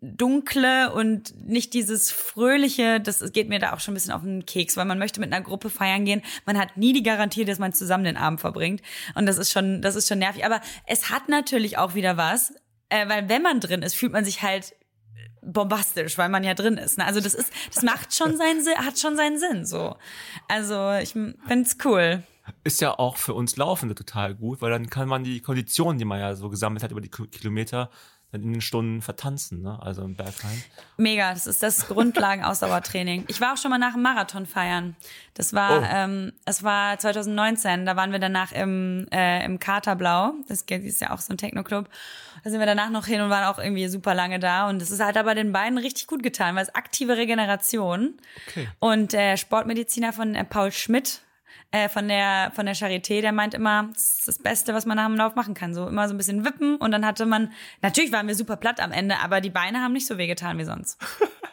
dunkle 0.01 0.91
und 0.93 1.33
nicht 1.47 1.73
dieses 1.73 2.11
fröhliche, 2.11 2.99
das 2.99 3.31
geht 3.31 3.49
mir 3.49 3.59
da 3.59 3.73
auch 3.73 3.79
schon 3.79 3.93
ein 3.93 3.95
bisschen 3.95 4.13
auf 4.13 4.21
den 4.21 4.45
Keks, 4.45 4.77
weil 4.77 4.85
man 4.85 4.99
möchte 4.99 5.19
mit 5.19 5.33
einer 5.33 5.43
Gruppe 5.43 5.69
feiern 5.69 6.05
gehen. 6.05 6.21
Man 6.45 6.57
hat 6.57 6.77
nie 6.77 6.93
die 6.93 7.03
Garantie, 7.03 7.45
dass 7.45 7.59
man 7.59 7.73
zusammen 7.73 8.03
den 8.03 8.17
Abend 8.17 8.41
verbringt. 8.41 8.81
Und 9.15 9.25
das 9.25 9.37
ist 9.37 9.51
schon, 9.51 9.81
das 9.81 9.95
ist 9.95 10.07
schon 10.07 10.19
nervig. 10.19 10.45
Aber 10.45 10.61
es 10.87 11.09
hat 11.09 11.29
natürlich 11.29 11.77
auch 11.77 11.93
wieder 11.95 12.17
was, 12.17 12.53
äh, 12.89 13.07
weil 13.07 13.29
wenn 13.29 13.41
man 13.41 13.59
drin 13.59 13.81
ist, 13.81 13.95
fühlt 13.95 14.11
man 14.13 14.25
sich 14.25 14.41
halt 14.41 14.75
bombastisch, 15.41 16.17
weil 16.17 16.29
man 16.29 16.43
ja 16.43 16.53
drin 16.53 16.77
ist. 16.77 16.97
Ne? 16.97 17.05
Also 17.05 17.19
das 17.19 17.33
ist, 17.33 17.51
das 17.73 17.83
macht 17.83 18.13
schon 18.15 18.37
seinen 18.37 18.63
Sinn, 18.63 18.77
hat 18.77 18.97
schon 18.99 19.15
seinen 19.15 19.39
Sinn, 19.39 19.65
so. 19.65 19.95
Also 20.47 20.93
ich 20.93 21.09
find's 21.47 21.77
cool. 21.83 22.23
Ist 22.65 22.81
ja 22.81 22.97
auch 22.99 23.15
für 23.17 23.33
uns 23.33 23.55
Laufende 23.55 23.95
total 23.95 24.35
gut, 24.35 24.61
weil 24.61 24.69
dann 24.71 24.89
kann 24.89 25.07
man 25.07 25.23
die 25.23 25.39
Konditionen, 25.41 25.97
die 25.97 26.03
man 26.05 26.19
ja 26.19 26.35
so 26.35 26.49
gesammelt 26.49 26.83
hat 26.83 26.91
über 26.91 26.99
die 26.99 27.09
Ki- 27.09 27.27
Kilometer, 27.27 27.89
in 28.33 28.51
den 28.51 28.61
Stunden 28.61 29.01
vertanzen, 29.01 29.61
ne? 29.61 29.79
Also 29.81 30.01
im 30.03 30.15
Berghain. 30.15 30.63
Mega, 30.97 31.31
das 31.33 31.45
ist 31.47 31.61
das 31.63 31.87
Grundlagen-Ausdauertraining. 31.87 33.25
Ich 33.27 33.39
war 33.41 33.53
auch 33.53 33.57
schon 33.57 33.71
mal 33.71 33.77
nach 33.77 33.93
dem 33.93 34.01
Marathon 34.01 34.45
feiern. 34.45 34.95
Das 35.35 35.53
war, 35.53 35.81
Oh. 35.81 35.85
ähm, 35.87 36.33
es 36.45 36.63
war 36.63 36.97
2019. 36.97 37.85
Da 37.85 37.95
waren 37.95 38.11
wir 38.11 38.19
danach 38.19 38.51
im 38.51 39.07
äh, 39.11 39.45
im 39.45 39.59
Katerblau. 39.59 40.33
Das 40.47 40.61
ist 40.61 41.01
ja 41.01 41.11
auch 41.11 41.19
so 41.19 41.33
ein 41.33 41.37
Techno-Club. 41.37 41.89
Da 42.43 42.49
sind 42.49 42.59
wir 42.59 42.65
danach 42.65 42.89
noch 42.89 43.05
hin 43.05 43.21
und 43.21 43.29
waren 43.29 43.45
auch 43.45 43.59
irgendwie 43.59 43.87
super 43.87 44.13
lange 44.13 44.39
da. 44.39 44.67
Und 44.67 44.81
das 44.81 44.91
ist 44.91 44.99
halt 45.03 45.15
aber 45.17 45.35
den 45.35 45.51
beiden 45.53 45.77
richtig 45.77 46.07
gut 46.07 46.23
getan, 46.23 46.55
weil 46.55 46.63
es 46.63 46.75
aktive 46.75 47.15
Regeneration. 47.17 48.15
Okay. 48.49 48.67
Und 48.79 49.13
der 49.13 49.37
Sportmediziner 49.37 50.11
von 50.11 50.35
äh, 50.35 50.43
Paul 50.43 50.71
Schmidt 50.71 51.21
äh, 51.73 51.89
von 51.89 52.07
der 52.07 52.51
von 52.55 52.65
der 52.65 52.75
Charité, 52.75 53.19
der 53.21 53.33
meint 53.33 53.53
immer, 53.53 53.89
das 53.93 54.19
ist 54.19 54.27
das 54.29 54.37
Beste, 54.37 54.73
was 54.73 54.85
man 54.85 54.95
nach 54.95 55.07
dem 55.07 55.17
Lauf 55.17 55.35
machen 55.35 55.53
kann. 55.55 55.73
So 55.73 55.87
immer 55.87 56.07
so 56.07 56.13
ein 56.13 56.17
bisschen 56.17 56.45
wippen 56.45 56.77
und 56.77 56.91
dann 56.91 57.05
hatte 57.05 57.25
man, 57.25 57.51
natürlich 57.81 58.11
waren 58.13 58.27
wir 58.27 58.35
super 58.35 58.55
platt 58.55 58.79
am 58.79 58.91
Ende, 58.91 59.19
aber 59.19 59.41
die 59.41 59.49
Beine 59.49 59.79
haben 59.81 59.91
nicht 59.93 60.07
so 60.07 60.17
wehgetan 60.17 60.57
wie 60.57 60.63
sonst. 60.65 60.97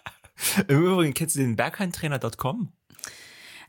Im 0.68 0.85
Übrigen 0.85 1.12
kennst 1.14 1.35
du 1.37 1.41
den 1.41 1.57
Berghaintrainer.com? 1.57 2.73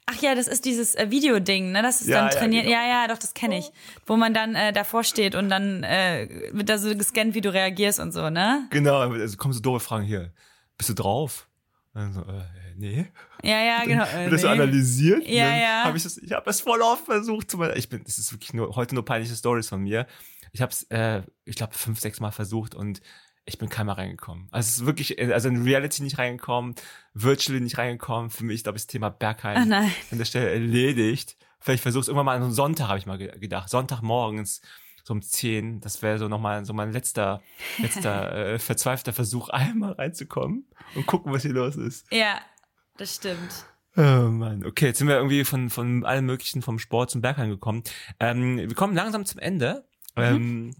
Ach 0.08 0.22
ja, 0.22 0.36
das 0.36 0.47
ist 0.47 0.66
dieses 0.66 0.95
äh, 0.95 1.10
Videoding, 1.10 1.72
ne? 1.72 1.82
Das 1.82 2.02
ist 2.02 2.08
Ja, 2.08 2.22
dann 2.22 2.32
ja, 2.32 2.38
trainiert. 2.38 2.66
genau. 2.66 2.76
Ja, 2.76 2.88
ja, 2.88 3.08
doch, 3.08 3.18
das 3.18 3.34
kenne 3.34 3.58
ich. 3.60 3.72
Wo 4.06 4.18
man 4.18 4.34
dann 4.34 4.56
äh, 4.56 4.74
davor 4.74 5.04
steht 5.04 5.36
und 5.36 5.49
dann 5.49 5.84
äh, 5.84 6.49
wird 6.52 6.70
da 6.70 6.78
so 6.78 6.93
gescannt, 6.95 7.34
wie 7.34 7.41
du 7.41 7.54
reagierst 7.54 7.99
und 7.99 8.12
so, 8.12 8.30
ne? 8.30 8.68
Genau, 8.72 8.99
also 8.99 9.38
kommen 9.38 9.54
so 9.54 9.60
doofe 9.62 9.80
Fragen 9.80 10.04
hier. 10.06 10.34
Bist 10.78 10.89
du 10.89 10.95
drauf? 10.95 11.47
Dann 11.93 12.13
so, 12.13 12.21
äh, 12.21 12.43
nee. 12.77 13.05
Ja, 13.43 13.61
ja, 13.61 13.83
genau. 13.83 14.03
Äh, 14.13 14.29
das 14.29 14.43
nee. 14.43 14.47
analysiert? 14.47 15.27
Ja, 15.27 15.55
ja. 15.55 15.83
Hab 15.85 15.95
ich 15.95 16.03
das, 16.03 16.17
ich 16.17 16.31
habe 16.31 16.45
das 16.45 16.61
voll 16.61 16.81
oft 16.81 17.05
versucht. 17.05 17.51
Zu 17.51 17.57
meiner, 17.57 17.75
ich 17.75 17.89
bin, 17.89 18.03
das 18.05 18.17
ist 18.17 18.31
wirklich 18.31 18.53
nur 18.53 18.75
heute 18.75 18.95
nur 18.95 19.03
peinliche 19.03 19.35
Stories 19.35 19.67
von 19.67 19.81
mir. 19.81 20.07
Ich 20.53 20.61
habe 20.61 20.71
es, 20.71 20.83
äh, 20.83 21.23
ich 21.45 21.55
glaube, 21.55 21.73
fünf, 21.73 21.99
sechs 21.99 22.19
Mal 22.19 22.31
versucht 22.31 22.75
und 22.75 23.01
ich 23.45 23.57
bin 23.57 23.69
keinmal 23.69 23.95
reingekommen. 23.95 24.47
Also 24.51 24.67
es 24.67 24.77
ist 24.77 24.85
wirklich, 24.85 25.17
äh, 25.19 25.33
also 25.33 25.49
in 25.49 25.63
Reality 25.63 26.03
nicht 26.03 26.17
reingekommen, 26.17 26.75
virtually 27.13 27.59
nicht 27.59 27.77
reingekommen. 27.77 28.29
Für 28.29 28.45
mich, 28.45 28.63
glaube 28.63 28.77
ich, 28.77 28.83
das 28.83 28.87
Thema 28.87 29.09
Bergheim 29.09 29.67
nein. 29.67 29.91
an 30.11 30.17
der 30.17 30.25
Stelle 30.25 30.49
erledigt. 30.51 31.35
Vielleicht 31.59 31.83
versuch's 31.83 32.07
irgendwann 32.07 32.25
mal 32.25 32.35
an 32.35 32.41
so 32.41 32.45
einem 32.45 32.53
Sonntag, 32.55 32.87
habe 32.87 32.99
ich 32.99 33.05
mal 33.05 33.17
ge- 33.17 33.37
gedacht. 33.37 33.69
Sonntagmorgens 33.69 34.61
so 35.04 35.14
um 35.14 35.22
10, 35.22 35.82
das 35.82 36.02
wäre 36.02 36.18
so 36.18 36.28
nochmal 36.28 36.66
so 36.66 36.74
mein 36.74 36.91
letzter, 36.91 37.41
letzter 37.78 38.54
äh, 38.54 38.60
verzweifelter 38.60 39.14
Versuch, 39.14 39.49
einmal 39.49 39.93
reinzukommen 39.93 40.66
und 40.95 41.06
gucken, 41.06 41.32
was 41.32 41.43
hier 41.43 41.54
los 41.54 41.76
ist. 41.76 42.12
Ja, 42.12 42.39
das 42.97 43.16
stimmt. 43.16 43.66
Oh 43.97 44.30
Mann, 44.30 44.66
okay, 44.66 44.88
jetzt 44.88 44.99
sind 44.99 45.10
wir 45.10 45.18
irgendwie 45.18 45.43
von, 45.43 45.70
von 45.70 46.06
allem 46.06 46.26
Möglichen 46.26 46.62
vom 46.62 46.80
Sport 46.80 47.12
zum 47.12 47.22
Bergheim 47.22 47.49
gekommen. 47.49 47.84
Ähm, 48.20 48.58
wir 48.58 48.74
kommen 48.74 48.95
langsam 48.95 49.26
zum 49.26 49.39
Ende. 49.39 49.86
Mhm. 50.16 50.24
Ähm, 50.24 50.76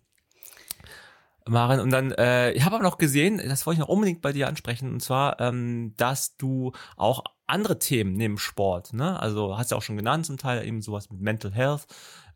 Maren, 1.48 1.80
und 1.80 1.90
dann, 1.90 2.12
äh, 2.12 2.52
ich 2.52 2.64
habe 2.64 2.76
aber 2.76 2.84
noch 2.84 2.98
gesehen, 2.98 3.42
das 3.44 3.66
wollte 3.66 3.76
ich 3.76 3.80
noch 3.80 3.90
unbedingt 3.90 4.22
bei 4.22 4.32
dir 4.32 4.48
ansprechen, 4.48 4.94
und 4.94 5.02
zwar, 5.02 5.40
ähm, 5.42 5.94
dass 5.98 6.38
du 6.38 6.72
auch 6.96 7.24
andere 7.52 7.80
Themen 7.80 8.14
neben 8.14 8.38
Sport, 8.38 8.94
ne? 8.94 9.20
Also 9.20 9.58
hast 9.58 9.72
du 9.72 9.76
auch 9.76 9.82
schon 9.82 9.98
genannt, 9.98 10.26
zum 10.26 10.38
Teil 10.38 10.66
eben 10.66 10.82
sowas 10.82 11.10
mit 11.10 11.22
Mental 11.22 11.52
Health, 11.52 11.86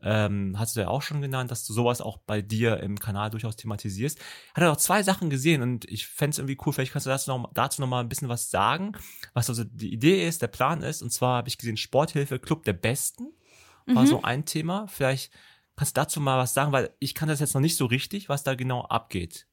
ähm, 0.02 0.54
hast 0.58 0.76
du 0.76 0.80
ja 0.80 0.88
auch 0.88 1.02
schon 1.02 1.20
genannt, 1.20 1.50
dass 1.50 1.66
du 1.66 1.72
sowas 1.72 2.00
auch 2.00 2.18
bei 2.18 2.42
dir 2.42 2.80
im 2.80 2.98
Kanal 2.98 3.30
durchaus 3.30 3.56
thematisierst. 3.56 4.18
Hat 4.54 4.62
er 4.62 4.68
noch 4.68 4.76
zwei 4.76 5.02
Sachen 5.02 5.30
gesehen 5.30 5.62
und 5.62 5.84
ich 5.86 6.06
fände 6.06 6.32
es 6.32 6.38
irgendwie 6.38 6.58
cool, 6.64 6.72
vielleicht 6.72 6.92
kannst 6.92 7.06
du 7.06 7.10
dazu 7.10 7.30
noch, 7.30 7.50
dazu 7.54 7.80
noch 7.80 7.88
mal 7.88 8.00
ein 8.00 8.08
bisschen 8.08 8.28
was 8.28 8.50
sagen, 8.50 8.92
was 9.34 9.48
also 9.48 9.64
die 9.64 9.92
Idee 9.92 10.26
ist, 10.26 10.42
der 10.42 10.48
Plan 10.48 10.82
ist. 10.82 11.02
Und 11.02 11.10
zwar 11.10 11.38
habe 11.38 11.48
ich 11.48 11.58
gesehen, 11.58 11.76
Sporthilfe 11.76 12.38
Club 12.38 12.64
der 12.64 12.74
Besten 12.74 13.32
war 13.86 14.02
mhm. 14.02 14.08
so 14.08 14.22
ein 14.22 14.44
Thema. 14.44 14.86
Vielleicht 14.88 15.32
kannst 15.76 15.96
du 15.96 16.00
dazu 16.00 16.20
mal 16.20 16.38
was 16.38 16.54
sagen, 16.54 16.72
weil 16.72 16.90
ich 16.98 17.14
kann 17.14 17.28
das 17.28 17.40
jetzt 17.40 17.54
noch 17.54 17.60
nicht 17.60 17.76
so 17.76 17.86
richtig, 17.86 18.28
was 18.28 18.42
da 18.42 18.54
genau 18.54 18.82
abgeht. 18.82 19.46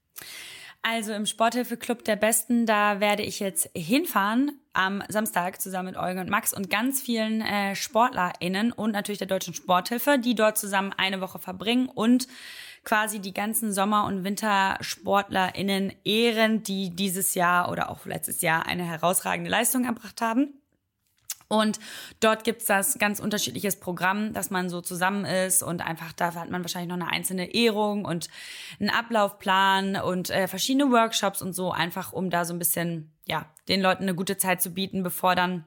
Also 0.85 1.13
im 1.13 1.25
Sporthilfe-Club 1.25 2.03
der 2.03 2.17
Besten, 2.17 2.65
da 2.65 2.99
werde 2.99 3.23
ich 3.23 3.39
jetzt 3.39 3.69
hinfahren 3.73 4.51
am 4.73 5.01
Samstag 5.07 5.61
zusammen 5.61 5.93
mit 5.93 5.97
Eugen 5.97 6.19
und 6.19 6.29
Max 6.29 6.53
und 6.53 6.69
ganz 6.69 7.01
vielen 7.01 7.39
äh, 7.39 7.73
SportlerInnen 7.73 8.73
und 8.73 8.91
natürlich 8.91 9.19
der 9.19 9.27
Deutschen 9.27 9.53
Sporthilfe, 9.53 10.19
die 10.19 10.35
dort 10.35 10.57
zusammen 10.57 10.91
eine 10.97 11.21
Woche 11.21 11.39
verbringen 11.39 11.87
und 11.87 12.27
quasi 12.83 13.19
die 13.19 13.33
ganzen 13.33 13.71
Sommer- 13.71 14.05
und 14.05 14.25
WintersportlerInnen 14.25 15.93
ehren, 16.03 16.63
die 16.63 16.89
dieses 16.89 17.33
Jahr 17.33 17.71
oder 17.71 17.89
auch 17.89 18.05
letztes 18.05 18.41
Jahr 18.41 18.65
eine 18.65 18.83
herausragende 18.83 19.49
Leistung 19.49 19.85
erbracht 19.85 20.19
haben. 20.19 20.53
Und 21.47 21.79
dort 22.19 22.43
gibt's 22.43 22.65
das 22.65 22.97
ganz 22.97 23.19
unterschiedliches 23.19 23.79
Programm, 23.79 24.33
dass 24.33 24.49
man 24.49 24.69
so 24.69 24.81
zusammen 24.81 25.25
ist 25.25 25.63
und 25.63 25.85
einfach 25.85 26.13
da 26.13 26.33
hat 26.33 26.49
man 26.49 26.63
wahrscheinlich 26.63 26.89
noch 26.89 27.03
eine 27.03 27.11
einzelne 27.11 27.53
Ehrung 27.53 28.05
und 28.05 28.29
einen 28.79 28.89
Ablaufplan 28.89 29.97
und 29.97 30.29
äh, 30.29 30.47
verschiedene 30.47 30.91
Workshops 30.91 31.41
und 31.41 31.53
so, 31.53 31.71
einfach 31.71 32.13
um 32.13 32.29
da 32.29 32.45
so 32.45 32.53
ein 32.53 32.59
bisschen, 32.59 33.11
ja, 33.25 33.45
den 33.67 33.81
Leuten 33.81 34.03
eine 34.03 34.15
gute 34.15 34.37
Zeit 34.37 34.61
zu 34.61 34.71
bieten, 34.71 35.03
bevor 35.03 35.35
dann 35.35 35.65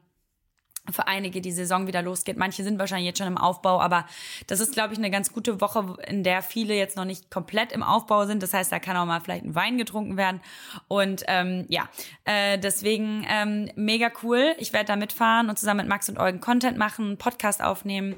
für 0.90 1.06
einige 1.06 1.40
die 1.40 1.52
Saison 1.52 1.86
wieder 1.86 2.02
losgeht. 2.02 2.36
Manche 2.36 2.64
sind 2.64 2.78
wahrscheinlich 2.78 3.06
jetzt 3.06 3.18
schon 3.18 3.26
im 3.26 3.38
Aufbau, 3.38 3.80
aber 3.80 4.06
das 4.46 4.60
ist, 4.60 4.72
glaube 4.72 4.92
ich, 4.92 4.98
eine 4.98 5.10
ganz 5.10 5.32
gute 5.32 5.60
Woche, 5.60 5.96
in 6.06 6.22
der 6.22 6.42
viele 6.42 6.74
jetzt 6.74 6.96
noch 6.96 7.04
nicht 7.04 7.30
komplett 7.30 7.72
im 7.72 7.82
Aufbau 7.82 8.26
sind. 8.26 8.42
Das 8.42 8.52
heißt, 8.52 8.70
da 8.70 8.78
kann 8.78 8.96
auch 8.96 9.06
mal 9.06 9.20
vielleicht 9.20 9.44
ein 9.44 9.54
Wein 9.54 9.78
getrunken 9.78 10.16
werden. 10.16 10.40
Und 10.88 11.24
ähm, 11.28 11.66
ja, 11.68 11.88
äh, 12.24 12.58
deswegen 12.58 13.26
ähm, 13.28 13.70
mega 13.76 14.10
cool. 14.22 14.54
Ich 14.58 14.72
werde 14.72 14.86
da 14.86 14.96
mitfahren 14.96 15.48
und 15.48 15.58
zusammen 15.58 15.78
mit 15.78 15.88
Max 15.88 16.08
und 16.08 16.18
Eugen 16.18 16.40
Content 16.40 16.78
machen, 16.78 17.18
Podcast 17.18 17.62
aufnehmen 17.62 18.16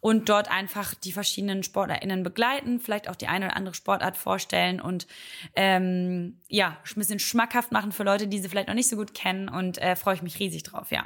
und 0.00 0.28
dort 0.28 0.50
einfach 0.50 0.94
die 0.94 1.12
verschiedenen 1.12 1.62
SportlerInnen 1.62 2.22
begleiten, 2.22 2.80
vielleicht 2.80 3.08
auch 3.08 3.16
die 3.16 3.28
eine 3.28 3.46
oder 3.46 3.56
andere 3.56 3.74
Sportart 3.74 4.16
vorstellen 4.16 4.80
und 4.80 5.06
ähm, 5.56 6.38
ja, 6.48 6.76
ein 6.84 6.94
bisschen 6.94 7.18
schmackhaft 7.18 7.72
machen 7.72 7.92
für 7.92 8.02
Leute, 8.02 8.26
die 8.26 8.38
sie 8.38 8.48
vielleicht 8.48 8.68
noch 8.68 8.74
nicht 8.74 8.88
so 8.88 8.96
gut 8.96 9.14
kennen. 9.14 9.48
Und 9.48 9.78
äh, 9.78 9.96
freue 9.96 10.14
ich 10.14 10.22
mich 10.22 10.38
riesig 10.38 10.62
drauf, 10.62 10.90
ja. 10.90 11.04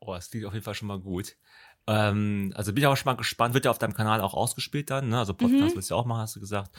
Oh, 0.00 0.14
das 0.14 0.30
klingt 0.30 0.46
auf 0.46 0.54
jeden 0.54 0.64
Fall 0.64 0.74
schon 0.74 0.88
mal 0.88 0.98
gut. 0.98 1.36
Ähm, 1.86 2.52
also 2.54 2.72
bin 2.72 2.82
ich 2.82 2.86
auch 2.86 2.96
schon 2.96 3.10
mal 3.10 3.16
gespannt. 3.16 3.54
Wird 3.54 3.64
ja 3.64 3.70
auf 3.70 3.78
deinem 3.78 3.94
Kanal 3.94 4.20
auch 4.20 4.34
ausgespielt 4.34 4.90
dann, 4.90 5.08
ne? 5.08 5.18
Also 5.18 5.34
Podcast 5.34 5.72
mhm. 5.72 5.74
willst 5.74 5.90
du 5.90 5.94
ja 5.94 6.00
auch 6.00 6.06
machen, 6.06 6.20
hast 6.20 6.36
du 6.36 6.40
gesagt. 6.40 6.70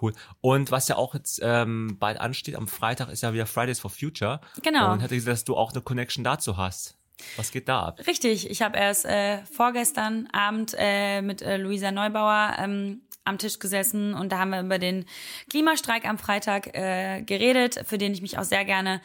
Cool. 0.00 0.12
Und 0.40 0.70
was 0.70 0.88
ja 0.88 0.96
auch 0.96 1.14
jetzt 1.14 1.40
ähm, 1.42 1.96
bald 1.98 2.18
ansteht, 2.18 2.56
am 2.56 2.68
Freitag 2.68 3.08
ist 3.08 3.22
ja 3.22 3.32
wieder 3.32 3.46
Fridays 3.46 3.80
for 3.80 3.90
Future. 3.90 4.40
Genau. 4.62 4.92
Und 4.92 5.00
hätte 5.00 5.14
gesehen, 5.14 5.30
dass 5.30 5.44
du 5.44 5.56
auch 5.56 5.72
eine 5.72 5.82
Connection 5.82 6.24
dazu 6.24 6.56
hast. 6.56 6.98
Was 7.36 7.50
geht 7.50 7.68
da 7.68 7.80
ab? 7.82 8.00
Richtig. 8.06 8.50
Ich 8.50 8.60
habe 8.62 8.76
erst 8.76 9.06
äh, 9.06 9.44
vorgestern 9.46 10.28
Abend 10.32 10.74
äh, 10.78 11.22
mit 11.22 11.42
äh, 11.42 11.56
Luisa 11.56 11.90
Neubauer 11.90 12.56
ähm, 12.58 13.02
am 13.24 13.38
Tisch 13.38 13.58
gesessen 13.58 14.14
und 14.14 14.30
da 14.30 14.38
haben 14.38 14.50
wir 14.50 14.60
über 14.60 14.78
den 14.78 15.04
Klimastreik 15.50 16.06
am 16.06 16.18
Freitag 16.18 16.74
äh, 16.74 17.22
geredet, 17.22 17.82
für 17.84 17.98
den 17.98 18.12
ich 18.12 18.22
mich 18.22 18.38
auch 18.38 18.44
sehr 18.44 18.64
gerne 18.64 19.00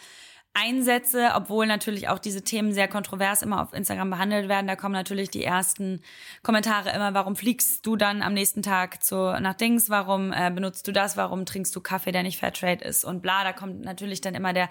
einsetze, 0.54 1.32
obwohl 1.34 1.66
natürlich 1.66 2.10
auch 2.10 2.20
diese 2.20 2.42
Themen 2.42 2.74
sehr 2.74 2.90
kontrovers 2.90 3.42
immer 3.42 3.62
auf 3.62 3.74
Instagram 3.74 4.10
behandelt 4.10 4.50
werden. 4.50 4.68
Da 4.68 4.76
kommen 4.76 4.94
natürlich 4.94 5.30
die 5.30 5.44
ersten 5.44 6.02
Kommentare 6.44 6.92
immer, 6.92 7.14
warum 7.14 7.38
fliegst 7.38 7.86
du 7.86 7.96
dann 7.96 8.22
am 8.22 8.34
nächsten 8.34 8.62
Tag 8.62 9.02
zu 9.02 9.16
nach 9.16 9.54
Dings, 9.54 9.90
warum 9.90 10.34
äh, 10.34 10.52
benutzt 10.54 10.88
du 10.88 10.92
das, 10.92 11.16
warum 11.16 11.46
trinkst 11.46 11.74
du 11.74 11.80
Kaffee, 11.80 12.12
der 12.12 12.24
nicht 12.24 12.38
Fairtrade 12.38 12.84
ist? 12.84 13.06
Und 13.06 13.22
bla, 13.22 13.46
da 13.46 13.54
kommt 13.54 13.82
natürlich 13.82 14.20
dann 14.20 14.36
immer 14.36 14.52
der 14.52 14.70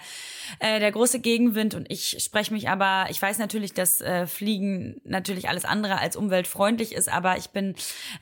äh, 0.58 0.80
der 0.80 0.92
große 0.92 1.20
Gegenwind. 1.20 1.74
Und 1.74 1.90
ich 1.90 2.22
spreche 2.22 2.52
mich 2.52 2.68
aber, 2.68 3.06
ich 3.08 3.20
weiß 3.20 3.38
natürlich, 3.38 3.72
dass 3.72 4.02
äh, 4.02 4.26
Fliegen 4.26 5.00
natürlich 5.04 5.48
alles 5.48 5.64
andere 5.64 5.98
als 5.98 6.14
umweltfreundlich 6.14 6.92
ist, 6.92 7.10
aber 7.10 7.38
ich 7.38 7.50
bin 7.50 7.74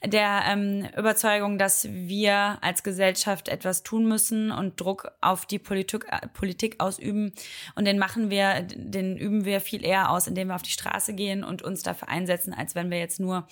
der 0.05 0.43
ähm, 0.47 0.87
Überzeugung, 0.97 1.59
dass 1.59 1.89
wir 1.91 2.59
als 2.61 2.85
Gesellschaft 2.85 3.49
etwas 3.49 3.83
tun 3.83 4.07
müssen 4.07 4.53
und 4.53 4.81
Druck 4.81 5.11
auf 5.21 5.45
die 5.45 5.59
Politik, 5.59 6.07
äh, 6.09 6.29
Politik 6.29 6.77
ausüben, 6.79 7.33
und 7.75 7.85
den 7.85 7.99
machen 7.99 8.31
wir, 8.31 8.63
den 8.63 9.17
üben 9.17 9.45
wir 9.45 9.61
viel 9.61 9.85
eher 9.85 10.11
aus, 10.11 10.27
indem 10.27 10.49
wir 10.49 10.55
auf 10.55 10.63
die 10.63 10.71
Straße 10.71 11.15
gehen 11.15 11.45
und 11.45 11.63
uns 11.63 11.83
dafür 11.83 12.09
einsetzen, 12.09 12.53
als 12.53 12.75
wenn 12.75 12.91
wir 12.91 12.99
jetzt 12.99 13.21
nur 13.21 13.47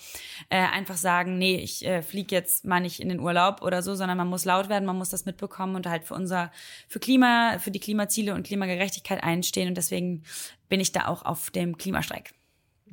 äh, 0.49 0.57
einfach 0.57 0.97
sagen, 0.97 1.37
nee, 1.37 1.55
ich 1.57 1.85
äh, 1.85 2.01
fliege 2.01 2.35
jetzt 2.35 2.65
mal 2.65 2.79
nicht 2.79 2.99
in 2.99 3.09
den 3.09 3.19
Urlaub 3.19 3.61
oder 3.61 3.81
so, 3.81 3.95
sondern 3.95 4.17
man 4.17 4.27
muss 4.27 4.45
laut 4.45 4.69
werden, 4.69 4.85
man 4.85 4.97
muss 4.97 5.09
das 5.09 5.25
mitbekommen 5.25 5.75
und 5.75 5.87
halt 5.87 6.03
für 6.03 6.13
unser, 6.13 6.51
für 6.87 6.99
Klima, 6.99 7.59
für 7.59 7.71
die 7.71 7.79
Klimaziele 7.79 8.33
und 8.33 8.45
Klimagerechtigkeit 8.45 9.23
einstehen. 9.23 9.69
Und 9.69 9.77
deswegen 9.77 10.23
bin 10.69 10.79
ich 10.79 10.91
da 10.91 11.07
auch 11.07 11.23
auf 11.23 11.49
dem 11.51 11.77
Klimastreik 11.77 12.33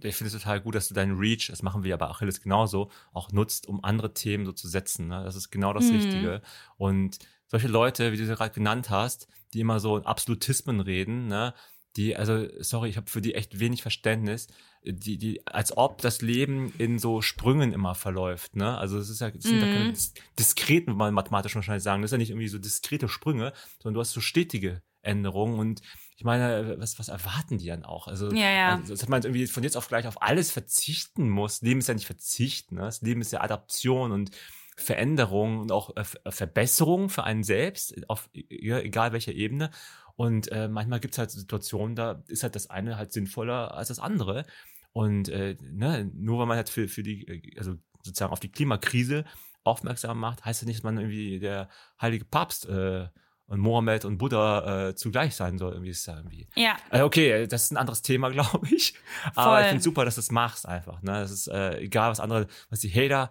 ich 0.03 0.17
finde 0.17 0.35
es 0.35 0.43
total 0.43 0.61
gut, 0.61 0.75
dass 0.75 0.89
du 0.89 0.95
deinen 0.95 1.19
Reach, 1.19 1.49
das 1.49 1.63
machen 1.63 1.85
wir 1.85 1.95
aber 1.95 2.11
Achilles 2.11 2.41
genauso, 2.41 2.91
auch 3.13 3.31
nutzt, 3.33 3.69
um 3.69 3.83
andere 3.85 4.13
Themen 4.13 4.45
so 4.45 4.53
zu 4.53 4.69
setzen. 4.69 5.09
Ne? 5.09 5.23
Das 5.25 5.37
ist 5.37 5.51
genau 5.51 5.73
das 5.73 5.85
mhm. 5.85 5.97
Richtige. 5.97 6.43
Und 6.77 7.19
solche 7.47 7.69
Leute, 7.69 8.13
wie 8.13 8.17
du 8.17 8.27
sie 8.27 8.35
gerade 8.35 8.55
genannt 8.55 8.91
hast, 8.91 9.29
die 9.55 9.61
immer 9.61 9.81
so 9.81 9.97
in 9.97 10.05
Absolutismen 10.05 10.81
reden, 10.81 11.29
ne? 11.29 11.55
Die, 11.97 12.17
also, 12.17 12.49
sorry, 12.59 12.89
ich 12.89 12.97
habe 12.97 13.09
für 13.09 13.23
die 13.23 13.37
echt 13.37 13.61
wenig 13.61 13.83
Verständnis, 13.83 14.49
die, 14.83 15.17
die, 15.17 15.47
als 15.47 15.77
ob 15.77 16.01
das 16.03 16.23
Leben 16.23 16.73
in 16.77 16.99
so 16.99 17.23
Sprüngen 17.23 17.73
immer 17.73 17.95
verläuft, 17.95 18.57
ne? 18.57 18.77
Also 18.77 18.99
es 18.99 19.09
ist 19.09 19.21
ja, 19.21 19.29
es 19.29 19.45
sind 19.45 19.61
ja 19.61 19.67
keine 19.67 19.91
mhm. 19.91 19.97
diskreten, 20.39 20.93
wie 20.93 20.97
man 20.97 21.15
mathematisch 21.15 21.55
wahrscheinlich 21.55 21.85
sagen, 21.85 22.03
das 22.03 22.09
ist 22.09 22.13
ja 22.13 22.19
nicht 22.19 22.31
irgendwie 22.31 22.49
so 22.49 22.59
diskrete 22.59 23.09
Sprünge, 23.09 23.53
sondern 23.79 23.95
du 23.95 24.01
hast 24.01 24.13
so 24.13 24.21
stetige 24.21 24.83
Änderungen 25.03 25.59
und 25.59 25.83
ich 26.17 26.25
meine, 26.25 26.77
was, 26.79 26.99
was 26.99 27.09
erwarten 27.09 27.59
die 27.59 27.67
dann 27.67 27.85
auch? 27.85 28.07
Also, 28.07 28.31
ja, 28.31 28.51
ja. 28.51 28.77
also 28.77 28.95
dass 28.95 29.09
man 29.09 29.23
irgendwie 29.23 29.47
von 29.47 29.63
jetzt 29.63 29.77
auf 29.77 29.89
gleich 29.89 30.07
auf 30.07 30.23
alles 30.23 30.51
verzichten 30.51 31.29
muss. 31.29 31.61
Leben 31.63 31.81
ist 31.81 31.89
ja 31.89 31.95
nicht 31.95 32.07
verzichten, 32.07 32.77
ne? 32.77 32.83
das 32.83 33.03
Leben 33.03 33.21
ist 33.21 33.33
ja 33.33 33.41
Adaption 33.41 34.13
und 34.13 34.31
Veränderung 34.77 35.61
und 35.61 35.73
auch 35.73 35.97
äh, 35.97 36.05
Verbesserung 36.05 37.09
für 37.09 37.25
einen 37.25 37.45
selbst, 37.45 37.95
auf 38.09 38.29
egal 38.33 39.13
welcher 39.13 39.33
Ebene. 39.33 39.71
Und 40.17 40.51
äh, 40.53 40.69
manchmal 40.69 41.01
gibt 41.01 41.15
es 41.15 41.19
halt 41.19 41.31
Situationen, 41.31 41.97
da 41.97 42.23
ist 42.29 42.43
halt 42.43 42.55
das 42.55 42.71
eine 42.71 42.97
halt 42.97 43.13
sinnvoller 43.13 43.75
als 43.75 43.89
das 43.89 43.99
andere. 43.99 44.45
Und 44.93 45.29
äh, 45.29 45.57
ne, 45.61 46.11
nur 46.15 46.39
weil 46.39 46.47
man 46.47 46.57
halt 46.57 46.69
für, 46.69 46.89
für 46.89 47.03
die, 47.03 47.27
äh, 47.27 47.59
also 47.59 47.75
sozusagen 48.03 48.33
auf 48.33 48.41
die 48.41 48.51
Klimakrise 48.51 49.25
aufmerksam 49.65 50.21
macht, 50.21 50.45
heißt 50.45 50.63
ja 50.63 50.67
nicht, 50.67 50.79
dass 50.79 50.85
man 50.85 50.99
irgendwie 50.99 51.41
der 51.41 51.69
heilige 52.01 52.25
Papst 52.25 52.69
äh, 52.69 53.09
und 53.47 53.61
Mohammed 53.61 54.05
und 54.05 54.19
Buddha 54.19 54.89
äh, 54.89 54.95
zugleich 54.95 55.35
sein 55.35 55.59
soll. 55.59 55.73
Irgendwie 55.73 55.91
ist 55.91 56.07
ja 56.07 56.17
irgendwie. 56.17 56.49
Ja. 56.55 56.77
Äh, 56.91 57.03
okay, 57.03 57.47
das 57.47 57.65
ist 57.65 57.73
ein 57.73 57.77
anderes 57.77 58.03
Thema, 58.03 58.29
glaube 58.31 58.67
ich. 58.71 58.95
Aber 59.35 59.63
ich 59.63 59.69
finde 59.69 59.83
super, 59.83 60.05
dass 60.05 60.15
du 60.15 60.21
es 60.21 60.31
machst 60.31 60.67
einfach. 60.67 61.03
Ne? 61.03 61.13
Das 61.13 61.31
ist 61.31 61.49
äh, 61.49 61.79
egal, 61.79 62.11
was 62.11 62.21
andere, 62.21 62.47
was 62.71 62.81
die 62.81 62.91
Hater 62.91 63.31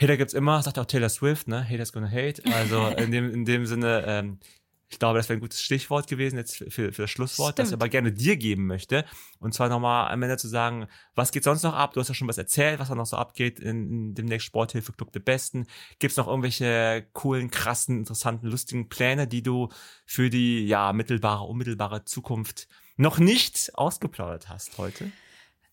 Hater 0.00 0.16
gibt's 0.16 0.34
immer, 0.34 0.62
sagt 0.62 0.78
auch 0.78 0.86
Taylor 0.86 1.08
Swift, 1.08 1.48
ne? 1.48 1.68
Haters 1.68 1.92
gonna 1.92 2.10
hate. 2.10 2.42
Also 2.52 2.86
in 2.96 3.10
dem, 3.10 3.32
in 3.32 3.44
dem 3.44 3.66
Sinne, 3.66 4.04
ähm, 4.06 4.38
ich 4.88 4.98
glaube, 4.98 5.18
das 5.18 5.28
wäre 5.28 5.38
ein 5.38 5.40
gutes 5.40 5.62
Stichwort 5.62 6.06
gewesen 6.06 6.36
jetzt 6.36 6.56
für, 6.56 6.92
für, 6.92 7.02
das 7.02 7.10
Schlusswort, 7.10 7.54
Stimmt. 7.54 7.58
das 7.58 7.68
ich 7.70 7.74
aber 7.74 7.88
gerne 7.88 8.12
dir 8.12 8.36
geben 8.36 8.66
möchte. 8.66 9.04
Und 9.40 9.52
zwar 9.54 9.68
nochmal 9.68 10.12
am 10.12 10.22
Ende 10.22 10.36
zu 10.36 10.46
sagen, 10.46 10.86
was 11.14 11.32
geht 11.32 11.42
sonst 11.42 11.62
noch 11.62 11.74
ab? 11.74 11.94
Du 11.94 12.00
hast 12.00 12.08
ja 12.08 12.14
schon 12.14 12.28
was 12.28 12.38
erzählt, 12.38 12.78
was 12.78 12.88
da 12.88 12.94
noch 12.94 13.06
so 13.06 13.16
abgeht 13.16 13.58
in, 13.58 13.90
in 13.90 14.14
dem 14.14 14.26
nächsten 14.26 14.46
Sporthilfe-Club 14.46 15.10
der 15.12 15.20
Besten. 15.20 15.66
Gibt's 15.98 16.16
noch 16.16 16.28
irgendwelche 16.28 17.06
coolen, 17.12 17.50
krassen, 17.50 17.98
interessanten, 17.98 18.46
lustigen 18.46 18.88
Pläne, 18.88 19.26
die 19.26 19.42
du 19.42 19.68
für 20.06 20.30
die 20.30 20.66
ja 20.66 20.92
mittelbare, 20.92 21.44
unmittelbare 21.44 22.04
Zukunft 22.04 22.68
noch 22.96 23.18
nicht 23.18 23.72
ausgeplaudert 23.74 24.48
hast 24.48 24.78
heute? 24.78 25.10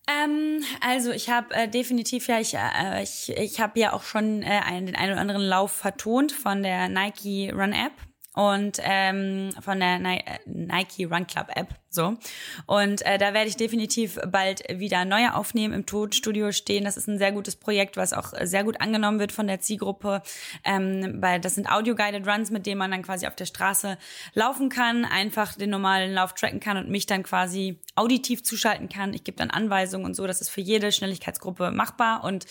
Ähm, 0.08 0.64
also 0.80 1.12
ich 1.12 1.30
habe 1.30 1.54
äh, 1.54 1.68
definitiv 1.68 2.26
ja, 2.26 2.40
ich, 2.40 2.54
äh, 2.54 3.02
ich, 3.02 3.30
ich 3.36 3.60
habe 3.60 3.78
ja 3.78 3.92
auch 3.92 4.02
schon 4.02 4.42
äh, 4.42 4.60
einen, 4.64 4.86
den 4.86 4.96
einen 4.96 5.12
oder 5.12 5.20
anderen 5.20 5.42
Lauf 5.42 5.72
vertont 5.72 6.32
von 6.32 6.62
der 6.62 6.88
Nike 6.88 7.52
Run 7.52 7.72
App 7.72 7.92
und 8.34 8.78
ähm, 8.82 9.50
von 9.60 9.78
der 9.78 9.98
Ni 9.98 10.16
äh, 10.16 10.38
Nike 10.46 11.04
Run 11.04 11.26
Club 11.26 11.48
App. 11.54 11.81
So. 11.94 12.16
Und 12.64 13.04
äh, 13.04 13.18
da 13.18 13.34
werde 13.34 13.48
ich 13.48 13.56
definitiv 13.58 14.18
bald 14.26 14.62
wieder 14.70 15.04
neue 15.04 15.34
aufnehmen 15.34 15.74
im 15.74 15.84
Tonstudio 15.84 16.50
stehen. 16.50 16.84
Das 16.84 16.96
ist 16.96 17.06
ein 17.06 17.18
sehr 17.18 17.32
gutes 17.32 17.54
Projekt, 17.54 17.98
was 17.98 18.14
auch 18.14 18.32
sehr 18.40 18.64
gut 18.64 18.80
angenommen 18.80 19.18
wird 19.18 19.30
von 19.30 19.46
der 19.46 19.60
Zielgruppe. 19.60 20.22
Ähm, 20.64 21.18
weil 21.20 21.38
das 21.38 21.54
sind 21.54 21.70
Audio-Guided 21.70 22.26
Runs, 22.26 22.50
mit 22.50 22.64
denen 22.64 22.78
man 22.78 22.90
dann 22.90 23.02
quasi 23.02 23.26
auf 23.26 23.36
der 23.36 23.44
Straße 23.44 23.98
laufen 24.32 24.70
kann, 24.70 25.04
einfach 25.04 25.54
den 25.54 25.68
normalen 25.68 26.14
Lauf 26.14 26.32
tracken 26.32 26.60
kann 26.60 26.78
und 26.78 26.88
mich 26.88 27.04
dann 27.04 27.24
quasi 27.24 27.78
auditiv 27.94 28.42
zuschalten 28.42 28.88
kann. 28.88 29.12
Ich 29.12 29.22
gebe 29.22 29.36
dann 29.36 29.50
Anweisungen 29.50 30.06
und 30.06 30.16
so. 30.16 30.26
Das 30.26 30.40
ist 30.40 30.48
für 30.48 30.62
jede 30.62 30.92
Schnelligkeitsgruppe 30.92 31.72
machbar. 31.72 32.24
Und 32.24 32.46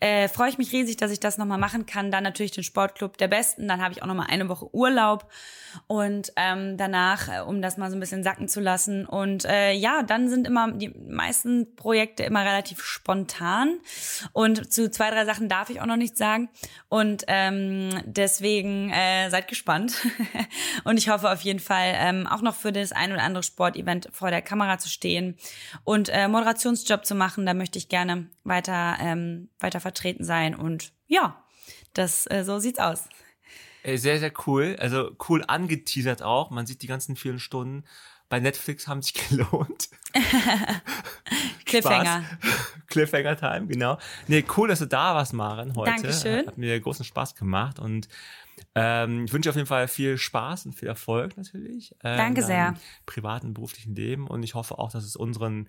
äh, 0.00 0.28
freue 0.28 0.48
ich 0.48 0.56
mich 0.56 0.72
riesig, 0.72 0.96
dass 0.96 1.10
ich 1.10 1.20
das 1.20 1.36
nochmal 1.36 1.58
machen 1.58 1.84
kann. 1.84 2.10
Dann 2.10 2.24
natürlich 2.24 2.52
den 2.52 2.64
Sportclub 2.64 3.18
der 3.18 3.28
Besten. 3.28 3.68
Dann 3.68 3.82
habe 3.82 3.92
ich 3.92 4.02
auch 4.02 4.06
nochmal 4.06 4.28
eine 4.30 4.48
Woche 4.48 4.74
Urlaub. 4.74 5.30
Und 5.86 6.32
ähm, 6.36 6.78
danach, 6.78 7.28
äh, 7.28 7.40
um 7.42 7.60
das 7.60 7.76
mal 7.76 7.90
so 7.90 7.96
ein 7.96 8.00
bisschen 8.00 8.22
sacken 8.22 8.48
zu 8.48 8.60
lassen, 8.60 8.85
lassen. 8.86 9.06
Und 9.06 9.44
äh, 9.44 9.72
ja, 9.72 10.02
dann 10.02 10.28
sind 10.28 10.46
immer 10.46 10.70
die 10.72 10.88
meisten 10.88 11.74
Projekte 11.76 12.22
immer 12.22 12.44
relativ 12.44 12.82
spontan. 12.82 13.78
Und 14.32 14.72
zu 14.72 14.90
zwei, 14.90 15.10
drei 15.10 15.24
Sachen 15.24 15.48
darf 15.48 15.70
ich 15.70 15.80
auch 15.80 15.86
noch 15.86 15.96
nichts 15.96 16.18
sagen. 16.18 16.48
Und 16.88 17.24
ähm, 17.28 17.90
deswegen 18.04 18.90
äh, 18.90 19.30
seid 19.30 19.48
gespannt. 19.48 19.96
und 20.84 20.98
ich 20.98 21.08
hoffe 21.08 21.30
auf 21.30 21.42
jeden 21.42 21.60
Fall 21.60 21.94
ähm, 21.96 22.26
auch 22.26 22.42
noch 22.42 22.54
für 22.54 22.72
das 22.72 22.92
ein 22.92 23.12
oder 23.12 23.22
andere 23.22 23.42
Sportevent 23.42 24.08
vor 24.12 24.30
der 24.30 24.42
Kamera 24.42 24.78
zu 24.78 24.88
stehen 24.88 25.36
und 25.84 26.08
äh, 26.08 26.28
Moderationsjob 26.28 27.04
zu 27.04 27.14
machen. 27.14 27.46
Da 27.46 27.54
möchte 27.54 27.78
ich 27.78 27.88
gerne 27.88 28.28
weiter, 28.44 28.96
ähm, 29.00 29.48
weiter 29.58 29.80
vertreten 29.80 30.24
sein. 30.24 30.54
Und 30.54 30.92
ja, 31.06 31.42
das 31.92 32.26
äh, 32.30 32.44
so 32.44 32.58
sieht's 32.58 32.78
aus. 32.78 33.04
Sehr, 33.94 34.18
sehr 34.18 34.32
cool. 34.46 34.76
Also 34.80 35.12
cool 35.28 35.44
angeteasert 35.46 36.20
auch. 36.20 36.50
Man 36.50 36.66
sieht 36.66 36.82
die 36.82 36.88
ganzen 36.88 37.14
vielen 37.14 37.38
Stunden 37.38 37.84
bei 38.28 38.40
Netflix 38.40 38.88
haben 38.88 39.02
sich 39.02 39.14
gelohnt. 39.28 39.88
Cliffhanger. 41.64 42.24
Cliffhanger 42.86 43.36
Time, 43.36 43.66
genau. 43.66 43.98
Nee, 44.28 44.44
cool, 44.56 44.68
dass 44.68 44.78
du 44.78 44.86
da 44.86 45.14
warst, 45.14 45.32
Maren, 45.32 45.74
heute. 45.76 45.90
Dankeschön. 45.90 46.46
Hat 46.46 46.58
mir 46.58 46.78
großen 46.80 47.04
Spaß 47.04 47.34
gemacht 47.34 47.78
und 47.78 48.08
ähm, 48.74 49.24
ich 49.26 49.32
wünsche 49.32 49.50
auf 49.50 49.56
jeden 49.56 49.66
Fall 49.66 49.88
viel 49.88 50.16
Spaß 50.16 50.66
und 50.66 50.74
viel 50.74 50.88
Erfolg 50.88 51.36
natürlich. 51.36 51.94
Ähm, 52.02 52.16
Danke 52.16 52.42
sehr. 52.42 52.74
Privaten, 53.04 53.52
beruflichen 53.52 53.94
Leben 53.94 54.26
und 54.26 54.42
ich 54.42 54.54
hoffe 54.54 54.78
auch, 54.78 54.90
dass 54.90 55.04
es 55.04 55.16
unseren 55.16 55.68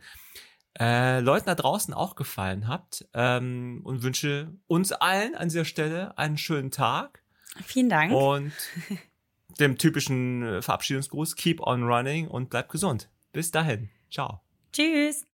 äh, 0.80 1.20
Leuten 1.20 1.48
da 1.48 1.56
draußen 1.56 1.94
auch 1.94 2.16
gefallen 2.16 2.68
hat 2.68 3.06
ähm, 3.14 3.82
und 3.84 4.04
wünsche 4.04 4.54
uns 4.68 4.92
allen 4.92 5.36
an 5.36 5.50
dieser 5.50 5.66
Stelle 5.66 6.18
einen 6.18 6.38
schönen 6.38 6.72
Tag. 6.72 7.24
Vielen 7.66 7.90
Dank. 7.90 8.14
Und 8.14 8.54
dem 9.60 9.78
typischen 9.78 10.44
äh, 10.44 10.62
Verabschiedungsgruß, 10.62 11.36
keep 11.36 11.62
on 11.62 11.84
running 11.84 12.28
und 12.28 12.50
bleib 12.50 12.70
gesund. 12.70 13.10
Bis 13.34 13.52
dahin. 13.52 13.90
Ciao. 14.12 14.42
Tschüss. 14.72 15.26